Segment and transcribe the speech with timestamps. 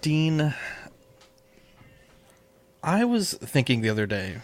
[0.00, 0.54] Dean,
[2.82, 4.36] I was thinking the other day,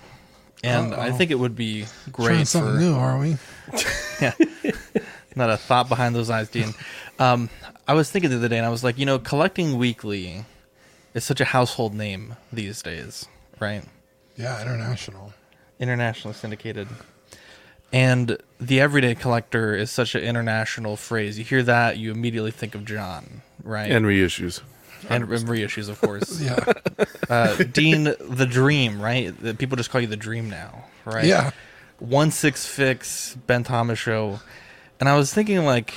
[0.63, 3.37] and I think it would be great Trying great something for new, are we?
[4.21, 4.33] yeah,
[5.35, 6.75] not a thought behind those eyes, Dean.
[7.19, 7.49] Um,
[7.89, 10.45] I was thinking the other day, and I was like, you know, collecting weekly
[11.15, 13.27] is such a household name these days,
[13.59, 13.83] right?
[14.37, 15.33] Yeah, international.
[15.79, 16.89] Internationally syndicated.
[17.93, 21.39] And the everyday collector is such an international phrase.
[21.39, 23.91] You hear that, you immediately think of John, right?
[23.91, 24.61] And reissues.
[25.09, 26.41] And, and reissues, of course.
[26.43, 26.73] Yeah,
[27.31, 29.39] uh, Dean the Dream, right?
[29.41, 31.25] The- People just call you the Dream now, right?
[31.25, 31.51] yeah.
[31.99, 34.41] One Six Fix, Ben Thomas show,
[35.01, 35.95] and I was thinking like,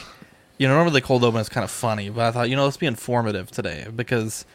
[0.57, 2.63] you know, normally the cold open is kind of funny, but I thought, you know,
[2.65, 4.45] let's be informative today because,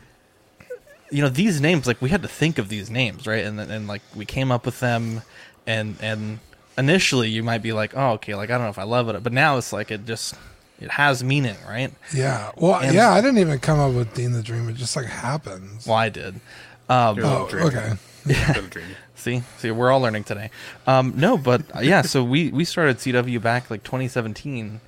[1.10, 3.44] you know, these names like we had to think of these names, right?
[3.44, 5.20] And then- and like we came up with them,
[5.66, 6.38] and and
[6.78, 9.22] initially you might be like, oh, okay, like I don't know if I love it,
[9.22, 10.34] but now it's like it just
[10.80, 11.92] it has meaning, right?
[12.14, 12.50] Yeah.
[12.56, 14.68] Well, And- yeah, I didn't even come up with Dean the Dream.
[14.68, 15.86] It just like happens.
[15.86, 16.40] Well, I did.
[16.88, 17.66] Um, You're a oh, little dreamy.
[17.66, 17.92] okay.
[18.26, 18.94] Little dreamy.
[19.16, 20.50] See, see, we're all learning today.
[20.86, 24.80] Um, no, but uh, yeah, so we we started CW back like 2017,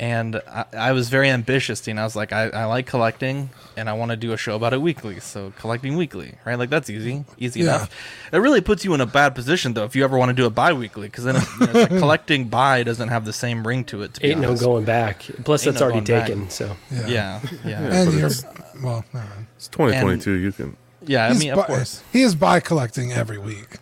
[0.00, 1.86] and I, I was very ambitious.
[1.86, 4.56] And I was like, I, I like collecting, and I want to do a show
[4.56, 5.20] about it weekly.
[5.20, 6.58] So collecting weekly, right?
[6.58, 7.76] Like that's easy, easy Yeah.
[7.76, 7.90] enough.
[8.32, 10.46] It really puts you in a bad position though if you ever want to do
[10.46, 13.84] it bi-weekly, because then you know, it's like collecting bi doesn't have the same ring
[13.84, 14.14] to it.
[14.14, 15.20] To be Ain't no going back.
[15.44, 16.28] Plus, Ain't that's no already going back.
[16.28, 16.50] taken.
[16.50, 17.06] So Yeah.
[17.06, 18.44] Yeah, yeah, And you're it's-
[18.82, 19.04] well.
[19.12, 19.46] Never mind.
[19.56, 20.32] It's 2022.
[20.32, 20.76] you can.
[21.06, 21.26] yeah.
[21.28, 22.02] I mean, bi- of course.
[22.12, 23.76] he is by collecting every week.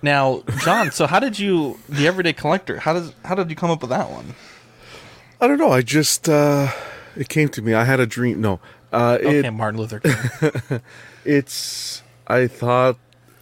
[0.00, 3.70] Now, John, so how did you, the everyday collector, how does how did you come
[3.70, 4.34] up with that one?
[5.40, 5.70] I don't know.
[5.70, 6.72] I just uh
[7.16, 7.74] it came to me.
[7.74, 8.40] I had a dream.
[8.40, 8.60] No,
[8.92, 10.80] uh, Okay, it Martin Luther King.
[11.24, 12.02] it's.
[12.26, 12.96] I thought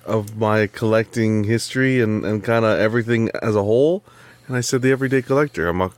[0.05, 4.05] of my collecting history and and kind of everything as a whole,
[4.47, 5.69] and I said the everyday collector.
[5.69, 5.91] I'm a.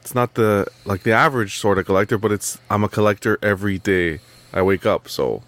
[0.00, 3.78] It's not the like the average sort of collector, but it's I'm a collector every
[3.78, 4.20] day.
[4.52, 5.42] I wake up, so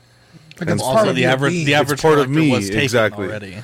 [0.58, 3.26] Like And it's part of the average the average part of me, exactly.
[3.26, 3.58] already.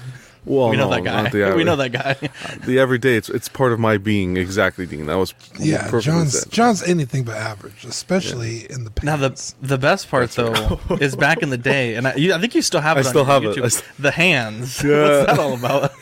[0.44, 1.28] Well, we know no, that guy.
[1.30, 2.14] the we know that guy.
[2.66, 3.16] the everyday.
[3.16, 4.36] It's it's part of my being.
[4.36, 5.06] Exactly, Dean.
[5.06, 6.52] That was Yeah, John's said.
[6.52, 9.04] John's anything but average, especially in the pants.
[9.04, 12.38] Now the the best part though is back in the day, and I, you, I
[12.40, 13.06] think you still have I it.
[13.06, 13.56] on still have it.
[13.56, 14.82] YouTube, I st- the hands.
[14.82, 14.90] Yeah.
[15.24, 15.92] What's that all about?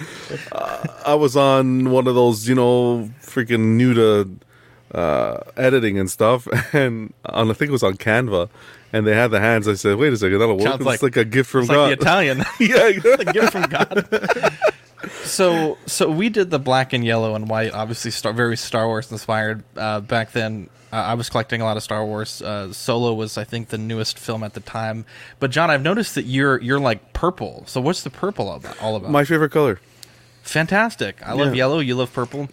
[1.06, 4.30] I was on one of those, you know, freaking new to
[4.94, 8.48] uh, editing and stuff, and on I think it was on Canva,
[8.92, 9.68] and they had the hands.
[9.68, 10.64] I said, "Wait a second, that'll work.
[10.66, 12.38] Sounds it's like- like, a gift from God." like the Italian.
[12.60, 14.58] yeah, the gift from God.
[15.24, 19.10] so so we did the black and yellow and white, obviously star, very Star Wars
[19.10, 19.62] inspired.
[19.76, 22.42] Uh, back then, uh, I was collecting a lot of Star Wars.
[22.42, 25.04] Uh, Solo was, I think, the newest film at the time.
[25.38, 27.64] But John, I've noticed that you're you're like purple.
[27.66, 28.80] So what's the purple all about?
[28.82, 29.10] All about?
[29.10, 29.80] my favorite color.
[30.42, 31.16] Fantastic.
[31.24, 31.58] I love Yeah.
[31.58, 31.78] yellow.
[31.80, 32.48] You love purple.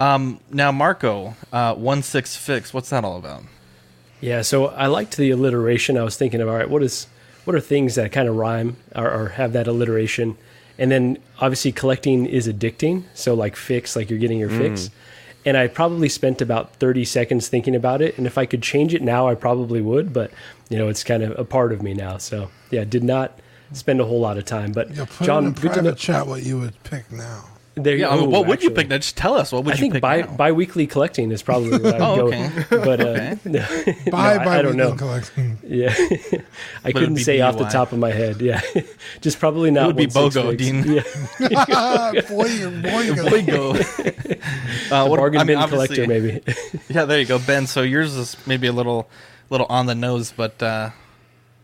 [0.00, 2.72] Um, now, Marco, uh, one six fix.
[2.72, 3.42] What's that all about?
[4.20, 5.98] Yeah, so I liked the alliteration.
[5.98, 7.06] I was thinking of all right, what is
[7.44, 10.36] what are things that kind of rhyme or, or have that alliteration?
[10.78, 13.04] And then obviously collecting is addicting.
[13.14, 14.58] So like fix, like you're getting your mm.
[14.58, 14.90] fix.
[15.46, 18.16] And I probably spent about 30 seconds thinking about it.
[18.16, 20.12] And if I could change it now, I probably would.
[20.12, 20.30] But
[20.70, 22.16] you know, it's kind of a part of me now.
[22.16, 23.38] So yeah, did not
[23.72, 24.72] spend a whole lot of time.
[24.72, 25.94] But yeah, put John, in good to private know.
[25.94, 27.44] chat what you would pick now.
[27.76, 28.88] There, Yeah, I mean, oh, what would you pick?
[28.88, 29.50] Now, just tell us.
[29.50, 30.02] What would I you think pick?
[30.02, 30.26] bi now?
[30.36, 32.26] bi-weekly collecting is probably what I would Oh, go.
[32.28, 32.50] okay.
[32.70, 33.38] But uh, Okay.
[33.46, 33.66] no,
[34.12, 34.94] Buy I- I don't know.
[34.94, 35.58] collecting.
[35.66, 36.44] Yeah, I it
[36.84, 38.40] would couldn't be say off the top of my head.
[38.40, 38.60] Yeah,
[39.20, 39.88] just probably not.
[39.88, 40.56] would be BOGO.
[40.56, 40.84] Dean.
[41.40, 43.70] Yeah, boy, you're boy, you're There you go.
[44.92, 46.42] uh, what, bargain I mean, bin collector, maybe.
[46.88, 47.66] Yeah, there you go, Ben.
[47.66, 49.08] So yours is maybe a little,
[49.50, 50.90] little on the nose, but uh,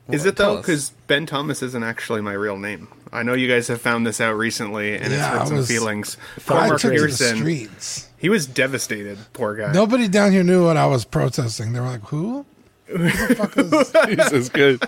[0.08, 0.56] Is it though?
[0.56, 2.88] Because Ben Thomas isn't actually my real name.
[3.12, 5.56] I know you guys have found this out recently, and it's Yeah, I hurt some
[5.58, 6.16] was- feelings.
[6.36, 8.08] I Cormac the Pearson, streets.
[8.16, 9.18] he was devastated.
[9.32, 9.72] Poor guy.
[9.72, 11.72] Nobody down here knew what I was protesting.
[11.72, 12.46] They were like, "Who?
[12.86, 14.80] Who the fuck is?" Jesus, good.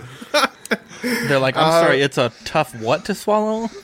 [1.03, 3.69] they're like, I'm sorry, it's a tough what to swallow.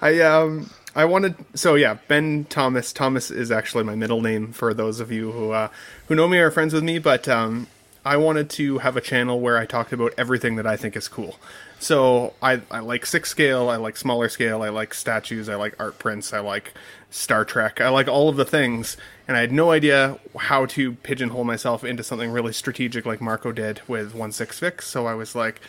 [0.00, 4.72] I um I wanted so yeah Ben Thomas Thomas is actually my middle name for
[4.72, 5.68] those of you who uh,
[6.06, 7.66] who know me or are friends with me but um
[8.04, 11.08] I wanted to have a channel where I talked about everything that I think is
[11.08, 11.36] cool
[11.80, 15.74] so I I like six scale I like smaller scale I like statues I like
[15.80, 16.74] art prints I like
[17.10, 18.96] Star Trek I like all of the things.
[19.26, 23.52] And I had no idea how to pigeonhole myself into something really strategic like Marco
[23.52, 25.60] did with one six fix so I was like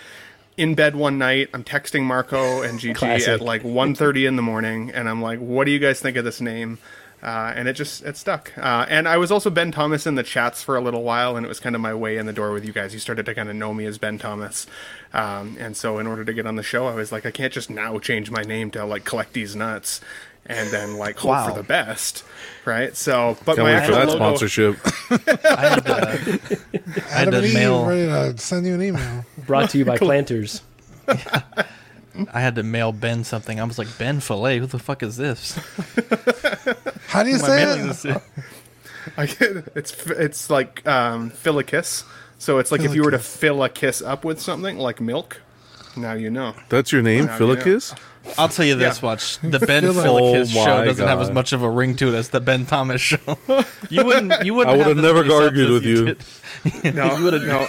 [0.58, 3.30] in bed one night i'm texting marco and gg Classic.
[3.30, 6.26] at like 1.30 in the morning and i'm like what do you guys think of
[6.26, 6.78] this name
[7.24, 10.24] uh, and it just it stuck uh, and i was also ben thomas in the
[10.24, 12.52] chats for a little while and it was kind of my way in the door
[12.52, 14.66] with you guys you started to kind of know me as ben thomas
[15.14, 17.54] um, and so in order to get on the show i was like i can't
[17.54, 20.02] just now change my name to like collect these nuts
[20.48, 21.50] and then like hope Wow.
[21.50, 22.24] for the best,
[22.66, 22.98] right?
[22.98, 24.76] So, but Can't my wait for actual that logo, sponsorship.
[25.46, 26.60] I had to,
[27.06, 27.86] I had to mail.
[27.86, 29.24] ready to send you an email.
[29.46, 30.64] Brought to you by Planters.
[32.34, 33.60] I had to mail Ben something.
[33.60, 35.58] I was like, Ben Filet, who the fuck is this?
[37.08, 37.76] How do you say it?
[37.88, 38.06] this
[39.18, 42.04] I get, it's it's like um, fill a kiss.
[42.38, 43.40] So it's like if you were to Fill-a-kiss.
[43.40, 45.42] fill a kiss up with something like milk.
[45.98, 46.54] Now you know.
[46.70, 47.94] That's your name, Now, Philicus?
[48.38, 49.06] I'll tell you this: Yeah.
[49.10, 50.04] watch the Ben Feel it.
[50.06, 51.34] Filicus Oh show my doesn't have as God.
[51.34, 53.18] much of a ring to it as the Ben Thomas show.
[53.90, 54.46] you wouldn't.
[54.46, 54.74] You wouldn't.
[54.74, 56.06] I would have as never many argued with you.
[56.06, 56.24] did.
[56.96, 57.46] No, you wouldn't.
[57.48, 57.68] no.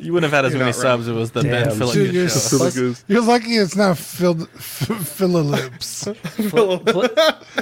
[0.00, 0.82] You wouldn't have had as You're many not right.
[0.82, 1.08] subs.
[1.08, 1.76] It was the Ben Damn.
[1.78, 2.70] Filicus Dude, you're show.
[2.70, 6.06] so- You're lucky it's not filled Phillips.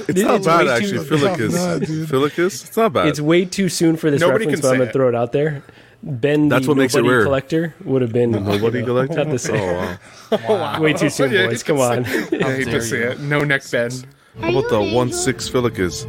[0.07, 0.99] It's not bad, actually.
[0.99, 2.09] too- Philicus.
[2.09, 2.63] Philicus?
[2.67, 3.07] It's not bad.
[3.07, 4.93] It's way too soon for this Nobody reference, can but I'm gonna it.
[4.93, 5.63] throw it out there.
[6.01, 9.17] Ben, That's the what makes it nobody collector, would have been Nobody you know, collecting?
[9.17, 9.97] Not the same.
[10.31, 10.81] Oh, wow.
[10.81, 11.61] Way too soon, Yeah, boys.
[11.61, 12.05] Come on.
[12.05, 13.19] say- I hate to see it.
[13.19, 13.91] No neck Ben.
[14.39, 16.05] How about the 1 6 Philicus?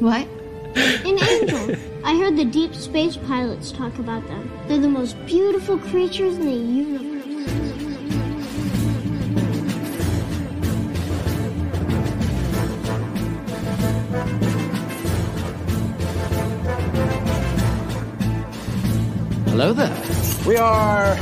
[0.00, 0.28] What?
[0.76, 1.76] An angel.
[2.04, 4.50] I heard the deep space pilots talk about them.
[4.66, 7.14] They're the most beautiful creatures in the universe.
[19.50, 19.96] Hello there.
[20.46, 21.16] We are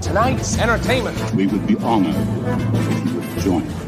[0.00, 1.34] tonight's entertainment.
[1.34, 3.85] We would be honored if you would join us.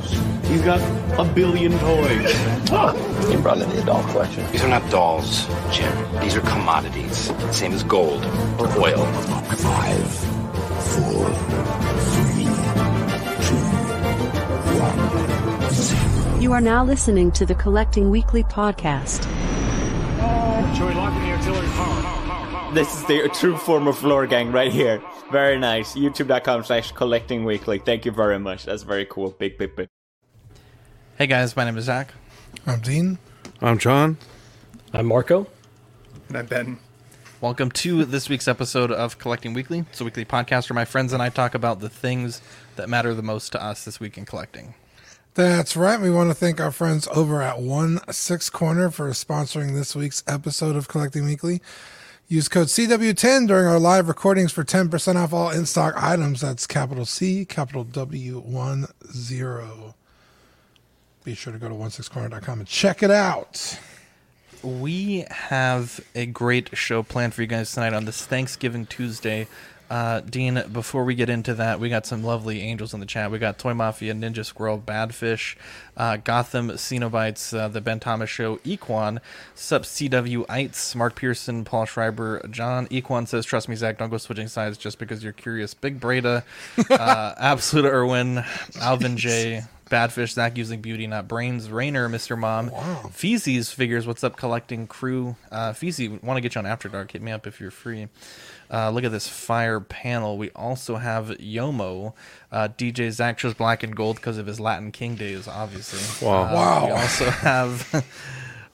[0.49, 0.81] He's got
[1.19, 2.33] a billion toys.
[2.71, 3.29] Oh.
[3.31, 4.51] You brought in the doll collection.
[4.51, 5.93] These are not dolls, Jim.
[6.21, 7.31] These are commodities.
[7.55, 8.25] Same as gold
[8.59, 9.05] or oil.
[9.05, 10.09] Five,
[10.95, 11.29] four,
[12.15, 12.45] three,
[13.45, 13.61] two,
[14.81, 16.41] one, zero.
[16.41, 19.25] You are now listening to the Collecting Weekly podcast.
[20.75, 22.75] Should we lock in the artillery power?
[22.75, 25.03] This is the true form of lore gang right here.
[25.31, 25.95] Very nice.
[25.95, 27.79] YouTube.com slash collecting weekly.
[27.79, 28.65] Thank you very much.
[28.65, 29.31] That's very cool.
[29.31, 29.89] Big, big, big.
[31.19, 32.15] Hey guys, my name is Zach.
[32.65, 33.19] I'm Dean.
[33.61, 34.19] I'm John.
[34.93, 35.49] I'm Marco.
[36.29, 36.79] And I'm Ben.
[37.41, 39.81] Welcome to this week's episode of Collecting Weekly.
[39.81, 42.41] It's a weekly podcast where my friends and I talk about the things
[42.77, 44.75] that matter the most to us this week in collecting.
[45.35, 46.01] That's right.
[46.01, 50.23] We want to thank our friends over at One Six Corner for sponsoring this week's
[50.29, 51.61] episode of Collecting Weekly.
[52.29, 56.43] Use code CW10 during our live recordings for 10% off all in stock items.
[56.43, 59.97] That's capital C, capital W, 1 0.
[61.29, 63.79] Be sure to go to 16corner.com and check it out.
[64.63, 69.47] We have a great show planned for you guys tonight on this Thanksgiving Tuesday.
[69.91, 73.31] Uh, Dean, before we get into that, we got some lovely angels in the chat.
[73.31, 75.57] We got Toy Mafia, Ninja Squirrel, Badfish,
[75.99, 79.19] uh, Gotham, Cenobites, uh, The Ben Thomas Show, Equan,
[79.55, 82.87] Sup CW Ites, Mark Pearson, Paul Schreiber, John.
[82.87, 85.75] Equan says, Trust me, Zach, don't go switching sides just because you're curious.
[85.75, 86.43] Big Breda,
[86.91, 88.45] uh, Absolute Irwin,
[88.81, 89.65] Alvin J.
[89.89, 91.71] Badfish, Zach using beauty, not brains.
[91.71, 92.39] Rainer, Mr.
[92.39, 92.71] Mom.
[92.71, 95.37] Feezy's figures, what's up, collecting crew.
[95.51, 97.13] Uh, Feezy, want to get you on After Dark.
[97.13, 98.09] Hit me up if you're free.
[98.71, 100.37] Uh, look at this fire panel.
[100.37, 102.13] We also have Yomo.
[102.53, 106.27] Uh, DJ Zach chose black and gold because of his Latin King days, obviously.
[106.27, 106.43] Wow.
[106.43, 106.87] Uh, Wow.
[106.87, 108.05] We also have.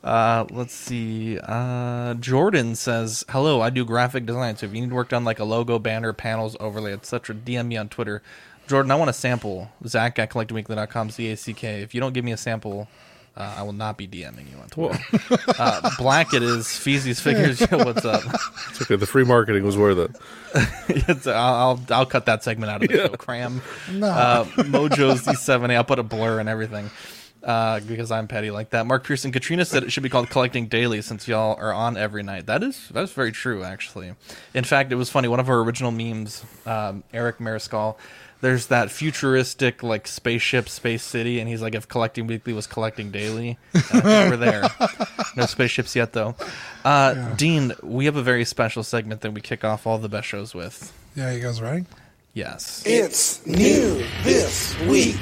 [0.05, 1.39] Uh, let's see.
[1.43, 4.55] Uh, Jordan says, "Hello, I do graphic design.
[4.55, 7.79] So if you need work done like a logo, banner, panels, overlay, etc., DM me
[7.79, 8.23] on Twitter.
[8.67, 9.71] Jordan, I want a sample.
[9.87, 11.83] Zach at collectingweekly.com, Z A C K.
[11.83, 12.89] If you don't give me a sample,
[13.37, 14.99] uh, I will not be DMing you on Twitter.
[15.59, 16.67] uh, Black it is.
[16.67, 17.61] Feezy's figures.
[17.61, 18.23] Yo, what's up?
[18.71, 18.97] It's okay.
[18.97, 20.17] The free marketing was worth it.
[21.09, 23.09] it's, I'll, I'll I'll cut that segment out of the show.
[23.09, 23.61] Cram.
[23.91, 24.07] No.
[24.07, 25.75] Uh, Mojo's D7A.
[25.75, 26.91] I'll put a blur and everything.
[27.43, 28.87] Uh, because I'm petty like that.
[28.87, 32.23] Mark Pearson, Katrina said it should be called Collecting Daily since y'all are on every
[32.23, 32.47] night.
[32.47, 34.15] That is that's very true, actually.
[34.55, 35.29] In fact, it was funny.
[35.29, 37.97] One of our original memes, um, Eric Mariscal,
[38.45, 43.11] there's that futuristic like spaceship, space city, and he's like, if Collecting Weekly was Collecting
[43.11, 43.57] Daily,
[43.91, 44.65] and we're there.
[45.37, 46.37] No spaceships yet, though.
[46.85, 50.29] Uh, Dean, we have a very special segment that we kick off all the best
[50.29, 50.93] shows with.
[51.17, 51.87] Yeah, you guys ready?
[52.35, 52.85] Yes.
[52.87, 55.19] It's new this week.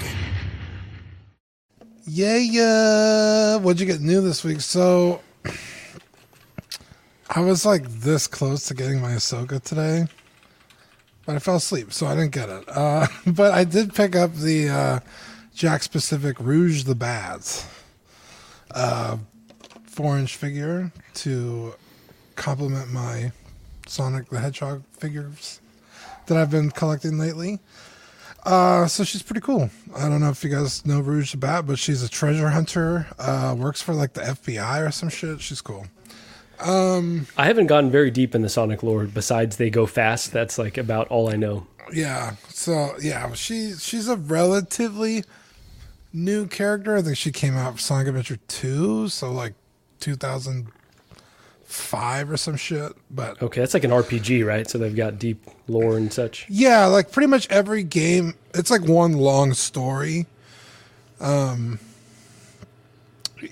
[2.05, 3.57] Yeah, yeah.
[3.57, 4.61] What'd you get new this week?
[4.61, 5.23] So,
[7.31, 10.05] I was like this close to getting my Ahsoka today,
[11.27, 12.65] but I fell asleep, so I didn't get it.
[12.69, 15.01] Uh, but I did pick up the uh,
[15.55, 17.67] Jakks Pacific Rouge the Bads
[18.75, 19.17] uh,
[19.85, 21.75] four inch figure to
[22.35, 23.33] complement my
[23.87, 25.61] Sonic the Hedgehog figures
[26.27, 27.61] that I've been collecting lately.
[28.45, 29.71] Uh, so she's pretty cool.
[29.95, 33.07] I don't know if you guys know Rouge the Bat, but she's a treasure hunter.
[33.19, 35.41] Uh, works for like the FBI or some shit.
[35.41, 35.87] She's cool.
[36.61, 39.05] Um, I haven't gotten very deep in the Sonic lore.
[39.07, 40.33] Besides, they go fast.
[40.33, 41.67] That's like about all I know.
[41.93, 42.37] yeah.
[42.49, 45.25] So yeah, she she's a relatively
[46.13, 46.97] new character.
[46.97, 49.55] I think she came out for Sonic Adventure 2, so like
[50.01, 52.93] 2005 or some shit.
[53.11, 54.69] But Okay, that's like an RPG, right?
[54.69, 56.47] So they've got deep lore and such.
[56.49, 60.27] yeah, like pretty much every game, it's like one long story.
[61.21, 61.79] Um,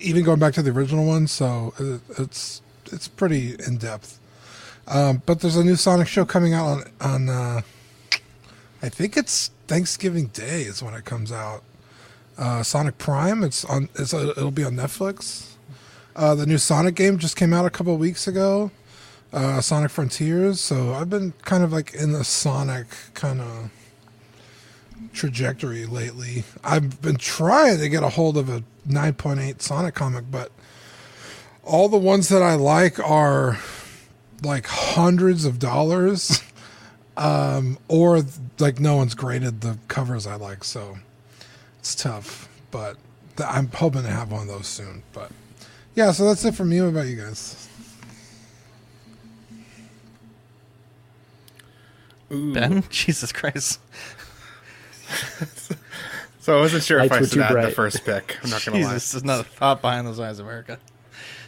[0.00, 4.18] even going back to the original one, so it, it's it's pretty in depth.
[4.86, 7.60] Um, but there's a new Sonic show coming out on on uh,
[8.82, 11.62] I think it's Thanksgiving Day is when it comes out.
[12.38, 13.44] Uh, Sonic Prime.
[13.44, 13.88] It's on.
[13.96, 15.50] It's uh it'll be on Netflix.
[16.16, 18.70] Uh, the new Sonic game just came out a couple weeks ago.
[19.32, 20.60] Uh, Sonic Frontiers.
[20.60, 23.70] So I've been kind of like in the Sonic kind of
[25.12, 26.44] trajectory lately.
[26.64, 30.50] I've been trying to get a hold of a 9.8 Sonic comic, but
[31.64, 33.58] all the ones that I like are
[34.42, 36.42] like hundreds of dollars.
[37.16, 38.22] Um, or
[38.58, 40.98] like no one's graded the covers I like, so
[41.78, 42.48] it's tough.
[42.70, 42.96] But
[43.36, 45.02] th- I'm hoping to have one of those soon.
[45.12, 45.30] But
[45.94, 46.80] yeah, so that's it from me.
[46.80, 47.68] What about you guys?
[52.30, 53.80] Ben, Jesus Christ.
[56.42, 58.38] So I wasn't sure if I were should too add the first pick.
[58.42, 58.82] I'm not gonna lie.
[58.94, 60.78] Jesus, there's not a thought behind those eyes, America.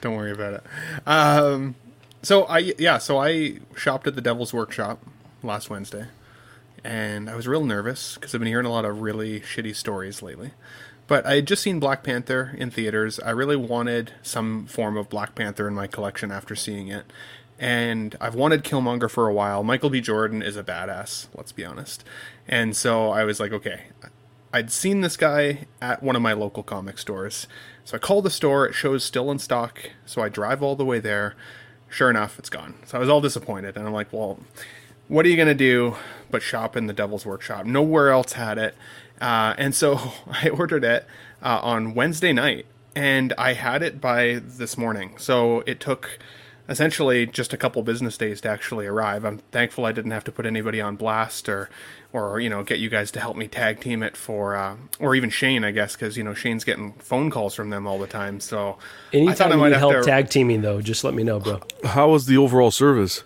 [0.03, 0.63] Don't worry about it.
[1.07, 1.77] Um,
[2.21, 5.01] so I yeah, so I shopped at the Devil's Workshop
[5.43, 6.09] last Wednesday,
[6.85, 10.21] and I was real nervous because I've been hearing a lot of really shitty stories
[10.21, 10.51] lately.
[11.07, 13.21] But I had just seen Black Panther in theaters.
[13.21, 17.05] I really wanted some form of Black Panther in my collection after seeing it.
[17.59, 19.63] And I've wanted Killmonger for a while.
[19.63, 20.01] Michael B.
[20.01, 22.03] Jordan is a badass, let's be honest.
[22.49, 23.83] And so I was like, okay,
[24.53, 27.47] I'd seen this guy at one of my local comic stores.
[27.85, 29.91] So I call the store, it shows still in stock.
[30.07, 31.35] So I drive all the way there.
[31.89, 32.75] Sure enough, it's gone.
[32.87, 33.77] So I was all disappointed.
[33.77, 34.39] And I'm like, well,
[35.09, 35.97] what are you going to do
[36.31, 37.67] but shop in the Devil's Workshop?
[37.67, 38.75] Nowhere else had it.
[39.21, 41.07] Uh, and so I ordered it
[41.43, 45.15] uh, on Wednesday night and I had it by this morning.
[45.19, 46.19] So it took
[46.69, 49.25] essentially just a couple business days to actually arrive.
[49.25, 51.69] I'm thankful I didn't have to put anybody on blast or
[52.12, 55.14] or you know get you guys to help me tag team it for uh, or
[55.14, 58.07] even Shane I guess because you know Shane's getting phone calls from them all the
[58.07, 58.40] time.
[58.40, 58.78] So
[59.12, 60.02] I Anytime thought I you might need help to.
[60.02, 61.61] tag teaming, though, just let me know, bro.
[61.85, 63.23] How was the overall service?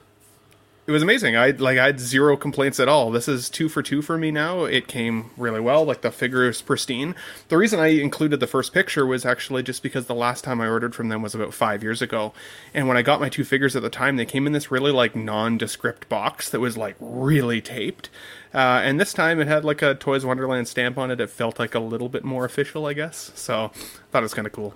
[0.88, 1.36] It was amazing.
[1.36, 3.10] I like I had zero complaints at all.
[3.10, 4.62] This is two for two for me now.
[4.66, 5.84] It came really well.
[5.84, 7.16] Like the figure is pristine.
[7.48, 10.68] The reason I included the first picture was actually just because the last time I
[10.68, 12.32] ordered from them was about five years ago,
[12.72, 14.92] and when I got my two figures at the time, they came in this really
[14.92, 18.08] like nondescript box that was like really taped.
[18.56, 21.20] Uh, and this time it had like a Toys Wonderland stamp on it.
[21.20, 23.30] It felt like a little bit more official, I guess.
[23.34, 23.68] So I
[24.10, 24.74] thought it was kind of cool.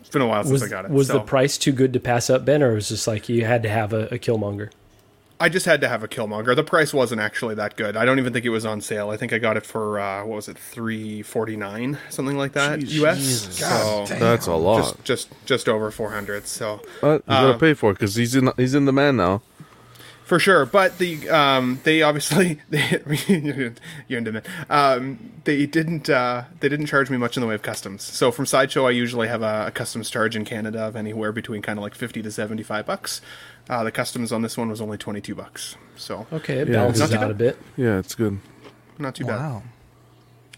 [0.00, 0.90] It's been a while since I got it.
[0.90, 1.14] was so.
[1.14, 3.62] the price too good to pass up, Ben, or was it just like you had
[3.62, 4.70] to have a, a Killmonger?
[5.40, 6.54] I just had to have a Killmonger.
[6.54, 7.96] The price wasn't actually that good.
[7.96, 9.10] I don't even think it was on sale.
[9.10, 12.52] I think I got it for uh, what was it, three forty nine, something like
[12.52, 13.02] that, Jeez.
[13.02, 13.18] US.
[13.18, 13.58] Jesus.
[13.58, 14.20] So damn.
[14.20, 14.82] That's a lot.
[14.82, 16.46] Just just, just over four hundred.
[16.46, 19.16] So But you uh, gotta pay for it because he's in he's in the man
[19.16, 19.42] now.
[20.26, 20.66] For sure.
[20.66, 23.00] But the um, they obviously they,
[24.08, 24.46] you're into it.
[24.68, 28.02] Um, they didn't uh, they didn't charge me much in the way of customs.
[28.02, 31.62] So from sideshow, I usually have a, a customs charge in Canada of anywhere between
[31.62, 33.22] kind of like fifty to seventy five bucks.
[33.70, 35.76] Uh, the customs on this one was only twenty two bucks.
[35.96, 36.74] So Okay, it Yeah.
[36.74, 37.30] balances Not too out bad.
[37.30, 37.58] a bit.
[37.76, 38.38] Yeah, it's good.
[38.98, 39.62] Not too Wow.
[39.62, 39.70] bad.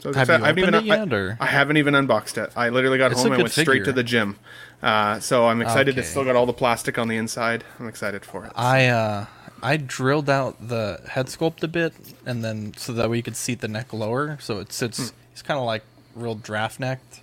[0.00, 2.52] So Have I haven't even, opened it I- yet, or- I, haven't even unboxed it.
[2.54, 4.36] I literally got It's home and good went straight to the gym.
[4.80, 5.94] Uh, so I'm excited.
[5.94, 6.00] Okay.
[6.02, 7.64] It's still got all the plastic on the inside.
[7.80, 8.52] I'm excited for it.
[8.54, 9.26] I uh
[9.62, 11.92] I drilled out the head sculpt a bit,
[12.26, 15.12] and then so that way you could seat the neck lower, so it sits.
[15.32, 15.82] It's kind of like
[16.14, 17.20] real draft necked,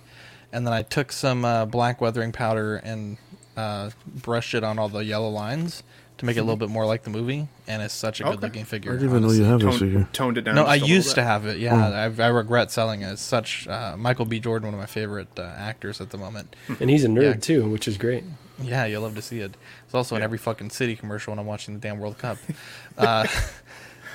[0.52, 3.16] and then I took some uh, black weathering powder and
[3.56, 5.82] uh, brushed it on all the yellow lines
[6.18, 8.32] to make it a little bit more like the movie, and it's such a Okay.
[8.36, 8.92] good looking figure.
[8.92, 10.08] I didn't even know you have this Toned- figure.
[10.14, 10.54] toned it down.
[10.54, 11.58] No, just I a little used to have it.
[11.58, 12.22] Yeah, Oh.
[12.22, 13.12] I, I regret selling it.
[13.12, 14.40] It's such uh, Michael B.
[14.40, 16.56] Jordan, one of my favorite uh, actors at the moment.
[16.80, 17.34] And he's a nerd Yeah.
[17.34, 18.24] too, which is great.
[18.62, 19.54] Yeah, you'll love to see it.
[19.84, 22.38] It's also in every fucking city commercial when I'm watching the damn World Cup.
[22.98, 23.26] Uh,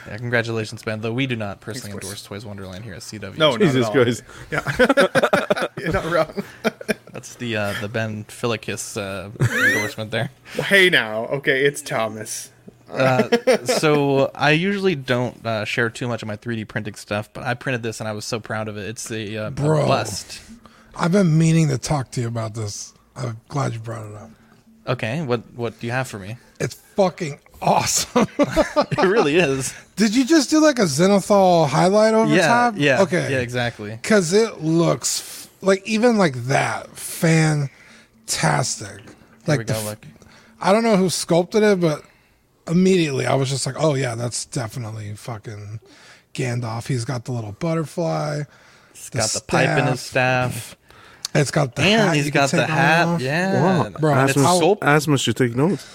[0.07, 1.01] yeah, congratulations, Ben.
[1.01, 2.03] Though we do not personally boys.
[2.05, 3.37] endorse Toys Wonderland here at CW.
[3.37, 4.03] No, not Jesus at all.
[4.03, 4.23] Christ.
[4.49, 6.43] Yeah, you're not wrong.
[7.13, 10.31] That's the uh, the Ben Filikis uh, endorsement there.
[10.53, 12.49] hey now, okay, it's Thomas.
[12.89, 13.29] Uh,
[13.65, 17.53] so I usually don't uh, share too much of my 3D printing stuff, but I
[17.53, 18.89] printed this and I was so proud of it.
[18.89, 19.87] It's a, uh, a Bro.
[19.87, 20.41] bust.
[20.95, 22.93] I've been meaning to talk to you about this.
[23.21, 24.29] I'm glad you brought it up.
[24.87, 26.37] Okay, what what do you have for me?
[26.59, 28.27] It's fucking awesome.
[28.37, 29.73] It really is.
[29.95, 32.73] Did you just do like a Zenithal highlight over yeah, top?
[32.77, 33.31] yeah, Okay.
[33.31, 33.91] yeah, exactly.
[33.91, 37.69] Because it looks f- like even like that fantastic.
[39.01, 39.15] Here
[39.47, 39.81] Like we go.
[39.85, 40.05] Look.
[40.59, 42.03] I don't know who sculpted it, but
[42.67, 45.79] immediately I was just like, oh yeah, that's definitely fucking
[46.33, 46.87] Gandalf.
[46.87, 48.43] He's got the little butterfly.
[48.93, 50.75] He's got the pipe in his staff.
[51.33, 53.07] It's got the and hat he's you got the hat.
[53.07, 53.21] off.
[53.21, 53.89] Yeah, Wow.
[53.99, 55.87] Bro, And it's Asmus, sculpt- Asmus should take notes.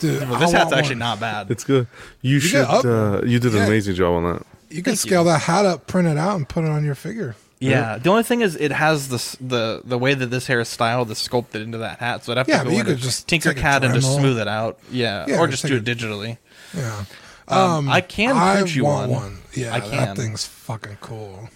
[0.00, 0.98] Dude, Well, I this hat's actually one.
[1.00, 1.50] not bad.
[1.50, 1.86] It's good.
[2.22, 2.64] You should.
[2.64, 3.66] uh, you did an yeah.
[3.66, 4.42] amazing job on that.
[4.70, 5.28] You can Thank scale you.
[5.30, 7.36] that hat up, print it out, and put it on your figure.
[7.60, 7.98] Yeah.
[7.98, 11.10] The only thing is, it has this the the way that this hair is styled
[11.10, 12.24] is sculpted into that hat.
[12.24, 14.14] So I'd have to but go you in could and just Tinkercad take and just
[14.16, 14.78] smooth it out.
[14.90, 16.38] Yeah, Yeah, or or just do it digitally.
[16.76, 17.04] Yeah.
[17.46, 19.22] Um, I can I you want one.
[19.22, 19.38] one.
[19.54, 21.48] Yeah, I that thing's fucking cool.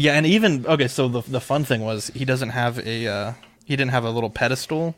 [0.00, 0.88] Yeah, and even okay.
[0.88, 3.32] So the the fun thing was he doesn't have a uh,
[3.66, 4.94] he didn't have a little pedestal,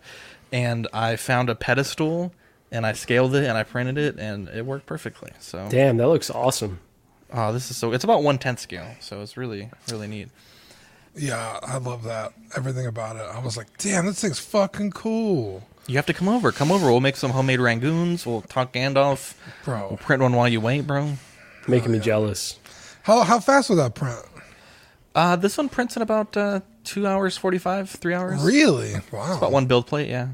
[0.52, 2.32] and I found a pedestal
[2.71, 5.32] and I scaled it and I printed it and it worked perfectly.
[5.40, 6.78] So Damn, that looks awesome.
[7.32, 10.28] oh, this is so it's about one tenth scale, so it's really really neat.
[11.16, 12.32] Yeah, I love that.
[12.56, 13.23] Everything about it.
[13.23, 15.62] I was like, damn, this thing's fucking cool.
[15.88, 16.52] You have to come over.
[16.52, 16.87] Come over.
[16.87, 18.25] We'll make some homemade rangoons.
[18.25, 19.35] We'll talk Gandalf.
[19.64, 19.88] Bro.
[19.90, 21.14] We'll print one while you wait, bro.
[21.66, 22.59] Making me jealous.
[23.02, 24.25] How how fast was that print?
[25.14, 28.42] Uh, this one prints in about uh, two hours, forty five, three hours.
[28.42, 28.95] Really?
[29.12, 29.28] Wow.
[29.28, 30.28] It's about one build plate, yeah.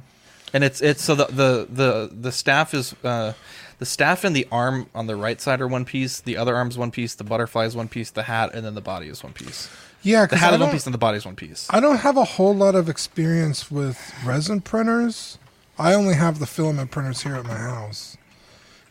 [0.53, 3.33] And it's it's so the the the the staff is uh,
[3.79, 6.21] the staff and the arm on the right side are one piece.
[6.21, 7.15] The other arm's one piece.
[7.15, 8.11] The butterfly is one piece.
[8.11, 9.69] The hat and then the body is one piece.
[10.03, 11.67] Yeah, the hat I is one piece and the body is one piece.
[11.71, 15.39] I don't have a whole lot of experience with resin printers.
[15.79, 18.17] I only have the filament printers here at my house.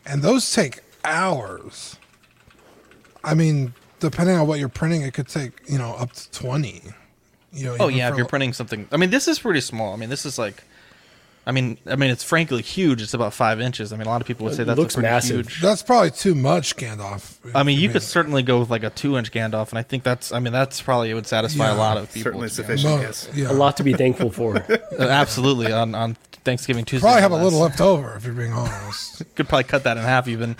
[0.06, 1.96] And those take hours.
[3.24, 6.82] I mean, depending on what you're printing, it could take, you know, up to 20.
[7.52, 8.86] You know, Oh yeah, if you're li- printing something.
[8.92, 9.92] I mean, this is pretty small.
[9.92, 10.62] I mean, this is like.
[11.46, 13.00] I mean, I mean, it's frankly huge.
[13.00, 13.90] It's about five inches.
[13.90, 15.46] I mean, a lot of people would say It that's looks a pretty massive.
[15.46, 15.62] huge.
[15.62, 17.38] That's probably too much, Gandalf.
[17.54, 18.06] I mean, you for could me.
[18.06, 20.30] certainly go with like a two-inch Gandalf, and I think that's.
[20.30, 22.24] I mean, that's probably it would satisfy Yeah, a lot of people.
[22.32, 22.80] certainly to be honest.
[22.82, 22.94] sufficient.
[22.96, 23.30] Mo- yes.
[23.34, 23.50] yeah.
[23.50, 24.56] A lot to be thankful for.
[24.98, 27.04] Uh, absolutely on on Thanksgiving Tuesday.
[27.06, 29.22] Probably have a little left over, if you're being honest.
[29.36, 30.54] Could probably cut that in half even.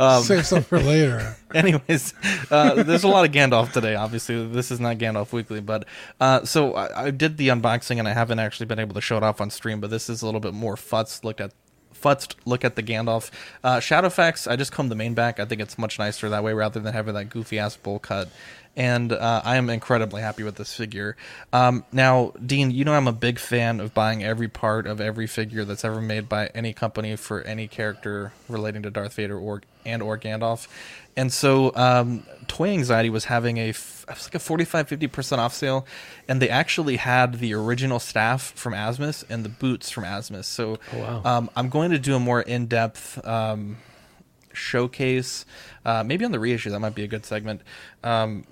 [0.00, 1.36] Um, Save some for later.
[1.54, 2.14] anyways,
[2.50, 3.94] uh, there's a lot of Gandalf today.
[3.96, 5.84] Obviously, this is not Gandalf Weekly, but
[6.18, 9.18] uh, so I, I did the unboxing and I haven't actually been able to show
[9.18, 9.78] it off on stream.
[9.78, 11.52] But this is a little bit more futz looked at.
[11.92, 13.30] Futzed look at the Gandalf.
[13.62, 15.38] Uh, Shadowfax, I just combed the mane back.
[15.38, 18.30] I think it's much nicer that way rather than having that goofy ass bowl cut.
[18.76, 21.16] And uh, I am incredibly happy with this figure.
[21.52, 25.26] Um, now, Dean, you know I'm a big fan of buying every part of every
[25.26, 29.62] figure that's ever made by any company for any character relating to Darth Vader or
[29.84, 30.68] and or Gandalf.
[31.16, 35.52] And so, um, Toy Anxiety was having a f- was like a 45 50% off
[35.52, 35.86] sale,
[36.28, 40.44] and they actually had the original staff from Asmus and the boots from Asmus.
[40.44, 41.22] So, wow.
[41.24, 43.78] um, I'm going to do a more in depth um,
[44.52, 45.44] showcase,
[45.84, 46.70] uh, maybe on the reissue.
[46.70, 47.62] That might be a good segment.
[48.04, 48.44] Um,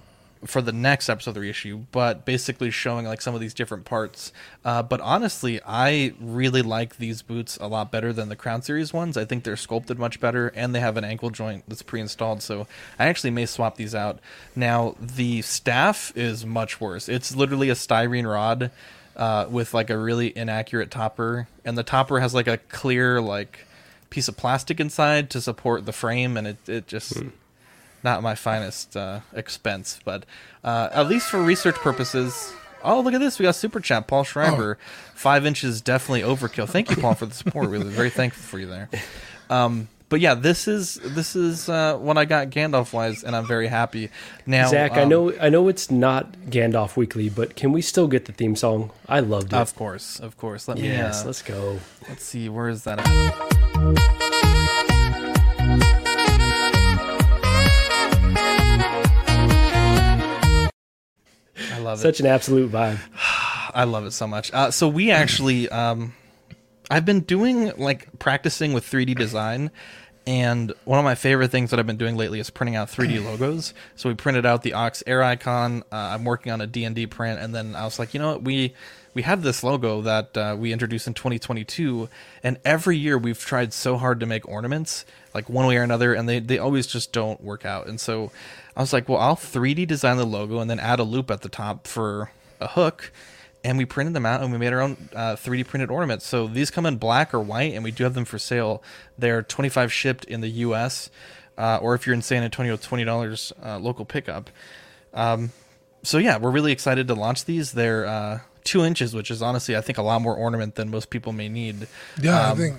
[0.44, 3.84] for the next episode of the reissue, but basically showing like some of these different
[3.84, 4.32] parts.
[4.64, 8.92] Uh, but honestly, I really like these boots a lot better than the Crown Series
[8.92, 9.16] ones.
[9.16, 12.42] I think they're sculpted much better, and they have an ankle joint that's pre-installed.
[12.42, 12.66] So
[12.98, 14.18] I actually may swap these out.
[14.54, 17.08] Now the staff is much worse.
[17.08, 18.70] It's literally a styrene rod
[19.16, 23.66] uh, with like a really inaccurate topper, and the topper has like a clear like
[24.10, 27.22] piece of plastic inside to support the frame, and it it just
[28.02, 30.24] not my finest uh, expense, but
[30.64, 32.52] uh, at least for research purposes.
[32.84, 33.38] Oh, look at this!
[33.38, 34.78] We got super chat, Paul Schreiber.
[35.14, 36.68] Five inches definitely overkill.
[36.68, 37.70] Thank you, Paul, for the support.
[37.70, 38.88] We're very thankful for you there.
[39.50, 43.46] Um, but yeah, this is this is uh, what I got Gandalf wise, and I'm
[43.46, 44.10] very happy.
[44.46, 48.08] Now, Zach, I um, know I know it's not Gandalf Weekly, but can we still
[48.08, 48.90] get the theme song?
[49.06, 49.56] I loved it.
[49.56, 50.66] Of course, of course.
[50.66, 50.88] Let me.
[50.88, 51.80] yes, uh, let's go.
[52.08, 52.48] Let's see.
[52.48, 54.36] Where is that?
[61.78, 62.02] I love it.
[62.02, 62.98] Such an absolute vibe.
[63.74, 64.52] I love it so much.
[64.52, 66.14] Uh, so we actually, um,
[66.90, 69.70] I've been doing like practicing with 3D design,
[70.26, 73.24] and one of my favorite things that I've been doing lately is printing out 3D
[73.24, 73.74] logos.
[73.94, 75.84] So we printed out the Ox Air icon.
[75.92, 78.42] Uh, I'm working on a D&D print, and then I was like, you know what,
[78.42, 78.74] we
[79.18, 82.08] we have this logo that uh, we introduced in 2022,
[82.44, 85.04] and every year we've tried so hard to make ornaments
[85.34, 87.88] like one way or another, and they they always just don't work out.
[87.88, 88.30] And so
[88.76, 91.40] I was like, well, I'll 3D design the logo and then add a loop at
[91.40, 93.10] the top for a hook
[93.64, 96.24] and we printed them out and we made our own uh, 3D printed ornaments.
[96.24, 98.84] So these come in black or white, and we do have them for sale.
[99.18, 101.10] They're 25 shipped in the U.S.
[101.56, 104.48] Uh, or if you're in San Antonio, twenty dollars uh, local pickup.
[105.12, 105.50] Um,
[106.04, 107.72] so yeah, we're really excited to launch these.
[107.72, 111.10] They're uh, two inches, which is honestly, I think, a lot more ornament than most
[111.10, 111.88] people may need.
[112.20, 112.76] Yeah, Um, I think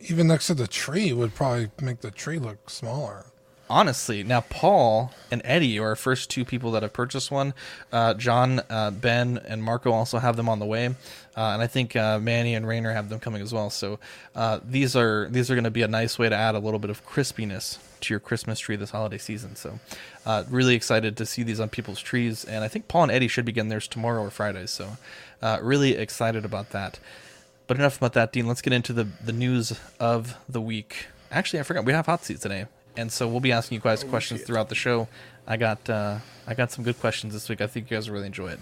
[0.00, 3.26] even next to the tree would probably make the tree look smaller.
[3.70, 7.52] honestly now paul and eddie are our first two people that have purchased one
[7.92, 10.86] uh, john uh, ben and marco also have them on the way
[11.36, 13.98] uh, and i think uh, manny and Rainer have them coming as well so
[14.34, 16.78] uh, these are these are going to be a nice way to add a little
[16.80, 19.56] bit of crispiness to your Christmas tree this holiday season.
[19.56, 19.78] So,
[20.26, 23.28] uh, really excited to see these on people's trees, and I think Paul and Eddie
[23.28, 24.66] should be getting theirs tomorrow or Friday.
[24.66, 24.96] So,
[25.42, 26.98] uh, really excited about that.
[27.66, 28.46] But enough about that, Dean.
[28.46, 31.06] Let's get into the the news of the week.
[31.30, 34.02] Actually, I forgot we have hot seats today, and so we'll be asking you guys
[34.04, 35.08] questions throughout the show.
[35.46, 37.60] I got uh, I got some good questions this week.
[37.60, 38.60] I think you guys will really enjoy it.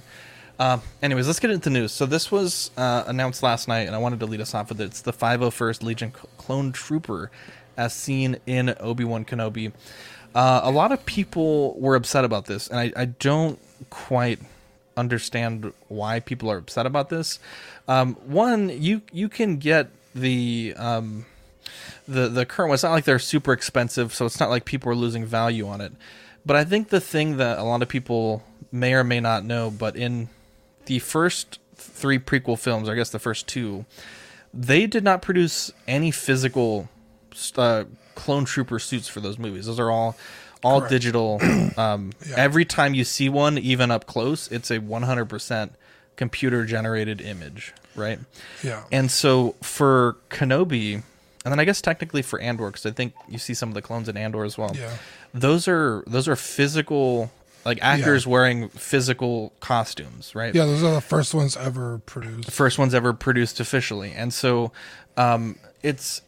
[0.59, 1.93] Uh, anyways, let's get into the news.
[1.93, 4.81] So this was uh, announced last night, and I wanted to lead us off with
[4.81, 4.85] it.
[4.85, 7.31] It's the 501st Legion Clone Trooper,
[7.77, 9.73] as seen in Obi Wan Kenobi.
[10.35, 13.59] Uh, a lot of people were upset about this, and I, I, don't
[13.89, 14.39] quite
[14.95, 17.39] understand why people are upset about this.
[17.89, 21.25] Um, one, you you can get the um,
[22.07, 22.75] the the current one.
[22.75, 25.81] It's not like they're super expensive, so it's not like people are losing value on
[25.81, 25.93] it.
[26.45, 29.71] But I think the thing that a lot of people may or may not know,
[29.71, 30.29] but in
[30.85, 33.85] the first three prequel films, I guess the first two,
[34.53, 36.89] they did not produce any physical
[37.59, 39.67] uh, clone trooper suits for those movies.
[39.67, 40.17] Those are all
[40.63, 40.91] all Correct.
[40.91, 41.41] digital.
[41.77, 42.37] Um, yeah.
[42.39, 45.71] Every time you see one, even up close, it's a 100%
[46.17, 48.19] computer generated image, right?
[48.63, 48.85] Yeah.
[48.91, 53.37] And so for Kenobi, and then I guess technically for Andor, because I think you
[53.37, 54.73] see some of the clones in Andor as well.
[54.75, 54.97] Yeah.
[55.35, 57.31] Those are those are physical
[57.67, 58.33] like actors yeah.
[58.33, 60.55] wearing physical costumes, right?
[60.55, 62.51] Yeah, those are the first ones ever produced.
[62.51, 64.73] First ones ever produced officially, and so
[65.17, 66.23] um, it's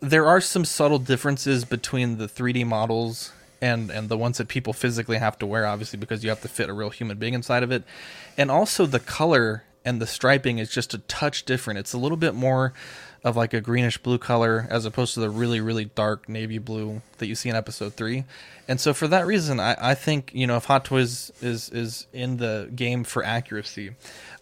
[0.00, 4.72] there are some subtle differences between the 3D models and and the ones that people
[4.72, 7.62] physically have to wear, obviously because you have to fit a real human being inside
[7.62, 7.84] of it,
[8.36, 11.78] and also the color and the striping is just a touch different.
[11.78, 12.72] It's a little bit more
[13.22, 17.02] of like a greenish blue color as opposed to the really really dark navy blue
[17.18, 18.24] that you see in episode three
[18.66, 22.06] and so for that reason i, I think you know if hot toys is is
[22.12, 23.90] in the game for accuracy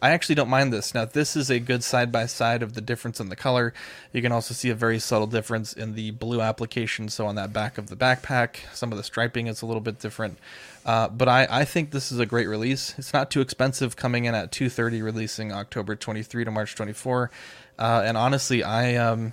[0.00, 2.80] i actually don't mind this now this is a good side by side of the
[2.80, 3.74] difference in the color
[4.12, 7.52] you can also see a very subtle difference in the blue application so on that
[7.52, 10.38] back of the backpack some of the striping is a little bit different
[10.86, 12.94] uh, but I, I think this is a great release.
[12.96, 17.30] It's not too expensive, coming in at 230, releasing October 23 to March 24.
[17.78, 19.32] Uh, and honestly, I um,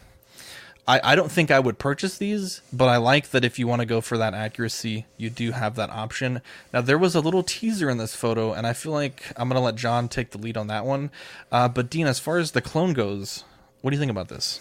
[0.87, 3.79] I, I don't think I would purchase these, but I like that if you want
[3.79, 6.41] to go for that accuracy, you do have that option.
[6.71, 9.61] Now there was a little teaser in this photo, and I feel like I'm gonna
[9.61, 11.09] let John take the lead on that one.
[11.51, 13.43] Uh, but Dean, as far as the clone goes,
[13.81, 14.59] what do you think about this?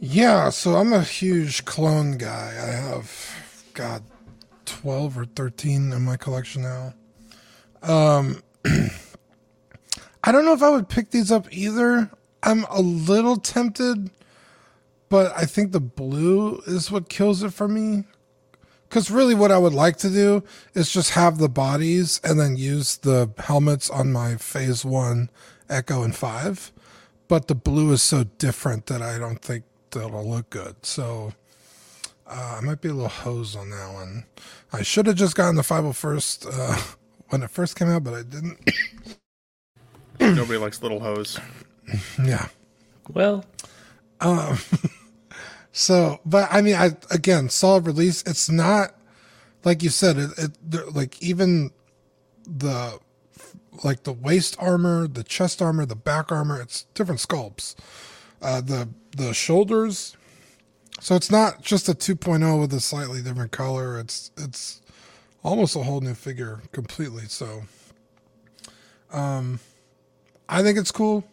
[0.00, 2.52] Yeah, so I'm a huge clone guy.
[2.60, 4.02] I have God,
[4.64, 6.94] twelve or thirteen in my collection now.
[7.82, 8.42] Um,
[10.24, 12.10] I don't know if I would pick these up either.
[12.46, 14.10] I'm a little tempted,
[15.10, 18.04] but I think the blue is what kills it for me.
[18.88, 22.56] Because really, what I would like to do is just have the bodies and then
[22.56, 25.30] use the helmets on my phase one
[25.68, 26.72] Echo and five.
[27.28, 30.76] But the blue is so different that I don't think that'll look good.
[30.86, 31.32] So
[32.26, 34.26] uh, I might be a little hose on that one.
[34.72, 36.82] I should have just gotten the 501st uh,
[37.30, 38.58] when it first came out, but I didn't.
[40.20, 41.40] Nobody likes little hose.
[42.22, 42.48] Yeah.
[43.08, 43.44] Well,
[44.20, 44.58] um,
[45.72, 48.22] so, but I mean, I again, solid release.
[48.26, 48.94] It's not
[49.64, 50.16] like you said.
[50.16, 51.70] It, it like even
[52.46, 52.98] the
[53.84, 56.60] like the waist armor, the chest armor, the back armor.
[56.60, 57.74] It's different sculpts.
[58.42, 60.16] Uh, the the shoulders.
[60.98, 64.00] So it's not just a 2.0 with a slightly different color.
[64.00, 64.80] It's it's
[65.42, 67.24] almost a whole new figure completely.
[67.26, 67.64] So,
[69.12, 69.60] um,
[70.48, 71.24] I think it's cool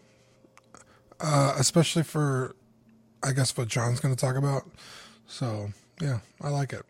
[1.24, 2.56] uh, especially for,
[3.24, 4.64] I guess, what John's going to talk about.
[5.26, 5.70] So,
[6.02, 6.86] yeah, I like it.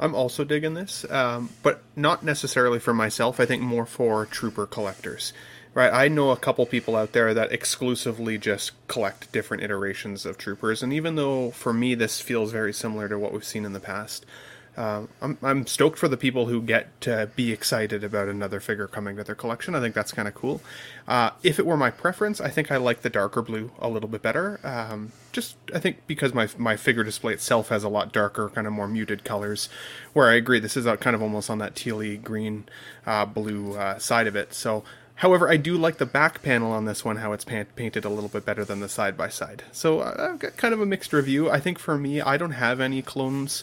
[0.00, 3.38] I'm also digging this, um, but not necessarily for myself.
[3.38, 5.32] I think more for trooper collectors.
[5.72, 10.38] Right, I know a couple people out there that exclusively just collect different iterations of
[10.38, 13.72] troopers, and even though for me this feels very similar to what we've seen in
[13.72, 14.24] the past,
[14.76, 18.88] uh, I'm, I'm stoked for the people who get to be excited about another figure
[18.88, 19.74] coming to their collection.
[19.74, 20.60] I think that's kind of cool.
[21.06, 24.08] Uh, if it were my preference, I think I like the darker blue a little
[24.08, 24.60] bit better.
[24.64, 28.66] Um, just I think because my my figure display itself has a lot darker, kind
[28.66, 29.68] of more muted colors.
[30.12, 32.66] Where I agree, this is kind of almost on that tealy green,
[33.06, 34.54] uh, blue uh, side of it.
[34.54, 34.84] So.
[35.18, 38.28] However, I do like the back panel on this one, how it's painted a little
[38.28, 39.62] bit better than the side by side.
[39.70, 41.48] So uh, I've got kind of a mixed review.
[41.48, 43.62] I think for me, I don't have any clones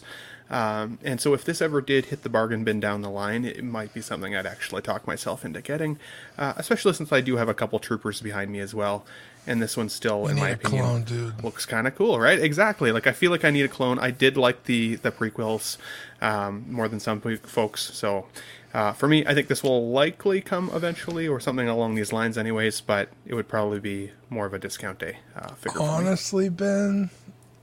[0.52, 3.64] um, and so if this ever did hit the bargain bin down the line, it
[3.64, 5.98] might be something I'd actually talk myself into getting,
[6.36, 9.06] uh, especially since I do have a couple troopers behind me as well.
[9.46, 12.38] And this one still, in my opinion, clone, looks kind of cool, right?
[12.38, 12.92] Exactly.
[12.92, 13.98] Like I feel like I need a clone.
[13.98, 15.78] I did like the the prequels
[16.20, 18.26] um, more than some folks, so
[18.74, 22.38] uh, for me, I think this will likely come eventually, or something along these lines,
[22.38, 22.80] anyways.
[22.80, 25.80] But it would probably be more of a discount day uh, figure.
[25.80, 27.10] Honestly, Ben,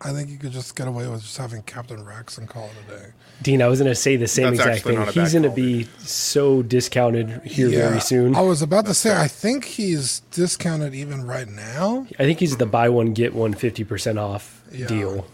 [0.01, 2.71] I think you could just get away with just having Captain Rex and call it
[2.87, 3.05] a day.
[3.41, 4.95] Dean, I was going to say the same That's exact thing.
[4.95, 8.35] not a bad He's going to be so discounted here very soon.
[8.35, 12.07] I was about to say, I think he's discounted even right now.
[12.17, 14.87] I think he's at the buy one get one 50% off Yeah.
[14.87, 15.25] deal.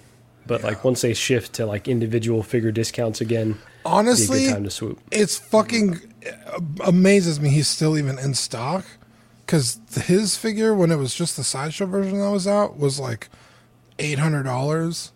[0.47, 4.53] But like once they shift to like individual figure discounts again, be a Honestly, good
[4.53, 4.99] time to swoop.
[5.11, 8.85] it's fucking uh, amazes me he's still even in stock.
[9.45, 13.27] Because his figure, when it was just the sideshow version that was out, was like
[13.99, 15.11] eight hundred dollars.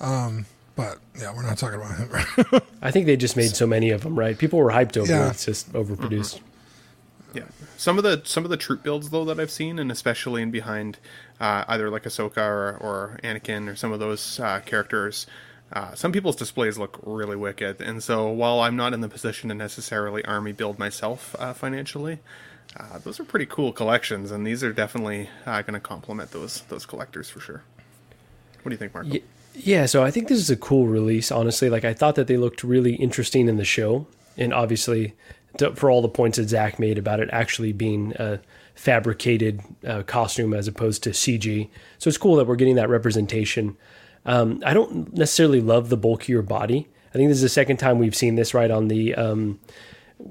[0.00, 2.60] Um, but yeah, we're not talking about him.
[2.82, 4.36] I think they just made so many of them, right?
[4.38, 5.26] People were hyped over Yeah.
[5.26, 5.30] it.
[5.32, 6.40] It's just overproduced.
[7.34, 7.44] Yeah,
[7.76, 10.50] some of the some of the troop builds though that I've seen, and especially in
[10.50, 10.98] behind
[11.38, 15.26] uh, either like Ahsoka or, or Anakin or some of those uh, characters,
[15.72, 17.80] uh, some people's displays look really wicked.
[17.80, 22.18] And so while I'm not in the position to necessarily army build myself uh, financially,
[22.76, 26.62] uh, those are pretty cool collections, and these are definitely uh, going to complement those
[26.62, 27.62] those collectors for sure.
[28.62, 29.06] What do you think, Mark?
[29.06, 29.22] Ye-
[29.54, 31.30] Yeah, so I think this is a cool release.
[31.32, 35.14] Honestly, like I thought that they looked really interesting in the show, and obviously,
[35.58, 38.40] to, for all the points that Zach made about it actually being a
[38.74, 41.68] fabricated uh, costume as opposed to CG.
[41.98, 43.76] So it's cool that we're getting that representation.
[44.24, 46.88] Um, I don't necessarily love the bulkier body.
[47.10, 49.58] I think this is the second time we've seen this right on the um,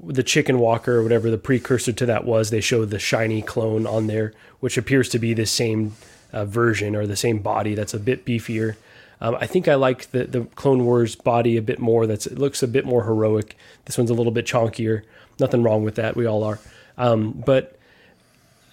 [0.04, 2.50] the chicken walker or whatever the precursor to that was.
[2.50, 5.94] They showed the shiny clone on there, which appears to be the same
[6.32, 8.76] uh, version or the same body that's a bit beefier.
[9.20, 12.06] Um, I think I like the the Clone Wars body a bit more.
[12.06, 13.56] That's it looks a bit more heroic.
[13.84, 15.02] This one's a little bit chonkier.
[15.38, 16.16] Nothing wrong with that.
[16.16, 16.58] We all are.
[16.96, 17.78] Um, but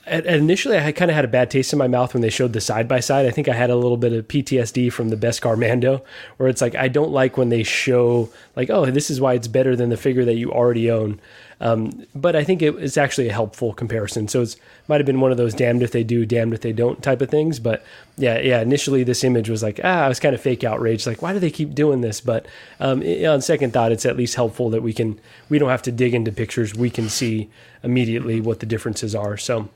[0.07, 2.29] at, at initially, I kind of had a bad taste in my mouth when they
[2.29, 3.25] showed the side by side.
[3.25, 6.03] I think I had a little bit of PTSD from the Beskar Mando,
[6.37, 9.47] where it's like I don't like when they show like, oh, this is why it's
[9.47, 11.19] better than the figure that you already own.
[11.59, 14.27] Um, but I think it, it's actually a helpful comparison.
[14.27, 16.71] So it's might have been one of those damned if they do, damned if they
[16.71, 17.59] don't type of things.
[17.59, 17.83] But
[18.15, 18.61] yeah, yeah.
[18.61, 21.07] Initially, this image was like, ah, I was kind of fake outraged.
[21.07, 22.21] Like, why do they keep doing this?
[22.21, 22.45] But
[22.79, 25.81] um, i- on second thought, it's at least helpful that we can we don't have
[25.83, 26.75] to dig into pictures.
[26.75, 27.49] We can see
[27.83, 29.37] immediately what the differences are.
[29.37, 29.69] So.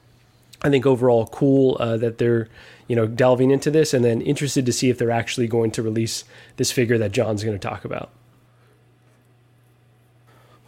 [0.63, 2.47] I think overall cool uh, that they're
[2.87, 5.81] you know delving into this, and then interested to see if they're actually going to
[5.81, 6.23] release
[6.57, 8.11] this figure that John's going to talk about.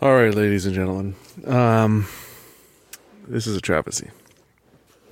[0.03, 1.15] All right, ladies and gentlemen.
[1.47, 2.07] Um,
[3.25, 4.09] this is a travesty.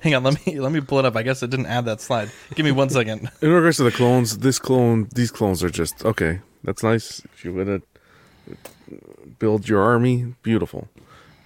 [0.00, 1.16] Hang on, let me let me pull it up.
[1.16, 2.30] I guess it didn't add that slide.
[2.54, 3.30] Give me one second.
[3.40, 6.40] In regards to the clones, this clone, these clones are just okay.
[6.62, 7.22] That's nice.
[7.32, 7.80] If you're gonna
[9.38, 10.88] build your army, beautiful.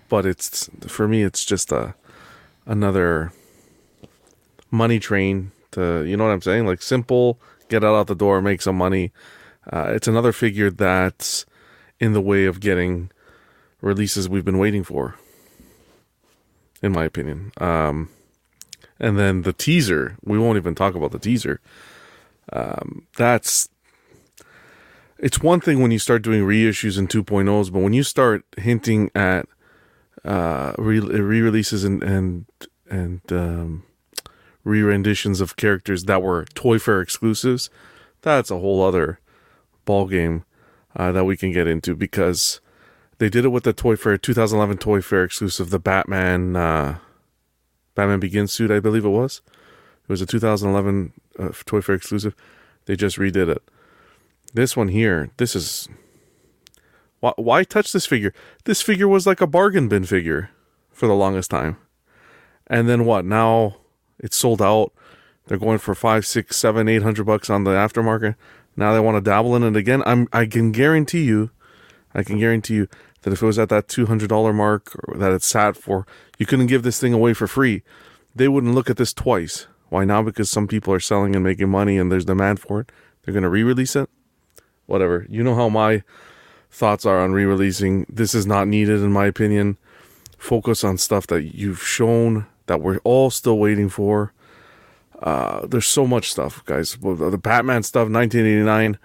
[0.08, 1.94] But it's for me, it's just a
[2.66, 3.32] another
[4.72, 6.66] money train to you know what I'm saying?
[6.66, 9.12] Like simple, get out out the door, make some money.
[9.72, 11.46] Uh, it's another figure that's
[12.00, 13.12] in the way of getting
[13.80, 15.16] releases we've been waiting for,
[16.82, 17.52] in my opinion.
[17.58, 18.10] Um,
[18.98, 21.60] and then the teaser, we won't even talk about the teaser.
[22.52, 23.68] Um, that's
[25.18, 29.10] it's one thing when you start doing reissues and 2.0s, but when you start hinting
[29.14, 29.46] at
[30.24, 32.46] uh, re releases and and
[32.88, 33.84] and um,
[34.64, 37.70] re renditions of characters that were Toy Fair exclusives,
[38.22, 39.20] that's a whole other
[39.84, 40.44] ball game
[40.94, 42.60] uh, that we can get into because
[43.18, 46.98] they did it with the Toy Fair 2011 Toy Fair exclusive, the Batman uh,
[47.94, 49.40] Batman Begins suit, I believe it was.
[50.04, 52.34] It was a 2011 uh, Toy Fair exclusive.
[52.84, 53.62] They just redid it.
[54.54, 55.88] This one here, this is
[57.20, 58.32] why, why touch this figure?
[58.64, 60.50] This figure was like a bargain bin figure
[60.92, 61.76] for the longest time.
[62.66, 63.24] And then what?
[63.24, 63.76] Now
[64.18, 64.92] it's sold out.
[65.46, 68.34] They're going for five, six, seven, eight hundred bucks on the aftermarket.
[68.76, 70.02] Now they want to dabble in it again.
[70.04, 71.50] I'm I can guarantee you,
[72.16, 72.88] I can guarantee you
[73.22, 76.06] that if it was at that two hundred dollar mark or that it's sat for,
[76.38, 77.82] you couldn't give this thing away for free.
[78.34, 79.66] They wouldn't look at this twice.
[79.90, 80.22] Why now?
[80.22, 82.92] Because some people are selling and making money and there's demand for it.
[83.22, 84.08] They're gonna re-release it.
[84.86, 85.26] Whatever.
[85.28, 86.02] You know how my
[86.70, 88.06] thoughts are on re-releasing.
[88.08, 89.76] This is not needed in my opinion.
[90.38, 94.32] Focus on stuff that you've shown that we're all still waiting for.
[95.20, 96.96] Uh, there's so much stuff, guys.
[97.00, 98.98] The Batman stuff, 1989.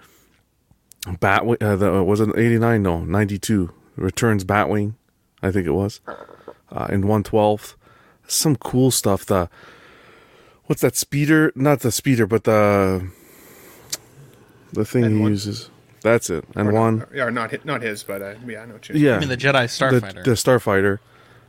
[1.20, 2.82] Bat, uh, the, was it 89?
[2.82, 3.70] No, 92.
[3.96, 4.94] Returns Batwing,
[5.42, 6.00] I think it was.
[6.70, 7.74] Uh, in 112th.
[8.28, 9.26] Some cool stuff.
[9.26, 9.50] The
[10.66, 11.52] what's that speeder?
[11.54, 13.08] Not the speeder, but the
[14.72, 15.28] the thing he N1?
[15.28, 15.68] uses.
[16.00, 16.44] That's it.
[16.56, 16.98] And Or one.
[16.98, 18.74] not, or not not his, but uh, yeah, I know.
[18.74, 19.16] What you Yeah.
[19.16, 20.14] I mean the Jedi Starfighter.
[20.24, 20.98] The, the Starfighter.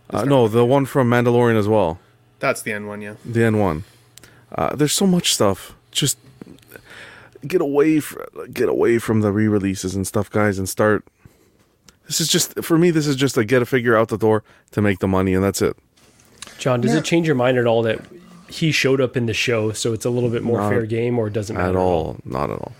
[0.09, 1.99] Uh, no, the one from Mandalorian as well.
[2.39, 3.15] That's the N one, yeah.
[3.23, 3.83] The N1.
[4.53, 5.73] Uh, there's so much stuff.
[5.91, 6.17] Just
[7.47, 11.05] get away fr- get away from the re-releases and stuff, guys, and start.
[12.07, 12.91] This is just for me.
[12.91, 15.43] This is just a get a figure out the door to make the money, and
[15.43, 15.77] that's it.
[16.57, 16.99] John, does Yeah.
[16.99, 17.99] it change your mind at all that
[18.49, 21.17] he showed up in the show, so it's a little bit more Not fair game,
[21.17, 22.17] or it doesn't matter at all.
[22.25, 22.73] Not at all.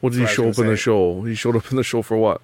[0.00, 1.22] What did he show up was in the show?
[1.22, 2.40] He showed up in the show for what?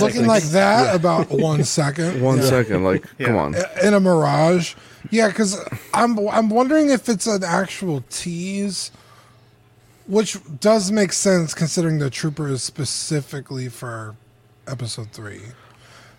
[0.00, 2.20] Looking like that about one second.
[2.20, 2.44] One Yeah.
[2.44, 2.84] second.
[2.84, 3.54] Like, come on.
[3.82, 4.74] in a mirage.
[5.10, 5.58] Yeah, because
[5.94, 8.90] I'm I'm wondering if it's an actual tease,
[10.06, 14.16] which does make sense considering the trooper is specifically for
[14.66, 15.40] episode three,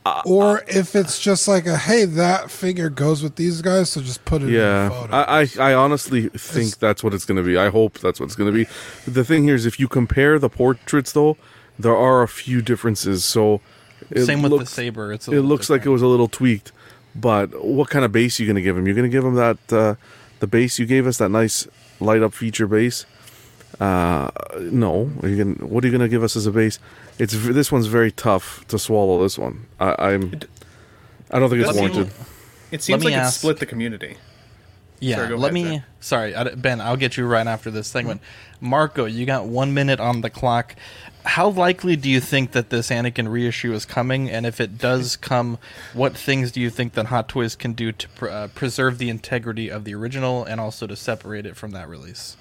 [0.06, 4.02] Uh, or if it's just like a hey that figure goes with these guys, so
[4.02, 5.14] just put it in Yeah, the photo.
[5.16, 7.58] I, I I honestly think that's what it's going to be.
[7.58, 8.68] I hope that's what it's going to be.
[9.10, 11.38] The thing here is, if you compare the portraits, though,
[11.80, 13.24] there are a few differences.
[13.24, 13.62] So,
[14.12, 15.14] it Same with looks, the saber.
[15.14, 16.72] It's a it little looks like it was a little tweaked.
[17.16, 18.86] But what kind of base are you going to give him?
[18.86, 19.96] You're going to give him that uh,
[20.40, 21.66] the base you gave us, that nice
[22.02, 23.06] light up feature base.
[23.84, 26.80] Uh, no, are you gonna, what are you going to give us as a base?
[27.20, 29.22] It's this one's very tough to swallow.
[29.22, 30.40] This one, I, I'm.
[31.32, 32.14] I don't think it's Let me- warranted.
[32.72, 34.18] It seems me like it split the community.
[35.00, 35.64] Yeah, Sorry, let me.
[35.66, 35.84] Zach.
[36.00, 36.80] Sorry, Ben.
[36.80, 38.22] I'll get you right after this segment.
[38.62, 40.76] Marco, you got one minute on the clock.
[41.26, 44.30] How likely do you think that this Anakin reissue is coming?
[44.30, 45.58] And if it does come,
[45.94, 49.10] what things do you think that Hot Toys can do to pr- uh, preserve the
[49.10, 52.38] integrity of the original and also to separate it from that release?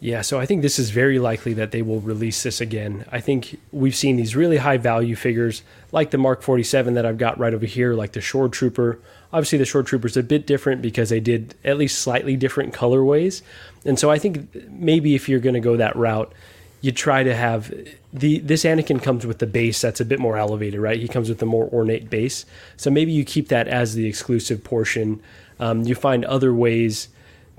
[0.00, 3.04] Yeah, so I think this is very likely that they will release this again.
[3.10, 7.18] I think we've seen these really high value figures like the Mark 47 that I've
[7.18, 9.00] got right over here, like the Shore Trooper.
[9.32, 13.42] Obviously, the Shore Trooper's a bit different because they did at least slightly different colorways.
[13.84, 16.32] And so I think maybe if you're going to go that route,
[16.80, 17.74] you try to have
[18.12, 21.00] the this Anakin comes with the base that's a bit more elevated, right?
[21.00, 22.46] He comes with a more ornate base.
[22.76, 25.20] So maybe you keep that as the exclusive portion.
[25.58, 27.08] Um, you find other ways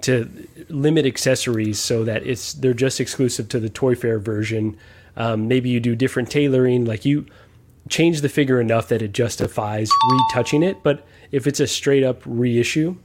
[0.03, 0.29] to
[0.69, 4.77] limit accessories so that it's they're just exclusive to the Toy Fair version.
[5.17, 7.25] Um, maybe you do different tailoring, like you
[7.89, 10.83] change the figure enough that it justifies retouching it.
[10.83, 12.95] But if it's a straight up reissue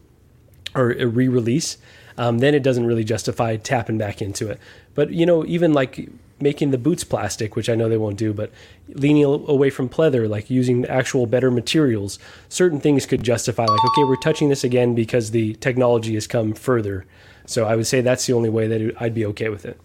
[0.74, 1.78] or a re-release,
[2.18, 4.60] um, then it doesn't really justify tapping back into it.
[4.94, 6.08] But you know, even like
[6.40, 8.50] making the boots plastic, which I know they won't do, but
[8.88, 14.04] leaning away from pleather, like using actual better materials, certain things could justify like, okay,
[14.04, 17.06] we're touching this again because the technology has come further.
[17.46, 19.80] So I would say that's the only way that I'd be okay with it.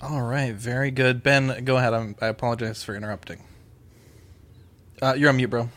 [0.00, 1.22] All right, very good.
[1.22, 1.94] Ben, go ahead.
[1.94, 3.42] I'm, I apologize for interrupting.
[5.00, 5.68] Uh, you're on mute, bro.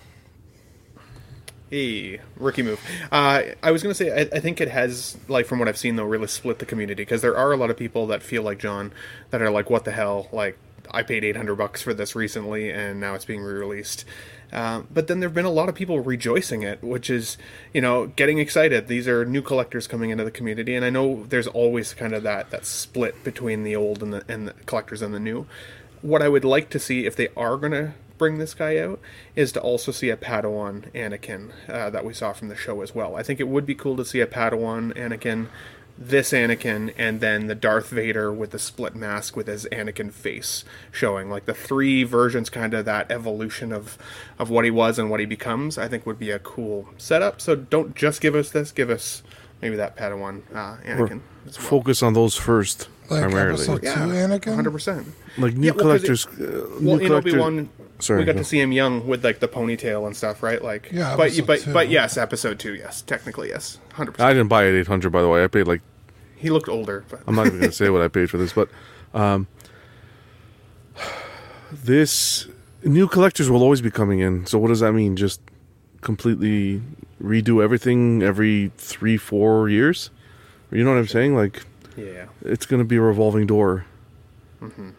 [1.69, 2.81] Hey, rookie move.
[3.11, 5.77] Uh, I was going to say, I, I think it has, like, from what I've
[5.77, 8.41] seen, though, really split the community because there are a lot of people that feel
[8.41, 8.91] like John
[9.29, 10.29] that are like, what the hell?
[10.31, 10.57] Like,
[10.89, 14.03] I paid 800 bucks for this recently and now it's being re released.
[14.51, 17.37] Uh, but then there have been a lot of people rejoicing it, which is,
[17.71, 18.87] you know, getting excited.
[18.87, 22.23] These are new collectors coming into the community, and I know there's always kind of
[22.23, 25.45] that, that split between the old and the, and the collectors and the new.
[26.01, 28.99] What I would like to see if they are going to bring this guy out
[29.35, 32.93] is to also see a Padawan Anakin uh, that we saw from the show as
[32.93, 33.15] well.
[33.15, 35.47] I think it would be cool to see a Padawan Anakin,
[35.97, 40.63] this Anakin, and then the Darth Vader with the split mask with his Anakin face
[40.91, 41.29] showing.
[41.29, 43.97] Like the three versions, kind of that evolution of
[44.37, 45.77] of what he was and what he becomes.
[45.77, 47.41] I think would be a cool setup.
[47.41, 48.71] So don't just give us this.
[48.71, 49.23] Give us
[49.61, 51.21] maybe that Padawan uh, Anakin.
[51.47, 51.67] as well.
[51.67, 53.55] focus on those first Like primarily.
[53.55, 54.55] episode Yeah, two, Anakin.
[54.55, 55.07] hundred percent.
[55.39, 56.27] Like new Yeah, well, 'cause collectors.
[56.39, 57.69] it- uh, well, new in Obi Wan,
[58.09, 58.39] we got go.
[58.39, 60.61] to see him young with like the ponytail and stuff, right?
[60.63, 61.73] Like, Yeah, but episode but two.
[61.73, 64.29] but yes, episode two, yes, technically yes, hundred percent.
[64.29, 65.11] I didn't buy it eight hundred.
[65.11, 65.81] By the way, I paid like
[66.35, 68.53] He looked older, but I'm not even going to say what I paid for this,
[68.53, 68.69] but
[69.13, 69.47] um,
[71.71, 72.47] this
[72.83, 74.45] new collectors will always be coming in.
[74.45, 75.15] So what does that mean?
[75.15, 75.41] Just
[76.01, 76.81] completely
[77.21, 80.09] redo everything every three, four years?
[80.71, 81.35] You know what I'm saying?
[81.35, 81.63] Like,
[81.97, 83.85] yeah, it's going to be a revolving door.
[84.59, 84.89] hmm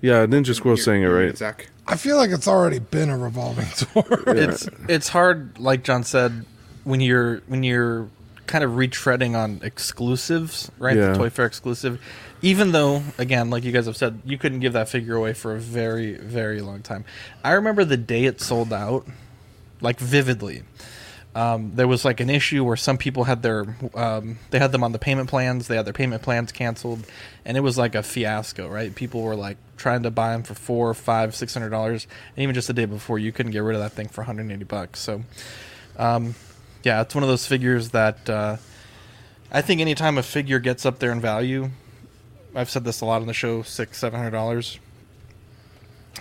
[0.00, 0.20] yeah.
[0.20, 1.36] Yeah, Ninja Squirrel's You're- saying it right.
[1.36, 1.68] Zach.
[1.86, 4.22] I feel like it's already been a revolving door.
[4.26, 6.44] It's it's hard, like John said,
[6.84, 8.08] when you're when you're
[8.46, 10.96] kind of retreading on exclusives, right?
[10.96, 11.12] Yeah.
[11.12, 12.00] The Toy Fair exclusive.
[12.42, 15.56] Even though, again, like you guys have said, you couldn't give that figure away for
[15.56, 17.04] a very, very long time.
[17.42, 19.06] I remember the day it sold out,
[19.80, 20.62] like vividly.
[21.38, 24.82] Um, there was like an issue where some people had their um, they had them
[24.82, 25.68] on the payment plans.
[25.68, 27.06] They had their payment plans canceled,
[27.44, 28.92] and it was like a fiasco, right?
[28.92, 32.56] People were like trying to buy them for four, five, six hundred dollars, and even
[32.56, 34.98] just the day before, you couldn't get rid of that thing for 180 bucks.
[34.98, 35.22] So,
[35.96, 36.34] um,
[36.82, 38.56] yeah, it's one of those figures that uh,
[39.52, 41.70] I think anytime a figure gets up there in value,
[42.52, 44.80] I've said this a lot on the show, six, seven hundred dollars.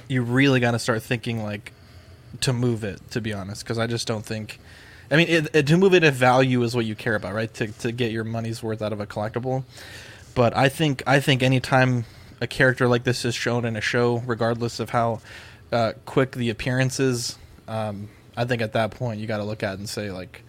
[0.07, 1.73] You really got to start thinking like
[2.41, 3.01] to move it.
[3.09, 4.59] To be honest, because I just don't think.
[5.09, 7.53] I mean, it, it, to move it if value is what you care about, right?
[7.55, 9.63] To to get your money's worth out of a collectible.
[10.35, 12.05] But I think I think anytime
[12.41, 15.21] a character like this is shown in a show, regardless of how
[15.71, 17.37] uh, quick the appearance is,
[17.67, 20.43] um, I think at that point you got to look at it and say like,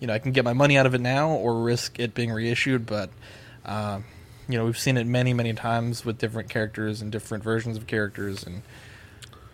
[0.00, 2.30] you know, I can get my money out of it now or risk it being
[2.30, 2.84] reissued.
[2.84, 3.10] But
[3.64, 4.00] uh,
[4.48, 7.86] you know, we've seen it many, many times with different characters and different versions of
[7.86, 8.62] characters, and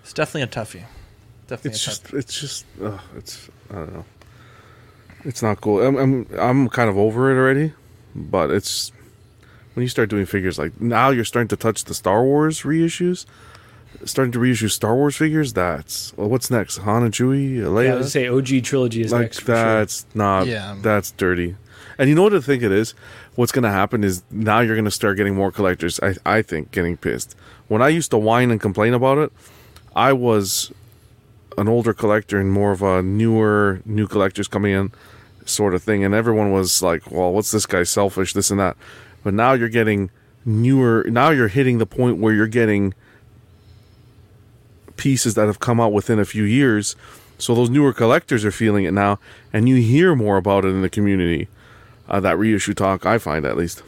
[0.03, 0.85] it's definitely a toughie.
[1.47, 4.05] Definitely It's a just, it's just, ugh, it's, I don't know.
[5.25, 5.85] It's not cool.
[5.85, 7.73] I'm, I'm, I'm kind of over it already,
[8.14, 8.93] but it's
[9.75, 13.27] when you start doing figures like now, you're starting to touch the Star Wars reissues,
[14.05, 15.53] starting to reissue Star Wars figures.
[15.53, 16.79] That's well, what's next?
[16.79, 17.87] Han and Chewie, Leia.
[17.87, 19.41] Yeah, I would say OG trilogy is like next.
[19.41, 19.55] For sure.
[19.55, 20.77] that's not Yeah.
[20.81, 21.57] that's dirty
[21.97, 22.95] and you know what i think it is
[23.35, 26.43] what's going to happen is now you're going to start getting more collectors I, I
[26.43, 29.33] think getting pissed when i used to whine and complain about it
[29.97, 30.73] i was
[31.59, 34.93] an older collector and more of a newer new collectors coming in
[35.45, 38.77] sort of thing and everyone was like well what's this guy selfish this and that
[39.25, 40.11] but now you're getting
[40.45, 42.95] newer now you're hitting the point where you're getting
[44.99, 46.95] pieces that have come out within a few years.
[47.39, 49.19] So those newer collectors are feeling it now,
[49.53, 51.49] and you hear more about it in the community.
[52.09, 53.83] Uh, that reissue talk, I find at least.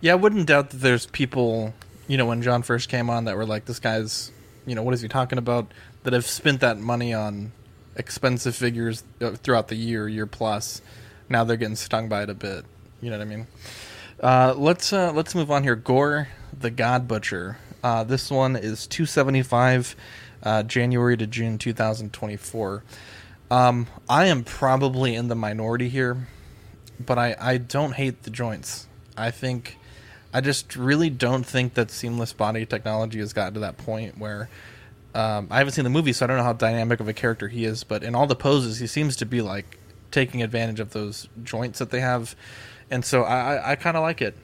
[0.00, 1.74] Yeah, I wouldn't doubt that there's people,
[2.06, 4.30] you know, when John first came on that were like, this guy's,
[4.66, 5.70] you know, what is he talking about?
[6.02, 7.52] That have spent that money on
[7.96, 10.80] expensive figures uh, throughout the year, year plus.
[11.28, 12.64] Now they're getting stung by it a bit.
[13.02, 13.46] You know what I mean?
[14.22, 15.76] Uh, let's uh, let's move on here.
[15.76, 16.28] Gorr,
[16.58, 17.58] the God Butcher.
[17.82, 19.96] Uh, this one is 275,
[20.42, 22.84] uh, January to June 2024.
[23.50, 26.28] Um, I am probably in the minority here,
[27.04, 28.86] but I, I don't hate the joints.
[29.16, 29.78] I think
[30.32, 34.50] I just really don't think that seamless body technology has gotten to that point where
[35.14, 37.48] um, I haven't seen the movie, so I don't know how dynamic of a character
[37.48, 37.84] he is.
[37.84, 39.78] But in all the poses, he seems to be like
[40.10, 42.34] taking advantage of those joints that they have,
[42.90, 44.36] and so I, I, I kind of like it.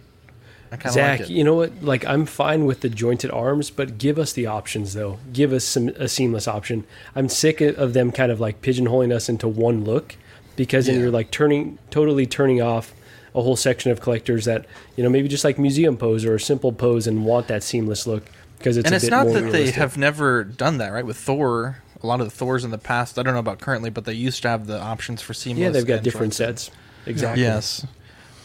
[0.73, 1.33] I kind of Zach, like it.
[1.33, 1.83] you know what?
[1.83, 5.19] Like, I'm fine with the jointed arms, but give us the options, though.
[5.33, 6.85] Give us some a seamless option.
[7.15, 10.17] I'm sick of them kind of like pigeonholing us into one look,
[10.57, 11.03] because then Yeah.
[11.03, 12.93] you're like turning totally turning off
[13.35, 14.65] a whole section of collectors that
[14.97, 18.07] you know maybe just like museum pose or a simple pose and want that seamless
[18.07, 18.25] look
[18.67, 21.07] because it's and a it's bit not more that they have never done that, right?
[21.07, 23.91] With Thor, a lot of the Thors in the past, I don't know about currently,
[23.91, 25.63] but they used to have the options for seamless.
[25.63, 26.73] yeah they've got different sets
[27.07, 27.87] exactly Yes,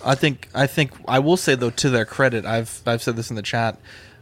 [0.06, 3.32] I think I think I will say though to their credit, I've I've said this
[3.32, 3.80] in the chat.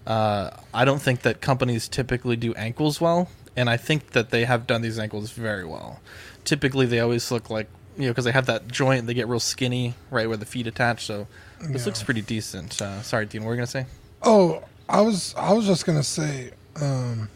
[0.07, 3.27] Uh, I don't think that companies typically do ankles well,
[3.57, 5.99] and I think that they have done these ankles very well.
[6.45, 9.41] Typically, they always look like you know because they have that joint, they get real
[9.41, 11.05] skinny right where the feet attach.
[11.05, 11.27] So
[11.59, 11.87] this Yeah.
[11.87, 12.81] looks pretty decent.
[12.81, 13.85] Uh, sorry, Dean, what were you gonna say?
[14.23, 17.29] Oh, I was I was just gonna say, um,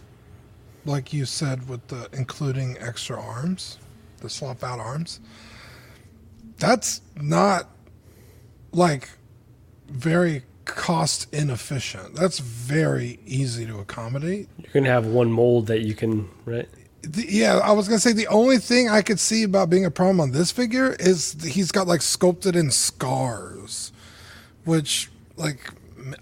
[0.86, 3.78] like you said, with the including extra arms,
[4.22, 5.20] the swap out arms.
[6.58, 7.70] That's not
[8.72, 9.10] like
[9.88, 12.16] very cost inefficient.
[12.16, 14.48] That's very easy to accommodate.
[14.58, 16.68] you're gonna have one mold that you can right
[17.04, 19.92] The- yeah, I was gonna say the only thing I could see about being a
[19.92, 23.92] problem on this figure is he's got like sculpted in scars,
[24.64, 25.70] which like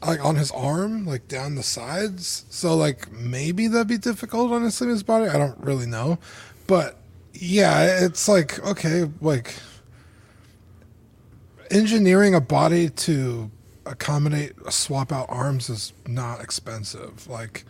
[0.05, 2.45] like on his arm, like down the sides.
[2.49, 5.27] So like maybe that'd be difficult on his body.
[5.27, 6.19] I don't really know,
[6.67, 6.97] but
[7.33, 9.55] yeah, it's like okay, like
[11.69, 13.49] engineering a body to
[13.85, 17.27] accommodate swap out arms is not expensive.
[17.27, 17.65] Like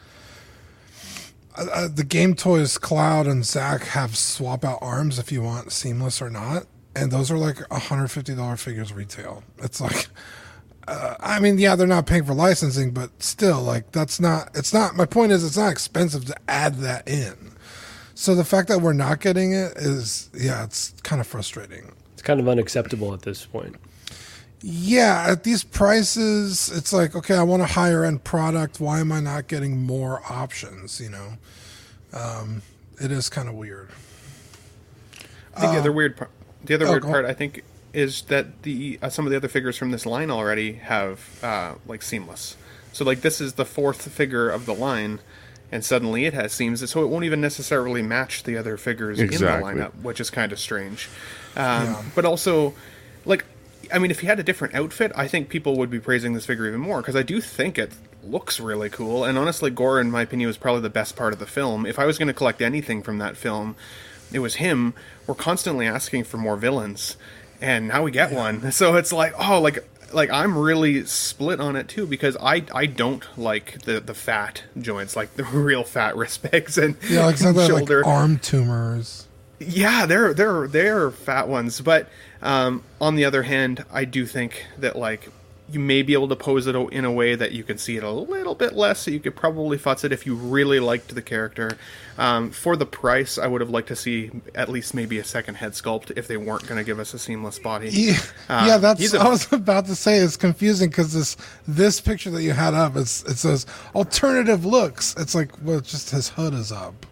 [1.55, 6.22] uh, the Game Toys Cloud and Zack have swap out arms if you want seamless
[6.22, 6.65] or not,
[6.95, 9.43] and those are like hundred fifty dollar figures retail.
[9.59, 10.07] It's like,
[10.92, 14.52] uh, I mean, yeah, they're not paying for licensing, but still, like that's not.
[14.56, 14.96] It's not.
[14.96, 17.54] My point is, it's not expensive to add that in.
[18.16, 21.94] So the fact that we're not getting it is, yeah, it's kind of frustrating.
[22.14, 23.78] it's kind of unacceptable at this point
[24.62, 28.80] Yeah, at these prices, it's like, okay, I want a higher end product.
[28.80, 31.02] Why am I not getting more options?
[31.02, 31.34] You know,
[32.14, 32.64] um,
[33.02, 33.89] it is kind of weird.
[35.56, 36.32] I think the Uh, other weird part,
[36.64, 37.64] the other oh, weird part, I think,
[37.94, 41.76] is that the uh, some of the other figures from this line already have uh,
[41.88, 42.56] like seamless.
[42.94, 45.20] So like this is the fourth figure of the line,
[45.72, 49.72] and suddenly it has seams, so it won't even necessarily match the other figures Exactly.
[49.72, 51.10] in the lineup, which is kind of strange.
[51.56, 52.74] Um, But also,
[53.26, 53.46] like,
[53.94, 56.46] I mean, if he had a different outfit, I think people would be praising this
[56.46, 57.92] figure even more because I do think it
[58.24, 59.24] looks really cool.
[59.24, 61.86] And honestly, Gorr, in my opinion, was probably the best part of the film.
[61.86, 63.76] If I was going to collect anything from that film,
[64.32, 64.94] it was him.
[65.28, 67.18] We're constantly asking for more villains,
[67.62, 68.72] and now we get one.
[68.72, 72.86] So it's like, oh, like like I'm really split on it too because I I
[72.86, 77.38] don't like the the fat joints, like the real fat wrist pegs and Yeah, like
[77.38, 78.05] some the, like shoulder.
[78.05, 79.28] arm tumors.
[79.59, 82.07] Yeah, they're they're they're fat ones, but
[82.41, 85.30] um, on the other hand, I do think that like
[85.72, 88.03] you may be able to pose it in a way that you can see it
[88.03, 91.22] a little bit less, so you could probably futz it if you really liked the
[91.22, 91.78] character.
[92.17, 95.55] Um, for the price, I would have liked to see at least maybe a second
[95.55, 97.89] head sculpt if they weren't going to give us a seamless body.
[97.89, 98.17] Yeah,
[98.49, 99.13] Uh, yeah, that's.
[99.13, 102.74] a- I was about to say it's confusing because this this picture that you had
[102.74, 103.65] up, it's, it says
[103.95, 105.15] alternative looks.
[105.17, 107.05] It's like well, just his hood is up.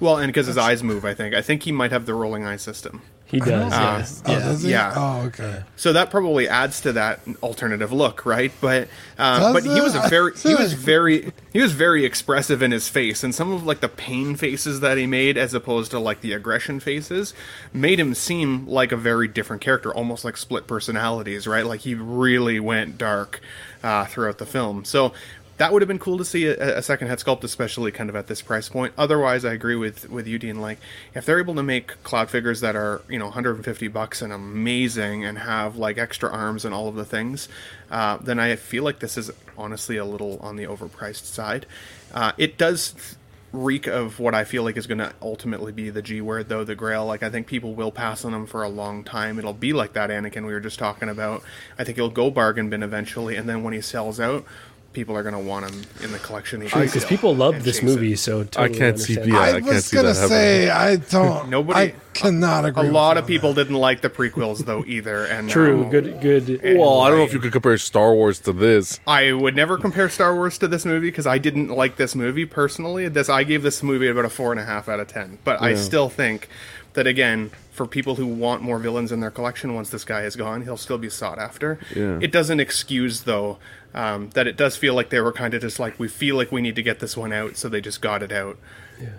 [0.00, 1.34] Well, and because his eyes move, I think.
[1.34, 3.02] I think he might have the rolling eye system.
[3.30, 3.72] He does.
[3.72, 4.70] Uh, Oh, does he?
[4.70, 4.94] Yeah.
[4.96, 5.62] Oh, okay.
[5.76, 8.50] So that probably adds to that alternative look, right?
[8.60, 12.62] But uh, Does but he was a very he was very he was very expressive
[12.62, 15.90] in his face, and some of like the pain faces that he made, as opposed
[15.90, 17.34] to like the aggression faces,
[17.72, 21.66] made him seem like a very different character, almost like split personalities, right?
[21.66, 23.40] Like he really went dark
[23.82, 24.84] uh, throughout the film.
[24.86, 25.12] So
[25.58, 28.16] that would have been cool to see a, a second head sculpt, especially kind of
[28.16, 28.94] at this price point.
[28.96, 30.60] Otherwise, I agree with with you, Dean.
[30.60, 30.78] Like,
[31.14, 35.24] if they're able to make cloud figures that are you know 150 bucks and amazing
[35.24, 37.48] and have like extra arms and all of the things,
[37.90, 41.66] uh, then I feel like this is honestly a little on the overpriced side.
[42.14, 43.16] Uh, it does
[43.52, 46.64] reek of what I feel like is going to ultimately be the G word, though
[46.64, 47.06] the Grail.
[47.06, 49.38] Like I think people will pass on them for a long time.
[49.38, 51.42] It'll be like that Anakin we were just talking about.
[51.78, 54.44] I think he'll go bargain bin eventually, and then when he sells out,
[54.92, 56.62] people are going to want him in the collection.
[56.62, 58.18] even Because still people love this movie, it.
[58.18, 59.32] so totally can't see- understand.
[59.32, 61.48] yeah, uh, I, I was gonna say I don't.
[61.50, 62.88] Nobody- I cannot agree.
[62.88, 65.84] A lot you of on people didn't like the prequels though either, and True.
[65.84, 66.20] now- Good.
[66.20, 66.60] Good.
[66.78, 68.98] Well, I don't know if you could compare Star Wars to this.
[69.06, 72.46] I would never compare Star Wars to this movie because I didn't like this movie
[72.46, 73.08] personally.
[73.08, 75.38] This I gave this movie about a four and a half out of ten.
[75.44, 76.48] But I still think
[76.98, 80.34] that again, for people who want more villains in their collection, once this guy is
[80.34, 81.78] gone, he'll still be sought after.
[81.94, 82.18] Yeah.
[82.20, 83.58] It doesn't excuse though
[83.94, 86.50] um, that it does feel like they were kind of just like we feel like
[86.50, 88.58] we need to get this one out, so they just got it out,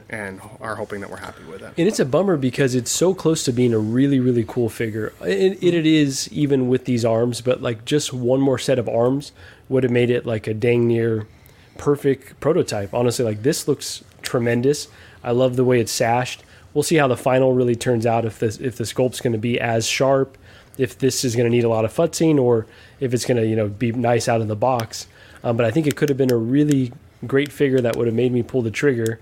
[0.10, 1.74] and are hoping that we're happy with it.
[1.78, 5.14] And it's a bummer because it's so close to being a really, really cool figure.
[5.22, 8.90] It, it, it is even with these arms, but like just one more set of
[8.90, 9.32] arms
[9.70, 11.28] would have made it like a dang near
[11.78, 12.94] perfect prototype.
[12.94, 14.90] Honestly, like this looks tremendous.
[15.24, 16.44] I love the way it's sashed.
[16.74, 18.26] We'll see how the final really turns out.
[18.26, 20.38] If this if the sculpt's going to be as sharp,
[20.78, 22.68] if this is going to need a lot of futzing, or
[23.00, 25.08] if it's going to you know be nice out of the box.
[25.44, 26.92] Um, but I think it could have been a really
[27.26, 29.20] great figure that would have made me pull the trigger.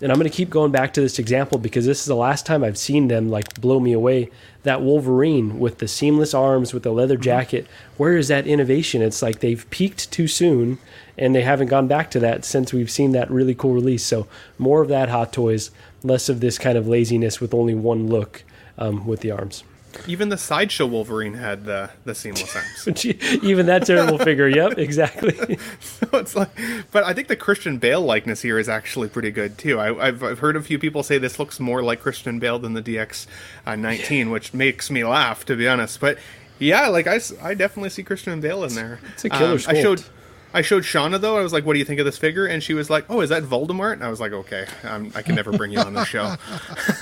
[0.00, 2.46] And I'm going to keep going back to this example because this is the last
[2.46, 4.30] time I've seen them like blow me away.
[4.62, 7.66] That Wolverine with the seamless arms, with the leather jacket.
[7.96, 9.02] Where is that innovation?
[9.02, 10.78] It's like they've peaked too soon
[11.16, 14.04] and they haven't gone back to that since we've seen that really cool release.
[14.04, 15.72] So more of that Hot Toys,
[16.02, 18.44] less of this kind of laziness with only one look
[18.76, 19.64] um, with the arms.
[20.06, 23.04] Even the sideshow Wolverine had the the seamless arms.
[23.42, 24.46] Even that terrible figure.
[24.46, 25.58] Yep, exactly.
[25.80, 26.50] so it's like,
[26.92, 29.80] but I think the Christian Bale likeness here is actually pretty good too.
[29.80, 32.74] I, have I've heard a few people say this looks more like Christian Bale than
[32.74, 33.26] the DX
[33.66, 36.00] uh, 19, which makes me laugh to be honest.
[36.00, 36.18] But
[36.58, 39.00] yeah, like I, I definitely see Christian Bale in there.
[39.14, 40.04] It's a killer Um, I showed.
[40.50, 40.54] Sculpt.
[40.58, 41.36] I showed Shauna though.
[41.36, 43.20] I was like, "What do you think of this figure?" And she was like, "Oh,
[43.20, 45.94] is that Voldemort?" And I was like, "Okay, um, I can never bring you on
[45.94, 46.36] the show."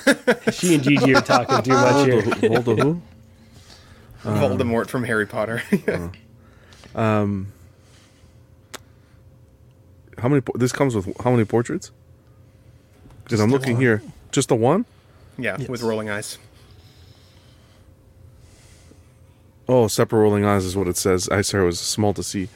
[0.53, 2.23] she and Gigi are talking too much here.
[2.23, 3.03] Voldo who?
[4.25, 5.63] Voldemort from Harry Potter.
[6.95, 7.53] Um,
[10.17, 10.41] how many?
[10.55, 11.91] This comes with how many portraits?
[13.23, 13.83] Because I'm looking one.
[13.83, 14.87] here, just the one.
[15.37, 16.39] yeah, with rolling eyes.
[19.69, 21.29] Oh, separate rolling eyes is what it says.
[21.29, 22.49] I said it was small to see.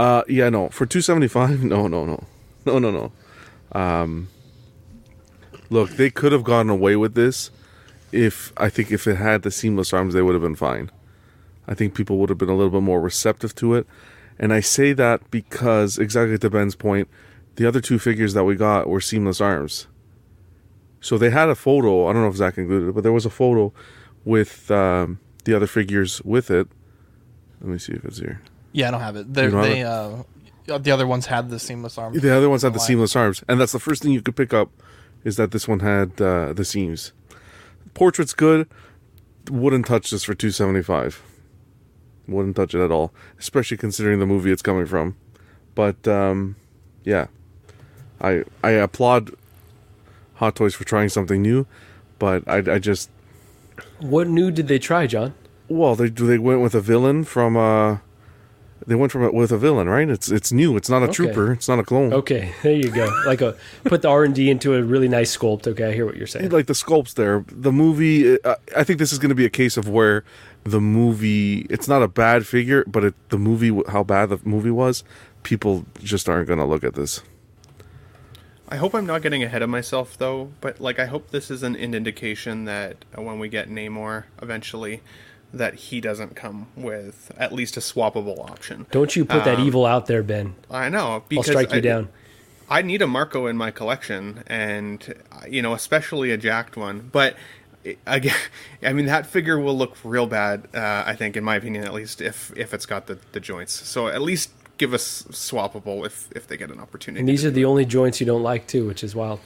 [0.00, 1.62] Uh, yeah, no, for two seventy five.
[1.74, 2.24] No, no, no,
[2.64, 3.12] no, no, no.
[3.78, 4.28] Um,
[5.68, 7.50] look, they could have gotten away with this
[8.10, 10.90] if I think if it had the seamless arms, they would have been fine.
[11.68, 13.86] I think people would have been a little bit more receptive to it,
[14.38, 17.06] and I say that because exactly to Ben's point,
[17.56, 19.86] the other two figures that we got were seamless arms.
[21.02, 22.06] So they had a photo.
[22.06, 23.70] I don't know if Zach included it, but there was a photo
[24.24, 26.68] with um, the other figures with it.
[27.60, 28.40] Let me see if it's here.
[28.72, 29.32] Yeah, I don't have it.
[29.32, 32.20] They're, don't have they uh, the other ones had the seamless arms.
[32.20, 34.54] The other ones had the seamless arms, and that's the first thing you could pick
[34.54, 34.70] up
[35.24, 37.12] is that this one had uh, the seams.
[37.94, 38.68] Portrait's good.
[39.50, 41.22] Wouldn't touch this for two seventy five.
[42.28, 45.16] Wouldn't touch it at all, especially considering the movie it's coming from.
[45.74, 46.54] But um,
[47.02, 47.26] yeah,
[48.20, 49.34] I I applaud
[50.34, 51.66] Hot Toys for trying something new,
[52.20, 53.10] but I I just
[53.98, 55.34] What new did they try, John?
[55.68, 57.98] well they they went with a villain from uh
[58.86, 61.12] they went from it with a villain right it's it's new it's not a Okay.
[61.14, 63.06] trooper it's not a clone Okay, there you go.
[63.26, 63.54] Like a
[63.84, 65.66] put the R and D into a really nice sculpt.
[65.66, 66.50] Okay, I hear what you're saying.
[66.50, 67.44] like the sculpts there.
[67.48, 70.24] The movie, uh, I think this is going to be a case of where
[70.64, 74.70] the movie, it's not a bad figure, but it, the movie, how bad the movie
[74.70, 75.04] was,
[75.42, 77.22] people just aren't going to look at this.
[78.68, 81.62] I hope I'm not getting ahead of myself though, but like I hope this is
[81.62, 85.02] an, an indication that uh, when we get Namor eventually,
[85.52, 88.86] that he doesn't come with at least a swappable option.
[88.90, 90.54] Don't you put that Um, evil out there, Ben.
[90.70, 91.06] I know.
[91.12, 92.08] I'll Because strike you I, down.
[92.68, 95.14] I need a Marco in my collection, and
[95.48, 97.08] you know, especially a jacked one.
[97.10, 97.34] But
[97.84, 98.36] i- again,
[98.82, 100.68] I mean, that figure will look real bad.
[100.72, 103.72] Uh, I think, in my opinion, at least if if it's got the, the joints.
[103.72, 107.20] So at least give us swappable if if they get an opportunity.
[107.20, 109.40] And these are the only joints you don't like too, which is wild.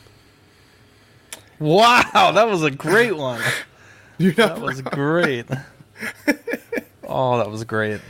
[1.58, 3.40] Wow, that was a great one.
[4.18, 5.46] You're that was great.
[7.08, 8.00] oh, that was great.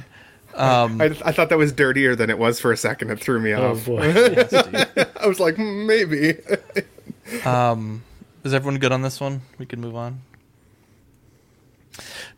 [0.55, 3.11] Um, I, I thought that was dirtier than it was for a second.
[3.11, 3.85] It threw me Oh, off.
[3.85, 4.03] boy.
[4.15, 4.53] Yes.
[5.21, 6.35] I was like, "Hmm, maybe.
[7.45, 8.05] um,
[8.45, 9.41] is everyone good on this one?
[9.59, 10.21] We can move on.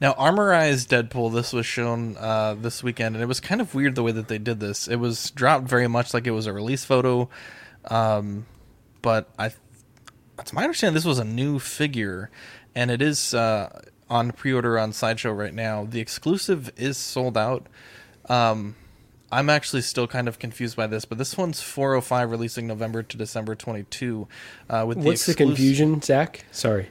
[0.01, 1.33] Now, Armorized Deadpool.
[1.33, 4.29] This was shown uh, this weekend, and it was kind of weird the way that
[4.29, 4.87] they did this.
[4.89, 7.29] It was dropped very much like it was a release photo,
[7.91, 8.45] um,
[9.01, 9.53] but I,
[10.39, 12.31] it's my understanding this was a new figure,
[12.75, 15.85] and it is uh, on pre-order on Sideshow right now.
[15.89, 17.67] The exclusive is sold out.
[18.29, 18.77] Um,
[19.33, 23.17] I'm actually still kind of confused by this, but this one's 405 releasing November to
[23.17, 24.29] December 22.
[24.71, 26.45] Uh, with What's the, exclus- confusion, Zach?
[26.53, 26.91] Sorry.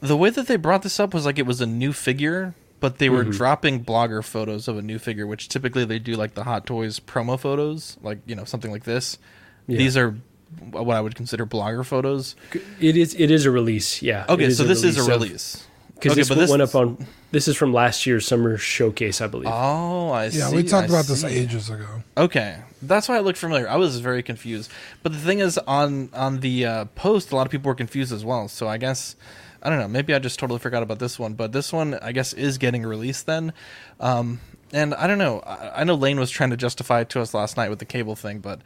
[0.00, 2.98] The way that they brought this up was like it was a new figure, but
[2.98, 3.32] they were Mhm.
[3.32, 7.00] dropping blogger photos of a new figure, which typically they do like the Hot Toys
[7.00, 9.18] promo photos, like you know something like this.
[9.66, 9.78] Yeah.
[9.78, 10.14] These are
[10.70, 12.36] what I would consider blogger photos.
[12.80, 13.14] It is.
[13.16, 14.00] It is a release.
[14.00, 14.24] Yeah.
[14.28, 15.64] Okay, so this is a release.
[15.98, 17.06] Because Okay, this, but one this- went up on.
[17.30, 19.48] This is from last year's summer showcase, I believe.
[19.50, 20.38] Oh, I see.
[20.38, 21.86] Yeah, we talked I about this ages ago.
[22.16, 23.68] Okay, that's why it looked familiar.
[23.68, 24.70] I was very confused,
[25.02, 28.12] but the thing is, on on the uh, post, a lot of people were confused
[28.12, 28.48] as well.
[28.48, 29.16] So I guess
[29.62, 29.88] I don't know.
[29.88, 32.86] Maybe I just totally forgot about this one, but this one I guess is getting
[32.86, 33.52] released then.
[34.00, 34.40] Um,
[34.72, 35.40] and I don't know.
[35.40, 37.84] I, I know Lane was trying to justify it to us last night with the
[37.84, 38.60] cable thing, but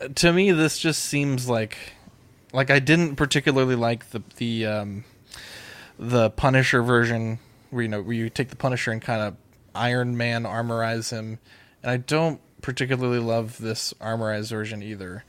[0.00, 1.76] t- to me, this just seems like
[2.52, 5.04] like I didn't particularly like the the um,
[5.98, 7.38] the Punisher version
[7.70, 9.36] where you know where you take the Punisher and kind of
[9.74, 11.38] Iron Man armorize him,
[11.82, 15.24] and I don't particularly love this armorized version either.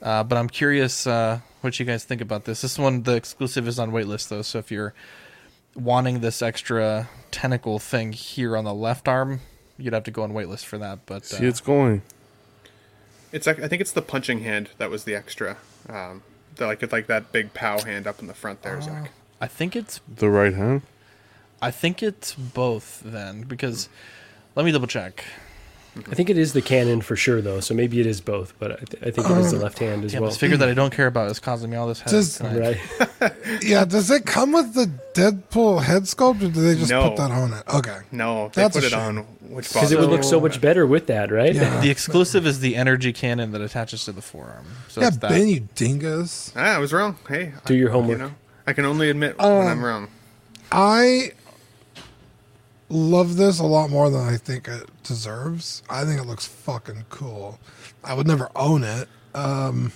[0.00, 2.62] Uh, but I'm curious uh, what you guys think about this.
[2.62, 4.94] This one, the exclusive is on waitlist though, so if you're
[5.74, 9.40] wanting this extra tentacle thing here on the left arm,
[9.78, 11.06] you'd have to go on waitlist for that.
[11.06, 12.02] But See, uh, it's going.
[13.30, 15.56] It's ac- I think it's the punching hand that was the extra.
[15.88, 16.22] Um,
[16.56, 19.10] the, like it's like that big pow hand up in the front there, Zach.
[19.42, 20.82] I think it's The right hand.
[21.60, 23.88] I think it's both then because
[24.56, 25.24] let me double check.
[26.10, 27.60] I think it is the cannon for sure, though.
[27.60, 29.78] So maybe it is both, but I, th- I think it is the Uh, left
[29.78, 30.30] hand as Damn, well.
[30.30, 32.78] this figure that I don't care about is causing me all this headache Does- tonight.
[33.20, 33.32] Right.
[33.62, 37.08] Yeah, does it come with the Deadpool head sculpt, or do they just No.
[37.10, 37.62] put that on it?
[37.74, 37.98] Okay.
[38.10, 39.00] No, they That's a put it shame.
[39.00, 39.16] on.
[39.54, 41.54] Which Because it would look so So- much better with that, right?
[41.54, 41.80] Yeah.
[41.80, 44.64] The exclusive is the energy cannon that attaches to the forearm.
[44.88, 45.28] So yeah, it's that.
[45.30, 46.52] Ben, you dingus.
[46.56, 47.16] Ah, I was wrong.
[47.28, 48.18] Hey, Do your I, homework.
[48.18, 48.34] You know,
[48.66, 50.08] I can only admit when Um, I'm wrong.
[50.70, 51.32] I
[52.88, 55.82] love this a lot more than I think it deserves.
[55.88, 57.58] I think it looks fucking cool.
[58.04, 59.92] I would never own it, um,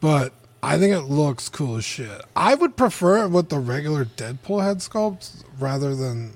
[0.00, 0.32] but
[0.62, 2.22] I think it looks cool as shit.
[2.34, 6.34] I would prefer it with the regular Deadpool head sculpt rather than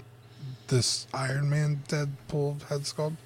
[0.68, 3.16] this Iron Man Deadpool head sculpt.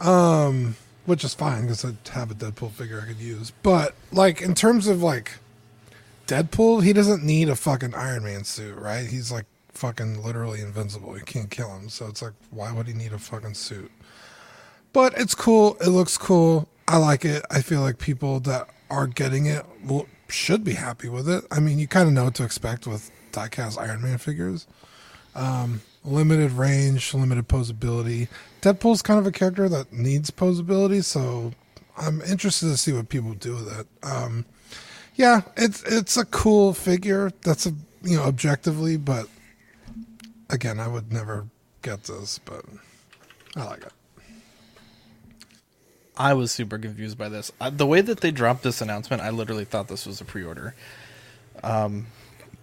[0.00, 3.52] Um, which is fine because I have a Deadpool figure I could use.
[3.62, 5.32] But like in terms of like
[6.30, 9.04] Deadpool, he doesn't need a fucking Iron Man suit, right?
[9.04, 11.18] He's like fucking literally invincible.
[11.18, 11.88] You can't kill him.
[11.88, 13.90] So it's like, why would he need a fucking suit?
[14.92, 15.76] But it's cool.
[15.80, 16.68] It looks cool.
[16.86, 17.44] I like it.
[17.50, 21.44] I feel like people that are getting it will, should be happy with it.
[21.50, 24.68] I mean, you kind of know what to expect with diecast Iron Man figures.
[25.34, 28.28] Um, limited range, limited posability.
[28.62, 31.54] Deadpool's kind of a character that needs posability, so
[31.96, 33.86] I'm interested to see what people do with it.
[34.04, 34.44] Um,
[35.20, 37.30] yeah, it's it's a cool figure.
[37.42, 39.26] That's a you know objectively, but
[40.48, 41.46] again, I would never
[41.82, 42.64] get this, but
[43.54, 43.92] I like it.
[46.16, 47.52] I was super confused by this.
[47.60, 50.74] Uh, the way that they dropped this announcement, I literally thought this was a pre-order.
[51.62, 52.06] Um,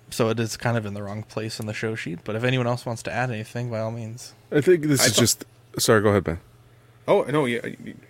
[0.10, 2.20] so it is kind of in the wrong place in the show sheet.
[2.24, 4.34] But if anyone else wants to add anything, by all means.
[4.52, 5.46] I think this I is thought- just.
[5.78, 6.40] Sorry, go ahead, Ben.
[7.08, 7.62] Oh no, yeah,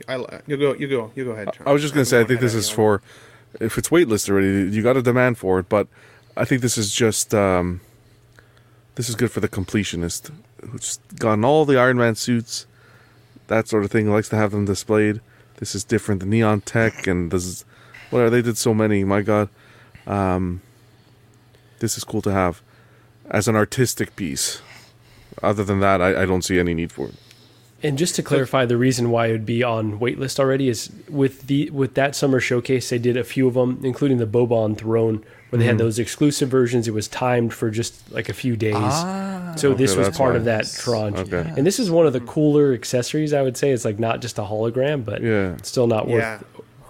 [0.08, 0.16] I,
[0.48, 1.50] you go, you go, you go ahead.
[1.66, 2.76] I was just going to say, I think this is of you.
[2.76, 3.02] for,
[3.60, 5.88] if it's waitlist already, you got a demand for it, but
[6.36, 7.82] I think this is just, um,
[8.96, 10.32] this is good for the completionist
[10.70, 12.66] who's gotten all the Iron Man suits,
[13.48, 15.22] that sort of thing, likes to have them displayed.
[15.58, 16.20] This is different.
[16.20, 17.66] The neon tech and this is,
[18.12, 19.50] well, they did so many, my God.
[20.06, 20.62] Um,
[21.80, 22.62] this is cool to have
[23.30, 24.62] as an artistic piece.
[25.42, 27.16] Other than that, I, I don't see any need for it.
[27.84, 31.46] And just to clarify, the reason why it would be on waitlist already is with
[31.48, 34.76] the with that summer showcase, they did a few of them, including the Boba on
[34.76, 35.80] Throne, where they had Mhm.
[35.80, 36.88] those exclusive versions.
[36.88, 39.54] It was timed for just like a few days, Ah.
[39.58, 40.38] so this was part why.
[40.38, 41.18] of that tranche.
[41.20, 41.52] Okay.
[41.56, 43.70] And this is one of the cooler accessories, I would say.
[43.72, 45.58] It's like not just a hologram, but Yeah.
[45.62, 46.40] still not worth Yeah.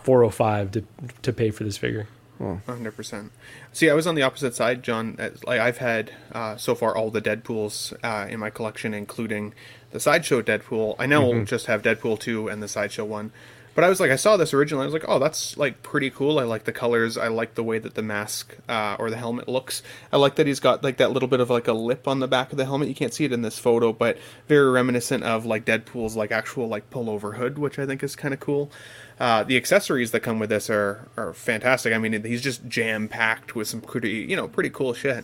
[0.04, 0.84] four hundred five to
[1.22, 2.08] to pay for this figure.
[2.40, 3.32] Hundred percent.
[3.74, 5.18] See, I was on the opposite side, John.
[5.46, 9.54] Like I've had uh, so far all the Deadpool's uh, in my collection, including
[9.92, 10.96] the sideshow Deadpool.
[11.00, 11.46] I now Mhm.
[11.48, 13.32] just have Deadpool two and the sideshow one.
[13.78, 14.82] But I was like, I saw this originally.
[14.82, 16.40] I was like, oh, that's like pretty cool.
[16.40, 17.16] I like the colors.
[17.16, 19.84] I like the way that the mask uh, or the helmet looks.
[20.12, 22.28] I like that he's got like that little bit of like a lip on the
[22.28, 22.88] back of the helmet.
[22.88, 24.18] You can't see it in this photo, but
[24.48, 28.34] very reminiscent of like Deadpool's like actual like pullover hood, which I think is kind
[28.34, 28.72] of cool.
[29.20, 31.94] Uh, the accessories that come with this are are fantastic.
[31.94, 35.24] I mean, he's just jam packed with some pretty you know pretty cool shit.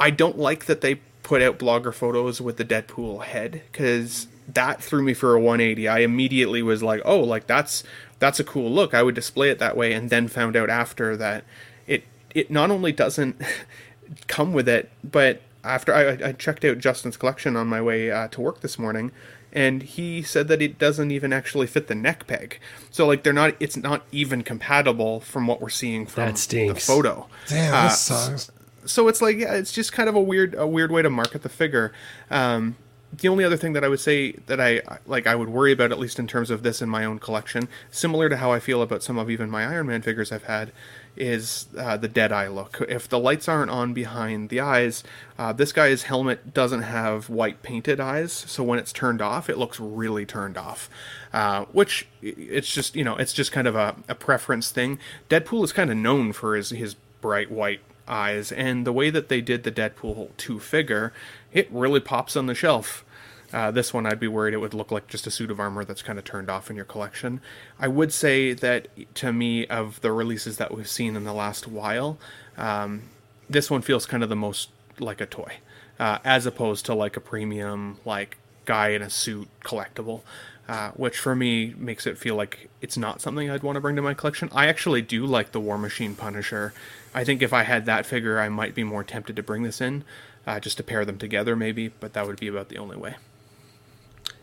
[0.00, 4.82] I don't like that they put out blogger photos with the Deadpool head because that
[4.82, 5.86] threw me for a 180.
[5.88, 7.84] I immediately was like, oh, like that's
[8.18, 8.94] that's a cool look.
[8.94, 11.44] I would display it that way, and then found out after that
[11.86, 13.40] it it not only doesn't
[14.26, 18.28] come with it, but after I, I checked out Justin's collection on my way uh,
[18.28, 19.12] to work this morning,
[19.52, 22.58] and he said that it doesn't even actually fit the neck peg.
[22.90, 26.74] So like they're not, it's not even compatible from what we're seeing from That the
[26.86, 27.28] photo.
[27.48, 28.50] Damn, Uh, that sucks.
[28.86, 31.42] so it's like yeah, it's just kind of a weird a weird way to market
[31.42, 31.92] the figure.
[32.30, 32.76] Um,
[33.16, 35.92] the only other thing that I would say that I like I would worry about
[35.92, 38.80] at least in terms of this in my own collection, similar to how I feel
[38.80, 40.72] about some of even my Iron Man figures I've had,
[41.16, 42.84] is uh, the dead eye look.
[42.88, 45.04] If the lights aren't on behind the eyes,
[45.38, 49.58] uh, this guy's helmet doesn't have white painted eyes, so when it's turned off, it
[49.58, 50.88] looks really turned off.
[51.32, 54.98] Uh, which it's just you know it's just kind of a, a preference thing.
[55.28, 59.28] Deadpool is kind of known for his his bright white eyes, and the way that
[59.28, 61.12] they did the Deadpool 2 figure,
[61.52, 63.04] it really pops on the shelf.
[63.52, 65.84] Uh, this one, I'd be worried it would look like just a suit of armor
[65.84, 67.40] that's kind of turned off in your collection.
[67.78, 71.68] I would say that to me, of the releases that we've seen in the last
[71.68, 72.18] while,
[72.56, 73.02] um,
[73.50, 75.56] this one feels kind of the most like a toy,
[75.98, 80.22] uh, as opposed to like a premium, like guy in a suit collectible.
[80.68, 83.96] Uh, which for me makes it feel like it's not something I'd want to bring
[83.96, 84.48] to my collection.
[84.52, 86.72] I actually do like the War Machine Punisher.
[87.12, 89.80] I think if I had that figure, I might be more tempted to bring this
[89.80, 90.04] in,
[90.46, 91.88] uh, just to pair them together, maybe.
[91.88, 93.16] But that would be about the only way.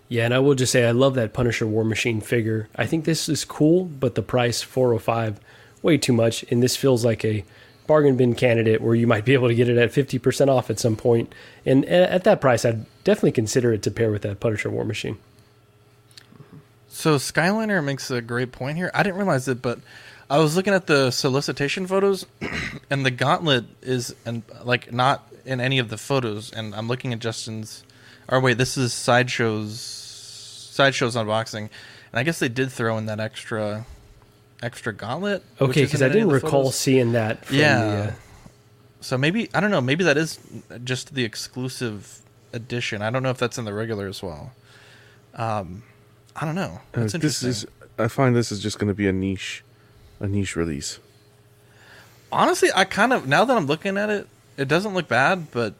[0.07, 2.67] Yeah, and I will just say I love that Punisher War Machine figure.
[2.75, 5.39] I think this is cool, but the price 405
[5.81, 7.45] way too much and this feels like a
[7.87, 10.79] bargain bin candidate where you might be able to get it at 50% off at
[10.79, 11.33] some point.
[11.65, 15.17] And at that price I'd definitely consider it to pair with that Punisher War Machine.
[16.87, 18.91] So Skyliner makes a great point here.
[18.93, 19.79] I didn't realize it, but
[20.29, 22.25] I was looking at the solicitation photos,
[22.89, 26.51] and the gauntlet is and like not in any of the photos.
[26.51, 27.83] And I'm looking at Justin's.
[28.27, 29.81] Or wait, this is sideshows.
[30.71, 31.69] Sideshows unboxing,
[32.11, 33.85] and I guess they did throw in that extra,
[34.63, 35.43] extra gauntlet.
[35.59, 36.75] Okay, cuz I in any of didn't recall photos.
[36.75, 37.79] seeing that from yeah.
[37.83, 38.11] the uh,
[39.01, 39.81] So maybe I don't know.
[39.81, 40.39] Maybe that is
[40.85, 42.21] just the exclusive
[42.53, 43.01] edition.
[43.01, 44.53] I don't know if that's in the regular as well.
[45.33, 45.83] Um,
[46.35, 46.79] I don't know.
[46.93, 47.65] Uh, That's this is.
[47.97, 49.63] I find this is just going to be a niche,
[50.21, 50.99] a niche release.
[52.31, 54.27] Honestly, I kind of now that I'm looking at it,
[54.59, 55.73] it doesn't look bad, but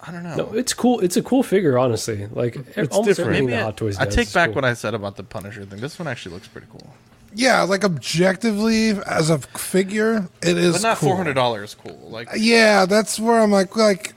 [0.00, 0.36] I don't know.
[0.36, 1.00] No, it's cool.
[1.00, 2.26] It's a cool figure, honestly.
[2.26, 3.32] Like It's almost different.
[3.32, 4.56] Maybe the I, Hot Toys I does take back cool.
[4.56, 5.80] what I said about the Punisher thing.
[5.80, 6.94] This one actually looks pretty cool,
[7.34, 11.74] Yeah, like objectively as a figure, it is but not four hundred dollars.
[11.74, 14.14] Cool, like Yeah, that's where I'm like, like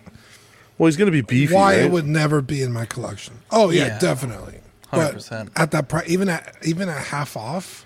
[0.78, 1.54] Well, he's going to be beefy.
[1.54, 1.86] why right?
[1.86, 3.36] it would never be in my collection.
[3.52, 4.00] Oh yeah, Yeah.
[4.00, 4.56] definitely.
[4.92, 5.52] But 100%.
[5.56, 7.86] at that price, even at even at half off.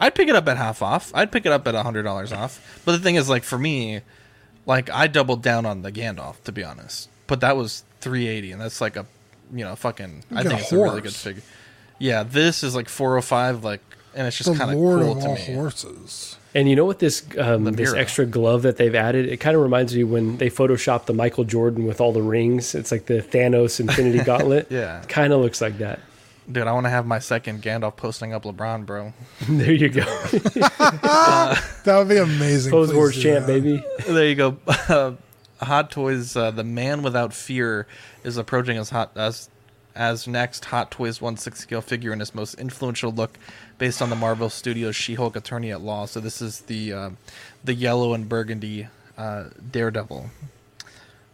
[0.00, 1.12] I'd pick it up at half off.
[1.14, 2.80] I'd pick it up at hundred dollars off.
[2.84, 4.00] But the thing is, like for me,
[4.66, 7.08] like I doubled down on the Gandalf to be honest.
[7.26, 9.06] But that was three eighty, and that's like a
[9.52, 10.24] you know fucking.
[10.34, 11.42] I think a it's a really good figure.
[11.98, 13.80] Yeah, this is like four hundred five, like,
[14.14, 15.54] and it's just kind of Lord cool of to all me.
[15.54, 16.36] horses.
[16.54, 19.26] And you know what this um, this extra glove that they've added?
[19.26, 22.74] It kind of reminds me when they photoshopped the Michael Jordan with all the rings.
[22.74, 24.66] It's like the Thanos Infinity Gauntlet.
[24.70, 25.02] Yeah.
[25.08, 26.00] kind of looks like that.
[26.52, 29.12] Dude, I want to have my second Gandalf posting up LeBron, bro.
[29.48, 30.02] there you go.
[31.84, 32.70] That would be amazing.
[32.70, 33.52] Pose Please Wars do champ, that.
[33.52, 33.84] baby.
[34.06, 34.56] there you go.
[34.68, 35.12] Uh,
[35.64, 37.88] Hot Toys, uh, the man without fear,
[38.22, 39.48] is approaching as hot as
[39.94, 43.36] as next Hot Toys 160 scale figure in his most influential look,
[43.78, 46.06] based on the Marvel Studios She-Hulk Attorney at Law.
[46.06, 47.10] So this is the uh,
[47.64, 48.86] the yellow and burgundy
[49.18, 50.30] uh, Daredevil.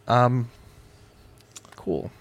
[0.07, 0.49] Um,
[1.75, 2.11] cool.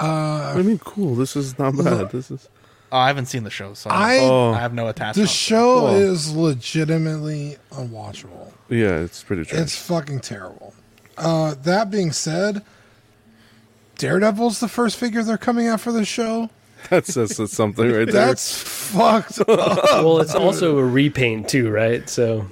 [0.00, 1.14] Uh, I mean, cool.
[1.14, 2.10] This is not bad.
[2.10, 2.48] This is.
[2.92, 4.50] Oh, I haven't seen the show, so I- Oh.
[4.52, 5.28] I have no attachment.
[5.28, 8.50] the show Well- is legitimately unwatchable.
[8.68, 9.60] Yeah, it's pretty trash.
[9.60, 10.74] It's fucking terrible.
[11.16, 12.62] Uh, that being said,
[13.98, 16.50] Daredevil's the first figure they're coming out for the show.
[16.88, 18.26] That says that's something right there.
[18.28, 19.48] That's fucked up.
[20.02, 22.08] Well, it's also a repaint too, right?
[22.08, 22.46] So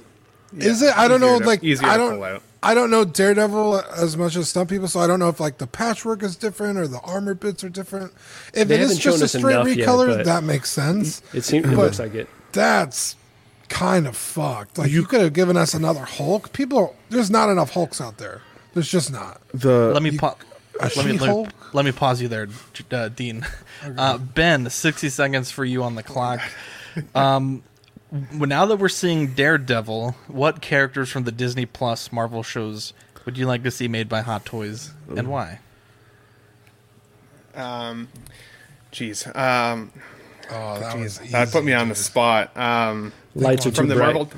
[0.55, 0.95] Is it?
[0.95, 1.39] I don't know.
[1.39, 2.41] To- Like easier I to don't.
[2.61, 2.71] Pull out.
[2.71, 5.57] I don't know Daredevil as much as some people, so I don't know if like
[5.57, 8.11] the patchwork is different or the armor bits are different.
[8.53, 11.21] If They it is just a straight enough yet, recolor, that makes sense.
[11.33, 12.29] it seems it But looks like it.
[12.51, 13.15] That's
[13.69, 14.77] kind of fucked.
[14.77, 16.51] Like you, could have given us another Hulk.
[16.53, 18.41] People, are, there's not enough Hulks out there.
[18.73, 19.41] There's just not.
[19.53, 20.35] the Let me pa-
[20.79, 22.47] let me, let, me, let me pause you there,
[22.91, 23.45] uh, Dean.
[23.97, 26.39] Uh, ben, sixty seconds for you on the clock.
[27.15, 27.63] Um,
[28.11, 32.93] w- now that we're seeing Daredevil, what characters from the Disney Plus Marvel shows
[33.25, 35.59] would you like to see made by Hot Toys, and why?
[37.55, 38.07] Um,
[38.91, 39.33] jeez.
[39.35, 39.91] Um,
[40.51, 41.29] Oh, that was jeez.
[41.29, 42.57] That put me on the spot.
[42.57, 44.15] Um, Lights are from too the bright.
[44.15, 44.31] Marvel,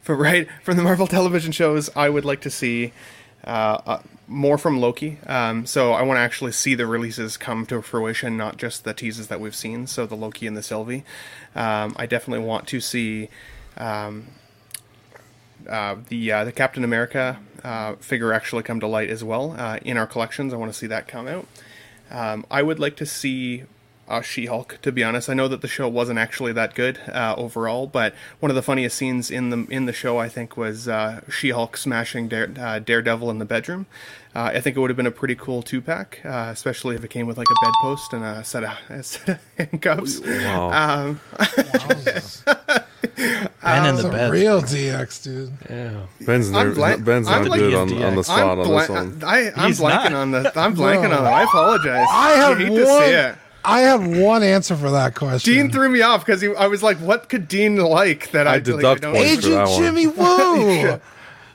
[0.00, 1.90] from right from the Marvel television shows.
[1.94, 2.94] I would like to see
[3.44, 3.50] uh,
[3.86, 5.18] uh, more from Loki.
[5.26, 8.94] Um, so I want to actually see the releases come to fruition, not just the
[8.94, 9.86] teases that we've seen.
[9.86, 11.04] So the Loki and the Sylvie.
[11.54, 13.28] Um, I definitely want to see.
[13.76, 14.28] Um,
[15.68, 19.78] uh, the uh, the Captain America uh, figure actually come to light as well uh,
[19.82, 20.54] in our collections.
[20.54, 21.46] I want to see that come out.
[22.10, 23.64] Um, I would like to see
[24.10, 24.78] uh, She-Hulk.
[24.82, 28.14] To be honest, I know that the show wasn't actually that good uh, overall, but
[28.40, 31.76] one of the funniest scenes in the in the show I think was uh, She-Hulk
[31.76, 33.86] smashing Dare, uh, Daredevil in the bedroom.
[34.34, 37.02] Uh, I think it would have been a pretty cool two pack, uh, especially if
[37.02, 40.20] it came with like a bedpost and a set of, a set of handcuffs.
[40.20, 40.70] Wow.
[40.70, 41.20] Um,
[43.62, 44.32] Ben in the Some bed.
[44.32, 45.52] real DX, dude.
[45.68, 46.06] Yeah.
[46.26, 48.88] Ben's I'm never, blank- Ben's not like- good on, on the spot I'm on this
[48.88, 49.22] one.
[49.24, 50.12] I, I'm blanking not.
[50.14, 50.52] on the.
[50.58, 51.32] I'm blanking on that.
[51.32, 52.06] I apologize.
[52.10, 52.80] I have You hate one.
[52.80, 53.34] to see it.
[53.62, 55.52] I have one answer for that question.
[55.52, 58.54] Dean threw me off because I was like, "What could Dean like that I, I
[58.54, 59.82] like, deduct don't points for Agent that one.
[59.82, 61.00] Jimmy Woo.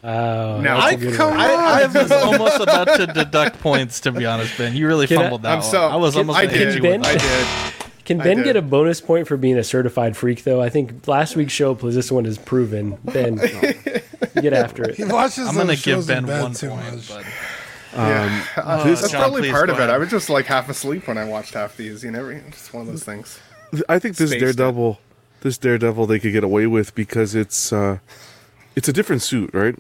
[0.07, 1.39] Oh, No, that's I a good come on.
[1.39, 4.01] I, I was almost about to deduct points.
[4.01, 5.67] To be honest, Ben, you really Can I- fumbled that I'm one.
[5.71, 5.87] so.
[5.87, 6.75] I was almost I did.
[6.75, 6.99] you Ben?
[7.01, 7.47] with I did.
[8.05, 8.43] Can Ben did.
[8.43, 10.61] get a bonus point for being a certified freak, though?
[10.61, 12.99] I think last week's show plus this one is proven.
[13.03, 13.35] Ben,
[14.41, 14.95] get after it.
[14.97, 15.11] He it.
[15.11, 17.09] watches I'm gonna shows give Ben one too point, much.
[17.09, 17.25] but
[17.93, 18.45] Yeah.
[18.57, 19.89] Uh, this- that's John, probably part of it.
[19.89, 22.03] I was just like half asleep when I watched half these.
[22.03, 23.39] You know, it's one of those things.
[23.89, 24.45] I think this Spaced it.
[24.45, 24.99] Daredevil,
[25.41, 27.97] this Daredevil, they could get away with because it's uh,
[28.75, 29.75] it's a different suit, right?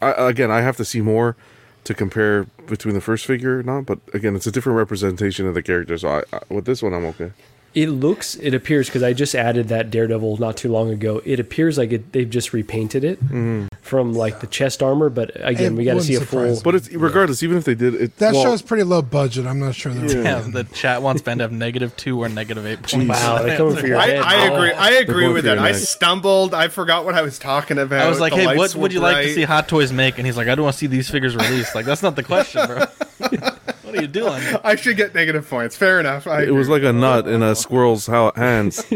[0.00, 1.36] I, again, I have to see more
[1.84, 5.54] to compare between the first figure or not, but again, it's a different representation of
[5.54, 5.98] the character.
[5.98, 7.32] So I, I, with this one, I'm okay.
[7.74, 11.20] It looks, it appears, because I just added that Daredevil not too long ago.
[11.24, 13.66] It appears like it, they've just repainted it mm-hmm.
[13.82, 16.62] from like the chest armor, but again, It we got to see a surprise full.
[16.62, 19.46] But it's regardless, even if they did it, That well, show's pretty low budget.
[19.46, 22.64] I'm not sure they're yeah, the chat wants Ben to have negative two or negative
[22.64, 23.08] eight points.
[23.08, 24.18] Wow, they're coming for your I, head.
[24.22, 24.72] I agree.
[24.72, 25.58] I agree with that.
[25.58, 26.54] I stumbled.
[26.54, 28.06] I forgot what I was talking about.
[28.06, 30.26] I was like, The "Hey, what would you like to see Hot Toys make?" And
[30.26, 32.66] he's like, "I don't want to see these figures released." Like, that's not the question,
[32.66, 32.84] bro.
[33.94, 34.60] what are you doing?
[34.64, 35.76] I should get negative points.
[35.76, 36.26] Fair enough.
[36.26, 38.84] I it was like a nut in a squirrel's hands.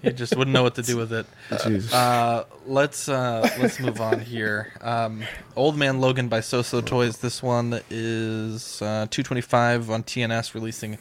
[0.00, 1.26] You just wouldn't know what to do with it.
[1.50, 1.92] Jeez.
[1.92, 4.72] Uh, let's uh, let's move on here.
[4.80, 5.22] Um,
[5.54, 7.18] Old Man Logan by Soosoo Toys.
[7.18, 10.98] This one is uh, 225 on TNS, releasing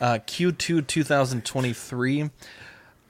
[0.00, 2.30] uh, Q2 2023.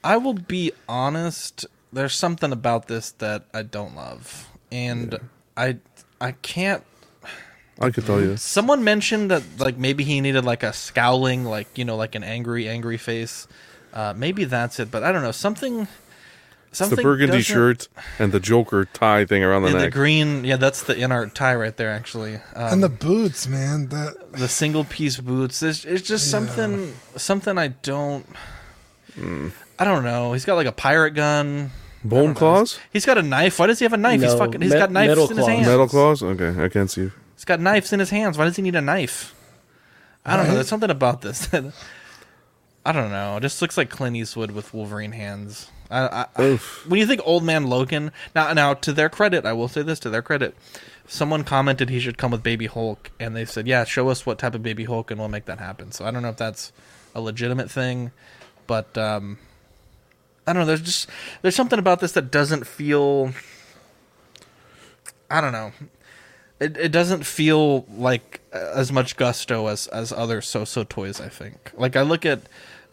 [0.03, 1.65] I will be honest.
[1.91, 5.19] There's something about this that I don't love, and
[5.57, 5.79] I
[6.21, 6.83] I can't
[7.79, 8.37] I could tell you.
[8.37, 12.23] Someone mentioned that like maybe he needed like a scowling, like you know, like an
[12.23, 13.47] angry, angry face.
[13.93, 15.31] Uh, maybe that's it, but I don't know.
[15.31, 15.87] Something,
[16.69, 17.87] It's the burgundy doesn't- shirt
[18.19, 20.45] and the Joker tie thing around the Yeah, the green.
[20.45, 21.89] Yeah, that's the in art tie right there.
[21.91, 23.87] Actually, um, and the boots, man.
[23.89, 25.61] That the single piece boots.
[25.63, 26.93] It's, it's just something.
[27.17, 28.25] Something I don't.
[29.79, 30.33] I don't know.
[30.33, 31.71] He's got like a pirate gun.
[32.03, 32.79] Bone claws?
[32.91, 33.59] He's got a knife.
[33.59, 34.21] Why does he have a knife?
[34.21, 34.61] he's fucking.
[34.61, 35.49] He's me- got knives metal in his claws.
[35.49, 35.67] hands.
[35.67, 36.23] Metal claws?
[36.23, 37.11] Okay, I can't see.
[37.41, 38.37] He's got knives in his hands.
[38.37, 39.33] Why does he need a knife?
[40.23, 40.53] I don't know.
[40.53, 41.47] There's something about this.
[41.47, 41.73] that-
[42.85, 43.37] I don't know.
[43.37, 45.71] It just looks like Clint Eastwood with Wolverine hands.
[45.89, 46.85] I, I, I- Oof.
[46.87, 49.99] when you think Old Man Logan, now, now to their credit, I will say this
[50.01, 50.55] to their credit.
[51.07, 54.37] Someone commented he should come with Baby Hulk, and they said, "Yeah, show us what
[54.37, 56.71] type of Baby Hulk, and we'll make that happen." So I don't know if that's
[57.15, 58.11] a legitimate thing,
[58.67, 59.39] but um,
[60.45, 60.67] I don't know.
[60.67, 61.09] There's just
[61.41, 63.33] there's something about this that doesn't feel.
[65.31, 65.71] I don't know
[66.61, 71.71] it, it doesn't feel like as much gusto as as other Soosoo Toys i think.
[71.75, 72.41] Like i look at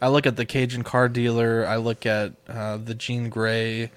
[0.01, 1.65] i look at the cajun car dealer.
[1.65, 3.91] I look at uh, the Jean Grey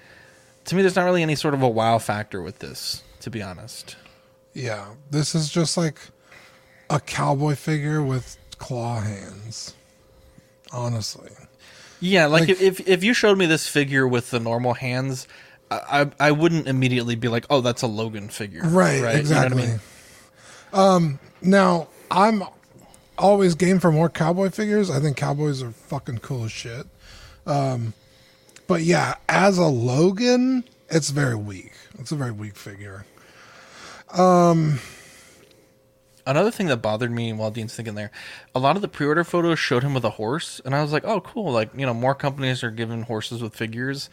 [0.65, 3.41] to me there's not really any sort of a wow factor with this to be
[3.41, 3.95] honest.
[4.53, 5.97] Yeah, this is just like
[6.89, 9.73] a cowboy figure with claw hands.
[10.71, 11.31] Honestly,
[11.99, 15.27] yeah like, Like- if if you showed me this figure with the normal hands
[15.89, 18.95] I, I wouldn't immediately be like, oh, that's a Logan figure, right?
[18.95, 19.61] You know I exactly.
[19.67, 19.79] mean?
[20.71, 22.43] Um, now I'm
[23.17, 24.89] always game for more cowboy figures.
[24.89, 26.87] I think cowboys are fucking cool as shit.
[27.45, 27.93] Um,
[28.67, 31.73] but yeah, as a Logan, it's very weak.
[31.99, 33.05] It's a very weak figure.
[34.17, 34.79] Um,
[36.25, 38.09] Another thing that bothered me while Dean's thinking there,
[38.55, 41.03] a lot of the pre-order photos showed him with a horse, and I was like,
[41.03, 41.51] "Oh, cool!
[41.51, 44.09] Like you know, more companies are giving horses with figures,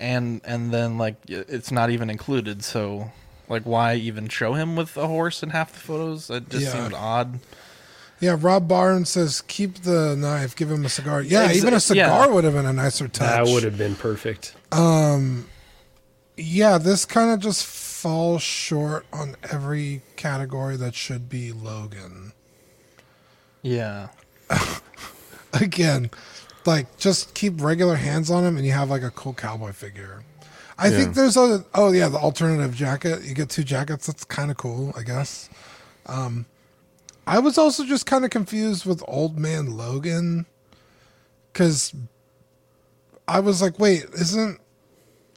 [0.00, 2.64] and and then like it's not even included.
[2.64, 3.10] So
[3.48, 6.30] like, why even show him with a horse in half the photos?
[6.30, 6.72] It just Yeah.
[6.72, 7.40] seemed odd.
[8.20, 11.22] yeah, Rob Barnes says keep the knife, give him a cigar.
[11.22, 12.32] Yeah, Ex- even a cigar yeah.
[12.32, 13.28] would have been a nicer touch.
[13.28, 14.54] That would have been perfect.
[14.70, 15.48] Um,
[16.36, 22.32] yeah, this kind of just falls short on every category that should be Logan.
[23.60, 24.08] Yeah.
[25.52, 26.10] Again,
[26.66, 30.22] like just keep regular hands on him, and you have like a cool cowboy figure.
[30.78, 30.98] I Yeah.
[30.98, 33.22] think there's a oh yeah the alternative jacket.
[33.24, 34.06] You get two jackets.
[34.06, 35.48] That's kind of cool, I guess.
[36.06, 36.46] Um,
[37.26, 40.46] I was also just kind of confused with Old Man Logan
[41.52, 41.94] because
[43.28, 44.58] I was like, wait, isn't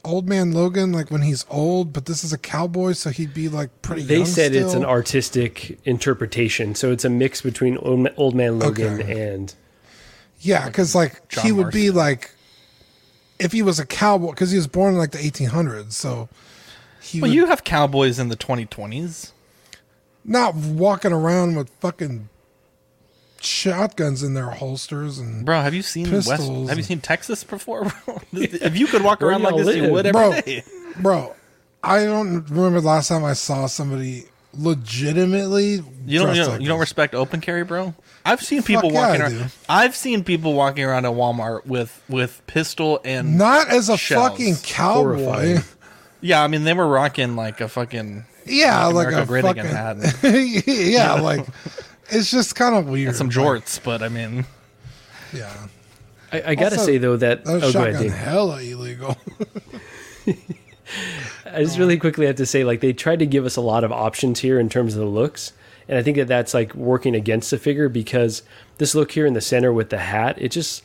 [0.04, 1.92] Old Man Logan like when he's old?
[1.92, 4.02] But this is a cowboy, so he'd be like pretty.
[4.02, 9.00] They said it's an artistic interpretation, so it's a mix between Old Old Man Logan
[9.00, 9.28] Okay.
[9.30, 9.54] and
[10.40, 12.30] Yeah, because like John he would be like
[13.38, 16.28] if he was a cowboy because he was born in like the 1800s, so
[17.00, 19.32] he Well, would you have cowboys in the 2020s.
[20.24, 22.28] not walking around with fucking
[23.40, 26.28] shotguns in their holsters and Bro, have you seen West?
[26.30, 27.92] pistols Have you seen Texas before?
[28.32, 29.90] if you could walk around like y'all this, you live?
[29.92, 30.64] would bro, every day.
[31.00, 31.34] bro.
[31.82, 34.24] I don't remember the last time I saw somebody
[34.58, 35.82] legitimately.
[36.06, 36.80] You don't, you don't, like you don't this.
[36.80, 37.94] respect open carry, bro.
[38.24, 39.38] I've seen people Fuck yeah, walking I around.
[39.38, 39.44] do.
[39.68, 44.30] I've seen people walking around at Walmart with with pistol and Not as a shells.
[44.30, 45.16] fucking cowboy.
[45.18, 45.58] Horrifying.
[46.20, 49.60] Yeah, I mean they were rocking like a fucking Yeah, like America a Great fucking.
[49.66, 50.22] Again hat
[50.66, 51.46] yeah, like
[52.10, 53.08] it's just kind of weird.
[53.08, 54.44] and some like, jorts, but I mean,
[55.32, 55.52] yeah,
[56.32, 58.10] I, I gotta Also, say though that that was oh, go ahead, shotgun Dean.
[58.12, 59.16] hella illegal.
[61.56, 63.82] I just really quickly have to say, like, they tried to give us a lot
[63.82, 65.54] of options here in terms of the looks,
[65.88, 68.42] and I think that that's like working against the figure because
[68.76, 70.84] this look here in the center with the hat, it just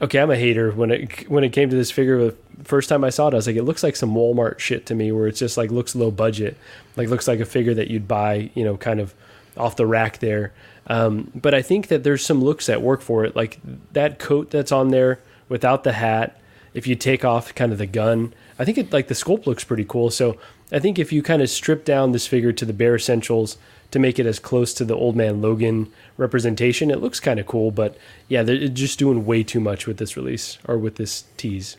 [0.00, 0.18] okay.
[0.20, 2.30] I'm a hater when it when it came to this figure.
[2.30, 4.86] The first time I saw it, I was like, it looks like some Walmart shit
[4.86, 6.56] to me, where it's just like looks low budget,
[6.96, 9.14] like looks like a figure that you'd buy, you know, kind of
[9.56, 10.52] off the rack there.
[10.86, 13.58] Um, but I think that there's some looks that work for it, like
[13.92, 16.40] that coat that's on there without the hat.
[16.72, 19.64] If you take off kind of the gun, I think it like the sculpt looks
[19.64, 20.10] pretty cool.
[20.10, 20.36] So
[20.72, 23.56] I think if you kind of strip down this figure to the bare essentials
[23.90, 27.46] to make it as close to the old man Logan representation, it looks kind of
[27.46, 27.70] cool.
[27.70, 27.96] But
[28.28, 31.76] yeah, they're just doing way too much with this release or with this tease.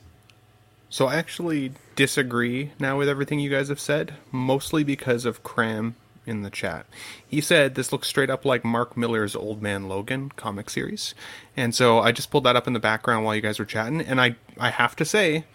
[0.90, 5.96] So I actually disagree now with everything you guys have said, mostly because of Cram
[6.26, 6.86] in the chat.
[7.28, 11.14] He said this looks straight up like Mark Millar's Old Man Logan comic series.
[11.56, 14.02] And so I just pulled that up in the background while you guys were chatting,
[14.02, 15.46] and I, I have to say,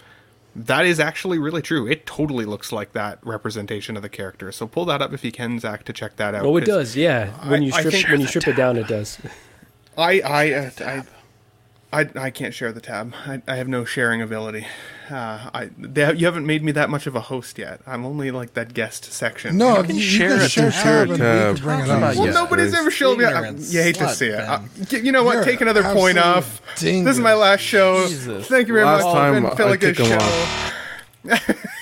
[0.56, 1.86] that is actually really true.
[1.86, 4.52] It totally looks like that representation of the character.
[4.52, 6.44] So pull that up if you can, Zach, to check that out.
[6.44, 6.96] Oh, it does.
[6.96, 9.18] Yeah, when I- you I strip think- when you strip it down, it does.
[9.98, 11.02] I I uh, I,
[11.94, 13.14] I I can't share the tab.
[13.26, 14.66] I, I have no sharing ability.
[15.10, 17.80] Uh, I they you haven't made me that much of a host yet.
[17.86, 19.56] I'm only like that guest section.
[19.58, 19.88] No, You know?
[19.90, 20.82] you, you share can a share tab.
[20.82, 21.56] tab and Tab.
[21.56, 22.00] can bring it up.
[22.16, 23.24] Well, Yeah, nobody's ever showed me.
[23.26, 24.38] I, you hate to see it.
[24.38, 24.48] Ben.
[24.50, 24.66] Uh,
[25.04, 25.34] you know what?
[25.34, 26.80] You're Take another point absolute off.
[26.80, 28.06] This is my last show.
[28.08, 28.46] Jesus.
[28.48, 29.14] Thank you very Last much.
[29.14, 31.54] time It's been I Phillica's kicked him show.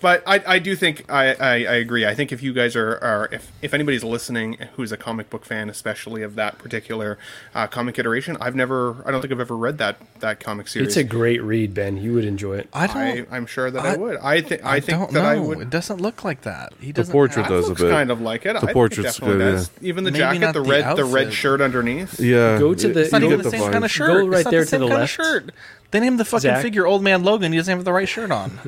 [0.00, 2.06] but I, I do think I, I, I agree.
[2.06, 5.44] I think if you guys are, are if, if anybody's listening who's a comic book
[5.44, 7.18] fan, especially of that particular
[7.54, 10.88] uh, comic iteration, I've never I don't think I've ever read that that comic series.
[10.88, 11.96] It's a great read, Ben.
[11.96, 12.68] You would enjoy it.
[12.72, 12.96] I don't.
[12.96, 14.16] I, I'm sure that I, I- would.
[14.18, 15.28] I think I, I, think don't that know.
[15.28, 15.60] I would.
[15.60, 16.72] It doesn't look like that.
[16.80, 17.12] He The doesn't.
[17.12, 17.90] portrait have- does a looks bit.
[17.90, 18.52] kind of like it.
[18.54, 19.70] The I think it portrait's definitely good, does.
[19.82, 22.18] Even the Maybe jacket, the the red, the red shirt underneath.
[22.20, 23.72] Yeah, Go to the- It's not even get the same vibe.
[23.72, 24.08] kind of shirt.
[24.08, 25.18] Go right It's not there the to same the kind left.
[25.18, 25.50] Of shirt.
[25.92, 26.62] They named the fucking Zach?
[26.62, 27.52] figure Old Man Logan.
[27.52, 28.58] He doesn't have the right shirt on.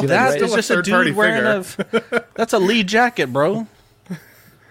[0.00, 2.24] See, that like, is a just a dude wearing a.
[2.34, 3.66] That's a Lee jacket, bro.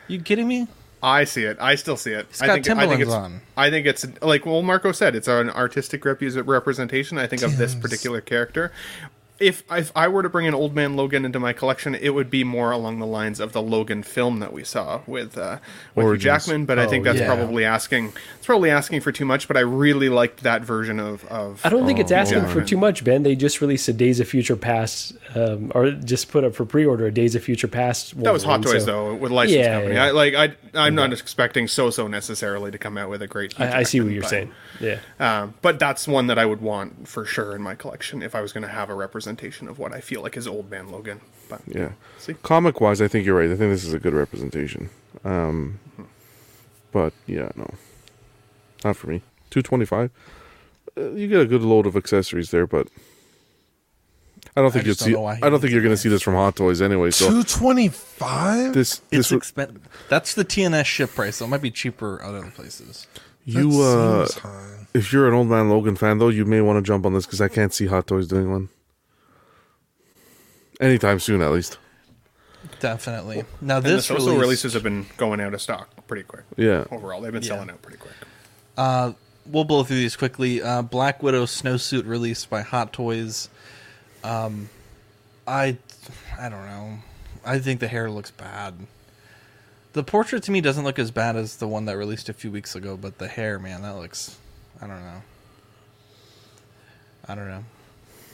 [0.07, 0.67] You kidding me?
[1.03, 1.57] I see it.
[1.59, 2.27] I still see it.
[2.29, 3.41] He's I got think, I think it's, on.
[3.57, 7.17] I think it's like well, Marco said, it's an artistic repu- representation.
[7.17, 8.71] I think of this particular character.
[9.41, 12.29] If if I were to bring an Old Man Logan into my collection, it would
[12.29, 15.57] be more along the lines of the Logan film that we saw with uh,
[15.95, 16.65] with Hugh Jackman.
[16.65, 17.25] But I think Oh, that's yeah.
[17.33, 18.13] probably asking.
[18.37, 19.47] It's probably asking for too much.
[19.47, 21.25] But I really liked that version of.
[21.25, 22.53] of I don't think it's Oh, asking yeah.
[22.53, 23.23] for too much, Ben.
[23.23, 27.07] They just released a Days of Future Past, um, or just put up for pre-order
[27.07, 28.21] a Days of Future Past.
[28.21, 29.95] That was Hot Toys so- though, with licensed Yeah, company.
[29.95, 30.05] yeah.
[30.05, 33.59] I, like I, I'm not expecting Soosoo necessarily to come out with a great.
[33.59, 34.51] I, I see what you're but- saying.
[34.81, 34.99] Yeah.
[35.19, 38.41] Um, but that's one that I would want for sure in my collection if I
[38.41, 41.21] was going to have a representation of what I feel like is Old Man Logan.
[41.49, 41.91] But Yeah.
[42.17, 42.33] See?
[42.43, 43.49] Comic wise, I think you're right.
[43.51, 44.89] I think this is a good representation.
[45.23, 45.79] Um,
[46.91, 47.73] But yeah, no,
[48.83, 49.21] not for me.
[49.49, 50.11] Two twenty five.
[50.97, 52.87] Uh, you get a good load of accessories there, but
[54.57, 55.13] I don't think you'll don't see.
[55.13, 57.11] Know why I don't think you're going to see this from Hot Toys anyway.
[57.11, 58.73] So Two twenty five.
[58.73, 59.77] this It's this expen-
[60.09, 61.37] That's the TNS ship price.
[61.37, 63.07] So it might be cheaper at other places.
[63.45, 64.27] You uh,
[64.93, 67.25] if you're an old man Logan fan though, you may want to jump on this
[67.25, 68.69] because I can't see Hot Toys doing one
[70.79, 71.77] anytime soon, at least.
[72.79, 73.43] Definitely.
[73.59, 76.43] Now this the social release, releases have been going out of stock pretty quick.
[76.57, 76.85] Yeah.
[76.91, 77.49] Overall, they've been Yeah.
[77.49, 78.13] selling out pretty quick.
[78.77, 79.13] Uh,
[79.45, 80.61] we'll blow through these quickly.
[80.61, 83.49] Uh, Black Widow snowsuit released by Hot Toys.
[84.23, 84.69] Um,
[85.47, 85.77] I,
[86.39, 86.99] I don't know.
[87.43, 88.75] I think the hair looks bad.
[89.93, 92.49] The portrait to me doesn't look as bad as the one that released a few
[92.51, 94.37] weeks ago, but the hair, man, that looks.
[94.81, 95.21] I don't know.
[97.27, 97.63] I don't know.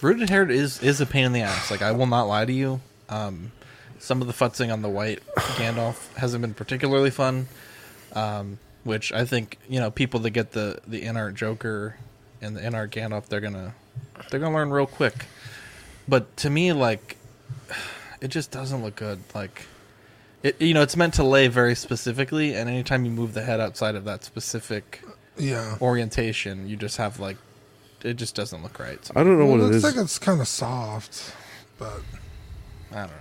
[0.01, 1.71] Rooted hair is is a pain in the ass.
[1.71, 2.81] Like I will not lie to you.
[3.09, 3.51] Um,
[3.99, 7.47] some of the futzing on the white Gandalf hasn't been particularly fun.
[8.13, 11.97] Um, which I think you know people that get the the Inart Joker
[12.41, 13.73] and the Inart Gandalf, they're gonna
[14.29, 15.25] they're gonna learn real quick.
[16.07, 17.17] But to me, like,
[18.21, 19.19] it just doesn't look good.
[19.35, 19.63] Like,
[20.43, 23.59] it you know it's meant to lay very specifically, and anytime you move the head
[23.59, 25.01] outside of that specific
[25.37, 25.75] Yeah.
[25.81, 27.37] orientation, you just have like
[28.03, 29.03] it just doesn't look right.
[29.05, 29.83] So, I don't know Well, what it it is.
[29.83, 31.33] looks like it's kind of soft,
[31.79, 32.01] but
[32.91, 33.13] I don't know.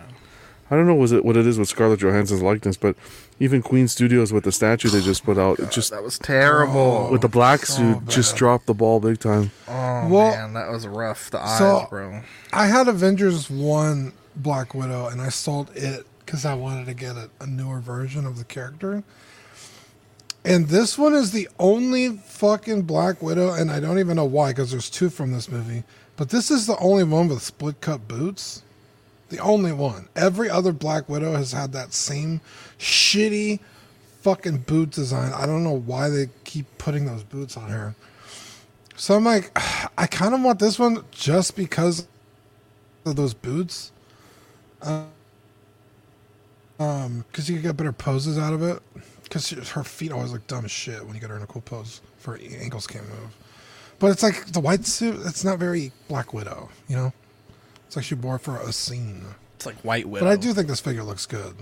[0.71, 2.97] I don't know was it what it is with Scarlett Johansson's likeness, but
[3.39, 7.07] even Queen Studios with the statue they just put out, it just That was terrible.
[7.09, 9.53] Oh, with the black so suit, just dropped the ball big time.
[9.69, 11.31] oh Well, man, that was rough.
[11.31, 12.21] The eyes, so- bro.
[12.53, 17.17] I had Avengers One Black Widow, and I sold it because I wanted to get
[17.17, 19.05] a, a newer version of the character.
[20.45, 24.51] And this one is the only fucking Black Widow, and I don't even know why,
[24.51, 25.85] because there's two from this movie.
[26.17, 28.63] But this is the only one with split cut boots.
[29.29, 30.09] The only one.
[30.15, 32.41] Every other Black Widow has had that same
[32.79, 33.61] shitty
[34.21, 35.33] fucking boot design.
[35.33, 37.95] I don't know why they keep putting those boots on her.
[38.97, 39.51] So I'm like,
[39.99, 42.07] I kind of want this one just because
[43.05, 43.93] of those boots.
[44.81, 45.07] Uh,
[46.79, 48.83] um, because you can get better poses out of it.
[49.23, 51.63] Because her feet always look dumb as shit when you get her in a cool
[51.63, 53.37] pose for her ankles can't move.
[53.99, 55.21] But it's like the white suit.
[55.25, 57.13] It's not very Black Widow, you know.
[57.87, 59.25] It's like she wore it for a scene.
[59.57, 60.27] It's like White Widow.
[60.27, 61.57] But I do think this figure looks good.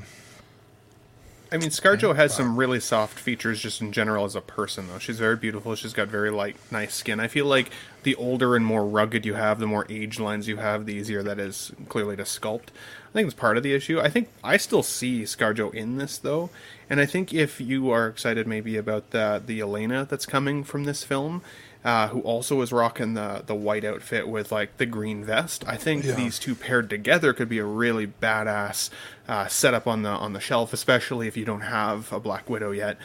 [1.53, 4.99] I mean, ScarJo has some really soft features just in general as a person, though.
[4.99, 5.77] She's very beautiful.
[5.77, 7.21] She's got very light, nice skin.
[7.21, 7.71] I feel like
[8.03, 11.23] the older and more rugged you have, the more age lines you have, the easier
[11.23, 12.71] that is clearly to sculpt.
[13.15, 14.01] I think it's part of the issue.
[14.01, 16.51] I think I still see ScarJo in this, though.
[16.91, 20.83] And I think if you are excited maybe about the, the Yelena that's coming from
[20.83, 21.41] this film,
[21.85, 25.63] uh, who also is rocking the the white outfit with like the green vest.
[25.69, 26.13] I think Yeah.
[26.15, 28.89] these two paired together could be a really badass
[29.29, 32.71] uh, setup on the on the shelf, especially if you don't have a Black Widow
[32.73, 32.97] yet.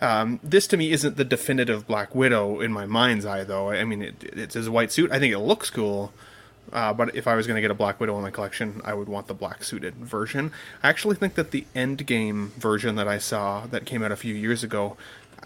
[0.00, 3.70] Um, this to me isn't the definitive Black Widow in my mind's eye, though.
[3.70, 5.10] I mean, it, it's his white suit.
[5.12, 6.12] I think it looks cool.
[6.72, 8.94] Uh, but if I was going to get a Black Widow in my collection, I
[8.94, 10.52] would want the black suited version.
[10.82, 14.34] I actually think that the Endgame version that I saw that came out a few
[14.34, 14.96] years ago,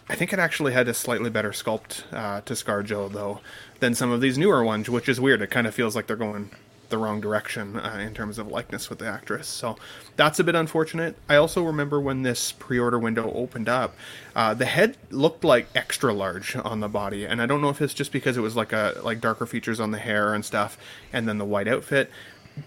[0.08, 3.40] I think it actually had a slightly better sculpt uh, to ScarJo though
[3.80, 5.42] than some of these newer ones, which is weird.
[5.42, 6.50] It kind of feels like they're going
[6.92, 9.48] the wrong direction uh, in terms of likeness with the actress.
[9.48, 9.76] So
[10.14, 11.16] that's a bit unfortunate.
[11.28, 13.96] I also remember when this pre-order window opened up,
[14.36, 17.82] uh, the head looked like extra large on the body, and I don't know if
[17.82, 20.78] it's just because it was like a like darker features on the hair and stuff,
[21.12, 22.08] and then the white outfit.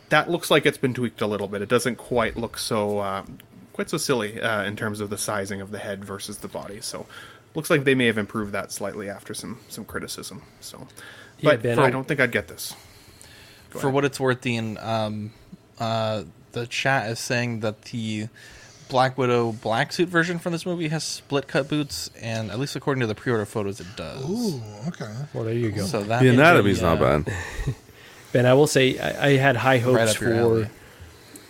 [0.10, 1.62] That looks like it's been tweaked a little bit.
[1.62, 3.38] It doesn't quite look so um,
[3.72, 6.82] quite so silly uh, in terms of the sizing of the head versus the body.
[6.82, 7.06] So
[7.54, 10.42] looks like they may have improved that slightly after some some criticism.
[10.60, 10.88] So,
[11.40, 12.74] Yeah, but Ben, I I- don't think I'd get this.
[13.80, 15.32] For what it's worth, Dean, um,
[15.80, 18.28] uh, the chat is saying that the
[18.88, 22.76] Black Widow black suit version from this movie has split cut boots, and at least
[22.76, 24.24] according to the pre-order photos, it does.
[24.30, 25.12] Ooh, okay.
[25.34, 25.86] Well, there you go.
[25.86, 27.34] So that The may be, anatomy's not uh, bad.
[28.32, 30.72] Ben, I will say I, I had high hopes up your for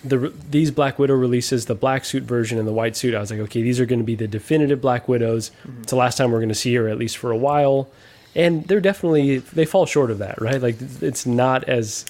[0.08, 3.16] the these Black Widow releases, the black suit version and the white suit.
[3.16, 5.52] I was like, okay, these are going to be the definitive Black Widows.
[5.82, 7.90] It's the last time we're going to see her, at least for a while.
[8.36, 10.62] And they're definitely they fall short of that, right?
[10.62, 12.06] Like it's not as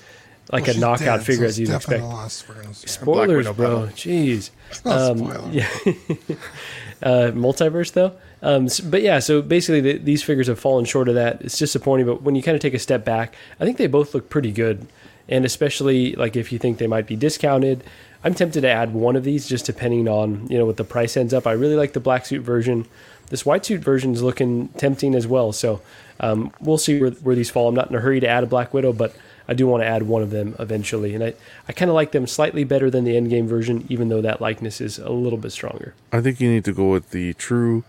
[0.51, 2.01] like Well, a knockout dead, figure it's as you'd expect.
[2.01, 2.87] the last we're gonna see.
[2.87, 3.53] Spoilers, bro.
[3.53, 3.87] battle.
[3.95, 4.49] Jeez.
[4.83, 5.49] not Um, spoiler.
[5.51, 5.67] yeah.
[7.03, 8.13] uh, multiverse though.
[8.41, 11.41] Um, s- but yeah, so basically the, these figures have fallen short of that.
[11.41, 14.13] It's disappointing, but when you kind of take a step back, I think they both
[14.13, 14.85] look pretty good.
[15.27, 17.83] And especially like if you think they might be discounted,
[18.23, 21.17] I'm tempted to add one of these just depending on you know what the price
[21.17, 21.47] ends up.
[21.47, 22.85] I really like the black suit version.
[23.29, 25.51] This white suit version is looking tempting as well.
[25.51, 25.81] So
[26.19, 27.67] um, we'll see where, where these fall.
[27.67, 29.15] I'm not in a hurry to add a Black Widow, but
[29.47, 31.15] I do want to add one of them eventually.
[31.15, 31.33] And I,
[31.67, 34.79] I kind of like them slightly better than the Endgame version, even though that likeness
[34.81, 35.93] is a little bit stronger.
[36.11, 37.83] I think you need to go with the true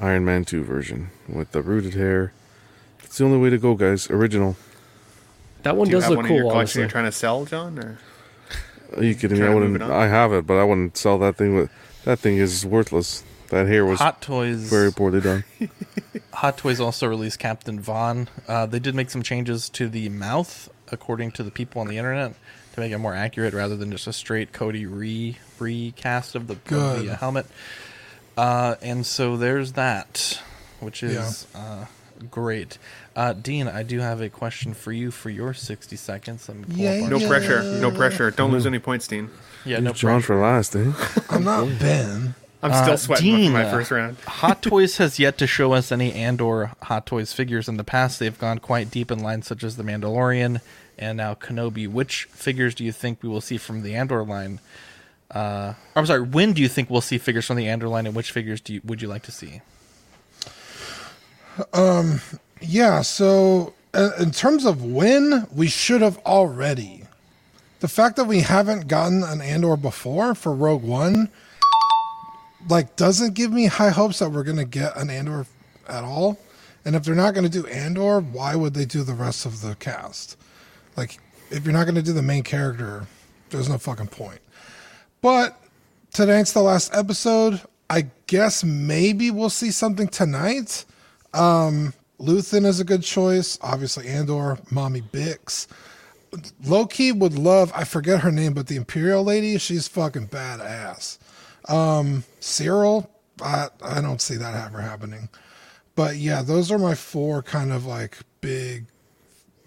[0.00, 2.32] Iron Man 2 version with the rooted hair.
[3.02, 4.08] It's the only way to go, guys.
[4.10, 4.56] Original.
[5.62, 6.82] That one Do you does have look one in your cool, collection honestly.
[6.82, 7.78] you're trying to sell, John?
[7.78, 7.98] Or?
[8.96, 9.46] Are you kidding me?
[9.46, 9.82] I wouldn't.
[9.82, 11.54] I have it, but I wouldn't sell that thing.
[11.56, 11.70] With
[12.04, 13.24] that thing is worthless.
[13.48, 15.44] That hair was Hot Toys very poorly done.
[16.34, 18.28] Hot Toys also released Captain Vaughn.
[18.46, 21.96] Uh, they did make some changes to the mouth, according to the people on the
[21.98, 22.34] internet,
[22.74, 26.54] to make it more accurate rather than just a straight Cody re recast of the,
[26.54, 27.46] of the uh, helmet.
[28.36, 30.40] Uh, and so there's that,
[30.80, 31.86] which is uh,
[32.30, 32.78] great.
[33.16, 36.48] Uh, Dean, I do have a question for you for your 60 seconds.
[36.48, 37.62] Let me pull Yeah, No pressure.
[37.80, 38.30] No pressure.
[38.30, 39.30] Don't lose any points, Dean.
[39.64, 40.26] Yeah, no Leave John pressure.
[40.26, 40.92] for last, eh?
[41.30, 42.34] I'm not Ben.
[42.62, 44.16] I'm still Uh, sweating Dean, from my first round.
[44.26, 48.18] Hot Toys has yet to show us any Andor Hot Toys figures in the past.
[48.18, 50.60] They've gone quite deep in lines such as the Mandalorian
[50.98, 51.88] and now Kenobi.
[51.88, 54.58] Which figures do you think we will see from the Andor line?
[55.30, 56.22] Uh, I'm sorry.
[56.22, 58.74] When do you think we'll see figures from the Andor line, and which figures do
[58.74, 59.60] you, would you like to see?
[61.72, 62.20] Um,
[62.60, 63.02] yeah.
[63.02, 67.04] So uh, in terms of when, we should have already.
[67.80, 71.28] The fact that we haven't gotten an Andor before for Rogue One,
[72.66, 75.46] like, doesn't give me high hopes that we're gonna get an Andor
[75.88, 76.38] at all.
[76.84, 79.74] And if they're not gonna do Andor, why would they do the rest of the
[79.76, 80.36] cast?
[80.96, 81.18] Like,
[81.50, 83.06] if you're not gonna do the main character,
[83.50, 84.40] there's no fucking point.
[85.20, 85.60] But
[86.12, 87.60] tonight's the last episode.
[87.90, 90.84] I guess maybe we'll see something tonight.
[91.32, 93.58] Um, Luthen is a good choice.
[93.62, 95.66] Obviously, Andor, Mommy Bix.
[96.64, 101.18] Loki would love, I forget her name, but the Imperial lady, she's fucking badass.
[101.68, 103.08] Um, Syril,
[103.42, 105.28] I, I don't see that ever happening.
[105.94, 108.86] But yeah, those are my four kind of like big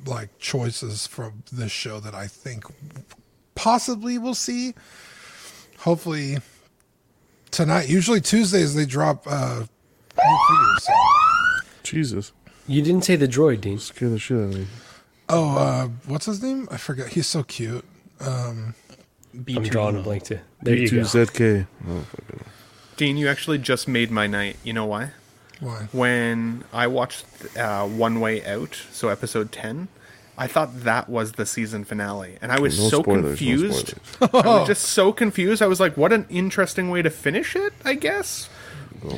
[0.05, 2.63] like choices from this show that I think
[3.55, 4.73] possibly we'll see.
[5.79, 6.37] Hopefully
[7.51, 7.89] tonight.
[7.89, 10.83] Usually Tuesdays they drop uh new figures.
[10.85, 10.93] so-
[11.83, 12.31] Jesus.
[12.67, 13.79] You didn't say the droid, Dean.
[13.79, 14.67] Scare the shit out of me.
[15.29, 16.67] Oh, uh what's his name?
[16.71, 17.09] I forget.
[17.09, 17.83] He's so cute.
[18.21, 18.73] Um
[19.33, 20.39] I'm drawing a blank too.
[20.61, 20.97] There you go.
[20.97, 21.67] B2ZK.
[21.87, 22.45] Oh, fucking.
[22.97, 24.57] Dean, you actually just made my night.
[24.63, 25.11] You know why?
[25.59, 25.87] Why?
[25.91, 27.25] When I watched
[27.57, 29.87] uh, One Way Out, so episode 10,
[30.37, 32.37] I thought that was the season finale.
[32.41, 33.93] And I was No so spoilers, no confused.
[34.21, 35.61] I was just so confused.
[35.61, 38.49] I was like, what an interesting way to finish it, I guess.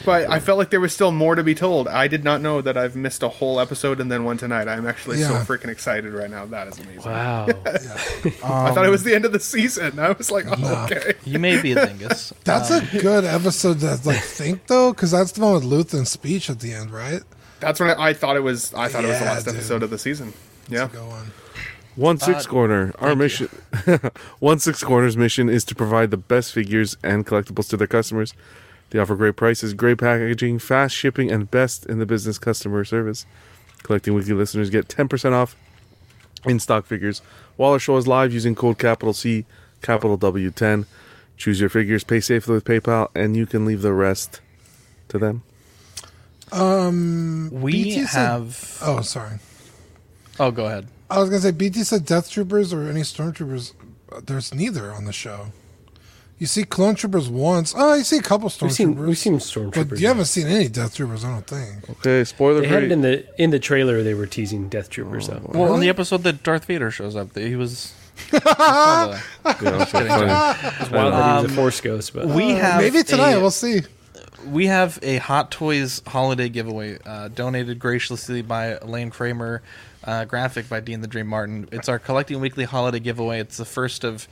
[0.05, 1.87] But I felt like there was still more to be told.
[1.87, 4.67] I did not know that I've missed a whole episode and then one tonight.
[4.67, 6.45] I'm actually so freaking excited right now.
[6.45, 7.11] That is amazing.
[7.11, 7.45] Wow.
[7.65, 9.99] I thought it was the end of the season.
[9.99, 11.13] I was like, oh, okay.
[11.25, 12.33] You may be a dingus.
[12.43, 16.09] That's Um, a good episode to like think though, because that's the one with Luthen's
[16.09, 17.21] speech at the end, right?
[17.59, 18.73] That's when I, I thought it was.
[18.73, 19.55] I thought it was the Yeah, last dude.
[19.55, 20.33] episode of the season.
[20.69, 20.89] Yeah.
[20.91, 21.31] Go on.
[21.95, 22.93] One six Uh, corner.
[22.99, 23.49] Our mission.
[24.39, 28.33] One six corner's mission is to provide the best figures and collectibles to their customers.
[28.93, 33.25] They offer great prices, great packaging, fast shipping, and best in the business customer service.
[33.81, 35.55] Collecting Weekly listeners get 10% off
[36.45, 37.23] in stock figures
[37.57, 39.45] while our show is live using code capital C,
[39.81, 40.85] capital W10.
[41.37, 44.41] Choose your figures, pay safely with PayPal, and you can leave the rest
[45.09, 45.41] to them.
[46.51, 48.77] Um, We BT said- have.
[48.83, 49.39] oh, sorry.
[50.39, 50.87] Oh, go ahead.
[51.09, 53.73] I was gonna say BT said Death Troopers or any Stormtroopers.
[54.11, 55.47] uh, There's neither on the show.
[56.43, 57.73] You see Clone Troopers once.
[57.73, 59.07] Oh, you see a couple We've seen Stormtroopers.
[59.07, 59.99] we've seen but stormtroopers.
[60.01, 61.89] you haven't seen any Death Troopers, I don't think.
[61.89, 64.03] Okay, spoiler They had it in the in the trailer.
[64.03, 65.27] They were teasing Death Troopers.
[65.29, 65.39] though.
[65.53, 67.93] Well, in the episode that Darth Vader shows up, he was.
[68.33, 70.27] I Yeah, that's so kidding, funny.
[70.27, 70.55] John.
[70.81, 73.39] It's wild that he was a Um, Force ghost, but we have Maybe tonight a-
[73.39, 73.83] we'll see.
[74.45, 79.61] we have a Hot Toys holiday giveaway uh, donated graciously by Elaine Kramer,
[80.03, 81.69] uh, graphic by Dean the Dream Martin.
[81.71, 83.39] It's our collecting weekly holiday giveaway.
[83.39, 84.27] It's the first of.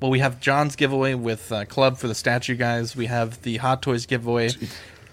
[0.00, 2.94] Well, we have John's giveaway with uh, Club for the statue guys.
[2.94, 4.50] We have the Hot Toys giveaway,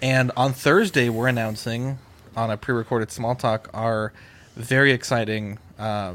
[0.00, 1.98] and on Thursday we're announcing
[2.36, 4.12] on a pre-recorded small talk our
[4.54, 6.14] very exciting uh,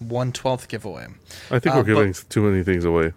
[0.00, 1.06] one twelfth giveaway.
[1.52, 3.12] I think Uh, we're giving too many things away.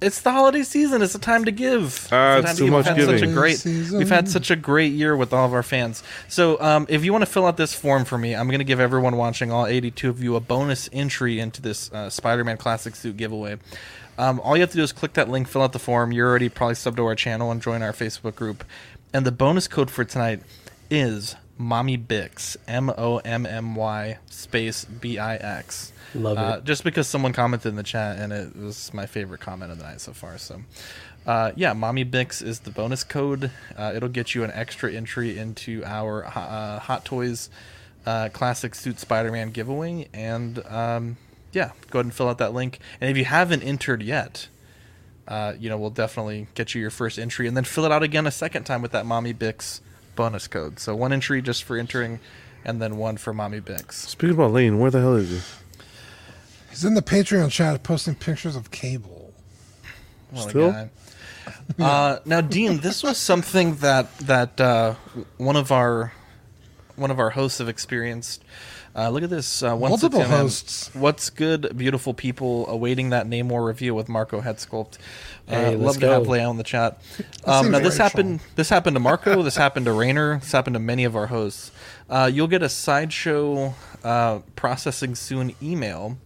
[0.00, 1.02] it's the holiday season.
[1.02, 2.08] It's a time to give.
[2.10, 2.72] Ah, a it's to too give.
[2.72, 3.96] much we've had Such a great, Season.
[3.98, 6.02] we've had such a great year with all of our fans.
[6.28, 8.64] So, um, if you want to fill out this form for me, I'm going to
[8.64, 12.96] give everyone watching, all 82 of you, a bonus entry into this uh, Spider-Man Classic
[12.96, 13.56] Suit giveaway.
[14.18, 16.12] Um, all you have to do is click that link, fill out the form.
[16.12, 18.64] You're already probably subbed to our channel and join our Facebook group.
[19.12, 20.40] And the bonus code for tonight
[20.90, 25.92] is Mommy Bix, M O M M Y space B I X.
[26.14, 26.64] Love Uh, it.
[26.64, 29.84] just because someone commented in the chat and it was my favorite comment of the
[29.84, 30.38] night so far.
[30.38, 30.62] So,
[31.26, 33.50] uh, yeah, Mommy Bix is the bonus code.
[33.76, 37.50] Uh, it'll get you an extra entry into our uh, Hot Toys
[38.06, 40.08] uh, Classic Suit Spider Man giveaway.
[40.14, 41.16] And um,
[41.52, 42.78] yeah, go ahead and fill out that link.
[43.00, 44.48] And if you haven't entered yet,
[45.28, 48.02] uh, you know, we'll definitely get you your first entry and then fill it out
[48.02, 49.80] again a second time with that Mommy Bix
[50.14, 50.78] bonus code.
[50.78, 52.20] So one entry just for entering,
[52.64, 53.92] and then one for Mommy Bix.
[53.92, 55.40] Speaking about Lane, where the hell is he?
[56.70, 59.32] He's in the Patreon chat posting pictures of cable.
[60.30, 60.90] What Still?
[61.78, 64.94] Uh, now, Dean, this was something that that uh,
[65.36, 66.12] one of our
[66.96, 68.42] one of our hosts have experienced.
[68.96, 69.62] Uh, look at this.
[69.62, 70.90] Uh, once Multiple again, hosts.
[70.94, 74.96] What's good, beautiful people awaiting that Namor review with Marco Head Sculpt.
[75.46, 76.30] Uh, Hey, love let's to have go.
[76.30, 77.00] Leo in the chat.
[77.44, 78.40] Um, now this happened.
[78.56, 79.42] This happened to Marco.
[79.42, 80.40] this happened to Rayner.
[80.40, 81.70] This happened to many of our hosts.
[82.10, 86.18] Uh, you'll get a sideshow uh, processing soon email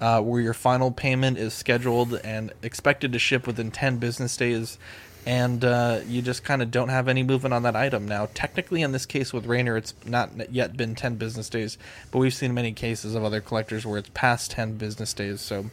[0.00, 4.78] uh, where your final payment is scheduled and expected to ship within 10 business days
[5.26, 8.82] and uh, you just kind of don't have any movement on that item now technically
[8.82, 11.78] in this case with Rainer it's not yet been 10 business days
[12.10, 15.66] but we've seen many cases of other collectors where it's past 10 business days so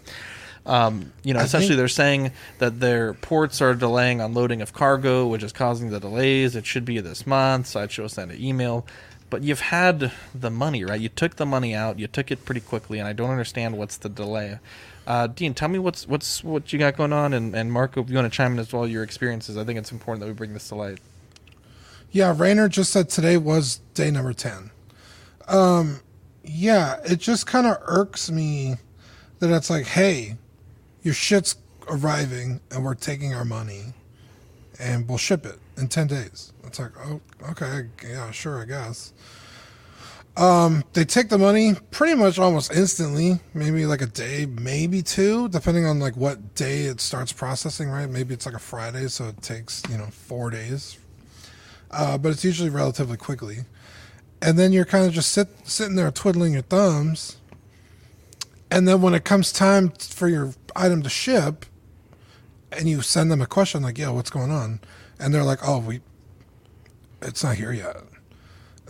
[0.65, 4.73] um, you know I essentially think- they're saying that their ports are delaying unloading of
[4.73, 8.85] cargo which is causing the delays it should be this month sideshow sent an email
[9.31, 10.99] but you've had the money, right?
[10.99, 11.97] You took the money out.
[11.97, 14.59] You took it pretty quickly, and I don't understand what's the delay.
[15.07, 18.09] Uh, Dean, tell me what's what's what you got going on, and, and Marco, if
[18.09, 19.57] you want to chime in as well, your experiences.
[19.57, 20.99] I think it's important that we bring this to light.
[22.11, 24.69] Yeah, Rayner just said today was day number 10.
[25.47, 26.01] Um,
[26.43, 28.75] yeah, it just kind of irks me
[29.39, 30.35] that it's like, hey,
[31.03, 31.55] your shit's
[31.87, 33.93] arriving and we're taking our money
[34.79, 36.51] and we'll ship it in 10 days.
[36.65, 37.21] It's like, oh,
[37.51, 39.13] okay, yeah, sure, I guess.
[40.37, 45.49] Um, they take the money pretty much almost instantly, maybe like a day, maybe two,
[45.49, 48.09] depending on like what day it starts processing, right?
[48.09, 50.97] Maybe it's like a Friday, so it takes, you know, four days
[51.91, 53.59] uh, but it's usually relatively quickly.
[54.41, 57.37] And then you're kind of just sit, sitting there twiddling your thumbs.
[58.71, 61.65] And then when it comes time for your item to ship,
[62.71, 64.79] and you send them a question like, "Yo, what's going on?"
[65.19, 65.99] and they're like, "Oh, we,
[67.21, 67.97] it's not here yet."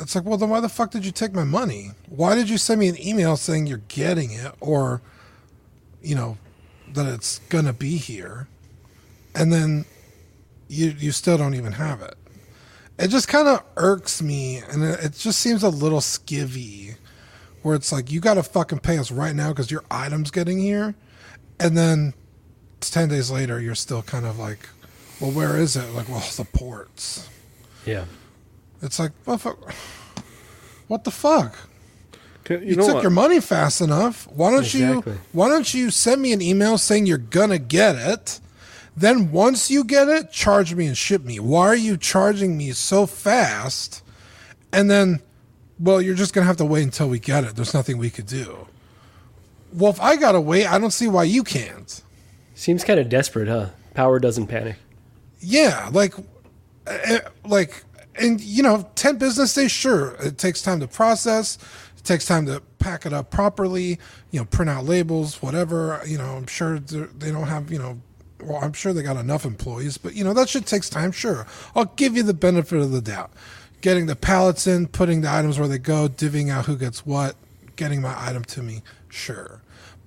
[0.01, 1.91] It's like, well, then why the fuck did you take my money?
[2.09, 5.01] Why did you send me an email saying you're getting it, or,
[6.01, 6.37] you know,
[6.93, 8.47] that it's gonna be here,
[9.35, 9.85] and then
[10.67, 12.15] you you still don't even have it?
[12.99, 16.95] it just kind of irks me and it, it just seems a little skivvy
[17.63, 20.59] where it's like you got to fucking pay us right now because your item's getting
[20.59, 20.93] here
[21.59, 22.13] and then
[22.81, 24.69] 10 days later you're still kind of like
[25.19, 27.27] well where is it like well the ports
[27.85, 28.05] Yeah.
[28.81, 29.11] It's like
[30.87, 31.55] what the fuck?
[32.43, 33.01] Can- you, you know took what?
[33.03, 34.27] your money fast enough.
[34.27, 35.13] Why don't Exactly.
[35.13, 38.39] you why don't you send me an email saying you're gonna get it?
[38.95, 41.39] Then once you get it charge me and ship me.
[41.39, 44.03] Why are you charging me so fast?
[44.73, 45.21] And then
[45.79, 47.55] well you're just gonna have to wait until we get it.
[47.55, 48.67] There's nothing we could do.
[49.73, 52.01] Well if i gotta wait i don't see why you can't.
[52.55, 53.69] Seems kind of desperate, huh?
[53.93, 54.75] Power doesn't panic.
[55.39, 56.13] Yeah, like,
[56.85, 57.83] uh, like,
[58.15, 59.71] and you know, ten business days.
[59.71, 61.57] Sure, it takes time to process.
[61.97, 63.99] It takes time to pack it up properly.
[64.31, 66.01] You know, print out labels, whatever.
[66.05, 67.71] You know, I'm sure they're- don't have.
[67.71, 68.01] You know,
[68.43, 71.11] well, I'm sure they got enough employees, but you know that shit takes time.
[71.11, 73.31] Sure, I'll give you the benefit of the doubt.
[73.81, 77.35] Getting the pallets in, putting the items where they go, divvying out who gets what,
[77.75, 78.83] getting my item to me.
[79.09, 79.61] Sure,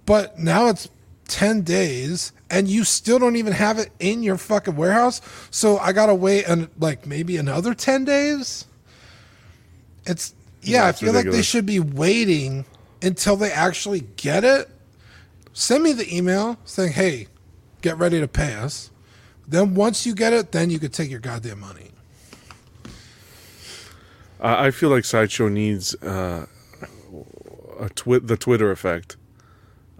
[0.06, 0.88] but now it's
[1.28, 5.20] 10 days and you still don't even have it in your fucking warehouse.
[5.50, 8.64] So I got to wait and like maybe another 10 days.
[10.06, 12.64] It's yeah, Yeah, I feel like they should be waiting
[13.02, 14.70] until they actually get it.
[15.52, 17.26] Send me the email saying, "Hey,
[17.82, 18.90] get ready to pay us."
[19.48, 21.90] Then once you get it, then you could take your goddamn money.
[24.40, 26.46] I I feel like Sideshow needs uh,
[27.80, 29.16] a twi- the Twitter effect.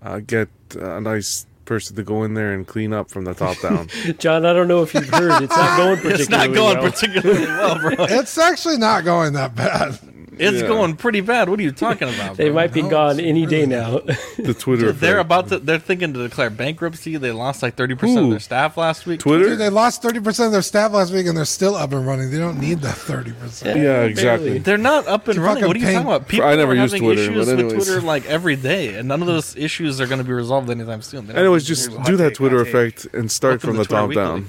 [0.03, 3.59] Uh, get a nice person to go in there and clean up from the top
[3.61, 3.89] down.
[4.19, 5.43] John, I don't know if you've heard.
[5.43, 6.91] It's not going particularly It's not going well.
[6.91, 8.05] particularly well, bro.
[8.09, 9.99] It's actually not going that bad.
[10.39, 10.67] It's Yeah.
[10.69, 11.49] going pretty bad.
[11.49, 12.37] What are you talking about?
[12.37, 12.55] They bro?
[12.55, 14.01] might be No, gone it's any day now.
[14.37, 15.59] the Twitter They're about to.
[15.59, 17.17] They're thinking to declare bankruptcy.
[17.17, 19.21] They lost like thirty percent of their staff last week.
[19.21, 19.45] Twitter.
[19.51, 22.31] Dude, they lost 30% of their staff last week and they're still up and running.
[22.31, 23.77] They don't need that 30%.
[23.77, 24.47] yeah, exactly.
[24.49, 24.59] Barely.
[24.61, 25.67] They're not up and You're running.
[25.67, 26.29] What are fucking you talking about?
[26.29, 27.75] People I never are used having Twitter, issues but with.
[27.75, 31.03] Twitter like every day, and none of those issues are going to be resolved anytime
[31.03, 31.27] soon.
[31.27, 32.75] They don't Anyways, just do that take, Twitter hot take.
[32.75, 34.47] effect and start Welcome from the top down.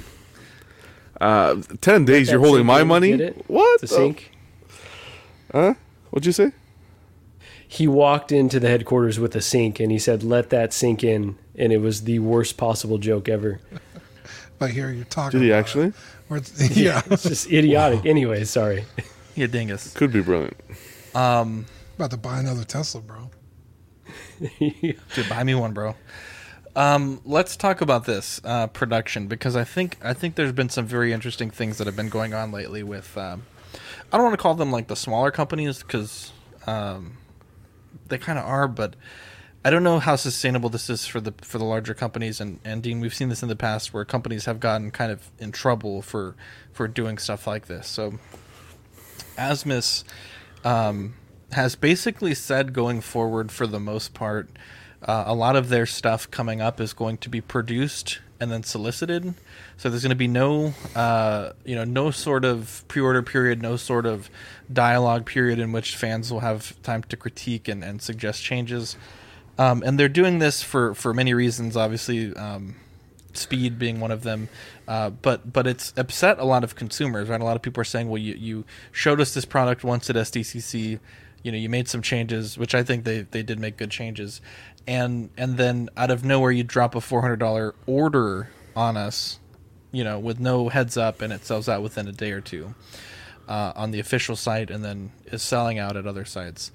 [1.19, 2.29] Uh, Ten days.
[2.29, 3.15] You're holding my money.
[3.47, 3.81] What?
[3.81, 4.31] The sink.
[5.51, 5.75] Huh?
[6.09, 6.51] What'd you say?
[7.67, 11.37] He walked into the headquarters with a sink and he said, "Let that sink in,"
[11.57, 13.59] and it was the worst possible joke ever.
[14.57, 15.87] But here you're talking Did he about actually?
[15.87, 15.93] it.
[16.29, 17.01] Where it's- yeah.
[17.11, 18.05] It's just idiotic.
[18.05, 18.85] Anyway, sorry.
[19.35, 19.93] Yeah, dingus.
[19.93, 20.55] Could be brilliant.
[21.13, 21.65] Um,
[21.97, 23.29] About to buy another Tesla, bro.
[24.59, 25.95] dude, buy me one, bro.
[26.75, 30.85] Um, let's talk about this uh, production because I think I think there's been some
[30.85, 33.43] very interesting things that have been going on lately with um,
[34.15, 36.31] I don't want to call them like the smaller companies because
[36.65, 37.17] um,
[38.07, 38.95] they kind of are, but
[39.65, 42.39] I don't know how sustainable this is for the for the larger companies.
[42.39, 45.29] And, and Dean, we've seen this in the past where companies have gotten kind of
[45.37, 46.37] in trouble for
[46.71, 47.89] for doing stuff like this.
[47.89, 48.13] So
[49.37, 50.05] Asmus
[50.63, 51.15] um,
[51.51, 54.47] has basically said going forward, for the most part,
[55.03, 58.63] uh, a lot of their stuff coming up is going to be produced and then
[58.63, 59.33] solicited.
[59.77, 63.75] So there's going to be no, uh, you know, no sort of pre-order period, no
[63.75, 64.29] sort of
[64.71, 68.95] dialogue period in which fans will have time to critique and, and suggest changes.
[69.57, 72.75] Um, and they're doing this for, for many reasons, obviously, um,
[73.33, 74.49] speed being one of them.
[74.87, 77.41] Uh, but but it's upset a lot of consumers, right?
[77.41, 80.15] A lot of people are saying, well, you, you showed us this product once at
[80.15, 80.99] SDCC,
[81.43, 84.41] you know, you made some changes, which I think they, they did make good changes.
[84.87, 89.39] And and then out of nowhere, you drop a $400 order on us,
[89.95, 92.75] you know, with no heads up, and it sells out within a day or two
[93.47, 96.71] uh, on the official site and then is selling out at other sites.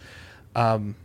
[0.54, 0.96] Um,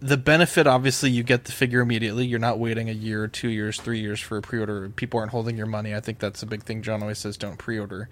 [0.00, 2.26] the benefit obviously you get the figure immediately.
[2.26, 4.88] You're not waiting a year two years three years for a pre-order.
[4.90, 5.94] People aren't holding your money.
[5.94, 8.08] I think that's a big thing john always says don't pre-order.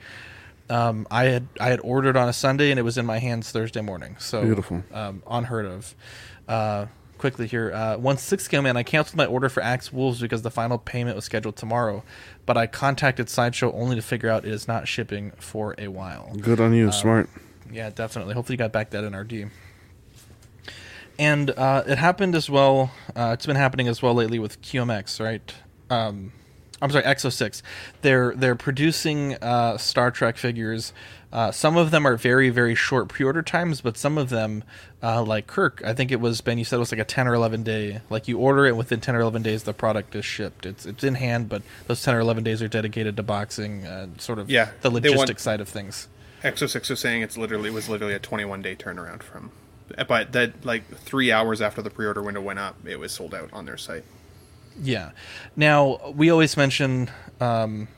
[0.71, 3.53] Um, i had i had ordered on a sunday and it was in my hands
[3.53, 4.17] thursday morning.
[4.19, 4.83] So Beautiful.
[4.93, 5.95] um, unheard of.
[6.49, 6.87] Uh,
[7.25, 10.43] quickly here uh, once six came in i canceled my order for axe wolves because
[10.43, 12.03] the final payment was scheduled tomorrow
[12.45, 16.31] but i contacted sideshow only to figure out it is not shipping for a while
[16.39, 17.31] Good on you, Um, smart.
[17.73, 18.35] yeah, definitely.
[18.35, 19.49] Hopefully, you got back that NRD.
[21.19, 22.91] And uh, it happened as well.
[23.17, 25.55] Uh, it's been happening as well lately with QMX, right?
[25.89, 26.33] Um,
[26.83, 27.63] I'm sorry, Exo6.
[28.03, 30.93] They're they're producing uh, Star Trek figures.
[31.35, 34.63] Uh, some of them are very very short pre-order times, but some of them,
[35.03, 36.59] uh, like Kirk, I think it was Ben.
[36.59, 38.01] You said it was like a 10 or 11 day.
[38.09, 40.65] Like you order it within 10 or 11 days, the product is shipped.
[40.65, 44.07] It's it's in hand, but those 10 or 11 days are dedicated to boxing, uh,
[44.19, 46.07] sort of Yeah, the logistic side of things.
[46.45, 49.51] Exo Six was saying it's literally it was literally a 21 day turnaround from,
[50.07, 53.35] but that like three hours after the pre order window went up, it was sold
[53.35, 54.05] out on their site.
[54.81, 55.11] Yeah.
[55.57, 57.89] Now we always mention um,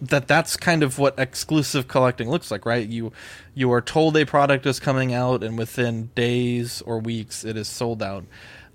[0.00, 2.88] that that's kind of what exclusive collecting looks like, right?
[2.88, 3.12] You
[3.54, 7.68] you are told a product is coming out, and within days or weeks, it is
[7.68, 8.24] sold out.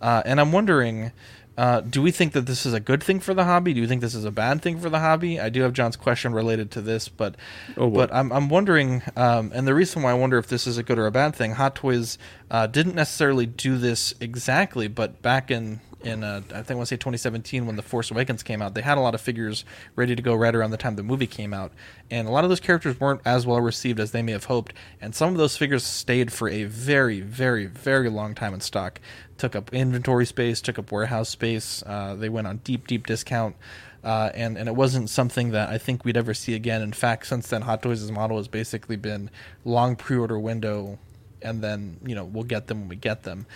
[0.02, 1.12] Uh, and I'm wondering,
[1.58, 3.74] uh, do we think that this is a good thing for the hobby?
[3.74, 5.40] Do you think this is a bad thing for the hobby?
[5.40, 7.36] I do have John's question related to this, but
[7.78, 10.78] Oh, but I'm I'm wondering, um, and the reason why I wonder if this is
[10.78, 12.18] a good or a bad thing, Hot Toys
[12.52, 16.88] uh, didn't necessarily do this exactly, but back in in uh, I think I want
[16.88, 19.66] to say 2017 when the Force Awakens came out, they had a lot of figures
[19.96, 21.72] ready to go right around the time the movie came out,
[22.10, 24.74] and a lot of those characters weren't as well received as they may have hoped,
[25.02, 29.00] and some of those figures stayed for a very very very long time in stock,
[29.38, 33.56] took up inventory space, took up warehouse space, uh, they went on deep deep discount.
[34.04, 36.84] Uh, and and it wasn't something that I think we'd ever see again.
[36.84, 39.32] In fact, since then, Hot Toys' model has basically been
[39.64, 41.00] long pre-order window,
[41.42, 43.48] and then you know we'll get them when we get them.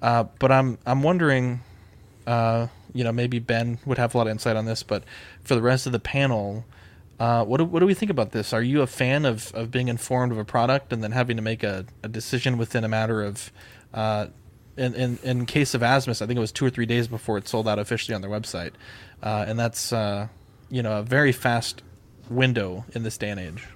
[0.00, 1.60] Uh, but I'm I'm wondering,
[2.30, 5.02] uh, you know, maybe Ben would have a lot of insight on this, but
[5.42, 6.64] for the rest of the panel,
[7.18, 8.52] uh, what do, what do we think about this?
[8.52, 11.42] Are you a fan of, of being informed of a product and then having to
[11.42, 13.50] make a, a decision within a matter of,
[13.92, 14.28] uh,
[14.76, 17.36] in, in in case of Asmus, I think it was two or three days before
[17.36, 18.70] it sold out officially on their website,
[19.22, 20.28] uh, and that's uh,
[20.70, 21.82] you know a very fast
[22.30, 23.66] window in this day and age.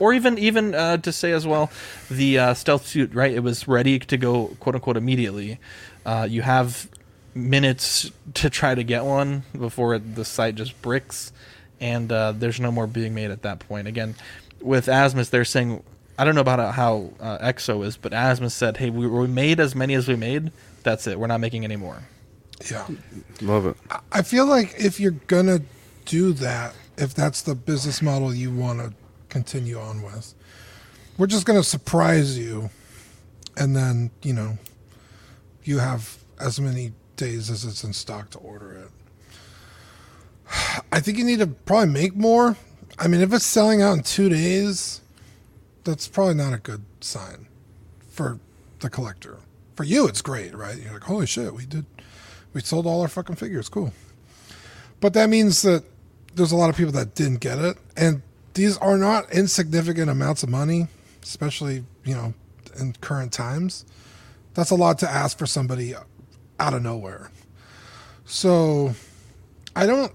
[0.00, 1.70] Or even even uh, to say as well,
[2.10, 3.32] the stealth suit right?
[3.32, 5.60] It was ready to go quote unquote immediately.
[6.26, 6.88] You have
[7.34, 11.32] minutes to try to get one before it, the site just bricks,
[11.80, 13.88] and uh, there's no more being made at that point.
[13.88, 14.14] Again,
[14.60, 15.82] with Asmus, they're saying
[16.18, 19.58] I don't know about how uh, EXO is, but Asmus said, "Hey, we, we made
[19.58, 20.52] as many as we made.
[20.82, 21.18] That's it.
[21.18, 22.02] We're not making any more."
[22.70, 22.86] Yeah.
[23.40, 23.76] Love it.
[24.12, 25.62] I feel like if you're gonna
[26.04, 28.92] do that, if that's the business model you want to
[29.28, 30.34] continue on with,
[31.18, 32.70] we're just gonna surprise you,
[33.56, 34.58] and then you know,
[35.64, 38.90] you have as many days as it's in stock to order it.
[40.92, 42.56] I think you need to probably make more.
[42.98, 45.00] I mean, if it's selling out in two days,
[45.84, 47.46] that's probably not a good sign
[48.08, 48.38] for
[48.80, 49.38] the collector.
[49.74, 50.76] For you, it's great, right?
[50.76, 51.84] You're like, holy shit, we did,
[52.52, 53.68] we sold all our fucking figures.
[53.68, 53.92] Cool.
[55.00, 55.84] But that means that
[56.34, 57.76] there's a lot of people that didn't get it.
[57.96, 58.22] And
[58.54, 60.86] these are not insignificant amounts of money,
[61.22, 62.34] especially, you know,
[62.78, 63.84] in current times.
[64.54, 65.94] That's a lot to ask for somebody
[66.64, 67.30] out of nowhere.
[68.24, 68.94] So
[69.76, 70.12] I don't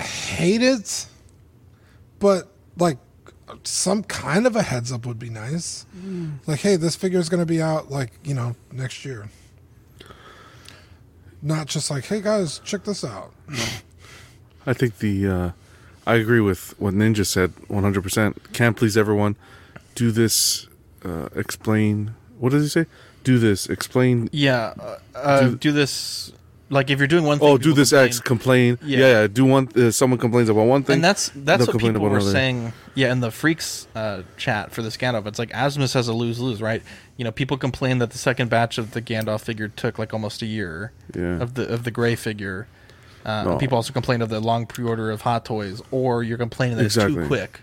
[0.00, 1.06] hate it,
[2.18, 2.96] but like
[3.64, 5.84] some kind of a heads up would be nice.
[5.94, 6.38] Mm.
[6.46, 9.28] Like, hey, this figure is going to be out like, you know, next year.
[11.42, 13.32] Not just like, hey guys, check this out.
[14.66, 15.50] I think the uh,
[16.06, 18.52] I agree with what Ninja said 100%.
[18.52, 19.36] Can't please everyone.
[19.94, 20.66] do this,
[21.04, 22.14] uh, explain.
[22.38, 22.86] What does he say?
[23.24, 24.28] Do this, explain.
[24.32, 26.32] Yeah, uh, uh, Do- do, this.
[26.72, 28.78] Like if you're doing one thing, Oh, do this X, complain.
[28.82, 29.06] Yeah, Yeah.
[29.22, 29.26] yeah.
[29.26, 29.68] do one.
[29.76, 32.30] Uh, someone complains about one thing, and that's that's what people were another.
[32.30, 32.72] saying.
[32.94, 36.38] Yeah, in the freaks uh, chat for this Gandalf, it's like Asmus has a lose
[36.38, 36.80] lose, right?
[37.16, 40.42] You know, people complain that the second batch of the Gandalf figure took like almost
[40.42, 41.40] a year Yeah.
[41.42, 42.68] of the of the gray figure.
[43.26, 43.56] Uh, No.
[43.58, 46.86] People also complain of the long pre order of Hot Toys, or you're complaining that
[46.86, 47.60] it's too quick.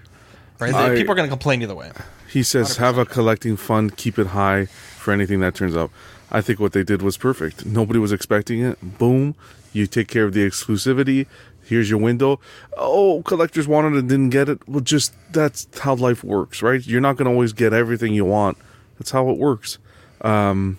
[0.59, 0.73] Right?
[0.73, 1.91] I- people are going to complain either way.
[2.29, 4.67] He says, have a collecting fund, keep it high
[5.07, 5.89] for anything that turns up.
[6.29, 7.65] I think what they did was perfect.
[7.65, 8.77] Nobody was expecting it.
[8.99, 9.35] Boom.
[9.71, 11.27] You take care of the exclusivity.
[11.63, 12.41] Here's your window.
[12.75, 14.67] Oh, collectors wanted and didn't get it.
[14.67, 16.85] Well, just that's how life works, right?
[16.85, 18.57] You're not going to always get everything you want.
[18.99, 19.77] That's how it works.
[20.19, 20.77] Um,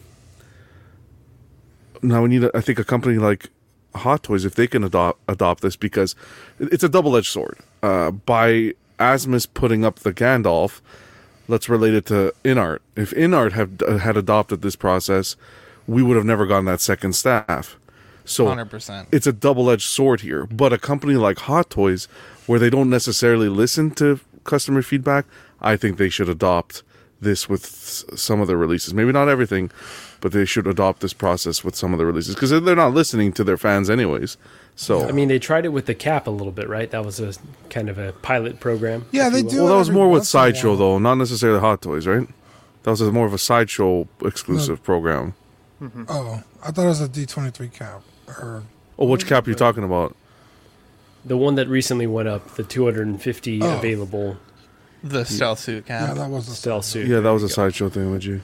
[2.02, 3.48] now we need, I think, a company like
[3.94, 6.14] Hot Toys if they can adopt adopt this because
[6.58, 7.56] it's a double edged sword.
[7.82, 10.82] Uh, by Asmus putting up the Gandalf,
[11.48, 12.78] let's relate it to Inart.
[12.94, 15.36] If Inart had uh, had adopted this process,
[15.86, 17.76] we would have never gotten that second staff.
[18.24, 19.06] So 100%.
[19.10, 20.46] it's a double edged sword here.
[20.46, 22.06] But a company like Hot Toys,
[22.46, 25.24] where they don't necessarily listen to customer feedback,
[25.60, 26.82] I think they should adopt
[27.20, 28.94] this with some of their releases.
[28.94, 29.70] Maybe not everything,
[30.20, 33.32] but they should adopt this process with some of the releases because they're not listening
[33.32, 34.36] to their fans anyways.
[34.80, 36.88] So I mean, they tried it with the cap a little bit, right?
[36.92, 37.34] That was a
[37.68, 39.06] kind of a pilot program.
[39.10, 41.58] Yeah, they do well, that was more with once in a Sideshow though, not necessarily
[41.58, 42.28] Hot Toys, right?
[42.84, 45.34] That was a, more of a Sideshow exclusive program.
[45.82, 46.04] Mm-hmm.
[46.08, 48.02] Oh, I thought it was a D twenty three cap.
[48.28, 48.62] Or
[48.96, 50.14] Oh, which cap are you talking about?
[51.24, 53.78] The one that recently went up, the 250 Oh.
[53.78, 54.36] available
[55.02, 56.08] The stealth suit cap.
[56.08, 57.08] yeah, that was a stealth suit.
[57.08, 58.42] Yeah, that was a Sideshow thing, would you?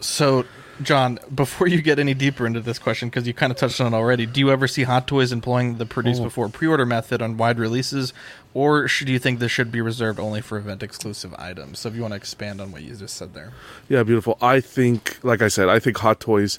[0.00, 0.44] So,
[0.82, 3.92] John, before you get any deeper into this question, because you kind of touched on
[3.92, 6.24] it already, do you ever see Hot Toys employing the produce Oh.
[6.24, 8.12] before pre-order method on wide releases,
[8.54, 11.80] or should you think this should be reserved only for event exclusive items?
[11.80, 13.52] So, if you want to expand on what you just said there,
[13.88, 14.38] Yeah, beautiful.
[14.40, 16.58] I think, like I said, I think Hot Toys.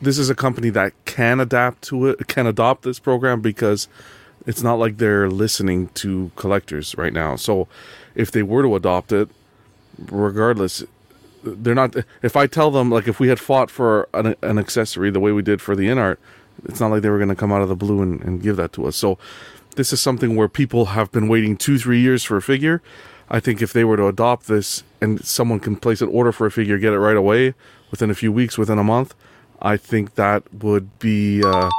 [0.00, 3.88] This is a company that can adapt to it, can adopt this program because
[4.46, 7.34] it's not like they're listening to collectors right now.
[7.34, 7.66] So,
[8.14, 9.28] if they were to adopt it,
[10.08, 10.84] regardless,
[11.42, 11.96] they're not.
[12.22, 15.32] If I tell them, like, if we had fought for an, an accessory the way
[15.32, 16.16] we did for the Inart,
[16.64, 18.56] it's not like they were going to come out of the blue and, and give
[18.56, 18.96] that to us.
[18.96, 19.18] So,
[19.76, 22.82] this is something where people have been waiting two, three years for a figure.
[23.30, 26.46] I think if they were to adopt this and someone can place an order for
[26.46, 27.54] a figure, get it right away
[27.90, 29.14] within a few weeks, within a month,
[29.60, 31.70] I think that would be uh,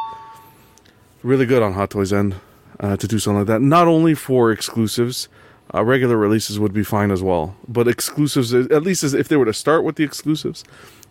[1.24, 2.36] really good on Hot Toys end
[2.80, 3.62] uh, to do something like that.
[3.62, 5.28] Not only for exclusives,
[5.74, 7.56] uh, regular releases would be fine as well.
[7.68, 10.64] But exclusives, at least as if they were to start with the exclusives,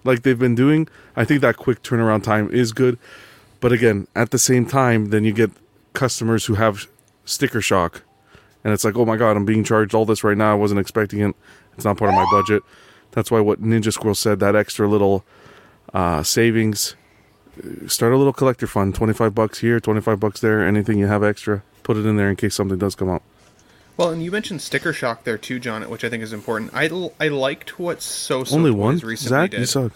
[0.04, 2.98] like they've been doing, I think that quick turnaround time is good.
[3.60, 5.50] But again, at the same time, then you get
[5.92, 6.86] customers who have
[7.24, 8.02] sticker shock,
[8.62, 10.52] and it's like, oh my god, I'm being charged all this right now.
[10.52, 11.34] I wasn't expecting it.
[11.74, 12.62] It's not part of my budget.
[13.12, 15.24] That's why what Ninja Squirrel said that extra little
[15.94, 16.94] uh, savings.
[17.86, 20.64] Start a little collector fund, twenty five bucks here, twenty five bucks there.
[20.64, 23.22] Anything you have extra, put it in there in case something does come up.
[23.98, 26.70] Well, and you mentioned sticker shock there too, John, which I think is important.
[26.72, 28.94] I, l- I liked what Soosoo Only Toys one.
[28.98, 29.60] recently Zach, did.
[29.60, 29.92] you suck.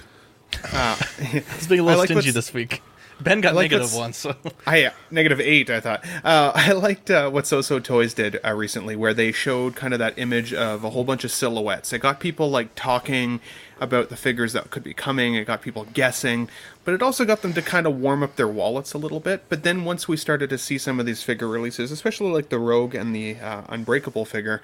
[0.73, 2.83] Uh, it's being a I little like stingy this week.
[3.21, 4.35] Ben got like one, so
[4.67, 5.71] I negative eight.
[5.71, 9.77] I thought uh, I liked uh, what Soosoo Toys did uh, recently, where they showed
[9.77, 11.93] kind of that image of a whole bunch of silhouettes.
[11.93, 13.41] It got people like talking
[13.83, 15.35] about the figures that could be coming.
[15.35, 16.49] It got people guessing,
[16.85, 19.45] but it also got them to kind of warm up their wallets a little bit.
[19.49, 22.61] But then once we started to see some of these figure releases, especially like the
[22.61, 24.63] Rogue and the uh, Unbreakable figure,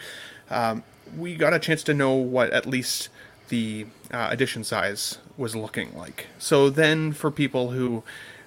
[0.51, 0.85] um,
[1.17, 3.09] we got a chance to know what at least
[3.49, 6.27] the uh, edition size was looking like.
[6.39, 8.05] So then, for people who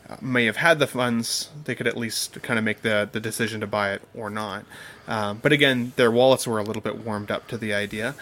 [0.10, 3.20] uh, may have had the funds, they could at least kind of make the, the
[3.20, 4.66] decision to buy it or not.
[5.08, 8.16] Um, but again, their wallets were a little bit warmed up to the idea.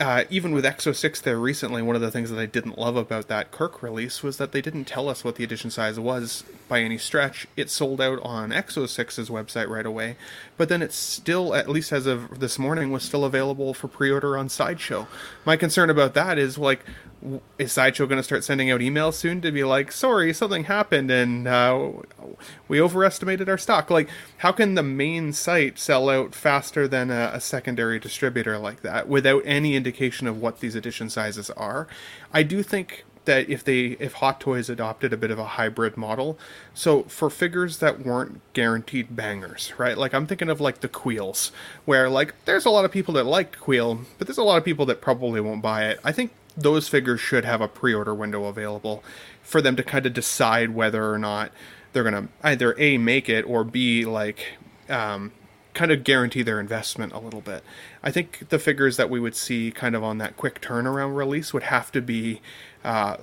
[0.00, 2.94] Uh, even with Exo 6 there recently, one of the things that I didn't love
[2.94, 6.44] about that Kirk release was that they didn't tell us what the edition size was
[6.68, 7.48] by any stretch.
[7.56, 10.14] It sold out on Exo 6's website right away,
[10.56, 14.08] but then it's still, at least as of this morning, was still available for pre
[14.08, 15.08] order on Sideshow.
[15.44, 16.84] My concern about that is like,
[17.58, 21.10] is Sideshow going to start sending out emails soon to be like, sorry, something happened
[21.10, 21.90] and uh,
[22.68, 23.90] we overestimated our stock?
[23.90, 24.08] Like,
[24.38, 29.08] how can the main site sell out faster than a, a secondary distributor like that
[29.08, 31.88] without any indication of what these edition sizes are?
[32.32, 35.98] I do think that if they if Hot Toys adopted a bit of a hybrid
[35.98, 36.38] model,
[36.72, 39.98] so for figures that weren't guaranteed bangers, right?
[39.98, 41.52] Like I'm thinking of like the Queels,
[41.84, 44.64] where like there's a lot of people that like Queel, but there's a lot of
[44.64, 46.00] people that probably won't buy it.
[46.02, 49.02] I think those figures should have a pre-order window available
[49.42, 51.52] for them to kind of decide whether or not
[51.92, 54.58] they're gonna either a make it or b like
[54.88, 55.32] um,
[55.74, 57.62] kind of guarantee their investment a little bit.
[58.02, 61.52] I think the figures that we would see kind of on that quick turnaround release
[61.52, 62.40] would have to be
[62.84, 63.16] uh,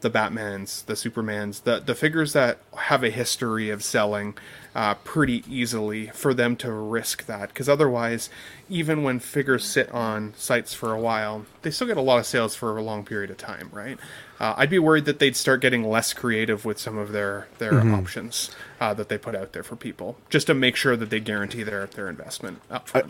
[0.00, 4.34] the Batmans, the Supermans, the the figures that have a history of selling
[4.74, 7.48] uh, pretty easily for them to risk that.
[7.48, 8.30] Because otherwise,
[8.70, 12.26] even when figures sit on sites for a while, they still get a lot of
[12.26, 13.98] sales for a long period of time, right?
[14.40, 17.72] Uh, I'd be worried that they'd start getting less creative with some of their their
[17.72, 17.96] Mhm.
[17.96, 18.50] options
[18.80, 21.62] uh, that they put out there for people, just to make sure that they guarantee
[21.62, 23.02] their their investment up I,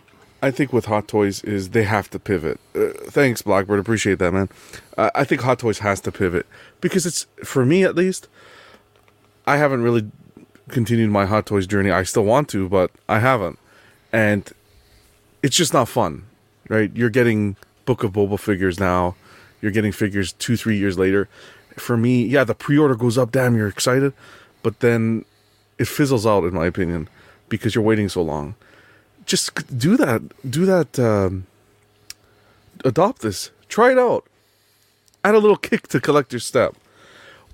[0.44, 2.58] I think with Hot Toys is they have to pivot.
[2.74, 3.78] Uh, thanks, Blackbird.
[3.78, 4.48] Appreciate that, man.
[4.98, 6.44] Uh, I think Hot Toys has to pivot
[6.80, 8.28] because it's for me at least.
[9.46, 10.10] I haven't really
[10.72, 11.90] continued my Hot Toys journey.
[11.90, 13.58] I still want to, but I haven't,
[14.12, 14.50] and
[15.42, 16.24] it's just not fun,
[16.68, 16.90] right?
[16.94, 19.14] You're getting Book of Boba figures now.
[19.60, 21.28] You're getting figures two, three years later.
[21.76, 23.30] For me, yeah, the pre-order goes up.
[23.30, 24.12] Damn, you're excited,
[24.64, 25.24] but then
[25.78, 27.08] it fizzles out, in my opinion,
[27.48, 28.56] because you're waiting so long
[29.26, 31.46] just do that do that um,
[32.84, 34.26] adopt this try it out
[35.24, 36.74] add a little kick to collector's step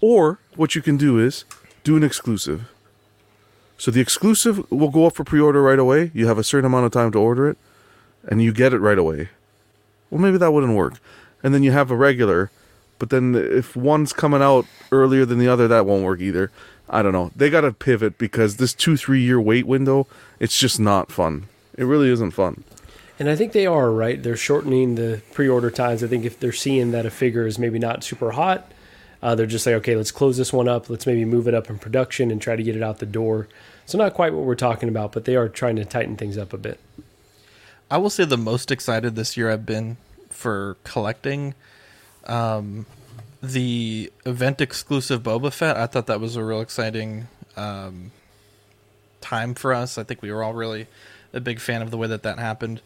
[0.00, 1.44] or what you can do is
[1.84, 2.68] do an exclusive
[3.78, 6.10] so the exclusive will go up for pre-order right away.
[6.12, 7.56] You have a certain amount of time to order it
[8.28, 9.28] and you get it right away.
[10.10, 10.94] Well maybe that wouldn't work.
[11.42, 12.50] And then you have a regular
[12.98, 16.50] but then if one's coming out earlier than the other that won't work either.
[16.90, 17.30] I don't know.
[17.36, 20.08] They got to pivot because this two three year wait window
[20.40, 21.48] it's just not fun.
[21.76, 22.64] It really isn't fun.
[23.20, 24.20] And I think they are right.
[24.22, 26.04] They're shortening the pre-order times.
[26.04, 28.70] I think if they're seeing that a figure is maybe not super hot,
[29.22, 30.88] uh, they're just like, okay, let's close this one up.
[30.88, 33.48] Let's maybe move it up in production and try to get it out the door.
[33.86, 36.52] So not quite what we're talking about, but they are trying to tighten things up
[36.52, 36.78] a bit.
[37.90, 39.96] I will say the most excited this year I've been
[40.28, 41.54] for collecting
[42.26, 42.86] um,
[43.42, 45.76] the event exclusive Boba Fett.
[45.76, 48.12] I thought that was a real exciting um,
[49.20, 49.98] time for us.
[49.98, 50.86] I think we were all really
[51.32, 52.82] a big fan of the way that that happened.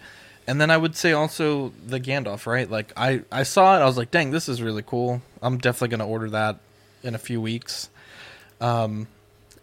[0.47, 2.69] And then I would say also the Gandalf, right?
[2.71, 5.23] Like I, I saw it, I was like, dang, this is really cool.
[5.41, 6.59] I'm definitely going to order that
[7.05, 7.91] in a few weeks.
[8.61, 9.07] Um,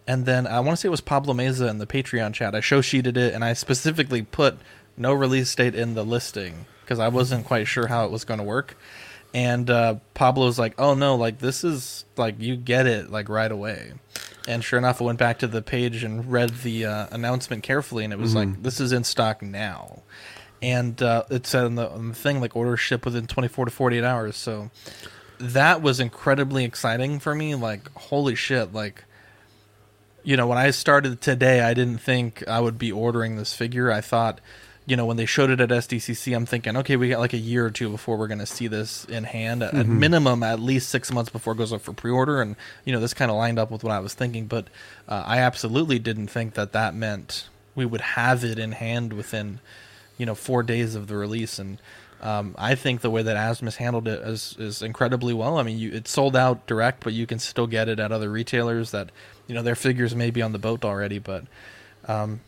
[0.06, 2.54] and then I want to say it was Pablo Meza in the Patreon chat.
[2.54, 4.58] I show sheeted it, and I specifically put
[4.96, 8.38] no release date in the listing because I wasn't quite sure how it was going
[8.38, 8.76] to work.
[9.32, 13.52] And uh, Pablo's like, "Oh no, like this is like you get it like right
[13.52, 13.92] away."
[14.48, 18.02] And sure enough, I went back to the page and read the uh, announcement carefully,
[18.02, 18.34] and it was Mhm.
[18.34, 20.00] like, "This is in stock now."
[20.62, 23.70] And uh, it said on the, on the thing like order ship within 24 to
[23.70, 24.36] 48 hours.
[24.36, 24.70] So
[25.38, 27.54] that was incredibly exciting for me.
[27.54, 28.74] Like, holy shit!
[28.74, 29.04] Like,
[30.22, 33.90] you know, when I started today, I didn't think I would be ordering this figure.
[33.90, 34.38] I thought,
[34.84, 37.38] you know, when they showed it at SDCC, I'm thinking, okay, we got like a
[37.38, 39.62] year or two before we're going to see this in hand.
[39.62, 39.86] At Mhm.
[39.98, 42.42] minimum, at least six months before it goes up for pre-order.
[42.42, 42.54] And
[42.84, 44.44] you know, this kind of lined up with what I was thinking.
[44.46, 44.66] But
[45.08, 49.60] uh, I absolutely didn't think that that meant we would have it in hand within,
[50.20, 51.58] you know, four days of the release.
[51.58, 51.78] And
[52.20, 55.56] um, I think the way that Asmus handled it is, is incredibly well.
[55.56, 58.30] I mean, you, it's sold out direct, but you can still get it at other
[58.30, 59.10] retailers that,
[59.46, 61.18] you know, their figures may be on the boat already.
[61.18, 61.44] But
[62.06, 62.40] um,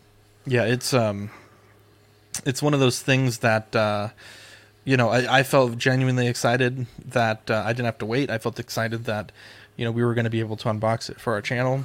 [0.47, 1.31] yeah, it's um,
[2.45, 4.09] it's one of those things that uh,
[4.85, 8.31] you know I, I felt genuinely excited that uh, I didn't have to wait.
[8.31, 9.33] I felt excited that
[9.77, 11.85] you know we were going to be able to unbox it for our channel,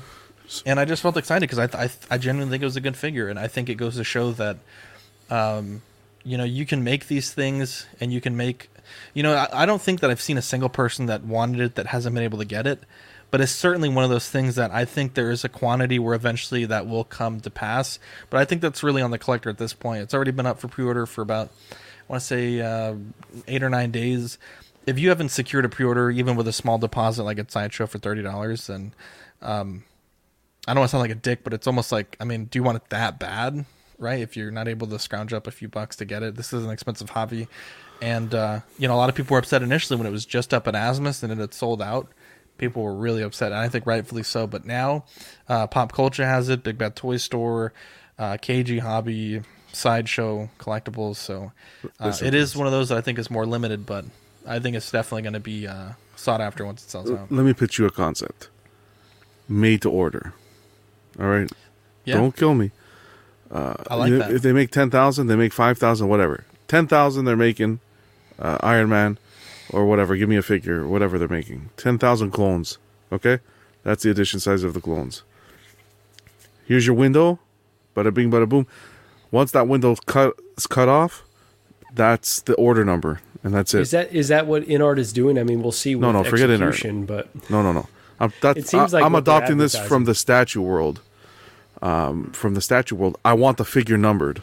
[0.65, 2.97] and I just felt excited because I, I I genuinely think it was a good
[2.97, 4.57] figure, and I think it goes to show that
[5.29, 5.81] um,
[6.23, 8.69] you know you can make these things and you can make
[9.13, 11.75] you know I, I don't think that I've seen a single person that wanted it
[11.75, 12.79] that hasn't been able to get it.
[13.29, 16.15] But it's certainly one of those things that I think there is a quantity where
[16.15, 17.99] eventually that will come to pass.
[18.29, 20.01] But I think that's really on the collector at this point.
[20.01, 21.75] It's already been up for pre-order for about, I
[22.07, 22.95] want to say, uh,
[23.47, 24.37] eight or nine days.
[24.85, 27.97] If you haven't secured a pre-order, even with a small deposit like at Sideshow for
[27.97, 28.93] thirty dollars, then
[29.41, 29.83] um,
[30.65, 32.57] I don't want to sound like a dick, but it's almost like, I mean, do
[32.57, 33.65] you want it that bad,
[33.99, 34.19] right?
[34.19, 36.63] If you're not able to scrounge up a few bucks to get it, this is
[36.65, 37.47] an expensive hobby,
[38.01, 40.53] and uh, you know, a lot of people were upset initially when it was just
[40.53, 42.11] up at Asmus and it had sold out.
[42.57, 44.47] People were really upset, and I think rightfully so.
[44.47, 45.05] But now,
[45.47, 47.71] uh, Pop Culture has it, Big Bad Toy Store,
[48.17, 49.41] uh, KG Hobby,
[49.73, 51.17] Sideshow Collectibles.
[51.17, 51.51] So
[51.99, 54.05] uh, it is one of those that I think is more limited, but
[54.47, 57.31] I think it's definitely going to be uh, sought after once it sells out.
[57.31, 58.49] Let me pitch you a concept.
[59.47, 60.33] Made to order.
[61.19, 61.49] All right.
[62.05, 62.15] Yeah.
[62.15, 62.71] Don't kill me.
[63.51, 64.31] Uh, I like you- that.
[64.31, 66.43] If they make ten thousand, they make five thousand, whatever.
[66.67, 67.79] Ten thousand, they're making
[68.39, 69.17] uh, Iron Man
[69.69, 70.15] or whatever.
[70.15, 71.69] Give me a figure, whatever they're making.
[71.77, 72.77] Ten thousand clones.
[73.11, 73.39] Okay,
[73.83, 75.23] that's the edition size of the clones.
[76.65, 77.39] Here's your window.
[77.95, 78.67] Bada bing, bada boom.
[79.31, 81.23] Once that window cut is cut off,
[81.93, 83.81] that's the order number, and that's it.
[83.81, 85.39] Is that is that what Inart is doing?
[85.39, 85.95] I mean, we'll see.
[85.95, 87.07] With No, no, forget Inart.
[87.07, 87.87] But No, no, no.
[88.19, 91.01] I'm, that's, It seems like I'm adopting this from the statue world.
[91.81, 94.41] Um, from the statue world, I want the figure numbered.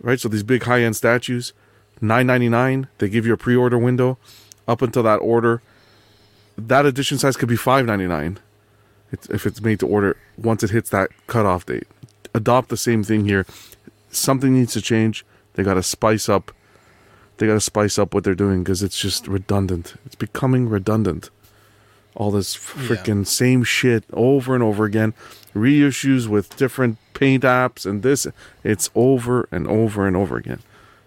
[0.00, 0.20] right?
[0.20, 1.52] So these big high end statues,
[2.00, 2.88] nine ninety nine.
[2.98, 4.18] They give you a pre order window
[4.68, 5.60] up until that order.
[6.56, 8.38] That edition size could be five ninety nine
[9.28, 11.86] if it's made to order once it hits that cutoff date.
[12.34, 13.44] Adopt the same thing here.
[14.10, 15.24] Something needs to change.
[15.54, 16.52] They got to spice up.
[17.38, 19.94] They got to spice up what they're doing because it's just redundant.
[20.06, 21.28] It's becoming redundant.
[22.14, 25.12] All this freaking same shit over and over again.
[25.54, 28.26] Reissues with different paint apps and this.
[28.64, 30.60] It's over and over and over again.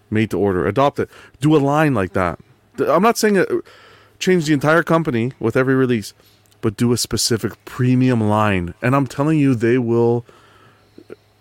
[0.09, 0.67] Made to order.
[0.67, 1.09] Adopt it.
[1.41, 2.39] Do a line like that.
[2.80, 3.49] I'm not saying it,
[4.19, 6.13] change the entire company with every release,
[6.61, 8.73] but do a specific premium line.
[8.81, 10.26] And I'm telling you, they will.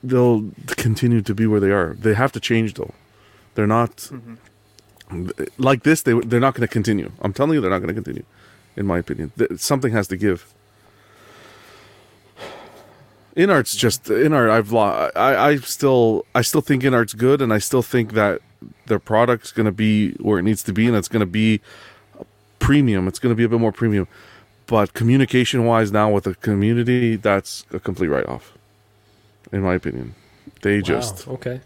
[0.03, 1.95] They'll continue to be where they are.
[1.95, 2.93] They have to change though.
[3.55, 5.31] They're not mm-hmm.
[5.57, 6.03] like this.
[6.03, 7.13] They they're not going to continue.
[7.23, 8.25] I'm telling you, they're not going to continue.
[8.77, 10.53] In my opinion, something has to give.
[13.37, 14.51] Inart's just Inart.
[14.51, 18.41] I've lo- I I still I still think Inart's good, and I still think that
[18.87, 21.61] their product's going to be where it needs to be, and it's going to be
[22.59, 23.09] premium.
[23.09, 24.07] It's going to be a bit more premium.
[24.67, 28.53] But communication wise, now with the community, that's a complete write off,
[29.53, 30.15] in my opinion.
[30.63, 31.61] They just okay.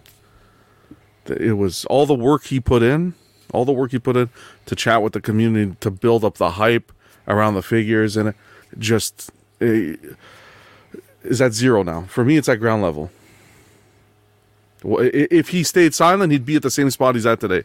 [1.26, 3.14] it was all the work he put in,
[3.52, 4.30] all the work he put in
[4.66, 6.90] to chat with the community to build up the hype
[7.28, 8.36] around the figures, and it
[8.78, 9.30] just
[9.60, 9.94] eh,
[11.28, 12.02] is at zero now.
[12.08, 13.10] For me, it's at ground level.
[14.84, 17.64] If he stayed silent, he'd be at the same spot he's at today.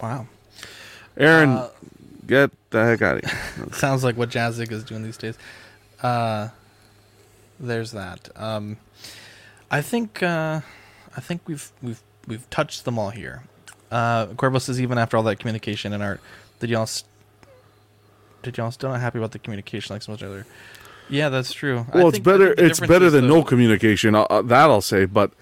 [0.00, 0.26] Wow.
[1.16, 1.68] Aaron, Uh,
[2.26, 3.66] get the heck out of here.
[3.72, 5.36] Sounds like what Jazzik is doing these days.
[6.02, 6.48] Uh,
[7.60, 8.28] there's that.
[8.34, 8.78] Um,
[9.70, 10.60] I think uh,
[11.16, 13.42] I think we've we've we've touched them all here.
[13.90, 16.18] Uh, Corvo says even after all that communication Inart,
[16.60, 17.06] did y'all st-
[18.42, 20.46] did y'all still not happy about the communication like so much earlier?
[21.08, 21.86] Yeah, that's true.
[21.92, 22.54] I Well, it's think- I better.
[22.58, 24.14] It's better than the- no communication.
[24.14, 25.04] Uh, uh, that I'll say.
[25.04, 25.32] But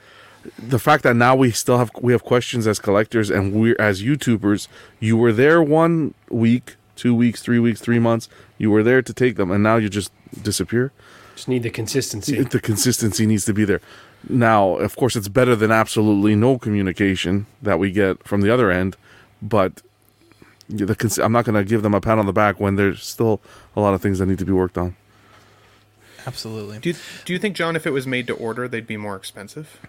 [0.59, 4.03] the fact that now we still have we have questions as collectors and we're as
[4.03, 4.69] YouTubers.
[4.99, 8.29] You were there one week, two weeks, three weeks, three months.
[8.59, 10.11] You were there to take them, and now you just
[10.43, 10.93] disappear.
[11.37, 12.43] Just need the consistency.
[12.43, 13.81] The consistency needs to be there.
[14.29, 18.71] Now, of course, it's better than absolutely no communication that we get from the other
[18.71, 18.97] end,
[19.41, 19.81] but
[20.71, 23.03] the cons- I'm not going to give them a pat on the back when there's
[23.03, 23.41] still
[23.77, 24.97] a lot of things that need to be worked on.
[26.27, 26.79] Absolutely.
[26.79, 26.95] Do you,
[27.25, 29.81] do you think, John, if it was made to order, they'd be more expensive?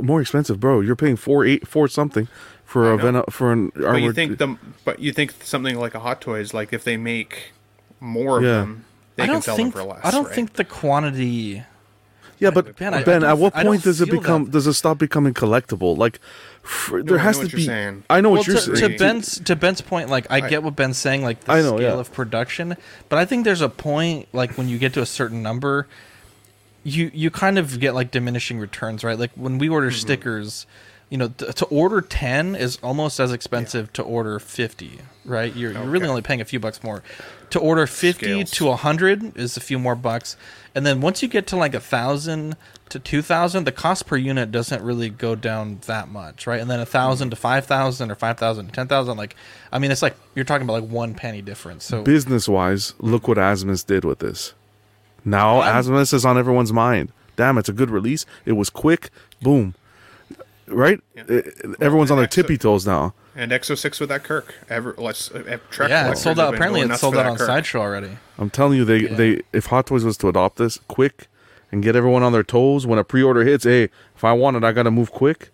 [0.00, 0.80] More expensive, bro.
[0.80, 2.26] You're paying four eight four something
[2.64, 2.96] for a.
[2.98, 6.52] Ven- for an But you think the but you think something like a Hot Toys,
[6.52, 7.52] like if they make
[8.00, 8.50] more of Yeah.
[8.60, 8.84] them,
[9.16, 10.00] they I can sell think them for less.
[10.04, 10.34] I don't right?
[10.34, 11.62] think the quantity.
[12.44, 14.44] Yeah, but Ben, I- I Ben, don't- at what I point does it feel become?
[14.44, 14.50] that.
[14.52, 15.96] Does it stop becoming collectible?
[15.96, 16.20] Like,
[16.64, 17.66] f there I has know to you're be.
[17.66, 18.04] saying.
[18.08, 18.92] I know well, what you're to, saying.
[18.92, 21.60] to Ben's to Ben's point, like I, I- get what Ben's saying, like the I
[21.62, 22.00] know, scale yeah.
[22.00, 22.76] of production,
[23.08, 25.86] but I think there's a point, like when you get to a certain number,
[26.84, 29.18] you you kind of get like diminishing returns, right?
[29.18, 29.74] Like when we Mm-hmm.
[29.74, 30.66] order stickers,
[31.14, 35.54] you know, th- to order ten is almost as expensive to order fifty, right?
[35.54, 37.04] You're, you're really only paying a few bucks more.
[37.50, 38.50] To order fifty Scales.
[38.50, 40.36] to hundred is a few more bucks,
[40.74, 42.56] and then once you get to like a thousand
[42.88, 46.60] to two thousand, the cost per unit doesn't really go down that much, right?
[46.60, 49.36] And then a thousand to five thousand or five thousand to ten thousand, like
[49.70, 51.84] I mean, it's like you're talking about like one penny difference.
[51.84, 54.52] So Business wise, look what Asmus did with this.
[55.24, 57.12] Now Asmus is on everyone's mind.
[57.36, 58.26] Damn, it's a good release.
[58.44, 59.10] It was quick.
[59.40, 59.76] Boom.
[60.66, 61.00] Right?
[61.16, 61.42] Eh,
[61.80, 63.14] Everyone's on their Exo- tippy toes now.
[63.36, 64.54] And Exo Six with that Kirk.
[64.68, 66.54] Ever let's uh, Trek yeah, it sold out.
[66.54, 67.46] Apparently, going it sold out on Kirk.
[67.46, 68.16] Sideshow already.
[68.38, 71.26] I'm telling you, they, they if Hot Toys was to adopt this quick
[71.72, 73.84] and get everyone on their toes when a pre-order hits, hey,
[74.14, 75.50] if I want it, I got to move quick.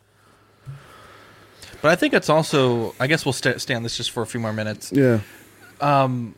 [1.83, 2.95] But I think it's also.
[3.01, 4.93] I guess we'll st- stay on this just for a few more minutes.
[4.93, 5.21] Yeah.
[5.81, 6.35] Um,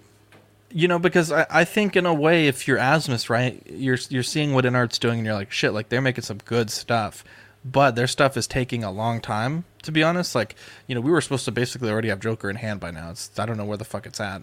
[0.74, 4.22] you know because I, I think in a way if you're asmus right you're you're
[4.22, 7.24] seeing what inart's doing and you're like shit like they're making some good stuff
[7.64, 10.34] but their stuff is taking a long time to be honest.
[10.34, 10.55] Like
[10.86, 13.10] you know we were supposed to basically already have joker in hand by now.
[13.10, 14.43] It's i don't know where the fuck it's at.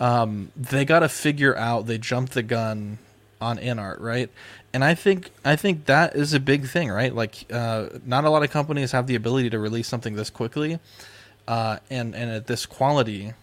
[0.00, 2.98] Um they got to figure out they jumped the gun
[3.40, 4.30] on Inart right?
[4.72, 7.14] And i think i think that is a big thing right?
[7.14, 10.78] Like uh not a lot of companies have the ability to release something this quickly.
[11.46, 13.34] Uh and and at this quality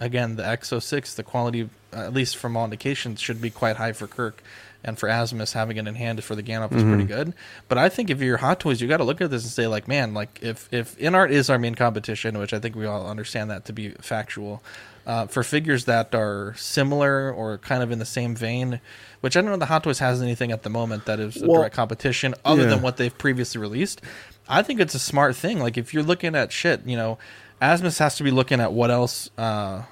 [0.00, 3.92] again, the Exo 6, the quality, at least from all indications, should be quite high
[3.92, 4.42] for Kirk.
[4.84, 7.32] And for Asmus, having it in hand for the Gandalf is pretty good.
[7.68, 9.66] But I think if you're Hot Toys, you got to look at this and say,
[9.66, 13.06] like, man, like if if Inart is our main competition, which I think we all
[13.08, 14.62] understand that to be factual,
[15.06, 18.80] uh, for figures that are similar or kind of in the same vein,
[19.20, 21.46] which I don't know the Hot Toys has anything at the moment that is a
[21.46, 22.68] Well, direct competition other yeah.
[22.68, 24.02] than what they've previously released.
[24.48, 25.60] I think it's a smart thing.
[25.60, 27.18] Like if you're looking at shit, you know,
[27.62, 29.82] Asmus has to be looking at what else uh,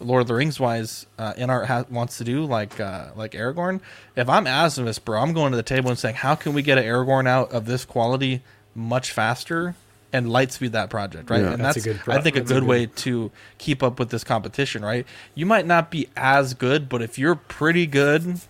[0.00, 3.80] Lord of the Rings wise, uh, Inart ha- wants to do like uh, like Aragorn.
[4.16, 6.78] If I'm Asmus, bro, I'm going to the table and saying, how can we get
[6.78, 8.42] an Aragorn out of this quality
[8.74, 9.74] much faster
[10.12, 11.40] and light speed that project, right?
[11.42, 11.52] Yeah.
[11.52, 13.30] And That's that's, a good pro- I think a that's a good good- way to
[13.58, 15.06] keep up with this competition, right?
[15.34, 18.40] You might not be as good, but if you're pretty good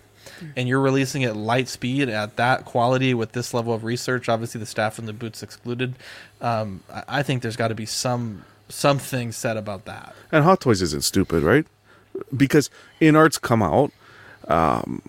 [0.55, 4.57] and you're releasing at light speed at that quality with this level of research, obviously
[4.59, 5.93] the staff and the boots excluded,
[6.41, 10.15] um, I, I think there's got to be some something said about that.
[10.31, 11.65] And Hot Toys isn't stupid, right?
[12.35, 12.69] Because
[12.99, 13.91] Inart's come out,
[14.47, 15.01] um,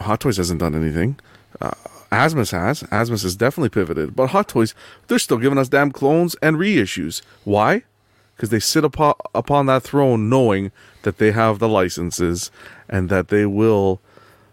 [0.00, 1.18] Hot Toys hasn't done anything.
[1.60, 1.70] Uh,
[2.10, 2.82] Asmus has.
[2.84, 4.14] Asmus has definitely pivoted.
[4.14, 4.74] But Hot Toys,
[5.08, 7.22] they're still giving us damn clones and reissues.
[7.44, 7.84] Why?
[8.36, 10.72] Because they sit upon, upon that throne knowing
[11.02, 12.50] that they have the licenses
[12.88, 14.00] and that they will,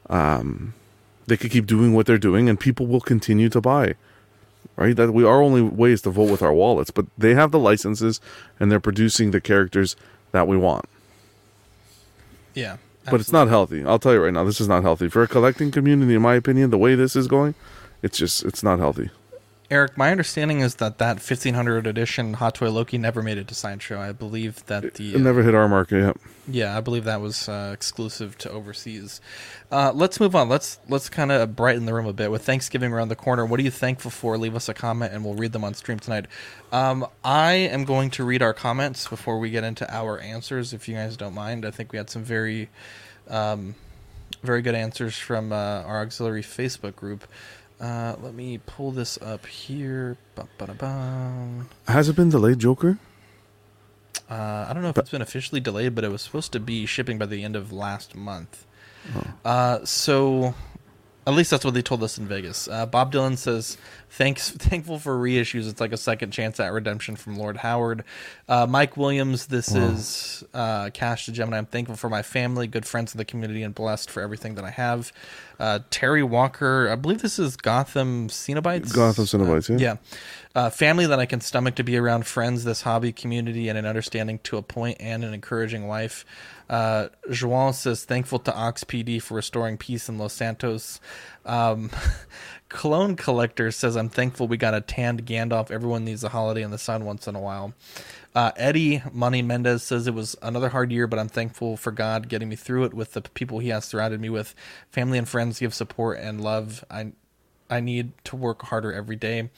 [0.10, 0.74] um,
[1.28, 3.96] they could keep doing what they're doing and people will continue to buy
[4.80, 4.96] right?
[4.96, 7.60] That we our only way is to vote with our wallets, but they have the
[7.60, 8.22] licenses
[8.60, 9.96] and they're producing the characters
[10.32, 10.86] that we want.
[12.54, 12.78] Yeah.
[13.12, 13.84] But it's not healthy.
[13.84, 16.16] I'll tell you right now, this is not healthy for a collecting community.
[16.16, 17.56] In my opinion, the way this is going,
[18.02, 19.10] it's just it's not healthy.
[19.72, 23.54] Eric, my understanding is that that 1500 edition Hot Toy Loki never made it to
[23.54, 24.00] Sideshow.
[24.00, 26.18] I believe that the It never hit our market yet.
[26.48, 29.22] Yeah, I believe that was uh, exclusive to overseas.
[29.72, 30.50] Uh, let's move on.
[30.50, 33.46] Let's let's kind of brighten the room a bit with Thanksgiving around the corner.
[33.46, 34.40] What are you thankful for?
[34.40, 36.26] Leave us a comment, and we'll read them on stream tonight.
[36.72, 40.88] Um, I am going to read our comments before we get into our answers, if
[40.88, 41.64] you guys don't mind.
[41.64, 42.70] I think we had some very,
[43.28, 43.76] um,
[44.42, 47.28] very good answers from uh, our auxiliary Facebook group.
[47.80, 50.18] Uh, let me pull this up here.
[50.36, 51.70] Ba-ba-da-bum.
[51.88, 52.98] Has it been delayed, Joker?
[54.30, 56.86] Uh, I don't know if it's been officially delayed, but it was supposed to be
[56.86, 58.66] shipping by the end of last month.
[59.46, 60.54] Uh, so,
[61.28, 62.68] at least that's what they told us in Vegas.
[62.68, 63.78] Uh, Bob Dylan says,
[64.10, 65.70] "Thanks, thankful for reissues.
[65.70, 68.04] It's like a second chance at redemption from Lord Howard."
[68.48, 69.82] Uh, Mike Williams, this Wow.
[69.90, 71.58] is uh, Cash to Gemini.
[71.60, 74.64] I'm thankful for my family, good friends in the community, and blessed for everything that
[74.66, 75.12] I have.
[75.60, 78.94] Uh, Terry Walker, I believe this is Gotham Cenobites.
[78.94, 79.78] Gotham Cenobites, yeah.
[79.78, 79.96] Yeah.
[80.56, 83.86] Uh, family that I can stomach to be around, friends, this hobby community, and an
[83.86, 86.26] understanding to a point, and an encouraging wife.
[86.70, 91.00] Uh, João says, thankful to Ox PD for restoring peace in Los Santos.
[91.46, 91.90] Um,
[92.70, 95.72] Cologne Collector says, I'm thankful we got a tanned Gandalf.
[95.72, 97.74] Everyone needs a holiday in the sun once in a while.
[98.36, 102.30] Uh, Eddie Money Mendez says it was another hard year, but I'm thankful for God
[102.30, 104.54] getting me through it with the people He has surrounded me with.
[104.92, 106.86] Family and friends give support and love.
[106.92, 107.14] I
[107.70, 109.50] I need to work harder every day.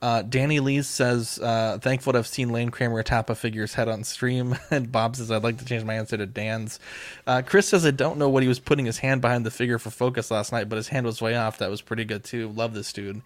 [0.00, 3.88] Uh, Danny Lee says, uh, thankful to have seen Lane Kramer tap a figure's head
[3.88, 4.56] on stream.
[4.70, 6.78] and Bob says, I'd like to change my answer to Dan's.
[7.26, 9.78] Uh, Chris says, I don't know what he was putting his hand behind the figure
[9.78, 11.58] for focus last night, but his hand was way off.
[11.58, 12.48] That was pretty good too.
[12.48, 13.22] Love this dude.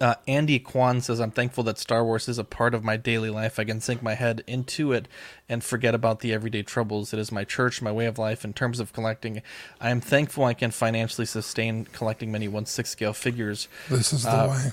[0.00, 3.30] Uh, Andy Kwan says, I'm thankful that Star Wars is a part of my daily
[3.30, 3.58] life.
[3.60, 5.06] I can sink my head into it
[5.48, 7.12] and forget about the everyday troubles.
[7.12, 8.44] It is my church, my way of life.
[8.44, 9.42] In terms of collecting,
[9.80, 13.68] I am thankful I can financially sustain collecting many 1 6 scale figures.
[13.88, 14.72] This is the Uh, way.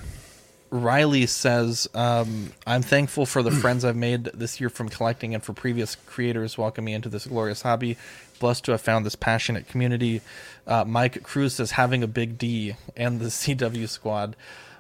[0.73, 5.43] Riley says, um, I'm thankful for the friends I've made this year from collecting and
[5.43, 7.95] for previous creators welcoming me into this glorious hobby.
[8.39, 10.21] Blessed to have found this passionate community.
[10.65, 14.35] Uh, Mike Cruz says, having a big D and the CW squad.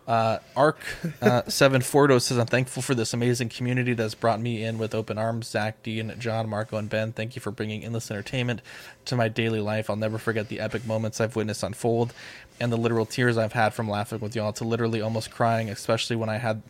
[0.07, 0.79] Uh, Arc
[1.21, 4.93] uh, Seven Fordo says, "I'm thankful for this amazing community that's brought me in with
[4.93, 5.47] open arms.
[5.47, 7.13] Zach, Dean, John, Marco, and Ben.
[7.13, 8.61] Thank you for bringing endless entertainment
[9.05, 9.89] to my daily life.
[9.89, 12.13] I'll never forget the epic moments I've witnessed unfold,
[12.59, 16.15] and the literal tears I've had from laughing with y'all to literally almost crying, especially
[16.15, 16.61] when I had."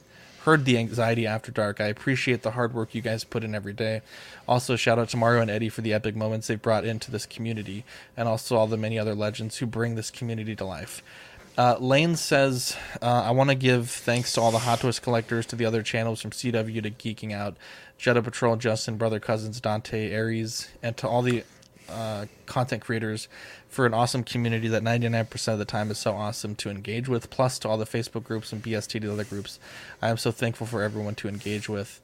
[0.43, 1.79] Heard the anxiety after dark.
[1.79, 4.01] I appreciate the hard work you guys put in every day.
[4.45, 7.25] Also, shout out to Mario and Eddie for the epic moments they've brought into this
[7.25, 7.85] community,
[8.17, 11.01] and also all the many other legends who bring this community to life.
[11.57, 15.45] Uh, Lane says, uh, I want to give thanks to all the Hot Toys collectors,
[15.47, 17.55] to the other channels from CW to Geeking Out,
[17.97, 21.43] Jetta Patrol, Justin, Brother Cousins, Dante, Aries, and to all the
[21.89, 23.27] uh, content creators
[23.69, 27.29] for an awesome community that 99% of the time is so awesome to engage with,
[27.29, 29.59] plus to all the Facebook groups and BST to the other groups.
[30.01, 32.01] I am so thankful for everyone to engage with.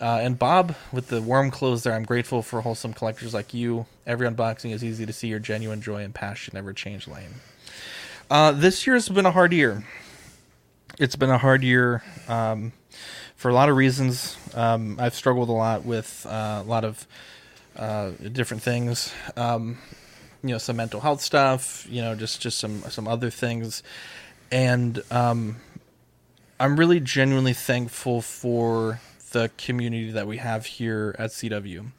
[0.00, 3.86] Uh, and Bob, with the warm clothes there, I'm grateful for wholesome collectors like you.
[4.06, 7.34] Every unboxing is easy to see your genuine joy and passion never change, Lane.
[8.30, 9.82] Uh, this year's been a hard year.
[10.98, 12.72] It's been a hard year um,
[13.36, 14.36] for a lot of reasons.
[14.54, 17.06] Um, I've struggled a lot with uh, a lot of
[17.74, 19.14] uh, different things.
[19.34, 19.78] Um,
[20.42, 21.86] you know, some mental health stuff.
[21.88, 23.82] You know, just just some some other things,
[24.52, 25.56] and um,
[26.60, 29.00] I'm really genuinely thankful for
[29.32, 31.92] the community that we have here at CW.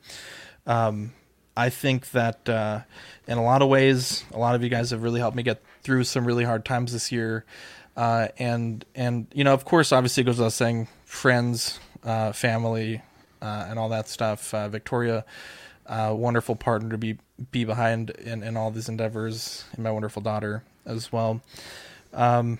[0.68, 1.14] Um,
[1.58, 2.82] I think that uh,
[3.28, 5.64] in a lot of ways, a lot of you guys have really helped me get
[5.84, 7.46] through some really hard times this year.
[7.96, 13.02] Uh, and and you know, of course, obviously, it goes without saying, friends, uh, family,
[13.42, 14.54] uh, and all that stuff.
[14.54, 15.26] Uh, Victoria,
[15.86, 17.18] uh, wonderful partner to be
[17.52, 21.42] be behind in, in all these endeavors, and my wonderful daughter as well.
[22.14, 22.60] Um,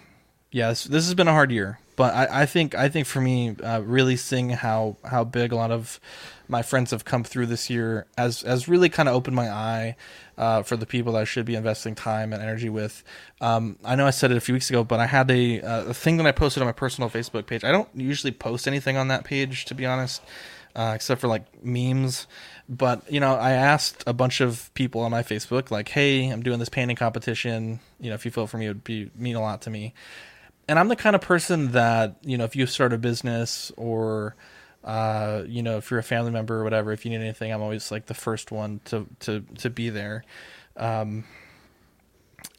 [0.52, 3.56] yes, this has been a hard year, but I, I think I think for me,
[3.64, 6.00] uh, really seeing how how big a lot of
[6.48, 9.96] my friends have come through this year as as really kind of opened my eye
[10.40, 13.04] uh, for the people that I should be investing time and energy with.
[13.42, 15.84] Um, I know I said it a few weeks ago, but I had a, uh,
[15.88, 17.66] a thing that I posted on my personal Facebook page.
[17.66, 20.22] I don't usually post anything on that page, to be honest,
[20.78, 22.26] uh, except for like memes.
[22.70, 26.42] But you know, I asked a bunch of people on my Facebook, like, "Hey, I'm
[26.42, 27.82] doing this painting competition.
[28.00, 29.94] You know, if you feel for me, it would be mean a lot to me."
[30.70, 34.36] And I'm the kind of person that you know, if you start a business or
[34.84, 37.62] uh, you know, if you're a family member or whatever, if you need anything, I'm
[37.62, 40.24] always like the first one to to to be there.
[40.78, 41.26] Um,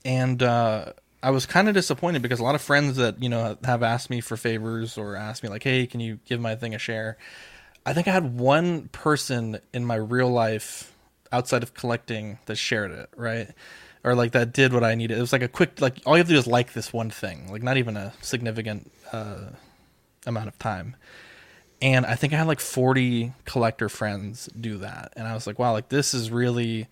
[0.04, 0.92] and uh,
[1.22, 4.10] I was kind of disappointed because a lot of friends that you know have asked
[4.10, 7.16] me for favors or asked me like, "Hey, can you give my thing a share?"
[7.86, 10.92] I think I had one person in my real life
[11.32, 13.48] outside of collecting that shared it, right?
[14.04, 15.16] Or like that did what I needed.
[15.16, 17.10] It was like a quick, like all you have to do is like this one
[17.10, 19.46] thing, like not even a significant uh,
[20.26, 20.96] amount of time
[21.82, 25.12] and I think I had like 40 collector friends do that.
[25.16, 26.88] And I was like, wow, like this is really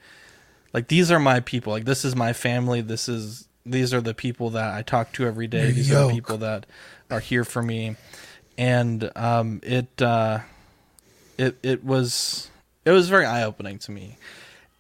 [0.73, 1.73] like these are my people.
[1.73, 2.81] Like this is my family.
[2.81, 5.71] This is these are the people that I talk to every day.
[5.73, 6.67] These are the people that
[7.11, 7.97] are here for me.
[8.57, 10.41] And um it uh
[11.37, 12.51] it it was
[12.85, 14.17] it was very eye opening to me.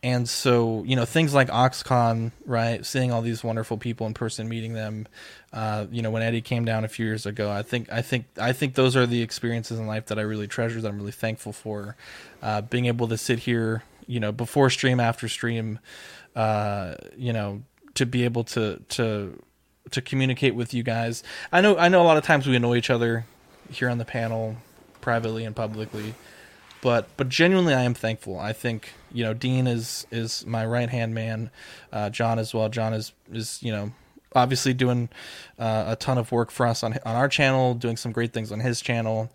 [0.02, 2.86] And so, you know, things like OxCon, right?
[2.86, 5.08] Seeing all these wonderful people in person, meeting them,
[5.52, 8.26] uh, you know, when Eddie came down a few years ago, I think, I think,
[8.38, 10.80] I think those are the experiences in life that I really treasure.
[10.80, 11.96] That I'm really thankful for.
[12.42, 15.78] Uh, being able to sit here, you know, before stream, after stream,
[16.36, 17.62] uh, you know,
[17.94, 19.42] to be able to to
[19.90, 21.22] to communicate with you guys.
[21.50, 23.24] I know, I know, a lot of times we annoy each other
[23.70, 24.56] here on the panel,
[25.00, 26.14] privately and publicly,
[26.82, 28.38] but but genuinely, I am thankful.
[28.38, 31.50] I think you know, Dean is is my right hand man,
[31.90, 32.68] uh, John as well.
[32.68, 33.92] John is is you know
[34.34, 35.08] obviously doing
[35.58, 38.52] uh, a ton of work for us on on our channel, doing some great things
[38.52, 39.30] on his channel.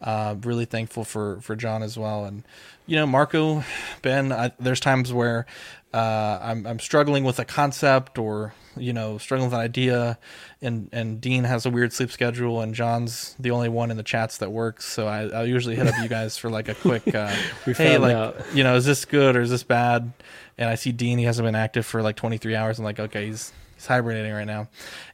[0.00, 2.42] Uh, really thankful for for John as well, and
[2.86, 3.62] you know Marco,
[4.02, 4.32] Ben.
[4.32, 5.46] I, there's times where
[5.94, 10.18] uh, I'm I'm struggling with a concept or you know struggling with an idea,
[10.60, 14.02] and and Dean has a weird sleep schedule, and John's the only one in the
[14.02, 14.86] chats that works.
[14.86, 17.32] So I I usually hit up you guys for like a quick uh,
[17.64, 18.36] hey like out.
[18.54, 20.12] you know is this good or is this bad?
[20.58, 22.78] And I see Dean he hasn't been active for like 23 hours.
[22.78, 23.52] I'm like okay he's
[23.82, 24.68] he's hibernating right now.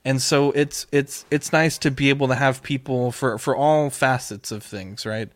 [0.05, 3.91] And so it's it's it's nice to be able to have people for for all
[3.91, 5.31] facets of things right?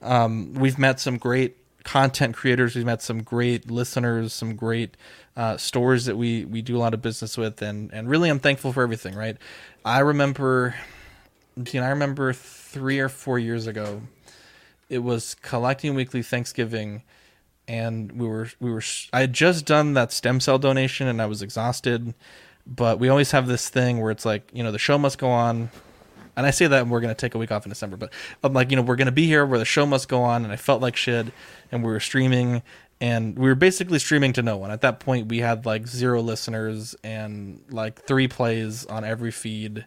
[0.00, 2.74] Um, we've met some great content creators.
[2.74, 4.96] We've met some great listeners some great
[5.36, 7.62] uh, stores that we we do a lot of business with.
[7.62, 9.36] And and really i'm thankful for everything right?
[9.84, 10.74] I remember
[11.56, 14.02] you know i remember three or four years ago
[14.88, 17.02] it was collecting weekly thanksgiving.
[17.68, 18.82] And we were we were
[19.12, 22.12] i had just done that stem cell donation and i was exhausted
[22.66, 25.28] but we always have this thing where it's like you know the show must go
[25.28, 25.70] on.
[26.34, 28.10] And i say that and we're going to take a week off in december but
[28.42, 30.44] i'm like you know we're going to be here where the show must go on
[30.44, 31.26] and i felt like shit
[31.70, 32.62] and we were streaming
[33.02, 34.70] and we were basically streaming to no one.
[34.70, 39.84] At that point we had like zero listeners and like three plays on every feed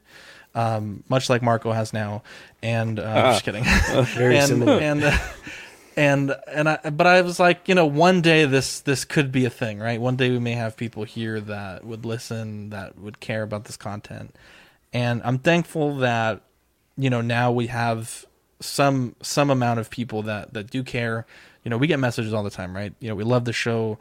[0.53, 2.23] um, much like marco has now
[2.61, 3.64] and uh, ah, just kidding.
[4.18, 4.80] Very and, similar.
[4.80, 5.18] and uh,
[5.95, 9.45] and and I but I was like, you know, one day this this could be
[9.45, 9.99] a thing, right?
[9.99, 13.77] One day we may have people here that would listen, that would care about this
[13.77, 14.35] content.
[14.93, 16.41] And I'm thankful that
[16.97, 18.26] you know, now we have
[18.59, 21.26] some some amount of people that that do care.
[21.63, 22.93] You know, we get messages all the time, right?
[22.99, 23.97] You know, we love the show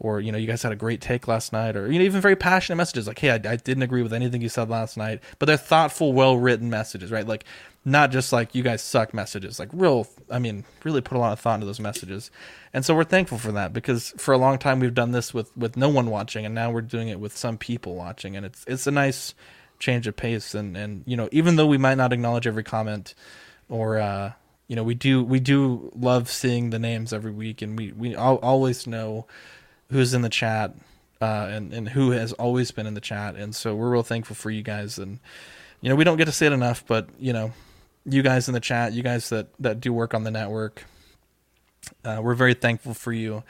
[0.00, 2.20] or you know you guys had a great take last night or you know even
[2.20, 5.20] very passionate messages like hey I, I, didn't agree with anything you said last night
[5.38, 7.26] but they're thoughtful well written messages right?
[7.26, 7.44] Like
[7.84, 11.32] not just like you guys suck messages like real i mean really put a lot
[11.32, 12.30] of thought into those messages.
[12.74, 15.56] And so we're thankful for that because for a long time we've done this with
[15.56, 18.64] with no one watching and now we're doing it with some people watching and it's
[18.66, 19.34] it's a nice
[19.78, 20.54] change of pace.
[20.54, 23.14] And and you know even though we might not acknowledge every comment
[23.68, 24.32] or uh
[24.66, 28.14] you know we do we do love seeing the names every week and we we
[28.14, 29.26] always know
[29.90, 30.74] who's in the chat
[31.20, 34.36] uh, and and who has always been in the chat and so we're real thankful
[34.36, 35.18] for you guys and
[35.80, 37.52] you know we don't get to say it enough but you know
[38.14, 40.84] you guys in the chat, you guys that that do work on the network.
[42.04, 43.42] Uh, we're very thankful for you,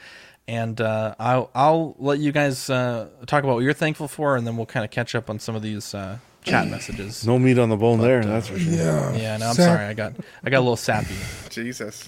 [0.47, 4.45] and uh, I'll I'll let you guys uh, talk about what you're thankful for, and
[4.45, 7.25] then we'll kind of catch up on some of these uh, chat messages.
[7.25, 8.73] No meat on the bone but, there, that's for sure.
[8.73, 9.37] Yeah, yeah.
[9.37, 10.13] No, I'm Zach, sorry, I got
[10.43, 11.15] I got a little sappy.
[11.49, 12.07] Jesus.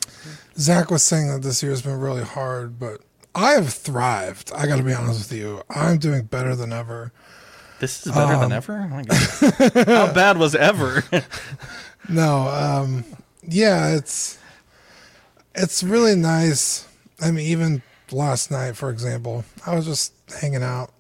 [0.58, 3.02] Zach was saying that this year has been really hard, but
[3.34, 4.52] I have thrived.
[4.54, 5.62] I got to be honest with you.
[5.70, 7.12] I'm doing better than ever.
[7.80, 8.90] This is better um, than ever.
[8.92, 11.04] Oh How bad was ever?
[12.10, 13.06] no, um,
[13.44, 14.38] yeah, it's.
[15.56, 16.88] it's really nice.
[17.20, 17.82] I mean, even
[18.12, 20.92] last night, for example, I was just hanging out.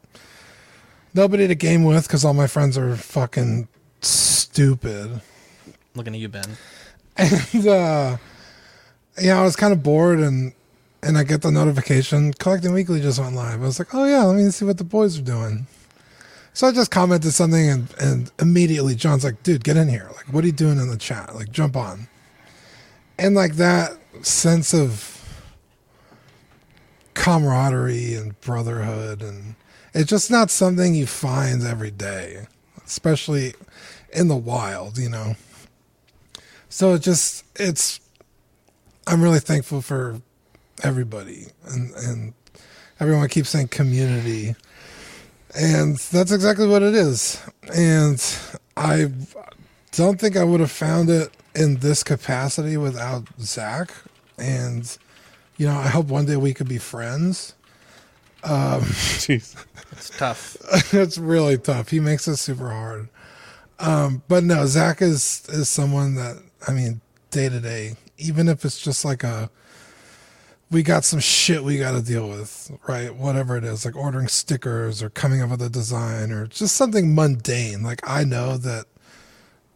[1.14, 3.68] Nobody to game with because all my friends are fucking
[4.00, 5.22] stupid.
[5.94, 6.46] Looking at you, Ben.
[7.18, 8.18] And uh
[9.20, 10.54] yeah, I was kind of bored and
[11.04, 13.62] and I get the notification Collecting Weekly just went live.
[13.62, 15.68] I was like, oh yeah, let me see what the boys are doing.
[16.54, 20.10] So I just commented something and and immediately John's like, dude, get in here.
[20.16, 21.36] Like, what are you doing in the chat?
[21.36, 22.08] Like, jump on.
[23.18, 25.18] And like that sense of
[27.14, 29.56] camaraderie and brotherhood and
[29.94, 32.48] it's just not something you find every day,
[32.86, 33.54] especially
[34.14, 35.36] in the wild, you know.
[36.70, 38.00] So it just it's
[39.08, 40.22] I'm really thankful for
[40.84, 42.34] everybody and and
[43.00, 44.56] everyone keeps saying community.
[45.54, 47.42] And that's exactly what it is.
[47.76, 48.24] And
[48.78, 49.12] i
[49.92, 53.92] don't think i would have found it in this capacity without zach.
[54.38, 54.98] And
[55.58, 57.54] you know i hope one day we could be friends.
[58.44, 58.82] Um
[59.22, 59.56] Jeez.
[59.92, 60.58] It's tough.
[60.94, 61.90] it's really tough.
[61.90, 63.10] He makes it super hard.
[63.80, 66.38] Um but no zach is is someone that
[66.68, 67.02] i mean
[67.32, 69.50] day to day even if it's just like a
[70.72, 73.14] we got some shit we got to deal with, right?
[73.14, 77.14] Whatever it is, like ordering stickers or coming up with a design or just something
[77.14, 77.84] mundane.
[77.84, 78.86] Like I know that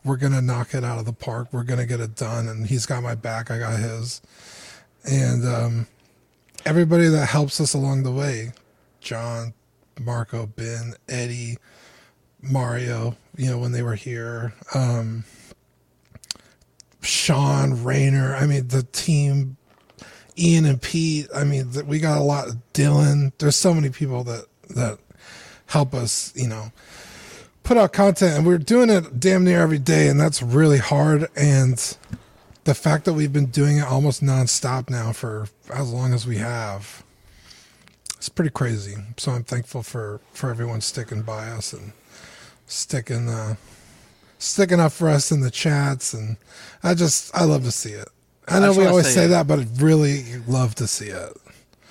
[0.06, 1.50] we're going to knock it out of the park.
[1.52, 2.48] We're going to get it done.
[2.48, 3.52] And he's got my back.
[3.52, 4.22] I got his.
[5.04, 5.88] And um,
[6.66, 8.54] everybody that helps us along the way
[9.02, 9.54] John,
[10.00, 11.58] Marco, Ben, Eddie,
[12.42, 14.54] Mario, you know, when they were here.
[14.74, 15.26] Um,
[17.02, 18.36] Sean, Rayner.
[18.36, 19.58] I mean, the team
[20.38, 21.28] Ian and Pete.
[21.34, 22.48] I mean, we got a lot.
[22.48, 23.32] Of Dylan.
[23.38, 25.00] There's so many people that that
[25.68, 26.34] help us.
[26.36, 26.72] You know,
[27.64, 31.28] put out content, and we're doing it damn near every day, and that's really hard.
[31.36, 31.98] And
[32.66, 36.38] the fact that we've been doing it almost nonstop now for as long as we
[36.38, 37.04] have,
[38.18, 38.96] it's pretty crazy.
[39.18, 41.94] So I'm thankful for for everyone sticking by us and
[42.68, 43.56] sticking uh
[44.40, 46.38] sticking up for us in the chats and
[46.84, 48.10] I just I love to see it.
[48.48, 51.08] I I know just we always say- say that, but I'd really love to see
[51.08, 51.34] it.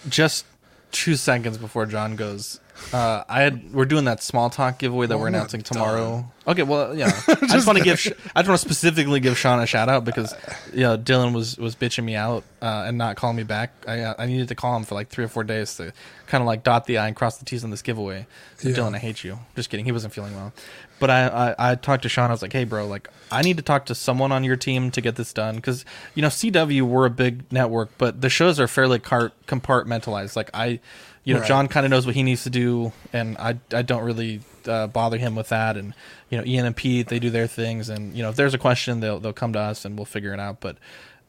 [0.08, 0.44] Just
[0.92, 2.60] two seconds before John goes,
[2.92, 6.30] uh, I had we're doing that small talk giveaway that Well, we're I'm announcing tomorrow.
[6.46, 7.98] Okay, well, yeah, I just, Just want to give
[8.34, 10.34] I just want to specifically give Sean a shout out because
[10.72, 13.72] you know Dylan was was bitching me out uh, and not calling me back.
[13.88, 15.92] I uh, I needed to call him for like three or four days to
[16.26, 18.26] kind of like dot the i and cross the t's on this giveaway.
[18.58, 18.74] So Yeah.
[18.76, 19.38] Dylan, I hate you.
[19.56, 19.86] Just kidding.
[19.86, 20.52] He wasn't feeling well,
[21.00, 21.26] but I,
[21.58, 22.30] I I talked to Sean.
[22.30, 24.90] I was like, hey, bro, like I need to talk to someone on your team
[24.92, 25.84] to get this done because
[26.14, 30.36] you know CW we're a big network, but the shows are fairly car- compartmentalized.
[30.36, 30.80] Like I
[31.24, 31.48] you know, Right.
[31.48, 34.88] John kind of knows what he needs to do, and I, I don't really uh,
[34.88, 35.76] bother him with that.
[35.78, 35.94] And
[36.28, 38.58] you know, Ian and Pete they do their things, and you know, if there's a
[38.58, 40.60] question, they'll they'll come to us and we'll figure it out.
[40.60, 40.76] But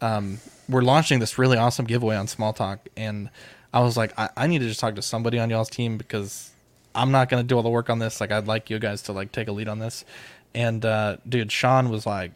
[0.01, 3.29] um, we're launching this really awesome giveaway on Small Talk, and
[3.73, 6.51] I was like, I, I need to just talk to somebody on y'all's team because
[6.95, 8.19] I'm not gonna do all the work on this.
[8.22, 10.05] Like, I'd like you guys to like take a lead on this.
[10.53, 12.31] And uh, dude, Sean was like,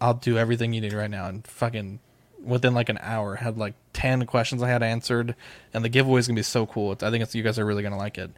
[0.00, 1.98] I'll do everything you need right now, and fucking
[2.44, 5.34] within like an hour had like 10 questions i had answered.
[5.72, 6.90] And the giveaway is gonna be so cool.
[7.00, 8.30] I think it's you guys are really gonna like it.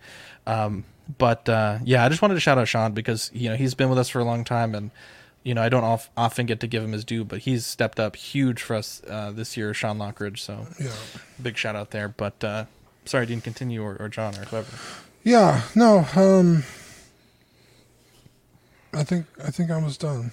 [0.46, 0.84] Um,
[1.18, 3.88] but uh, yeah i just wanted to shout out sean because you know he's been
[3.90, 4.74] with us for a long time.
[4.74, 4.90] And
[5.42, 7.98] you know i don't of, often get to give him his due but he's stepped
[8.00, 10.38] up huge for us uh, this year sean lockridge.
[10.38, 10.92] So Yeah.
[11.42, 12.08] big shout out there.
[12.08, 12.64] But uh,
[13.06, 14.76] sorry dean continue or, or john or whoever
[15.24, 16.64] Yeah, no, um
[18.92, 20.30] I think I think I was done.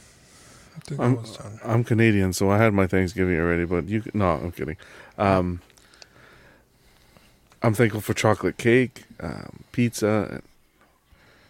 [0.76, 1.60] I think I I'm, was done.
[1.64, 3.66] I'm Canadian, so I had my Thanksgiving already.
[3.66, 4.78] But you, no, I'm kidding.
[5.18, 5.62] Um,
[7.64, 10.42] I'm thankful for chocolate cake, um, pizza.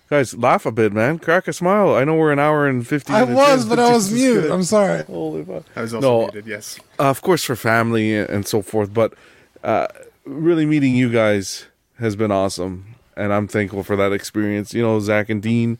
[0.09, 1.19] Guys, laugh a bit, man.
[1.19, 1.95] Crack a smile.
[1.95, 3.11] I know we're an hour and fifty.
[3.13, 4.39] I minutes was, in, but I was Jesus mute.
[4.41, 4.53] Christ.
[4.53, 5.03] I'm sorry.
[5.03, 5.63] Holy fuck.
[5.76, 6.47] I was also No, muted.
[6.47, 6.80] Yes.
[6.99, 9.13] uh, of course for family and so forth but
[9.63, 9.88] uh,
[10.26, 11.65] really meeting you guys
[11.99, 14.73] has been awesome and i'm thankful for that experience.
[14.73, 15.77] You know zach and dean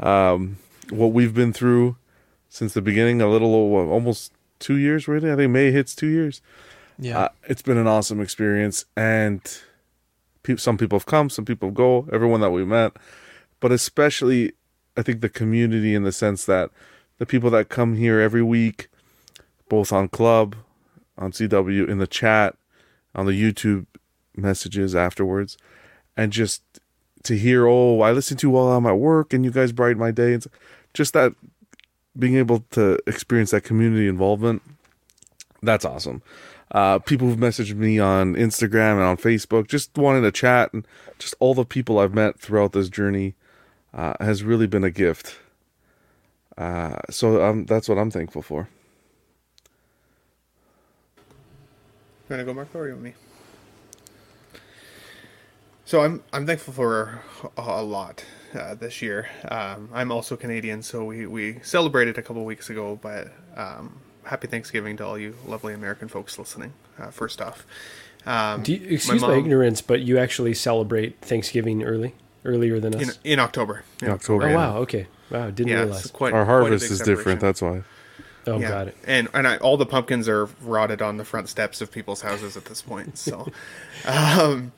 [0.00, 0.58] um,
[0.90, 1.96] what we've been through
[2.48, 5.30] since the beginning a little over almost two years really?
[5.30, 6.40] I think may hits two years.
[6.98, 7.18] Yeah.
[7.18, 8.84] uh, it's been an awesome experience.
[8.96, 9.40] And
[10.42, 12.96] pe- some people have come some people go everyone that we met.
[13.60, 14.52] But especially
[14.98, 16.70] i think the community in the sense that
[17.18, 18.88] the people that come here every week
[19.68, 20.56] both on club
[21.16, 22.56] on cw in the chat
[23.14, 23.86] on the youtube
[24.36, 25.56] messages afterwards
[26.18, 26.62] and just
[27.22, 29.98] to hear oh i listen to you while i'm at work and you guys brighten
[29.98, 30.34] my day.
[30.34, 30.48] And s-
[30.92, 31.32] just that
[32.18, 34.60] being able to experience that community involvement
[35.62, 36.22] that's awesome.
[36.70, 40.86] Uh, people who've messaged me on instagram and on facebook just wanting to chat and
[41.18, 43.34] just all the people i've met throughout this journey
[43.94, 45.38] uh, has really been a gift.
[46.58, 48.68] Uh, so um, that's what i'm thankful for.
[52.28, 53.14] You want to go, Marco, or you want me?
[55.88, 57.22] So I'm I'm thankful for
[57.56, 58.22] a, a lot
[58.54, 59.26] uh, this year.
[59.50, 62.98] Um, I'm also Canadian, so we, we celebrated a couple weeks ago.
[63.00, 66.74] But um, happy Thanksgiving to all you lovely American folks listening.
[66.98, 67.64] Uh, first off,
[68.26, 72.94] um, Do you, excuse my, mom- ignorance, but you actually celebrate Thanksgiving early, earlier than
[72.94, 73.16] us.
[73.24, 73.82] in, in October.
[74.02, 74.56] In October, Oh yeah.
[74.56, 74.76] wow.
[74.80, 75.06] Okay.
[75.30, 75.46] Wow.
[75.48, 76.10] Didn't Yeah, realize.
[76.10, 77.40] quite- Our harvest big is different.
[77.40, 77.80] That's why.
[78.46, 78.68] Oh, Yeah.
[78.68, 78.96] got it.
[79.06, 82.58] And and I, all the pumpkins are rotted on the front steps of people's houses
[82.58, 83.16] at this point.
[83.16, 83.46] So,
[84.06, 84.72] um,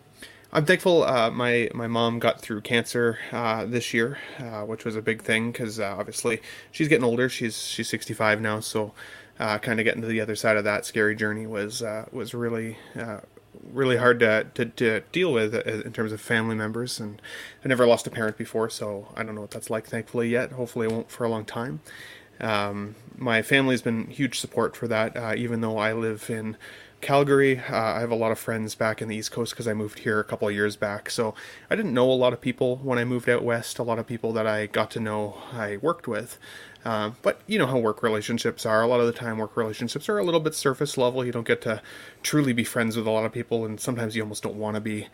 [0.52, 1.05] I'm thankful.
[1.05, 5.22] Uh, my my mom got through cancer uh, this year, uh, which was a big
[5.22, 7.28] thing because uh, obviously she's getting older.
[7.28, 8.93] She's she's 65 now, so
[9.39, 12.35] uh, kind of getting to the other side of that scary journey was uh, was
[12.35, 12.78] really.
[13.72, 17.20] Really hard to, to, to deal with in terms of family members and
[17.62, 20.52] I never lost a parent before so I don't know what that's like thankfully yet
[20.52, 21.81] hopefully I won't for a long time
[22.40, 25.36] um, my family's been huge support for that.
[25.36, 26.56] Even though I live in
[27.01, 29.72] Calgary, uh, I have a lot of friends back in the East Coast because I
[29.72, 31.10] moved here a couple of years back.
[31.10, 31.35] So
[31.70, 33.78] I didn't know a lot of people when I moved out west.
[33.78, 36.39] A lot of people that I got to know, I worked with.
[36.85, 38.82] Um, but you know how work relationships are.
[38.82, 41.24] A lot of the time, work relationships are a little bit surface level.
[41.24, 41.82] You don't get to
[42.22, 44.81] truly be friends with a lot of people, and sometimes you almost don't want to
[44.81, 45.09] be.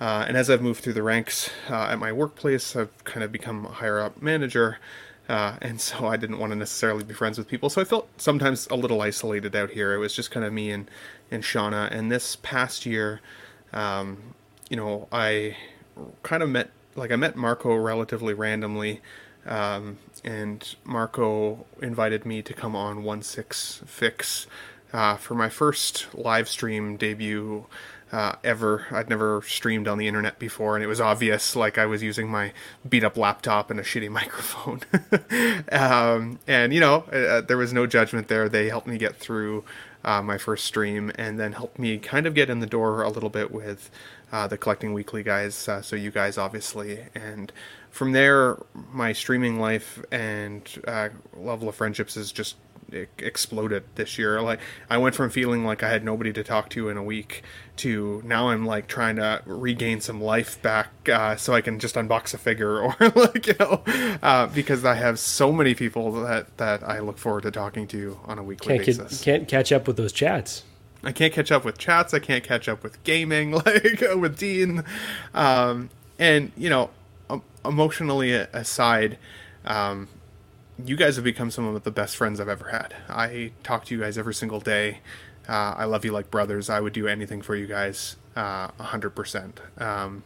[0.00, 3.30] Uh, and as I've moved through the ranks uh, at my workplace, I've kind of
[3.30, 4.78] become a higher up manager.
[5.30, 7.70] Uh, and so I didn't want to necessarily be friends with people.
[7.70, 9.94] So I felt sometimes a little isolated out here.
[9.94, 10.90] It was just kind of me and,
[11.30, 11.88] and Shauna.
[11.88, 13.20] And this past year,
[13.72, 14.34] um,
[14.68, 15.56] you know, I
[16.24, 19.02] kind of met, like, I met Marco relatively randomly.
[19.46, 24.48] Um, and Marco invited me to come on 1 6 Fix
[24.92, 27.66] uh, for my first live stream debut
[28.12, 28.86] uh, ever.
[28.90, 32.28] I'd never streamed on the internet before, and it was obvious like I was using
[32.28, 32.52] my
[32.88, 34.80] beat up laptop and a shitty microphone.
[35.72, 38.48] um, and you know, uh, there was no judgment there.
[38.48, 39.64] They helped me get through
[40.04, 43.10] uh, my first stream, and then helped me kind of get in the door a
[43.10, 43.90] little bit with
[44.32, 45.68] uh, the collecting weekly guys.
[45.68, 47.52] Uh, so you guys, obviously, and
[47.90, 48.56] from there,
[48.92, 52.56] my streaming life and uh, level of friendships is just
[53.18, 54.40] exploded this year.
[54.40, 57.42] Like I went from feeling like I had nobody to talk to in a week
[57.80, 61.94] to now I'm like trying to regain some life back uh, so I can just
[61.94, 63.82] unbox a figure or like you know
[64.22, 68.18] uh, because I have so many people that that I look forward to talking to
[68.24, 69.18] on a weekly Can't basis.
[69.22, 70.64] get, can't catch up with those chats.
[71.02, 72.12] I can't catch up with chats.
[72.12, 74.84] I can't catch up with gaming, like with Dean.
[75.34, 76.90] Um, and you know,
[77.64, 79.18] emotionally aside,
[79.64, 80.08] um,
[80.84, 82.94] you guys have become some of the best friends I've ever had.
[83.08, 85.00] I talk to you guys every single day.
[85.48, 86.70] Uh, I love you like brothers.
[86.70, 89.60] I would do anything for you guys, a hundred percent.
[89.78, 90.22] Um,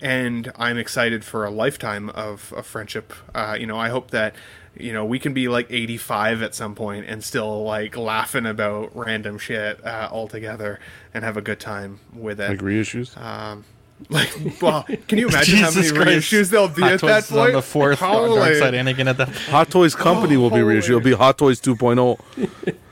[0.00, 3.12] and I'm excited for a lifetime of, of friendship.
[3.34, 4.34] Uh, you know, I hope that
[4.76, 8.94] you know we can be like 85 at some point and still like laughing about
[8.94, 10.78] random shit uh, all together
[11.12, 12.48] and have a good time with it.
[12.50, 13.16] Like reissues.
[13.20, 13.64] Um,
[14.08, 14.30] like,
[14.62, 16.30] well, can you imagine how many Christ.
[16.30, 17.52] reissues there'll be Hot at Toys that is on point?
[17.54, 19.28] the fourth Holy- Dark Side Anakin at that.
[19.30, 20.90] Hot Toys Company will be reissued.
[20.90, 22.76] It'll be Hot Toys 2.0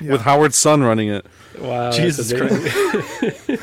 [0.00, 1.26] with Howard's son running it.
[1.58, 3.60] Wow, Jesus Christ!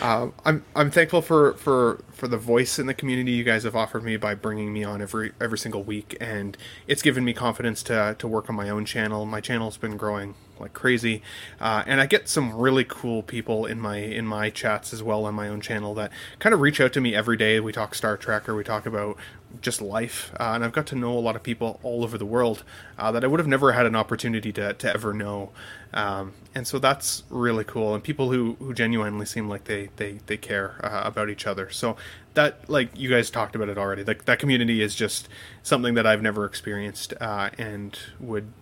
[0.00, 3.76] Uh, I'm I'm thankful for, for, for the voice in the community you guys have
[3.76, 6.56] offered me by bringing me on every every single week, and
[6.86, 9.24] it's given me confidence to to work on my own channel.
[9.26, 11.22] My channel's been growing like crazy,
[11.60, 15.24] uh, and I get some really cool people in my in my chats as well
[15.26, 17.60] on my own channel that kind of reach out to me every day.
[17.60, 19.16] We talk Star Trek or we talk about
[19.60, 22.26] just life, uh, and I've got to know a lot of people all over the
[22.26, 22.62] world
[22.98, 25.50] uh, that I would have never had an opportunity to to ever know.
[25.92, 30.20] Um, and so that's really cool, and people who, who genuinely seem like they they,
[30.26, 31.70] they care uh, about each other.
[31.70, 31.96] So
[32.34, 34.04] that like you guys talked about it already.
[34.04, 35.28] Like that community is just
[35.62, 38.52] something that I've never experienced, uh, and would,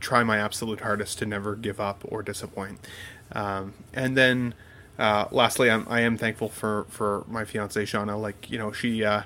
[0.00, 2.78] try my absolute hardest to never give up or disappoint.
[3.32, 4.54] Um, and then
[4.98, 8.20] uh, lastly, I'm, I am thankful for for my fiance Shauna.
[8.20, 9.04] Like you know she.
[9.04, 9.22] Uh,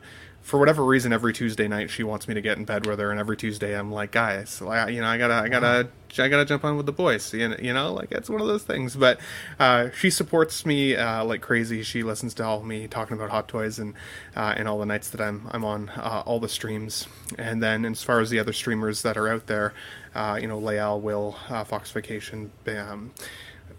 [0.51, 3.13] for whatever reason, every Tuesday night she wants me to get in bed with her,
[3.13, 6.65] and every Tuesday I'm like, guys, you know, I gotta, I gotta, I gotta jump
[6.65, 8.97] on with the boys, you know, you know like it's one of those things.
[8.97, 9.21] But
[9.61, 11.85] uh, she supports me uh, like crazy.
[11.85, 13.95] She listens to all me talking about Hot Toys and
[14.35, 17.07] uh, and all the nights that I'm I'm on uh, all the streams.
[17.39, 19.73] And then as far as the other streamers that are out there,
[20.17, 23.13] uh, you know, Layal, Will, uh, Fox Vacation, um,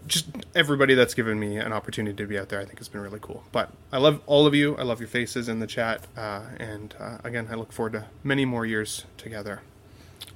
[0.06, 3.00] just everybody that's given me an opportunity to be out there, I think it's been
[3.00, 3.44] really cool.
[3.52, 4.76] But I love all of you.
[4.76, 8.06] I love your faces in the chat, uh, and uh, again, I look forward to
[8.24, 9.62] many more years together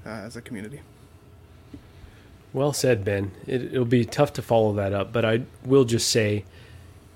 [0.05, 0.80] uh, as a community.
[2.52, 3.32] Well said, Ben.
[3.47, 6.44] It, it'll be tough to follow that up, but I will just say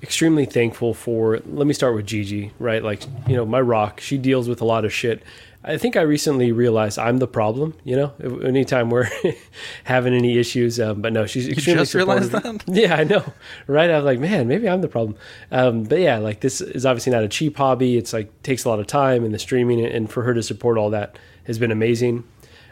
[0.03, 1.41] extremely thankful for.
[1.47, 2.83] Let me start with Gigi, right?
[2.83, 4.01] Like you know, my rock.
[4.01, 5.23] She deals with a lot of shit.
[5.63, 7.75] I think I recently realized I'm the problem.
[7.85, 9.09] You know, anytime we're
[9.85, 12.65] having any issues, um, but no, she's You extremely just realized that?
[12.67, 13.23] Yeah, I know,
[13.67, 13.91] right?
[13.91, 15.17] I was like, man, maybe I'm the problem.
[15.51, 17.99] Um, but yeah, like this is obviously not a cheap hobby.
[17.99, 20.79] It's like takes a lot of time and the streaming, and for her to support
[20.79, 22.25] all that has been amazing.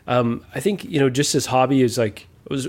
[0.06, 2.68] Um, I think you know, just this hobby is like it was.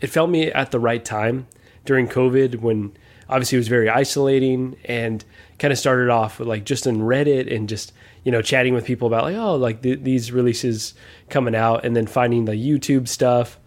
[0.00, 1.46] It felt me at the right time
[1.86, 2.92] during COVID when
[3.30, 5.24] obviously it was very isolating and
[5.58, 7.92] kind of started off with like just in Reddit and just
[8.24, 10.94] you know chatting with people about like oh like th- these releases
[11.28, 13.60] coming out and then finding the YouTube stuff.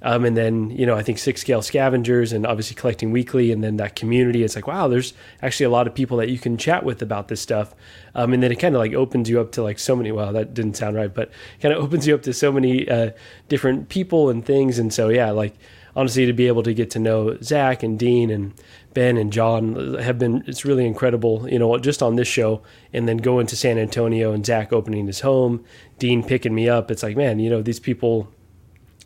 [0.00, 3.64] Um, and then you know I think six scale scavengers and obviously collecting weekly and
[3.64, 4.44] then that community.
[4.44, 5.12] It's like wow there's
[5.42, 7.74] actually a lot of people that you can chat with about this stuff.
[8.14, 10.32] Um, and then it kind of like opens you up to like so many well
[10.32, 11.30] that didn't sound right but
[11.60, 13.10] kind of opens you up to so many uh,
[13.48, 14.78] different people and things.
[14.78, 15.54] And so yeah like
[15.96, 18.54] honestly to be able to get to know Zach and Dean and
[18.96, 22.62] Ben and John have been it's really incredible you know just on this show
[22.94, 25.62] and then going to San Antonio and Zach opening his home
[25.98, 28.32] Dean picking me up it's like man you know these people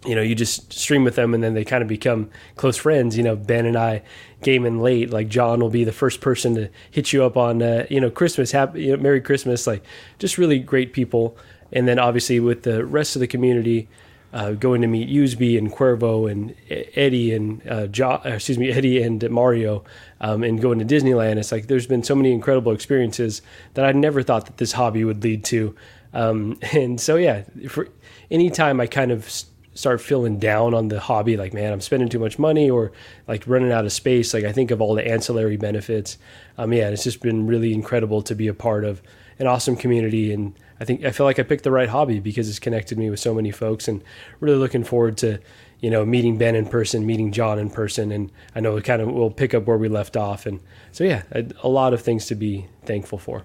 [0.06, 3.18] you know, you just stream with them and then they kind of become close friends.
[3.18, 4.02] You know, Ben and I
[4.42, 5.10] gaming late.
[5.10, 8.10] Like John will be the first person to hit you up on, uh, you know,
[8.10, 9.66] Christmas, happy, you know, Merry Christmas.
[9.66, 9.84] Like
[10.18, 11.36] just really great people.
[11.70, 13.88] And then obviously with the rest of the community,
[14.32, 19.02] uh, going to meet Usby and Cuervo and Eddie and uh, jo- excuse me, Eddie
[19.02, 19.84] and Mario,
[20.20, 21.36] um, and going to Disneyland.
[21.36, 23.42] It's like there's been so many incredible experiences
[23.74, 25.74] that I never thought that this hobby would lead to.
[26.12, 27.88] Um, and so yeah, for
[28.30, 29.28] anytime I kind of
[29.74, 32.90] start feeling down on the hobby like man i'm spending too much money or
[33.28, 36.18] like running out of space like i think of all the ancillary benefits
[36.58, 39.00] um yeah it's just been really incredible to be a part of
[39.38, 42.48] an awesome community and i think i feel like i picked the right hobby because
[42.48, 44.02] it's connected me with so many folks and
[44.40, 45.38] really looking forward to
[45.80, 49.00] you know meeting ben in person meeting john in person and i know it kind
[49.00, 50.60] of will pick up where we left off and
[50.92, 53.44] so yeah a, a lot of things to be thankful for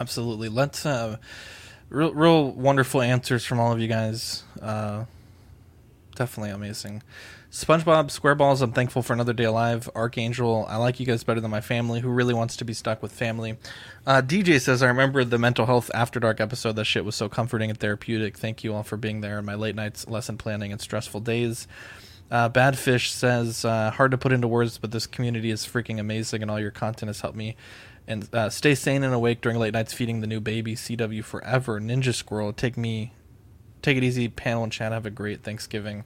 [0.00, 0.48] Absolutely.
[0.48, 1.16] Let's uh,
[1.88, 4.44] real, real wonderful answers from all of you guys.
[4.60, 5.04] Uh,
[6.16, 7.02] definitely amazing.
[7.54, 9.88] SpongeBob SquareBalls, I'm thankful for another day alive.
[9.94, 12.00] Archangel, I like you guys better than my family.
[12.00, 13.58] Who really wants to be stuck with family?
[14.04, 16.74] Uh, DJ says, I remember the mental health after dark episode.
[16.74, 18.36] That shit was so comforting and therapeutic.
[18.36, 21.68] Thank you all for being there in my late nights, lesson planning, and stressful days.
[22.28, 26.42] Uh, Badfish says, uh, hard to put into words, but this community is freaking amazing,
[26.42, 27.54] and all your content has helped me.
[28.08, 30.74] And uh, stay sane and awake during late nights feeding the new baby.
[30.74, 31.80] CW forever.
[31.80, 33.12] Ninja Squirrel, take me,
[33.84, 34.28] take it easy.
[34.28, 36.04] Panel and chat, have a great Thanksgiving.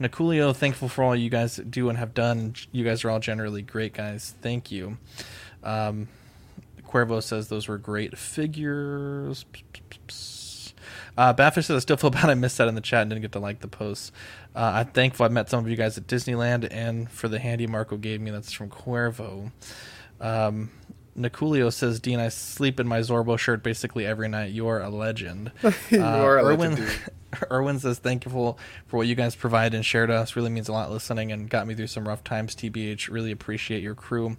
[0.00, 2.54] Niculio, thankful for all you guys do and have done.
[2.72, 4.34] You guys are all generally great guys.
[4.40, 4.96] Thank you.
[5.62, 6.08] Um,
[6.86, 9.44] Cuervo says those were great figures.
[11.18, 13.32] Uh, says I still feel bad I missed that in the chat and didn't get
[13.32, 14.12] to like the post.
[14.54, 17.66] Uh, I'm thankful I met some of you guys at Disneyland and for the handy
[17.66, 18.30] Marco gave me.
[18.30, 19.50] That's from Cuervo.
[20.20, 20.70] Um,
[21.16, 24.52] Niculio says, Dean, I sleep in my Zorbo shirt basically every night.
[24.52, 25.50] You are a legend.
[25.90, 27.48] You Uh, are a Erwin, legend, dude.
[27.50, 30.36] Erwin says, thankful for what you guys provide and share to us.
[30.36, 33.10] Really means a lot listening and got me through some rough times, TBH.
[33.10, 34.36] Really appreciate your crew.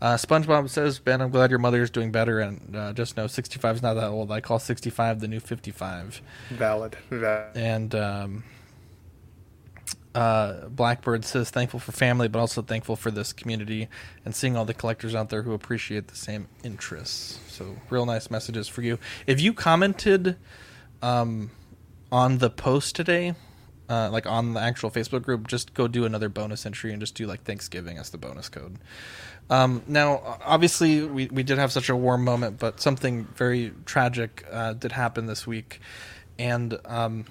[0.00, 2.40] Uh, SpongeBob says, Ben, I'm glad your mother is doing better.
[2.40, 4.30] And uh, just know 65 is not that old.
[4.32, 6.20] I call 65 the new 55.
[6.50, 6.96] Valid.
[7.10, 7.56] Valid.
[7.56, 8.44] And um,
[10.14, 13.88] uh, Blackbird says thankful for family, but also thankful for this community
[14.24, 17.40] and seeing all the collectors out there who appreciate the same interests.
[17.48, 18.98] So, real nice messages for you.
[19.26, 20.36] If you commented
[21.02, 21.50] um,
[22.12, 23.34] on the post today,
[23.88, 27.14] uh, like on the actual Facebook group, just go do another bonus entry and just
[27.14, 28.78] do like Thanksgiving as the bonus code.
[29.50, 34.46] Um, now, obviously, we, we did have such a warm moment, but something very tragic
[34.50, 35.80] uh, did happen this week.
[36.38, 37.26] And um,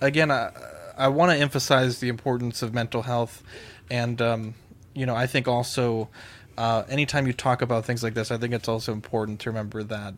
[0.00, 0.50] again, I,
[0.96, 3.42] I want to emphasize the importance of mental health.
[3.90, 4.54] And, um,
[4.94, 6.08] you know, I think also
[6.56, 9.82] uh, anytime you talk about things like this, I think it's also important to remember
[9.82, 10.14] that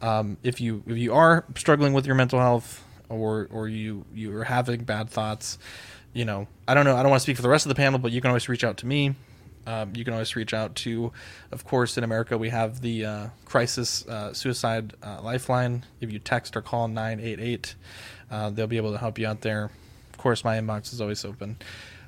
[0.00, 4.34] um, if you if you are struggling with your mental health or or you you
[4.36, 5.58] are having bad thoughts,
[6.12, 7.74] you know, I don't know, I don't want to speak for the rest of the
[7.74, 9.14] panel, but you can always reach out to me.
[9.66, 11.12] Um, you can always reach out to,
[11.52, 15.84] of course, in America we have the uh, crisis uh, suicide uh, lifeline.
[16.00, 17.74] If you text or call nine eight eight,
[18.30, 19.70] they'll be able to help you out there.
[20.20, 21.56] Course, my inbox is always open.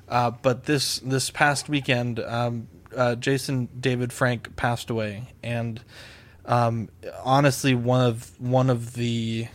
[0.07, 5.81] Uh, but this this past weekend, um, uh, Jason David Frank passed away, and
[6.45, 6.89] um,
[7.23, 9.47] honestly, one of one of the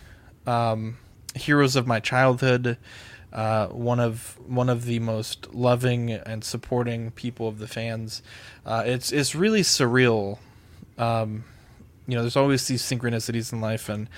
[0.45, 0.99] um,
[1.37, 2.79] heroes of my childhood,
[3.33, 8.23] uh, one of one of the most loving and supporting people of the fans.
[8.67, 10.39] Uh, it's it's really surreal.
[10.99, 11.45] Um,
[12.09, 14.09] you know, there's always these synchronicities in life, and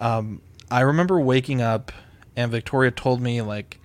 [0.00, 1.92] um, I remember waking up,
[2.34, 3.78] and Victoria told me like,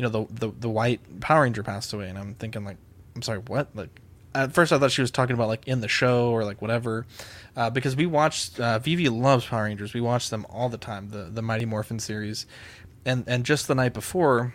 [0.00, 2.78] you know, the, the the white Power Ranger passed away, and I'm thinking like,
[3.14, 3.68] I'm sorry, what?
[3.74, 3.90] Like,
[4.34, 7.04] at first I thought she was talking about like in the show or like whatever,
[7.54, 9.92] uh, because we watched uh, Vivi loves Power Rangers.
[9.92, 12.46] We watch them all the time, the the Mighty Morphin series,
[13.04, 14.54] and and just the night before,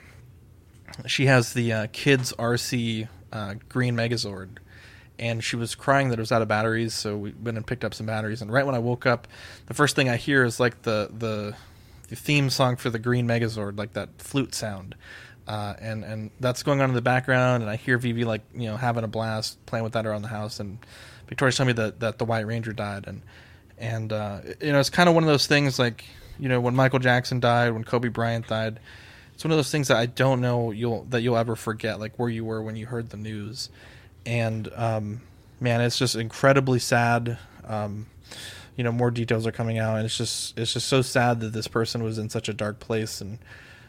[1.06, 4.58] she has the uh, kids RC uh, Green Megazord,
[5.20, 6.96] and she was crying that it was out of batteries.
[6.96, 8.42] So we went and picked up some batteries.
[8.42, 9.28] And right when I woke up,
[9.68, 11.56] the first thing I hear is like the the,
[12.08, 14.96] the theme song for the Green Megazord, like that flute sound.
[15.48, 18.68] Uh, and and that's going on in the background, and I hear Vivi like you
[18.68, 20.80] know having a blast playing with that around the house, and
[21.28, 23.22] Victoria's telling me that, that the White Ranger died, and
[23.78, 26.04] and uh, you know it's kind of one of those things like
[26.40, 28.80] you know when Michael Jackson died, when Kobe Bryant died,
[29.36, 32.18] it's one of those things that I don't know you'll that you'll ever forget, like
[32.18, 33.70] where you were when you heard the news,
[34.26, 35.22] and um,
[35.60, 37.38] man, it's just incredibly sad.
[37.66, 38.08] Um,
[38.76, 41.54] you know, more details are coming out, and it's just it's just so sad that
[41.54, 43.38] this person was in such a dark place, and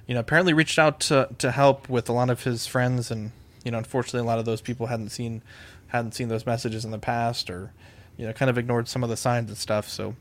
[0.07, 3.33] you know, apparently reached out to to help with a lot of his friends, and
[3.65, 5.43] you know, unfortunately, a lot of those people hadn't seen
[5.89, 7.73] hadn't seen those messages in the past, or
[8.17, 9.89] you know, kind of ignored some of the signs and stuff.
[9.89, 10.15] So,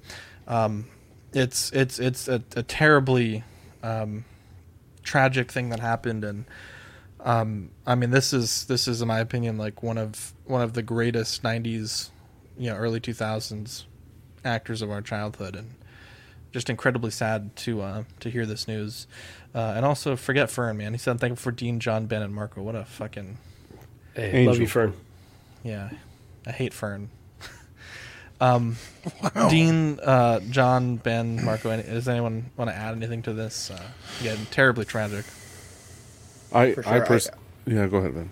[0.47, 0.87] um,
[1.33, 3.43] it's it's it's a, a terribly
[3.83, 4.25] um,
[5.03, 6.45] tragic thing that happened, and
[7.25, 10.73] um, I mean, this is this is, in my opinion, like one of one of
[10.73, 12.09] the greatest '90s,
[12.57, 13.85] you know, early 2000s
[14.43, 15.73] actors of our childhood, and
[16.51, 19.07] just incredibly sad to uh, to hear this news.
[19.55, 20.91] Uh, and also forget Fern, man.
[20.91, 22.61] He said thank you for Dean, John, Ben, and Marco.
[22.61, 23.37] What a fucking
[24.13, 24.93] hey, love you, Fern.
[25.63, 25.91] Yeah,
[26.45, 27.09] I hate Fern.
[28.41, 28.75] um,
[29.33, 29.47] wow.
[29.47, 31.69] Dean, uh, John, Ben, Marco.
[31.69, 33.71] Any, does anyone want to add anything to this?
[33.71, 33.81] Uh,
[34.21, 35.23] yeah, terribly tragic.
[36.51, 36.83] I, sure.
[36.85, 37.33] I, pers- I,
[37.65, 38.29] yeah, go ahead, Ben.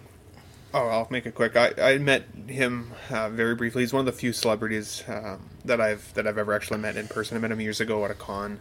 [0.74, 1.56] Oh, I'll make it quick.
[1.56, 3.84] I, I met him uh, very briefly.
[3.84, 7.08] He's one of the few celebrities um, that I've that I've ever actually met in
[7.08, 7.38] person.
[7.38, 8.60] I met him years ago at a con,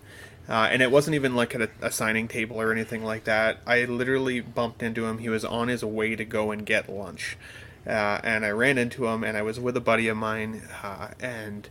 [0.53, 3.57] uh, and it wasn't even like at a, a, signing table or anything like that.
[3.67, 5.17] I literally bumped into him.
[5.17, 7.39] He was on his way to go and get lunch.
[7.87, 11.09] Uh, and I ran into him, and I was with a buddy of mine, uh,
[11.19, 11.71] and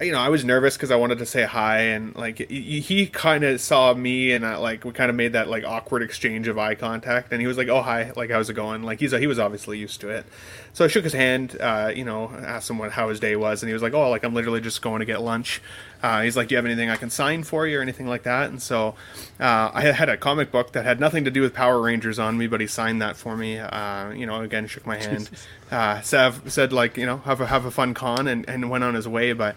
[0.00, 3.06] you know, I was nervous because I wanted to say hi, and like he, he
[3.06, 6.48] kind of saw me, and I, like we kind of made that like awkward exchange
[6.48, 9.12] of eye contact, and he was like, "Oh hi, like how's it going?" Like he's
[9.12, 10.26] he was obviously used to it,
[10.74, 13.62] so I shook his hand, uh, you know, asked him what how his day was,
[13.62, 15.62] and he was like, "Oh, like I'm literally just going to get lunch."
[16.06, 18.22] Uh, he's like, "Do you have anything I can sign for you or anything like
[18.22, 18.94] that?" And so
[19.40, 22.38] uh, I had a comic book that had nothing to do with Power Rangers on
[22.38, 23.58] me, but he signed that for me.
[23.58, 25.28] Uh, you know, again, shook my hand,
[25.72, 28.84] uh, said, said like, you know, have a have a fun con, and, and went
[28.84, 29.56] on his way, but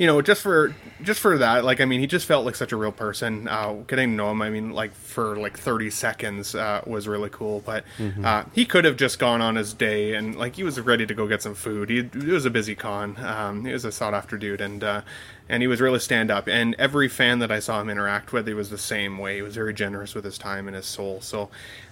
[0.00, 2.72] you know, just for just for that, like I mean, he just felt like such
[2.72, 3.46] a real person.
[3.46, 7.28] Uh, getting to know him, I mean, like for like thirty seconds uh, was really
[7.28, 7.60] cool.
[7.60, 8.24] But mm-hmm.
[8.24, 11.12] uh, he could have just gone on his day and like he was ready to
[11.12, 11.90] go get some food.
[11.90, 13.22] He it was a busy con.
[13.22, 15.02] Um, he was a sought after dude, and uh,
[15.50, 16.48] and he was really stand up.
[16.48, 19.36] And every fan that I saw him interact with, he was the same way.
[19.36, 21.20] He was very generous with his time and his soul.
[21.20, 21.50] So.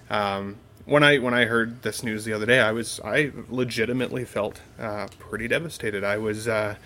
[0.09, 0.55] Um,
[0.85, 4.59] when I when I heard this news the other day, I was I legitimately felt
[4.79, 6.03] uh, pretty devastated.
[6.03, 6.77] I was uh,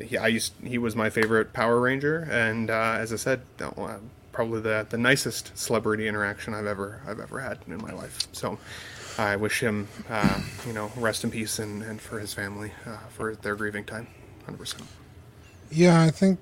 [0.00, 3.98] he, I used he was my favorite Power Ranger, and uh, as I said, uh,
[4.32, 8.18] probably the the nicest celebrity interaction I've ever I've ever had in my life.
[8.32, 8.58] So.
[9.20, 12.98] I wish him, uh, you know, rest in peace, and, and for his family, uh,
[13.08, 14.06] for their grieving time,
[14.44, 14.84] hundred percent.
[15.72, 16.38] Yeah, I think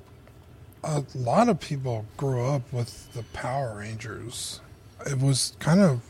[0.84, 4.60] a lot of people grew up with the Power Rangers.
[5.06, 6.02] It was kind of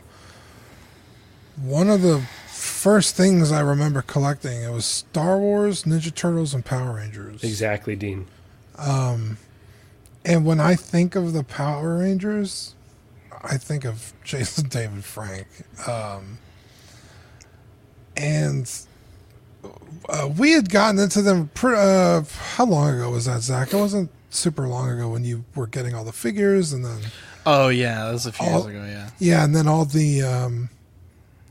[1.61, 4.61] one of the first things I remember collecting.
[4.61, 7.43] It was Star Wars, Ninja Turtles, and Power Rangers.
[7.43, 8.27] Exactly, Dean.
[8.77, 9.37] Um,
[10.23, 12.75] and when I think of the Power Rangers,
[13.43, 15.47] I think of Jason David Frank.
[15.87, 16.37] Um,
[18.15, 18.71] and
[20.09, 21.49] uh, we had gotten into them.
[21.53, 22.23] Pre- uh,
[22.55, 23.73] how long ago was that, Zack?
[23.73, 26.99] It wasn't super long ago when you were getting all the figures, and then.
[27.45, 28.85] Oh yeah, that was a few all, years ago.
[28.85, 29.09] Yeah.
[29.19, 30.69] Yeah, and then all the um,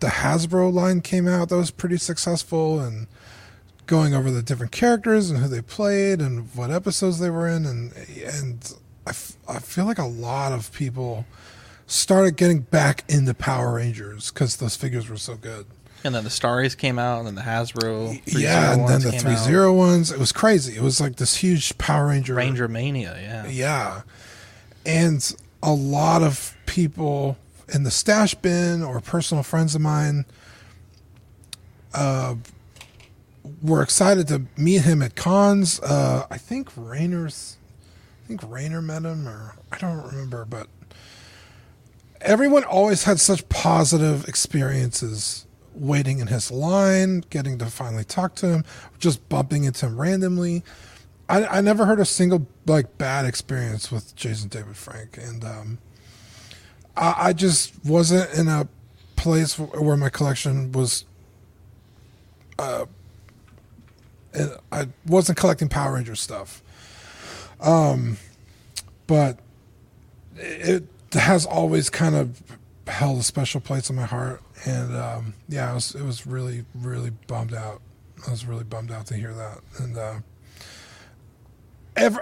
[0.01, 3.07] the Hasbro line came out that was pretty successful and
[3.87, 7.65] going over the different characters and who they played and what episodes they were in
[7.65, 7.93] and
[8.25, 8.75] and
[9.07, 11.25] I, f- I feel like a lot of people
[11.87, 15.67] started getting back into Power Rangers because those figures were so good.
[16.03, 18.21] And then the Star came out, and then the Hasbro.
[18.27, 20.13] Yeah, and then the three zero ones.
[20.13, 20.77] It was crazy.
[20.77, 22.35] It was like this huge Power Ranger.
[22.35, 23.17] Ranger mania.
[23.21, 23.47] Yeah.
[23.49, 24.03] Yeah,
[24.85, 27.37] and a lot of people
[27.73, 30.25] in the stash bin or personal friends of mine
[31.95, 32.37] uh,
[33.63, 35.81] were excited to meet him at cons.
[35.81, 37.57] Uh, I think Rainer's,
[38.25, 40.69] I think Rainer met him, or I don't remember, but
[42.21, 48.47] everyone always had such positive experiences waiting in his line, getting to finally talk to
[48.49, 48.65] him,
[48.99, 50.65] just bumping into him randomly.
[51.29, 55.79] I, I never heard a single like bad experience with Jason David Frank, and um,
[56.97, 58.69] I, I just wasn't in a
[59.17, 61.05] place where my collection was
[62.59, 62.87] uh,
[64.33, 66.63] and I wasn't collecting Power Ranger stuff.
[67.61, 68.19] Um,
[69.07, 69.39] but
[70.37, 72.43] it has always kind of
[72.87, 76.65] held a special place in my heart, and um, yeah, it was it was really
[76.75, 77.81] really bummed out.
[78.27, 80.19] I was really bummed out to hear that, and uh,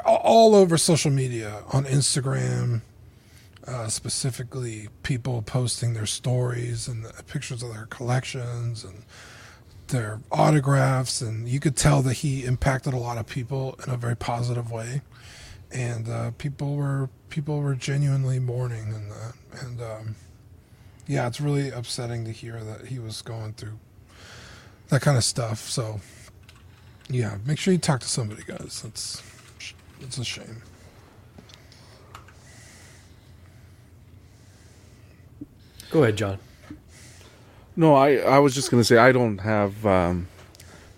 [0.04, 2.82] all over social media on Instagram.
[3.66, 9.04] Uh, specifically, people posting their stories and pictures of their collections and
[9.88, 13.96] their autographs, and you could tell that he impacted a lot of people in a
[13.96, 15.00] very positive way.
[15.72, 19.32] And uh, people were people were genuinely mourning, and uh,
[19.66, 20.14] and um,
[21.06, 23.78] yeah, it's really upsetting to hear that he was going through
[24.88, 25.58] that kind of stuff.
[25.58, 26.00] So
[27.08, 28.82] yeah, make sure you talk to somebody, guys.
[28.82, 29.22] That's
[30.00, 30.62] it's a shame.
[35.94, 36.38] Go ahead, John.
[37.76, 40.26] No, I, I was just gonna say I don't have um,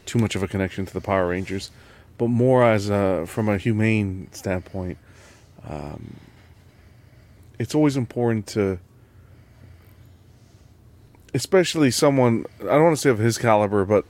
[0.06, 1.70] too much of a connection to the Power Rangers,
[2.16, 4.96] but more as a from a humane standpoint.
[5.68, 6.16] Um,
[7.58, 8.78] it's always important to,
[11.34, 14.06] especially someone I don't want to say of his caliber, but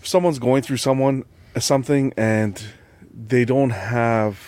[0.00, 1.24] if someone's going through someone
[1.56, 2.60] something and
[3.14, 4.40] they don't have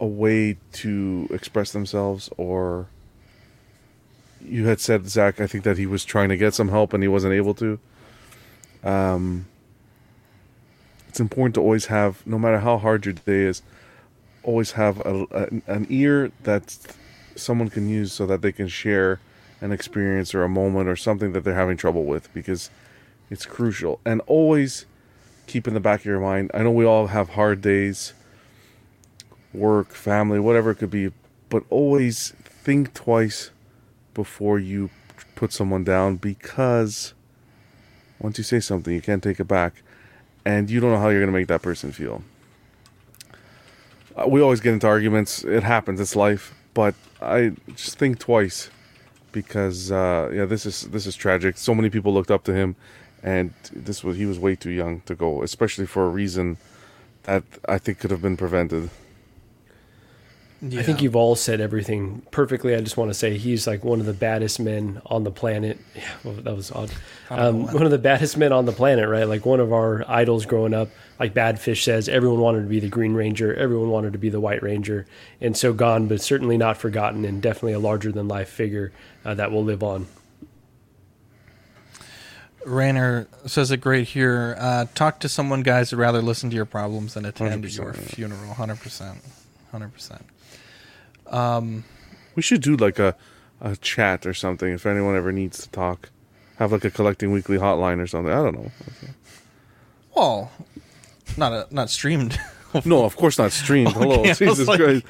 [0.00, 2.88] a way to express themselves or
[4.44, 7.02] you had said Zack, I think that he was trying to get some help and
[7.02, 7.78] he wasn't able to.
[8.82, 9.46] Um,
[11.08, 13.62] it's important to always have, no matter how hard your day is,
[14.42, 16.76] always have a, a, an ear that
[17.36, 19.20] someone can use so that they can share
[19.60, 22.70] an experience or a moment or something that they're having trouble with because
[23.28, 24.00] it's crucial.
[24.04, 24.86] And always
[25.46, 26.50] keep in the back of your mind.
[26.54, 28.14] I know we all have hard days,
[29.52, 31.12] work, family, whatever it could be,
[31.48, 33.50] but always think twice
[34.14, 34.90] before you
[35.34, 37.14] put someone down because
[38.20, 39.82] once you say something, you can't take it back,
[40.44, 42.22] and you don't know how you're going to make that person feel.
[44.16, 45.44] Uh, we always get into arguments.
[45.44, 46.00] It happens.
[46.00, 46.54] It's life.
[46.74, 48.70] But I just think twice
[49.32, 51.56] because uh, yeah, this is this is tragic.
[51.56, 52.76] So many people looked up to him,
[53.22, 56.58] and this was he was way too young to go, especially for a reason
[57.24, 58.90] that I think could have been prevented.
[60.62, 62.74] I think you've all said everything perfectly.
[62.74, 65.78] I just want to say he's like one of the baddest men on the planet.
[65.96, 66.90] Yeah, well, that was odd.
[67.30, 69.24] Um, one of the baddest men on the planet, right?
[69.24, 70.88] Like one of our idols growing up.
[71.18, 74.40] Like Badfish says, everyone wanted to be the Green Ranger, everyone wanted to be the
[74.40, 75.06] White Ranger,
[75.40, 78.92] and so gone, but certainly not forgotten, and definitely a larger than life figure
[79.24, 80.06] uh, that will live on.
[82.66, 84.56] Rainer says it great here.
[84.58, 87.92] Uh, talk to someone, guys, who'd rather listen to your problems than attend 100%, your
[87.94, 88.52] funeral.
[88.54, 89.18] Hundred percent,
[89.72, 90.24] hundred percent.
[91.30, 91.84] Um,
[92.36, 93.16] We should do like a,
[93.60, 96.10] a chat or something if anyone ever needs to talk.
[96.58, 98.32] Have like a collecting weekly hotline or something.
[98.32, 98.70] I don't know.
[100.14, 100.50] well,
[101.36, 102.38] not a not streamed.
[102.84, 103.92] No, of course not streamed.
[103.94, 105.04] Hello, Okay, I Jesus like- Christ.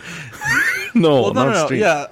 [0.95, 1.65] no, well, not no, no, no.
[1.67, 1.81] streamed.
[1.83, 2.07] Yeah,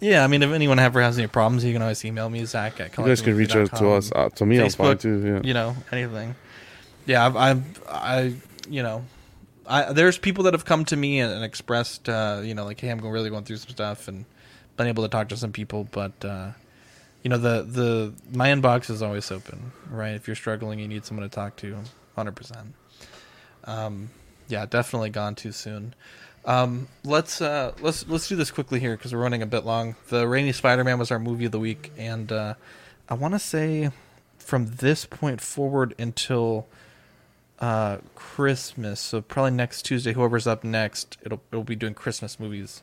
[0.00, 0.24] yeah.
[0.24, 2.96] I mean, if anyone ever has any problems, you can always email me, Zack at
[2.96, 4.12] You guys can reach out to us.
[4.12, 5.26] Uh, to me, I'm fine Facebook, too.
[5.26, 5.40] Yeah.
[5.42, 6.34] You know, anything.
[7.06, 8.34] Yeah, I've, I've I,
[8.68, 9.04] you know,
[9.66, 12.80] I there's people that have come to me and, and expressed, uh, you know, like,
[12.80, 14.24] hey, I'm really going through some stuff, and
[14.76, 16.24] been able to talk to some people, but.
[16.24, 16.50] uh
[17.22, 20.14] you know the the my inbox is always open, right?
[20.14, 21.78] If you're struggling, you need someone to talk to,
[22.16, 22.74] hundred percent.
[23.64, 24.10] Um,
[24.48, 25.94] yeah, definitely gone too soon.
[26.44, 29.94] Um, let's uh, let's let's do this quickly here because we're running a bit long.
[30.08, 32.54] The Raimi Spider-Man was our movie of the week, and uh,
[33.08, 33.90] I want to say
[34.38, 36.66] from this point forward until
[37.62, 42.82] uh, Christmas, so probably next Tuesday, whoever's up next, it'll it'll be doing Christmas movies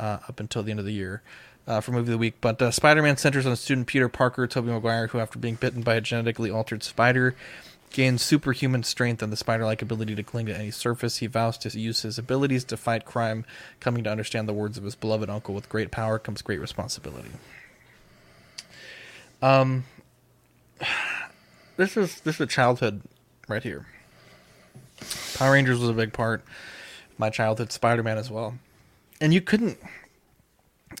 [0.00, 1.22] uh, up until the end of the year
[1.68, 2.34] uh, for movie of the week.
[2.40, 5.94] But uh, Spider-Man centers on student Peter Parker, Tobey Maguire, who after being bitten by
[5.94, 7.36] a genetically altered spider,
[7.90, 11.18] gains superhuman strength and the spider-like ability to cling to any surface.
[11.18, 13.44] He vows to use his abilities to fight crime,
[13.78, 15.54] coming to understand the words of his beloved uncle.
[15.54, 17.30] With great power comes great responsibility.
[19.40, 19.84] Um,
[21.76, 23.02] this is this is a childhood
[23.46, 23.86] right here.
[25.34, 26.44] Power Rangers was a big part
[27.18, 27.72] my childhood.
[27.72, 28.54] Spider-Man as well,
[29.20, 29.78] and you couldn't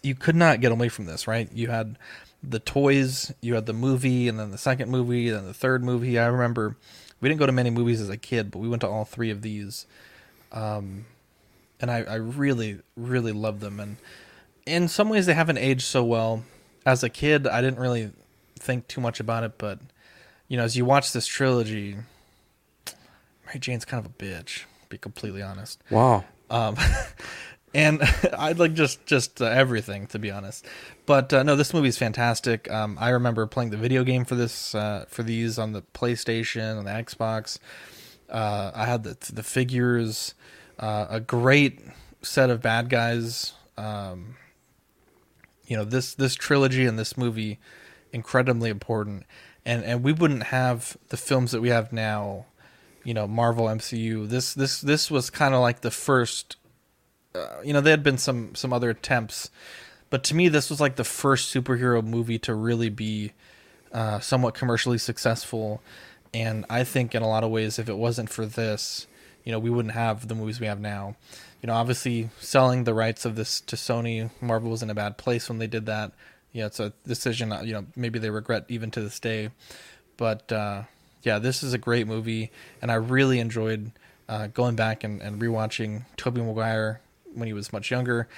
[0.02, 1.50] you could not get away from this, right?
[1.52, 1.98] You had
[2.42, 6.18] the toys, you had the movie, and then the second movie, then the third movie.
[6.18, 6.76] I remember
[7.20, 9.30] we didn't go to many movies as a kid, but we went to all three
[9.30, 9.86] of these.
[10.52, 11.06] Um,
[11.80, 13.80] and I, I really, really loved them.
[13.80, 13.96] And
[14.66, 16.44] in some ways, they haven't aged so well.
[16.86, 18.10] As a kid, I didn't really
[18.58, 19.78] think too much about it, but
[20.48, 21.96] you know, as you watch this trilogy,
[23.48, 24.64] Mary Jane's kind of a bitch.
[24.88, 25.82] Be completely honest.
[25.90, 26.24] Wow.
[26.50, 26.76] Um,
[27.74, 28.02] and
[28.38, 30.66] I'd like just just uh, everything to be honest.
[31.06, 32.70] But uh, no, this movie is fantastic.
[32.70, 36.78] Um, I remember playing the video game for this uh, for these on the PlayStation
[36.78, 37.58] on the Xbox.
[38.28, 40.34] Uh, I had the the figures,
[40.78, 41.80] uh, a great
[42.22, 43.54] set of bad guys.
[43.76, 44.36] Um,
[45.66, 47.58] you know this this trilogy and this movie
[48.12, 49.24] incredibly important,
[49.64, 52.46] and and we wouldn't have the films that we have now.
[53.08, 54.28] You know, Marvel MCU.
[54.28, 56.56] This this this was kind of like the first
[57.34, 59.50] uh, you know, there had been some some other attempts,
[60.10, 63.32] but to me, this was like the first superhero movie to really be
[63.92, 65.82] uh, somewhat commercially successful.
[66.34, 69.06] And I think, in a lot of ways, if it wasn't for this,
[69.44, 71.16] you know, we wouldn't have the movies we have now.
[71.62, 75.18] You know, obviously, selling the rights of this to Sony, Marvel was in a bad
[75.18, 76.12] place when they did that.
[76.52, 77.52] Yeah, it's a decision.
[77.62, 79.50] You know, maybe they regret even to this day.
[80.16, 80.82] But uh,
[81.28, 82.50] yeah, this is a great movie,
[82.80, 83.92] and I really enjoyed
[84.30, 87.02] uh, going back and, and rewatching Tobey Maguire
[87.34, 88.28] when he was much younger,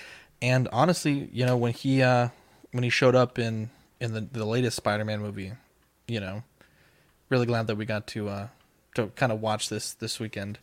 [0.42, 2.30] and honestly, you know, when he uh,
[2.72, 5.52] when he showed up in in the the latest Spider-Man movie,
[6.08, 6.42] you know,
[7.28, 8.48] really glad that we got to uh,
[8.96, 10.58] to kind of watch this this weekend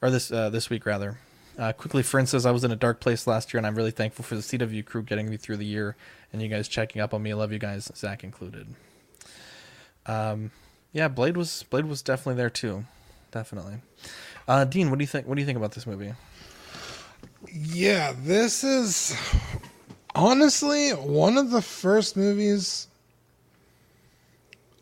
[0.00, 1.18] or this uh, this week rather.
[1.58, 3.90] Uh, quickly, Friend says I was in a dark place last year, and I'm really
[3.90, 5.94] thankful for the CW crew getting me through the year,
[6.32, 7.32] and you guys checking up on me.
[7.32, 8.66] I love you guys, Zack included.
[10.06, 10.50] Um,
[10.96, 12.86] yeah, Blade was Blade was definitely there too,
[13.30, 13.74] definitely.
[14.48, 15.28] Uh, Dean, what do you think?
[15.28, 16.14] What do you think about this movie?
[17.52, 19.14] Yeah, this is
[20.14, 22.88] honestly one of the first movies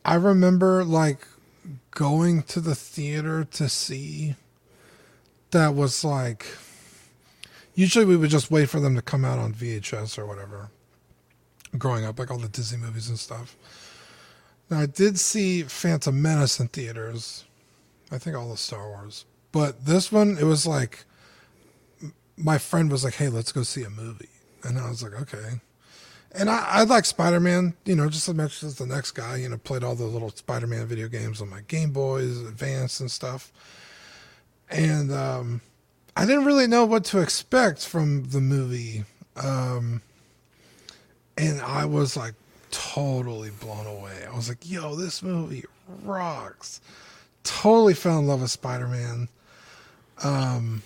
[0.05, 1.27] I remember like
[1.91, 4.37] going to the theater to see
[5.51, 6.47] that was like
[7.75, 10.71] usually we would just wait for them to come out on VHS or whatever.
[11.77, 13.57] Growing up, like all the Disney movies and stuff.
[14.71, 17.45] Now I did see Phantom Menace in theaters.
[18.11, 19.25] I think all the Star Wars.
[19.53, 21.05] But this one, it was like
[22.37, 24.29] my friend was like, "Hey, let's go see a movie,"
[24.63, 25.61] and I was like, "Okay."
[26.37, 29.37] And I, I like Spider Man, you know, just as much as the next guy.
[29.37, 33.01] You know, played all the little Spider Man video games on my Game Boys Advance
[33.01, 33.53] and stuff.
[34.71, 35.61] And um,
[36.17, 39.05] I didn't really know what to expect from the movie,
[39.37, 40.03] um,
[41.37, 42.35] and I was like
[42.75, 44.25] totally blown away.
[44.31, 45.65] I was like, "Yo, this movie
[46.03, 46.81] rocks!"
[47.45, 49.29] Totally fell in love with Spider Man.
[50.23, 50.83] Um,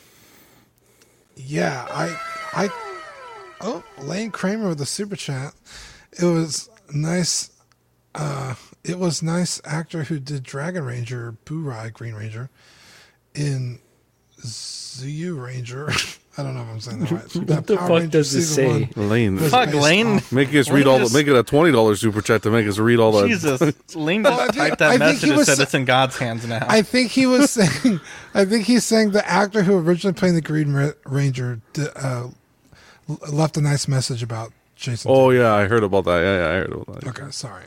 [1.36, 2.20] yeah, I,
[2.52, 2.68] I,
[3.60, 5.54] oh, Lane Kramer with the super chat.
[6.12, 7.50] It was nice.
[8.14, 8.54] Uh,
[8.84, 12.50] it was nice actor who did Dragon Ranger, Burai Green Ranger,
[13.34, 13.78] in
[14.40, 16.18] Zyuranger.
[16.38, 17.34] I don't know if I'm saying that right.
[17.34, 18.90] What That the Power fuck Ranger does it season say?
[18.94, 19.38] one Lane.
[19.38, 20.06] Fuck, Lane.
[20.06, 20.98] off- Make us read he all.
[21.00, 23.26] just- The, make it a twenty dollars super chat to make us read all that.
[23.28, 23.60] Jesus,
[23.96, 25.74] Lane just Well, I think- typed that I message he and was said sa- it's
[25.74, 26.64] in God's hands now.
[26.68, 28.00] I think he was saying.
[28.34, 30.72] I think he's saying the actor who originally played the Green
[31.04, 31.60] Ranger
[31.96, 32.28] uh,
[33.32, 35.10] left a nice message about Jason.
[35.12, 36.20] oh yeah, I heard about that.
[36.20, 37.08] Yeah, yeah, I heard about that.
[37.20, 37.64] Okay, sorry.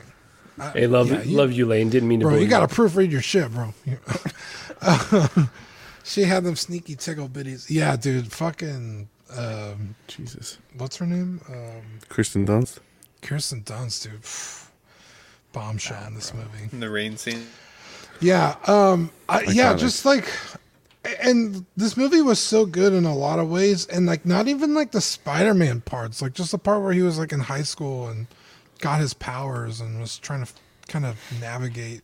[0.58, 1.90] I- Hey, love yeah, you- love you, Lane.
[1.90, 2.26] Didn't mean to.
[2.26, 2.36] bro.
[2.36, 3.74] You got to proofread your shit, bro.
[4.82, 5.50] Um,
[6.04, 7.66] she had them sneaky tickle bitties.
[7.68, 8.30] Yeah, dude.
[8.32, 9.08] Fucking.
[9.36, 10.58] Um, Jesus.
[10.76, 11.40] what's her name?
[11.48, 12.78] Um, Kristen Dunst.
[13.22, 14.20] Kirsten Dunst, dude.
[15.52, 16.68] Bombshell in this movie.
[16.72, 17.46] In the rain scene.
[18.20, 20.26] Yeah, um, I, yeah, just like,
[21.22, 24.74] and this movie was so good in a lot of ways, and like not even
[24.74, 28.08] like the Spider-Man parts, like just the part where he was like in high school
[28.08, 28.26] and
[28.80, 30.52] got his powers and was trying to
[30.88, 32.02] kind of navigate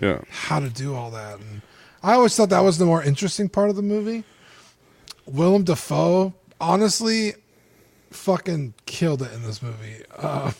[0.00, 0.20] Yeah.
[0.30, 1.38] how to do all that.
[1.40, 1.62] And
[2.04, 4.24] I always thought that was the more interesting part of the movie.
[5.24, 7.32] Willem Dafoe, honestly,
[8.10, 10.02] fucking killed it in this movie.
[10.14, 10.52] Uh,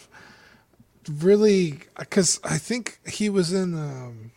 [1.21, 3.75] really, because I think he was in.
[3.75, 4.31] Um,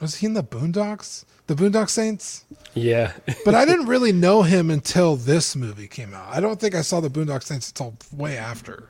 [0.00, 1.26] was he in the Boondocks?
[1.48, 2.46] The Boondock Saints?
[2.72, 3.12] Yeah.
[3.44, 6.26] But I didn't really know him until this movie came out.
[6.34, 8.88] I don't think I saw the Boondock Saints until way after.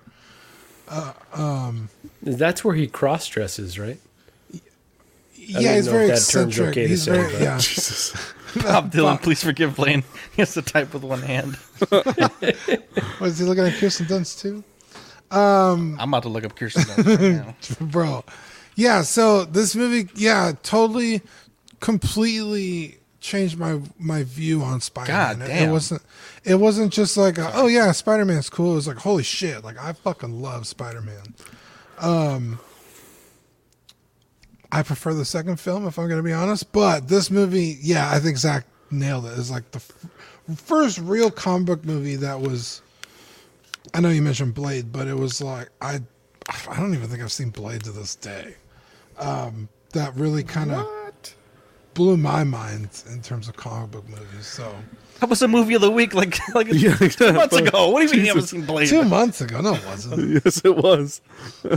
[0.89, 1.89] Uh, um,
[2.23, 3.99] That's where he cross dresses, right?
[5.47, 6.25] Yeah, he's very if term's
[6.59, 6.69] eccentric.
[6.71, 7.59] okay he's say, very but- yeah.
[7.59, 8.15] Jesus.
[8.63, 10.05] Bob Dylan, please forgive Lane.
[10.37, 11.59] He has to type with one hand.
[13.21, 14.63] Was he looking at Kirsten Dunst too?
[15.37, 17.87] Um, I'm about to look up Kirsten Dunst right now.
[17.87, 18.25] bro.
[18.77, 21.21] Yeah, so this movie, yeah, totally,
[21.81, 25.39] completely changed my my view on Spider Man.
[25.39, 25.71] God It, damn.
[25.71, 26.03] wasn't
[26.45, 28.73] it wasn't just like a, oh yeah, Spider Man's cool.
[28.73, 31.35] It was like holy shit, like I fucking love Spider Man.
[31.99, 32.59] Um,
[34.75, 38.11] I prefer the second film if I'm going to be honest, but this movie, yeah,
[38.11, 39.39] I think Zack nailed it.
[39.39, 42.83] It's like the f- first real comic book movie that was.
[43.93, 46.01] I know you mentioned Blade, but it was like I,
[46.69, 48.57] I don't even think I've seen Blade to this day.
[49.17, 50.89] Um, that really kind of
[51.95, 54.45] blew my mind in terms of comic book movies.
[54.47, 54.75] So
[55.21, 57.91] That was a movie of the week, like like Yeah, two months ago.
[57.91, 58.89] What do you mean you haven't seen Blade?
[58.89, 60.31] two months ago, no, it wasn't.
[60.45, 61.21] yes, it was.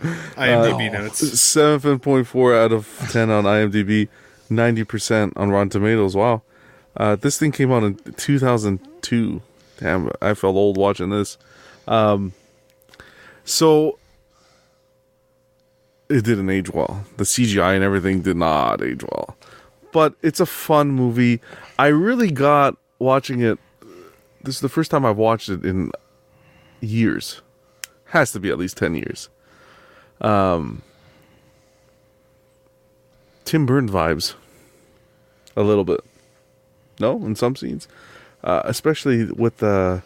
[0.00, 1.40] IMDb Uh, notes.
[1.40, 4.08] Seven point four out of ten on IMDb,
[4.48, 6.16] ninety percent on Rotten Tomatoes.
[6.16, 6.42] Wow,
[6.96, 9.42] uh, this thing came out in two thousand two.
[9.78, 11.38] Damn, I felt old watching this.
[11.88, 12.32] Um,
[13.44, 13.98] so
[16.08, 17.04] it didn't age well.
[17.16, 19.36] The CGI and everything did not age well,
[19.92, 21.40] but it's a fun movie.
[21.78, 23.58] I really got watching it.
[24.42, 25.92] This is the first time I've watched it in
[26.80, 27.42] years.
[28.06, 29.28] Has to be at least ten years.
[30.20, 30.82] Um,
[33.44, 34.34] Tim Burton vibes,
[35.56, 36.00] a little bit.
[37.00, 37.88] No, in some scenes,
[38.44, 40.02] uh, especially with the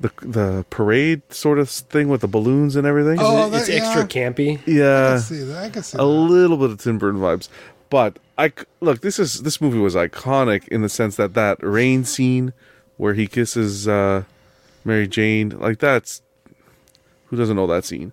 [0.00, 3.18] the the parade sort of thing with the balloons and everything.
[3.20, 4.06] Oh, it's that- extra yeah.
[4.06, 4.58] campy.
[4.58, 5.64] I yeah, can see that.
[5.64, 6.04] I can see a that.
[6.04, 7.48] little bit of Tim Burton vibes.
[7.88, 11.58] But I c- look, this is this movie was iconic in the sense that that
[11.62, 12.52] rain scene
[12.96, 14.24] where he kisses uh,
[14.84, 16.22] Mary Jane, like that's
[17.26, 18.12] who doesn't know that scene.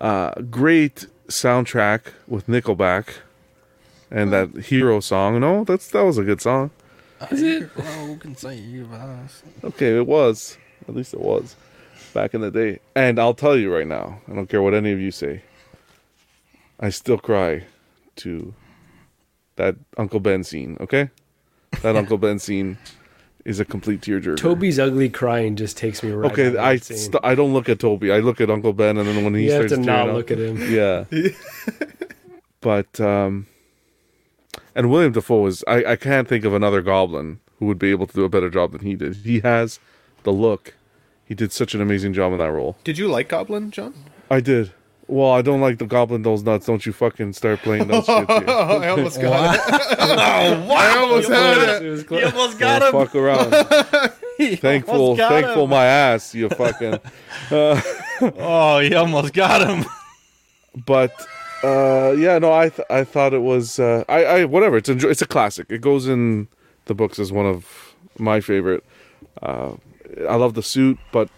[0.00, 3.16] Uh, great soundtrack with Nickelback
[4.10, 5.40] and that hero song.
[5.40, 6.70] No, that's that was a good song.
[7.30, 7.62] Is it?
[7.64, 8.88] Who can save?
[9.62, 10.56] Okay, it was.
[10.88, 11.54] At least it was
[12.14, 12.80] back in the day.
[12.94, 15.42] And I'll tell you right now, I don't care what any of you say.
[16.80, 17.64] I still cry
[18.16, 18.54] to
[19.56, 21.10] that Uncle Ben scene, okay?
[21.82, 22.78] That Uncle Ben scene
[23.50, 24.36] is a complete tearjerker.
[24.38, 26.30] Toby's ugly crying just takes me right.
[26.32, 28.10] okay, out I st- I don't look at Toby.
[28.12, 30.10] I look at Uncle Ben and then when he You have starts to not tearing
[30.10, 30.56] up- look at him.
[30.72, 31.04] Yeah.
[32.60, 33.46] but um
[34.74, 38.06] and William Dafoe is I, I can't think of another goblin who would be able
[38.06, 39.16] to do a better job than he did.
[39.16, 39.78] He has
[40.22, 40.74] the look.
[41.24, 42.76] He did such an amazing job in that role.
[42.84, 43.94] Did you like Goblin, John?
[44.30, 44.72] I did.
[45.10, 46.66] Well, I don't like the goblin those nuts.
[46.66, 48.28] Don't you fucking start playing those shit.
[48.30, 48.44] Here.
[48.48, 49.60] I almost got it.
[50.02, 50.74] Oh wow!
[50.76, 51.90] I almost You had almost- it.
[51.90, 53.06] was You almost got Don't him.
[53.06, 54.12] fuck around.
[54.40, 55.70] You thankful, thankful him.
[55.70, 56.34] my ass.
[56.34, 56.98] You fucking.
[58.38, 59.84] Oh, you almost got him.
[60.86, 61.12] but
[61.62, 64.76] uh, yeah, no, I th- I thought it was uh, I I whatever.
[64.78, 65.66] It's enjoy- it's a classic.
[65.70, 66.48] It goes in
[66.86, 68.82] the books as one of my favorite.
[69.42, 69.72] Uh,
[70.28, 71.28] I love the suit, but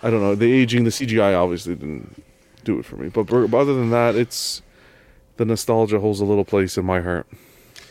[0.00, 0.84] I don't know the aging.
[0.84, 2.22] The CGI obviously didn't
[2.64, 3.08] do it for me.
[3.08, 4.62] But bur- other than that, it's
[5.36, 7.26] the nostalgia holds a little place in my heart.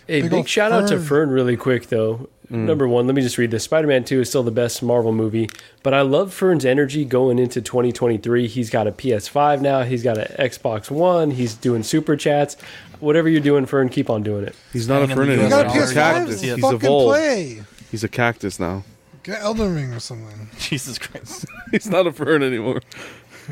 [0.08, 1.06] Hey, Big big ol' shout out to Fern.
[1.08, 2.30] Fern really quick though.
[2.52, 2.66] Mm.
[2.66, 3.64] Number one, let me just read this.
[3.64, 5.50] Spider Man 2 is still the best Marvel movie,
[5.84, 8.48] but I love Fern's energy going into 2023.
[8.48, 12.58] He's got a PS5 now, he's got an Xbox One, he's doing super chats.
[13.00, 14.54] Whatever you're doing, Fern, keep on doing it.
[14.74, 15.60] He's not a Hanging in fern the anymore.
[15.60, 15.94] You got a He's a PS5?
[15.94, 16.42] cactus.
[16.42, 17.08] He's Fucking evolved.
[17.08, 17.64] play.
[17.90, 18.84] He's a cactus now.
[19.24, 20.50] Get Elden Ring or something.
[20.60, 21.46] Jesus Christ!
[21.72, 22.82] He's not a fern anymore.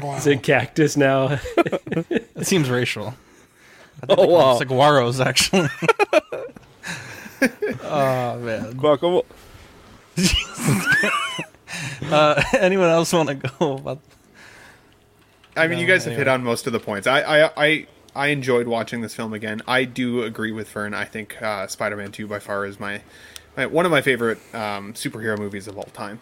[0.02, 0.16] Wow.
[0.18, 1.40] Is it cactus now?
[1.58, 3.14] It seems racial.
[4.03, 4.58] I think Oh, they call wow.
[4.58, 5.69] them Saguaros, actually.
[7.84, 8.74] oh man.
[8.74, 9.26] Guacamole.
[12.11, 13.74] Uh, anyone else want to go?
[13.74, 14.00] About
[15.56, 17.06] I mean, you No, guys have hit on most of the points.
[17.06, 19.61] I, I, I, I enjoyed watching this film again.
[19.68, 20.94] I do agree with Fern.
[20.95, 23.02] I think uh, Spider-Man Two by far is my,
[23.56, 26.19] my one of my favorite um, superhero movies of all time.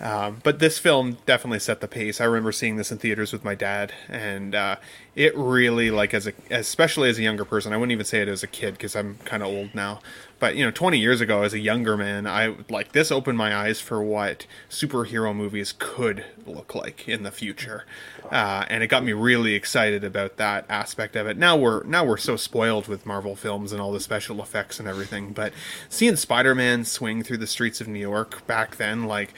[0.00, 2.20] Um, but this film definitely set the pace.
[2.20, 4.76] I remember seeing this in theaters with my dad, and uh,
[5.14, 8.28] it really, like, as a, especially as a younger person, I wouldn't even say it
[8.28, 10.00] as a kid because I'm kind of old now.
[10.40, 13.56] But you know, 20 years ago, as a younger man, I like this opened my
[13.56, 17.86] eyes for what superhero movies could look like in the future,
[18.30, 21.38] uh, and it got me really excited about that aspect of it.
[21.38, 24.88] Now we're now we're so spoiled with Marvel films and all the special effects and
[24.88, 25.52] everything, but
[25.88, 29.32] seeing Spider-Man swing through the streets of New York back then, like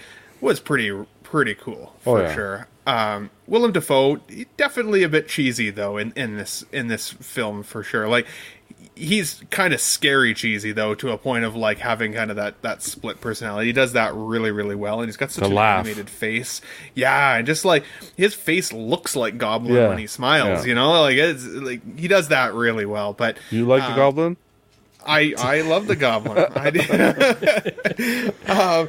[0.47, 2.35] was pretty pretty cool for Oh, yeah.
[2.35, 2.67] sure.
[2.87, 4.21] Um, Willem Dafoe
[4.57, 8.09] definitely a bit cheesy though in, in this in this film for sure.
[8.09, 8.27] Like
[8.95, 12.63] he's kind of scary cheesy though to a point of like having kind of that
[12.63, 13.67] that split personality.
[13.67, 15.81] He does that really really well, and he's got such The an laugh.
[15.85, 16.61] animated face.
[16.95, 17.83] Yeah, and just like
[18.17, 19.89] his face looks like Goblin Yeah.
[19.89, 20.61] when he smiles.
[20.65, 20.69] Yeah.
[20.69, 23.13] You know, like it's like he does that really well.
[23.13, 24.37] But You like uh, the goblin?
[25.05, 26.47] I I love the Goblin.
[26.55, 28.35] I did.
[28.49, 28.89] um,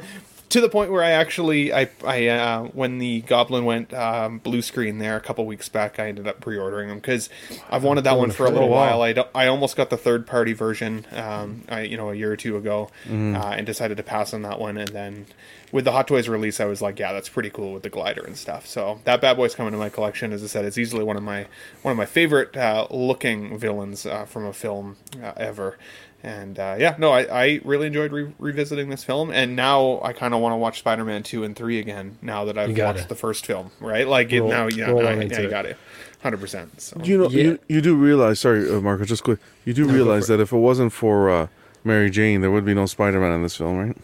[0.50, 4.62] to the point where I actually I I uh, when the Goblin went um, blue
[4.62, 7.28] screen there a couple weeks back, I ended up pre-ordering them because
[7.70, 9.02] I've wanted that one for a little while.
[9.02, 12.36] I, I almost got the third party version, um, I you know a year or
[12.36, 13.36] two ago, Mm-hmm.
[13.36, 14.76] uh, and decided to pass on that one.
[14.78, 15.26] And then
[15.72, 18.22] with the Hot Toys release, I was like, yeah, that's pretty cool with the glider
[18.22, 18.66] and stuff.
[18.66, 20.32] So that bad boy's coming to my collection.
[20.32, 21.46] As I said, it's easily one of my
[21.82, 25.76] one of my favorite uh, looking villains uh, from a film uh, ever.
[26.22, 30.12] And uh, yeah, no, I, I really enjoyed re- revisiting this film, and now I
[30.12, 32.18] kind of want to watch Spider Man two and three again.
[32.20, 32.98] Now that I've You gotta.
[32.98, 34.06] watched the first film, right?
[34.06, 35.76] Like it, now, yeah, roll now, on yeah, you got it,
[36.20, 36.80] hundred percent.
[36.80, 37.42] So You know, Yeah.
[37.44, 38.40] you, you do realize.
[38.40, 39.38] Sorry, uh, Marco, just quick.
[39.64, 40.36] You do go realize for it.
[40.38, 41.46] that if it wasn't for uh,
[41.84, 43.96] Mary Jane, there would be no Spider-Man in this film, right?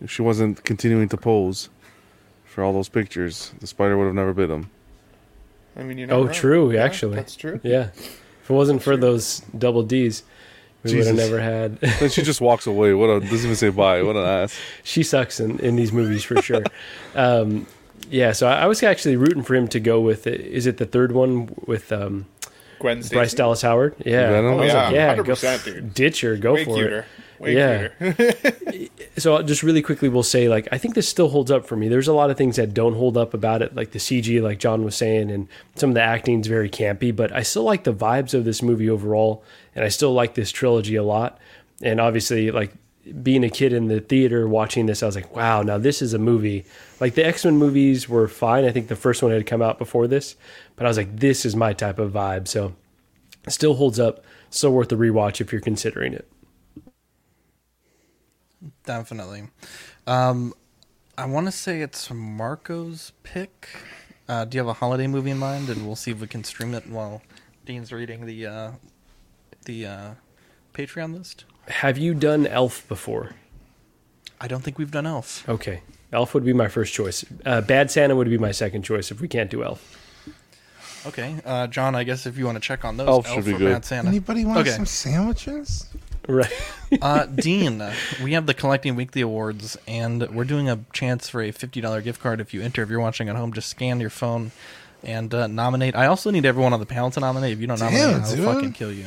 [0.00, 1.68] If she wasn't continuing to pose
[2.46, 4.70] for all those pictures, the spider would have never bit him.
[5.76, 6.14] I mean, you know.
[6.14, 6.38] Oh, never know.
[6.40, 6.72] true.
[6.72, 7.60] Yeah, actually, that's true.
[7.62, 7.90] Yeah,
[8.50, 10.22] if it wasn't for those double D's,
[10.82, 11.78] we would have never had.
[12.00, 12.94] Then she just walks away.
[12.94, 14.02] What a doesn't even say bye.
[14.02, 14.58] What an ass.
[14.82, 16.62] she sucks in, in these movies for sure.
[17.14, 17.66] um,
[18.10, 20.26] yeah, so I, I was actually rooting for him to go with.
[20.26, 22.26] Is it the third one with um,
[22.80, 23.94] Gwen Bryce Dallas Howard?
[24.04, 24.52] Yeah, Venom?
[24.52, 25.94] I was Oh, like, yeah, yeah, go 100%, dude.
[25.94, 26.98] ditch her, go Way for cuter.
[27.00, 27.04] it.
[27.40, 27.88] Way yeah.
[29.16, 31.88] so just really quickly, we'll say like I think this still holds up for me.
[31.88, 34.58] There's a lot of things that don't hold up about it, like the CG, like
[34.58, 37.16] John was saying, and some of the acting's very campy.
[37.16, 39.42] But I still like the vibes of this movie overall,
[39.74, 41.38] and I still like this trilogy a lot.
[41.80, 42.74] And obviously, like
[43.22, 46.12] being a kid in the theater watching this, I was like, wow, now this is
[46.12, 46.66] a movie.
[47.00, 48.66] Like the X Men movies were fine.
[48.66, 50.36] I think the first one had come out before this,
[50.76, 52.48] but I was like, this is my type of vibe.
[52.48, 52.74] So
[53.48, 54.22] still holds up.
[54.50, 56.28] Still worth the rewatch if you're considering it.
[58.84, 59.44] Definitely.
[60.06, 60.54] Um,
[61.16, 63.68] I want to say it's Marco's pick.
[64.28, 65.68] Uh, do you have a holiday movie in mind?
[65.68, 67.22] And we'll see if we can stream it while
[67.66, 68.70] Dean's reading the uh,
[69.64, 70.10] the uh,
[70.74, 71.44] Patreon list.
[71.68, 73.34] Have you done Elf before?
[74.40, 75.46] I don't think we've done Elf.
[75.48, 75.82] Okay.
[76.12, 77.24] Elf would be my first choice.
[77.44, 79.96] Uh, Bad Santa would be my second choice if we can't do Elf.
[81.06, 81.94] Okay, uh, John.
[81.94, 83.72] I guess if you want to check on those, Elf should be or good.
[83.72, 84.08] Bad Santa.
[84.08, 84.70] Anybody want Okay.
[84.70, 85.86] some sandwiches?
[86.30, 86.52] Right.
[87.02, 87.82] uh, Dean,
[88.22, 92.20] we have the Collecting Weekly Awards, and we're doing a chance for a $50 gift
[92.22, 92.82] card if you enter.
[92.82, 94.52] If you're watching at home, just scan your phone
[95.02, 95.96] and uh, nominate.
[95.96, 97.52] I also need everyone on the panel to nominate.
[97.52, 98.44] If you don't Damn, nominate, I'll dude.
[98.44, 99.06] fucking kill you.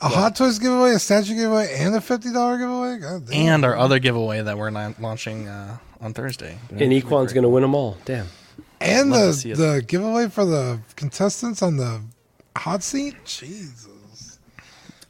[0.00, 2.98] A Hot Toys giveaway, a statue giveaway, and a fifty dollar giveaway.
[2.98, 3.34] God damn.
[3.54, 6.58] And our other giveaway that we're la- launching uh, on Thursday.
[6.70, 7.96] And Equan's going to win them all.
[8.04, 8.26] Damn.
[8.80, 12.02] and Love to the the giveaway for the contestants on the
[12.56, 13.14] hot seat.
[13.24, 13.88] Jesus.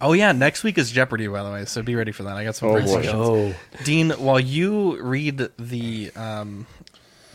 [0.05, 1.65] Oh yeah, next week is Jeopardy, by the way.
[1.65, 2.37] So be ready for that.
[2.37, 2.93] I got some Oh, great boy.
[2.93, 3.15] questions.
[3.17, 3.55] Oh.
[3.85, 6.67] Dean, while you read the um,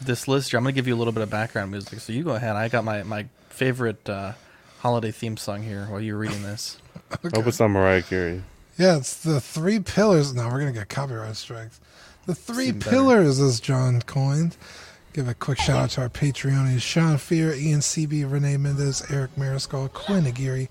[0.02, 2.00] this list, here, I'm going to give you a little bit of background music.
[2.00, 2.56] So you go ahead.
[2.56, 4.34] I got my my favorite uh,
[4.82, 6.78] holiday theme song here while you're reading this.
[7.34, 8.44] Hope it's not Mariah Carey.
[8.78, 10.34] Yeah, it's the three pillars.
[10.36, 11.80] Now we're gonna get copyright strikes.
[12.28, 12.92] The three Even better.
[12.92, 14.56] pillars, as John coined.
[15.12, 19.36] Give a quick shout out to our Patreonies: Sean Fear, Ian CB, Renee Mendez, Eric
[19.38, 20.68] Mariscal, Quinn Aguirre,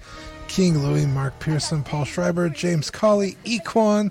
[0.49, 4.11] King Louis, Mark Pearson, Paul Schreiber, James Colley, Equan,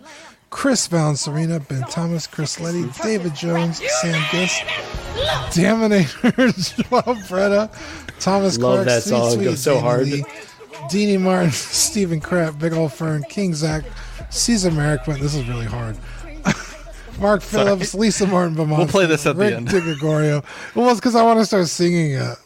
[0.50, 4.62] Chris Valencerina, Ben Thomas, Chris Letty, David Jones, Sam Gist,
[5.52, 6.34] Daminator,
[6.90, 7.70] Joel Bretta,
[8.20, 9.44] Thomas Love Clark, that song.
[9.44, 10.08] Goes so Danny hard.
[10.08, 10.24] Lee,
[10.90, 13.84] Deanie Martin, Stephen Kratt, Big Ol' Fern, King Zack,
[14.30, 15.06] Caesar Merrick.
[15.08, 15.98] Wait, this is really hard.
[17.20, 18.80] Mark Phillips, Lisa Martin Beaumont.
[18.80, 19.68] We'll play this at the Rick end.
[19.68, 20.46] DiGregorio.
[20.76, 22.38] Well, it's because I want to start singing it.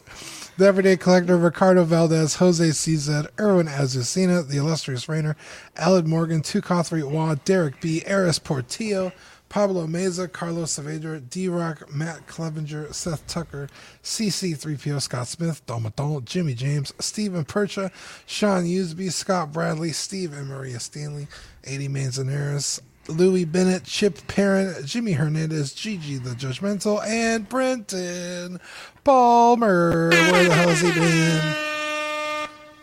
[0.58, 5.34] The Everyday Collector, Ricardo Valdez, Jose CZ, Erwin Azucena, The Illustrious Rainer,
[5.76, 9.12] Aled Morgan, Tukothri Wah, Derek B., Eris Portillo,
[9.48, 13.66] Pablo Meza, Carlos Saavedra, D Rock, Matt Clevenger, Seth Tucker,
[14.02, 17.90] CC3PO, Scott Smith, McDonald, Jimmy James, Stephen Percha,
[18.26, 21.28] Sean Usby, Scott Bradley, Steve and Maria Stanley,
[21.64, 28.60] 80 Manzanares, Louis Bennett, Chip Perrin, Jimmy Hernandez, Gigi the Judgmental, and Brenton
[29.04, 30.10] Palmer.
[30.10, 31.54] Where the hell has he been?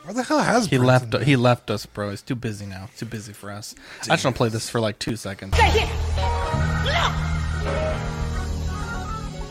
[0.04, 1.10] Where the hell has He Brenton left.
[1.12, 1.24] been?
[1.24, 2.10] He left us, bro.
[2.10, 2.90] He's too busy now.
[2.98, 3.76] Too busy for us.
[4.04, 5.56] I just want to play this for like two seconds.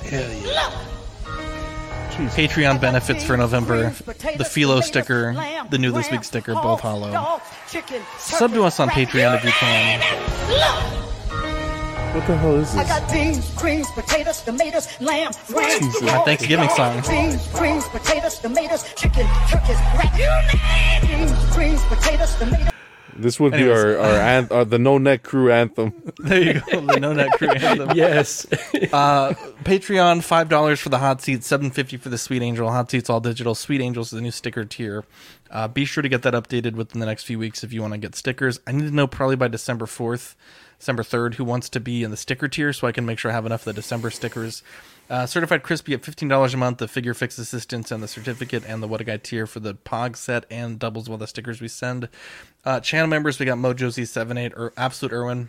[0.03, 0.98] Hell yeah.
[2.27, 3.91] Patreon benefits for November:
[4.37, 5.35] the Philo sticker,
[5.71, 7.41] the new this week sticker, both hollow.
[8.19, 10.01] Sub to us on Patreon if you can.
[12.15, 12.89] What the hell is I this?
[12.89, 16.03] got beans, greens, potatoes, tomatoes, lamb, ram, Jesus.
[16.03, 17.03] My Thanksgiving song.
[17.07, 21.03] Beans, greens, potatoes, tomatoes, chicken, turkeys, rat.
[21.03, 22.78] Beans, greens, potatoes, tomatoes.
[23.19, 23.75] This would Anyways.
[23.75, 25.93] be our our, anth- our the No Neck Crew anthem.
[26.19, 26.81] There you go.
[26.81, 27.91] The No Net Crew anthem.
[27.97, 28.47] Yes.
[28.93, 32.71] Uh, Patreon five dollars for the hot seat, seven fifty for the Sweet Angel.
[32.71, 33.55] Hot seats all digital.
[33.55, 35.05] Sweet Angels is the new sticker tier.
[35.51, 37.93] Uh, be sure to get that updated within the next few weeks if you want
[37.93, 38.61] to get stickers.
[38.67, 40.37] I need to know probably by December fourth,
[40.79, 43.31] December third, who wants to be in the sticker tier, so I can make sure
[43.31, 44.63] I have enough of the December stickers.
[45.11, 46.79] Uh, certified crispy at fifteen dollars a month.
[46.79, 49.75] The figure fix assistance and the certificate and the what a guy tier for the
[49.75, 52.09] Pog set and doubles with the stickers we send.
[52.65, 55.49] Uh, channel members we got Mojo Z seven eight or Absolute Irwin.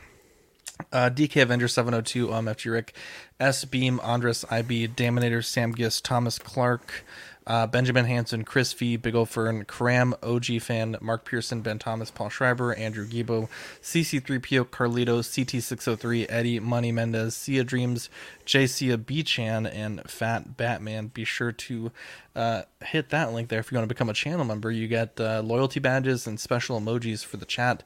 [0.94, 2.96] Uh, DK Avenger 702, OMFG Rick,
[3.38, 7.04] S Beam, Andres IB, Daminator, Sam Gist, Thomas Clark,
[7.50, 12.12] uh, Benjamin Hansen, Chris V, Big O Fern, Cram, OG Fan, Mark Pearson, Ben Thomas,
[12.12, 13.50] Paul Schreiber, Andrew Gibo,
[13.82, 18.12] CC3PO, Carlitos, CT603, Eddie, Money Mendez, Sia Dreams,
[18.46, 21.08] JC B Chan, and Fat Batman.
[21.08, 21.92] Be sure to
[22.36, 24.70] uh, hit that link there if you want to become a channel member.
[24.70, 27.82] You get uh, loyalty badges and special emojis for the chat.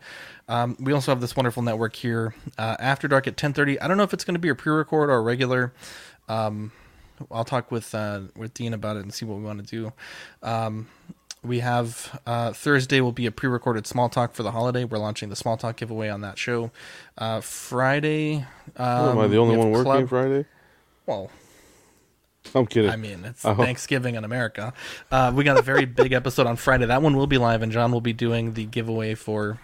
[0.49, 3.77] Um, we also have this wonderful network here uh, after dark at 10:30.
[3.81, 5.71] I don't know if it's going to be a pre-record or a regular.
[6.27, 6.73] Um,
[7.31, 9.93] I'll talk with uh, with Dean about it and see what we want to do.
[10.47, 10.87] Um,
[11.43, 14.85] we have uh, Thursday will be a pre-recorded small talk for the holiday.
[14.85, 16.71] We're launching the small talk giveaway on that show.
[17.17, 18.45] Uh, Friday,
[18.77, 20.45] um, Oh, am I the only one working club- Friday?
[21.05, 21.29] Well,
[22.55, 22.91] I'm kidding.
[22.91, 23.55] I mean, it's Oh.
[23.55, 24.73] Thanksgiving in America.
[25.11, 26.85] Uh, we got a very big episode on Friday.
[26.85, 29.59] That one will be live, and John will be doing the giveaway for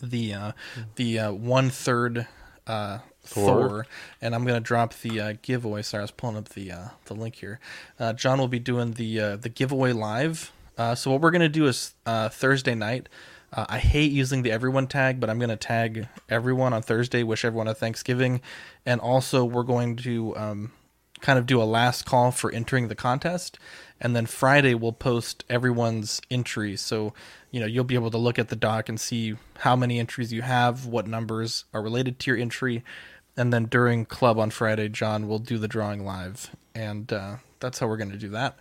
[0.00, 0.52] the uh,
[0.94, 2.28] the uh, one third
[2.68, 2.98] uh,
[3.32, 3.68] Thor.
[3.68, 3.86] Thor.
[4.20, 5.82] and I'm gonna drop the uh, giveaway.
[5.82, 7.60] Sorry, I was pulling up the uh, the link here.
[7.98, 10.52] Uh, John will be doing the uh, the giveaway live.
[10.78, 13.08] Uh, so what we're gonna do is uh, Thursday night.
[13.54, 17.22] I hate using the everyone tag, but I'm gonna tag everyone on Thursday.
[17.22, 18.40] Wish everyone a Thanksgiving,
[18.86, 20.72] and also we're going to um,
[21.22, 23.58] kind of do a last call for entering the contest
[24.00, 27.14] and then friday we'll post everyone's entries so
[27.50, 30.32] you know you'll be able to look at the doc and see how many entries
[30.32, 32.84] you have what numbers are related to your entry
[33.36, 37.78] and then during club on friday john will do the drawing live and uh, that's
[37.78, 38.58] how we're going to do that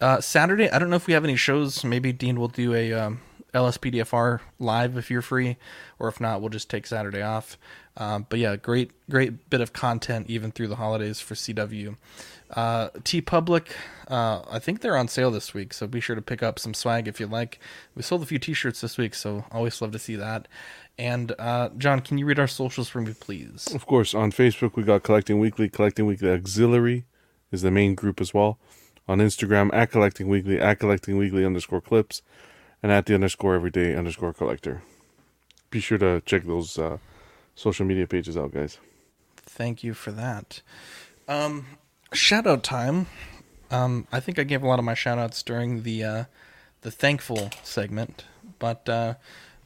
[0.00, 2.92] uh, saturday i don't know if we have any shows maybe dean will do a
[2.92, 3.20] um,
[3.54, 5.56] lspdfr live if you're free
[5.98, 7.56] or if not we'll just take saturday off
[7.96, 11.96] um, but yeah, great, great bit of content even through the holidays for CW.
[12.50, 13.66] Uh, TeePublic,
[14.08, 16.72] uh, I think they're on sale this week, so be sure to pick up some
[16.72, 17.60] swag if you like.
[17.94, 20.48] We sold a few T-shirts this week, so always love to see that.
[21.00, 23.66] And uh, John, can you read our socials for me, please?
[23.74, 25.70] Of course, on Facebook we got Collecting Weekly.
[25.70, 27.06] Collecting Weekly Auxiliary
[27.50, 28.58] is the main group as well.
[29.08, 32.20] On Instagram at Collecting Weekly at Collecting Weekly underscore clips,
[32.82, 34.82] and at the underscore everyday underscore collector.
[35.70, 36.98] Be sure to check those uh,
[37.54, 38.76] social media pages out, guys.
[39.36, 40.60] Thank you for that.
[41.26, 41.64] Um,
[42.12, 43.06] shout out time.
[43.70, 46.24] Um, I think I gave a lot of my shout outs during the uh,
[46.82, 48.24] the thankful segment,
[48.58, 49.14] but uh,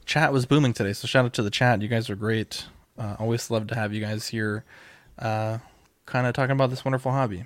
[0.05, 0.93] chat was booming today.
[0.93, 1.81] So shout out to the chat.
[1.81, 2.65] You guys are great.
[2.97, 4.63] Uh, always love to have you guys here,
[5.19, 5.57] uh,
[6.05, 7.43] kind of talking about this wonderful hobby.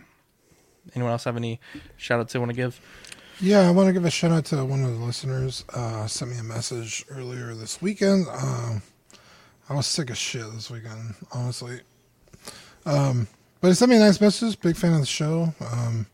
[0.96, 1.60] Anyone else have any
[1.98, 2.80] shout outs they want to give?
[3.42, 5.64] Yeah, I want to give a shout out to one of the listeners.
[5.74, 8.28] Uh, sent me a message earlier this weekend.
[8.28, 8.82] Um,
[9.70, 11.80] I was sick as shit this weekend, honestly.
[12.86, 13.28] Um,
[13.62, 14.60] but he sent me a nice message.
[14.60, 15.54] Big fan of the show.
[15.62, 16.06] Um,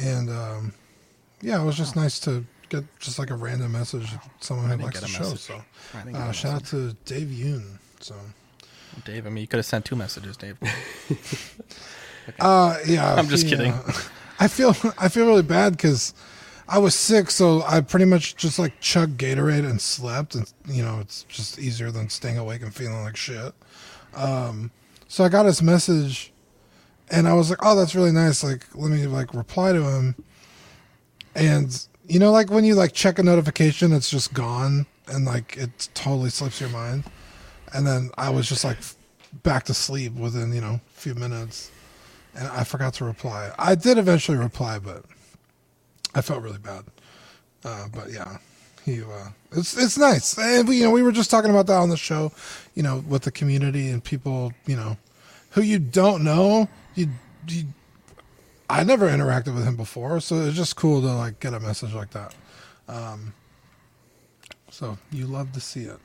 [0.00, 0.74] and um,
[1.40, 2.44] yeah, it was just nice to
[2.80, 4.12] get just like a random message.
[4.14, 5.30] of Someone I who likes get the a show.
[5.30, 5.40] message.
[5.40, 5.62] So
[5.94, 7.78] I didn't get uh, shout out to Dave Yoon.
[8.00, 8.14] So
[9.04, 10.56] Dave, I mean, you could have sent two messages, Dave.
[12.38, 13.14] Uh, yeah.
[13.18, 13.72] I'm just he, kidding.
[13.72, 13.92] uh,
[14.38, 16.14] I feel I feel really bad because
[16.68, 20.82] I was sick, so I pretty much just like chugged Gatorade and slept, and you
[20.84, 23.52] know it's just easier than staying awake and feeling like shit.
[24.14, 24.70] Um,
[25.08, 26.32] so I got his message,
[27.10, 30.14] and I was like, "Oh, that's really nice." Like, let me like reply to him,
[31.34, 35.56] and you know, like when you like check a notification, it's just gone, and like
[35.56, 37.04] it totally slips your mind,
[37.74, 38.78] and then I was just like
[39.42, 41.70] back to sleep within you know a few minutes
[42.34, 43.52] and I forgot to reply.
[43.58, 45.04] I did eventually reply, but
[46.14, 46.84] I felt really bad.
[47.64, 48.38] Uh, but yeah,
[48.84, 50.36] he uh, it's it's nice.
[50.38, 52.32] And we you know we were just talking about that on the show,
[52.74, 54.96] you know, with the community and people, you know,
[55.50, 56.68] who you don't know.
[56.94, 57.08] You,
[57.48, 57.64] you
[58.72, 61.92] I never interacted with him before, so it's just cool to like get a message
[61.92, 62.34] like that.
[62.88, 63.34] Um,
[64.70, 65.98] so you love to see it.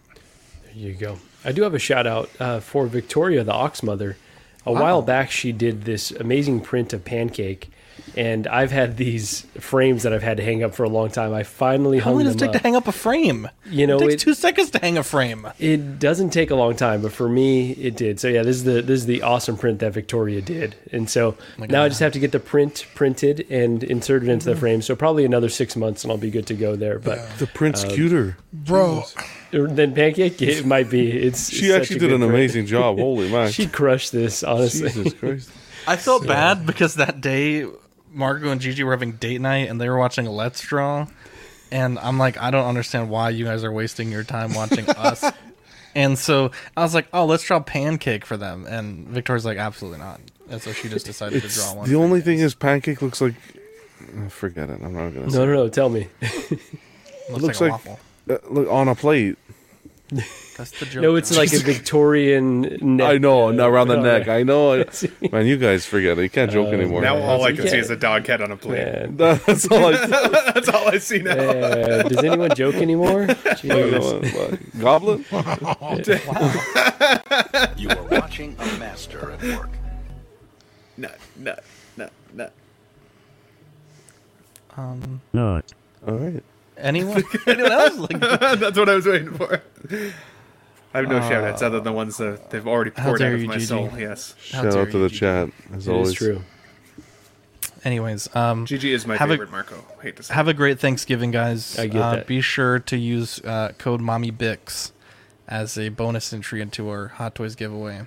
[0.66, 1.18] There you go.
[1.46, 4.18] I do have a shout out uh, for Victoria, the ox mother.
[4.66, 4.82] A Wow.
[4.82, 7.70] while back, she did this amazing print of pancake,
[8.16, 11.34] and I've had these frames that I've had to hang up for a long time.
[11.34, 12.53] I finally How hung long does it take up.
[12.53, 13.48] to hang up a frame?
[13.69, 15.48] You know, it takes it- two seconds to hang a frame.
[15.59, 18.19] It doesn't take a long time, but for me, it did.
[18.19, 21.35] So yeah, this is the this is the awesome print that Victoria did, and so
[21.58, 24.59] my now I just have to get the print printed and inserted into the Mhm.
[24.59, 24.82] frame.
[24.82, 27.00] So probably another six months, and I'll be good to go there.
[27.00, 28.38] But The print's uh, cuter.
[28.53, 29.03] Bro,
[29.51, 31.09] Then pancake, it might be.
[31.11, 32.34] It's She such actually did an print.
[32.34, 32.98] amazing job.
[33.00, 33.51] Holy man.
[33.51, 34.43] she crushed this.
[34.43, 35.50] Honestly, Jesus Christ.
[35.88, 37.66] I felt bad because that day
[38.14, 41.08] Margot and Gigi were having date night and they were watching Let's Draw,
[41.72, 45.24] and I'm like, I don't understand why you guys are wasting your time watching us.
[45.95, 50.00] And so I was like, oh, let's draw pancake for them, and Victoria's like, absolutely
[50.00, 50.22] not.
[50.50, 51.90] And so she just decided to draw one.
[51.90, 53.34] the only thing is, pancake looks like.
[54.02, 54.80] uh, Forget it.
[54.82, 55.30] I'm not gonna.
[55.32, 55.69] say no, no, no.
[55.69, 56.08] Tell me.
[56.22, 56.52] It
[57.32, 58.00] Looks looks like a waffle.
[58.30, 59.38] uh, look on a plate.
[60.10, 61.03] That's the joke.
[61.03, 63.08] No, it's like a Victorian neck.
[63.10, 64.27] I know, not around the neck.
[64.30, 64.84] I know.
[65.32, 66.24] Man, you guys forget it.
[66.24, 67.02] You can't joke anymore.
[67.02, 68.86] Now all I can see is a dog head on a plate.
[68.86, 69.18] Man.
[69.18, 70.06] That's all I.
[70.53, 71.32] That's all I see now.
[71.32, 73.27] Uh, does anyone joke anymore?
[74.80, 75.26] Goblin?
[77.77, 79.69] You are watching a master at work.
[80.95, 81.64] Nut, nut,
[81.98, 82.53] nut, nut.
[84.76, 85.61] Um, No.
[86.08, 86.44] All right.
[86.78, 87.24] Anyone?
[87.48, 87.98] anyone else?
[87.98, 88.20] Like,
[88.60, 89.62] That's what I was waiting for.
[90.94, 93.36] I have no shout outs other than the ones that they've already poured out dare
[93.36, 93.66] of you, my Gigi.
[93.66, 93.92] soul.
[93.98, 94.34] Yes.
[94.52, 95.20] How Shout dare out to you, the Gigi.
[95.20, 96.08] chat as It always.
[96.10, 96.44] is true.
[97.84, 99.86] Anyways, um, GG is my have favorite a, Marco.
[100.02, 100.34] Hate to say.
[100.34, 101.78] Have a great Thanksgiving, guys.
[101.78, 102.28] I get uh, that.
[102.28, 104.92] Be sure to use uh, code Mommy Bix
[105.48, 108.02] as a bonus entry into our Hot Toys giveaway.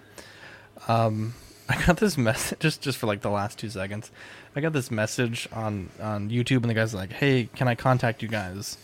[0.88, 1.34] Um,
[1.68, 4.10] I got this message just just for like the last two seconds.
[4.54, 8.22] I got this message on on YouTube, and the guy's like, "Hey, can I contact
[8.22, 8.76] you guys?"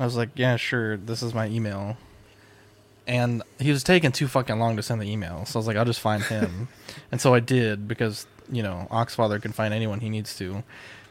[0.00, 0.96] I was like, "Yeah, sure.
[0.96, 1.96] This is my email."
[3.06, 5.76] And he was taking too fucking long to send the email, so I was like,
[5.76, 6.68] "I'll just find him,"
[7.12, 10.62] and so I did because you know Oxfather can find anyone he needs to.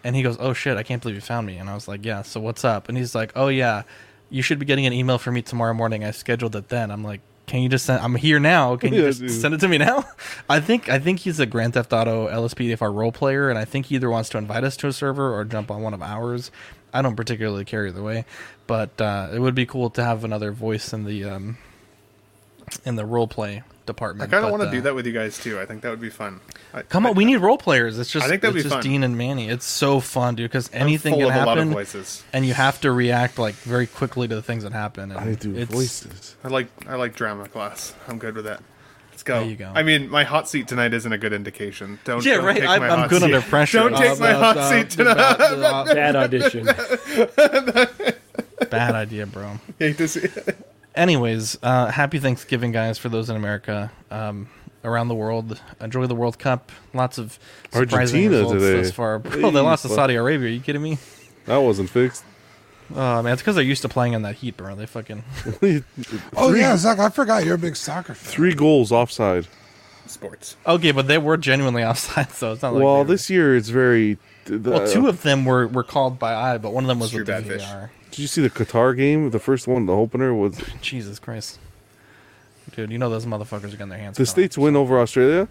[0.03, 2.03] And he goes, "Oh shit, I can't believe you found me." And I was like,
[2.03, 3.83] "Yeah, so what's up?" And he's like, "Oh yeah,
[4.29, 6.03] you should be getting an email from me tomorrow morning.
[6.03, 8.01] I scheduled it then." I'm like, "Can you just send?
[8.01, 8.75] I'm here now.
[8.75, 9.31] Can you Yeah, just dude.
[9.31, 10.05] send it to me now?"
[10.49, 13.87] I think I think he's a Grand Theft Auto LSPDFR role player, and I think
[13.87, 16.51] he either wants to invite us to a server or jump on one of ours.
[16.93, 18.25] I don't particularly care either way,
[18.67, 21.57] but uh, it would be cool to have another voice in the um,
[22.85, 24.29] in the role play department.
[24.29, 25.59] I kind of want to uh, do that with you guys too.
[25.59, 26.39] I think that would be fun.
[26.73, 27.99] I, Come I, on, we need role players.
[27.99, 28.83] It's just I think that'd it's be just fun.
[28.83, 29.47] Dean and Manny.
[29.49, 30.49] It's so fun, dude.
[30.49, 32.23] Because anything full can of a lot of happen, voices.
[32.33, 35.11] and you have to react like very quickly to the things that happen.
[35.11, 36.35] And I do it's, voices.
[36.43, 37.93] I like I like drama class.
[38.07, 38.61] I'm good with that.
[39.11, 39.41] Let's go.
[39.41, 39.71] There you go.
[39.75, 41.99] I mean, my hot seat tonight isn't a good indication.
[42.05, 42.25] Don't.
[42.25, 42.57] Yeah, don't right.
[42.57, 43.25] Take I'm, my I'm hot good seat.
[43.25, 43.77] under pressure.
[43.77, 45.13] Don't take Uh, my uh, hot uh, seat tonight.
[45.17, 45.39] bad-
[45.89, 46.65] uh, Bad audition.
[48.69, 49.59] Bad idea, bro.
[49.79, 50.57] Hate to see it.
[50.95, 54.47] Anyways, uh, happy Thanksgiving, guys, for those in America, um,
[54.83, 55.59] around the world.
[55.81, 56.71] Enjoy the World Cup.
[56.93, 57.39] Lots of
[57.71, 58.81] surprising Argentina results today.
[58.81, 59.19] thus far.
[59.19, 59.95] Bro, oh, they Hey, lost to fuck.
[59.95, 60.47] Saudi Arabia.
[60.47, 60.97] Are you kidding me?
[61.45, 62.23] That wasn't fixed.
[62.93, 64.75] Oh man, it's because they're used to playing in that heat, bro.
[64.75, 65.23] They fucking.
[66.35, 68.31] Oh Three- yeah, Zack, I forgot you're a big soccer fan.
[68.31, 69.47] Three goals offside.
[70.05, 70.57] Sports.
[70.67, 72.83] Okay, but they were genuinely offside, so it's not like.
[72.83, 74.17] well, they were- this year it's very.
[74.45, 76.99] The, Well, two uh, of them were, were called by eye, but one of them
[76.99, 77.61] was True with the bad fish.
[77.61, 77.91] VAR.
[78.11, 79.29] Did you see the Qatar game?
[79.29, 81.57] The first one, the opener was Jesus Christ,
[82.75, 82.91] dude!
[82.91, 84.17] You know those motherfuckers are getting their hands.
[84.17, 85.47] the states win over Australia.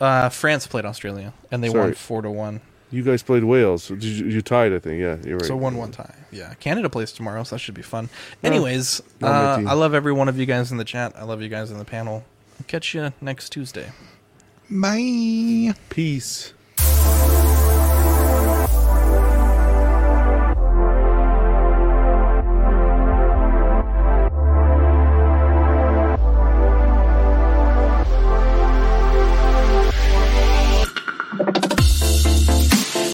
[0.00, 1.80] Uh, France played Australia, and they Sorry.
[1.84, 2.60] won four to one.
[2.90, 3.88] You guys played Wales.
[3.88, 4.72] Did you, you tied?
[4.72, 5.00] I think.
[5.00, 5.46] Yeah, you're right.
[5.46, 6.14] So one one tie.
[6.30, 8.08] Yeah, Canada plays tomorrow, so that should be fun.
[8.42, 9.68] Anyways, not uh.
[9.68, 11.12] I love every one of you guys in the chat.
[11.16, 12.24] I love you guys in the panel.
[12.66, 13.90] Catch you next Tuesday.
[14.70, 15.74] Bye.
[15.90, 16.52] Peace.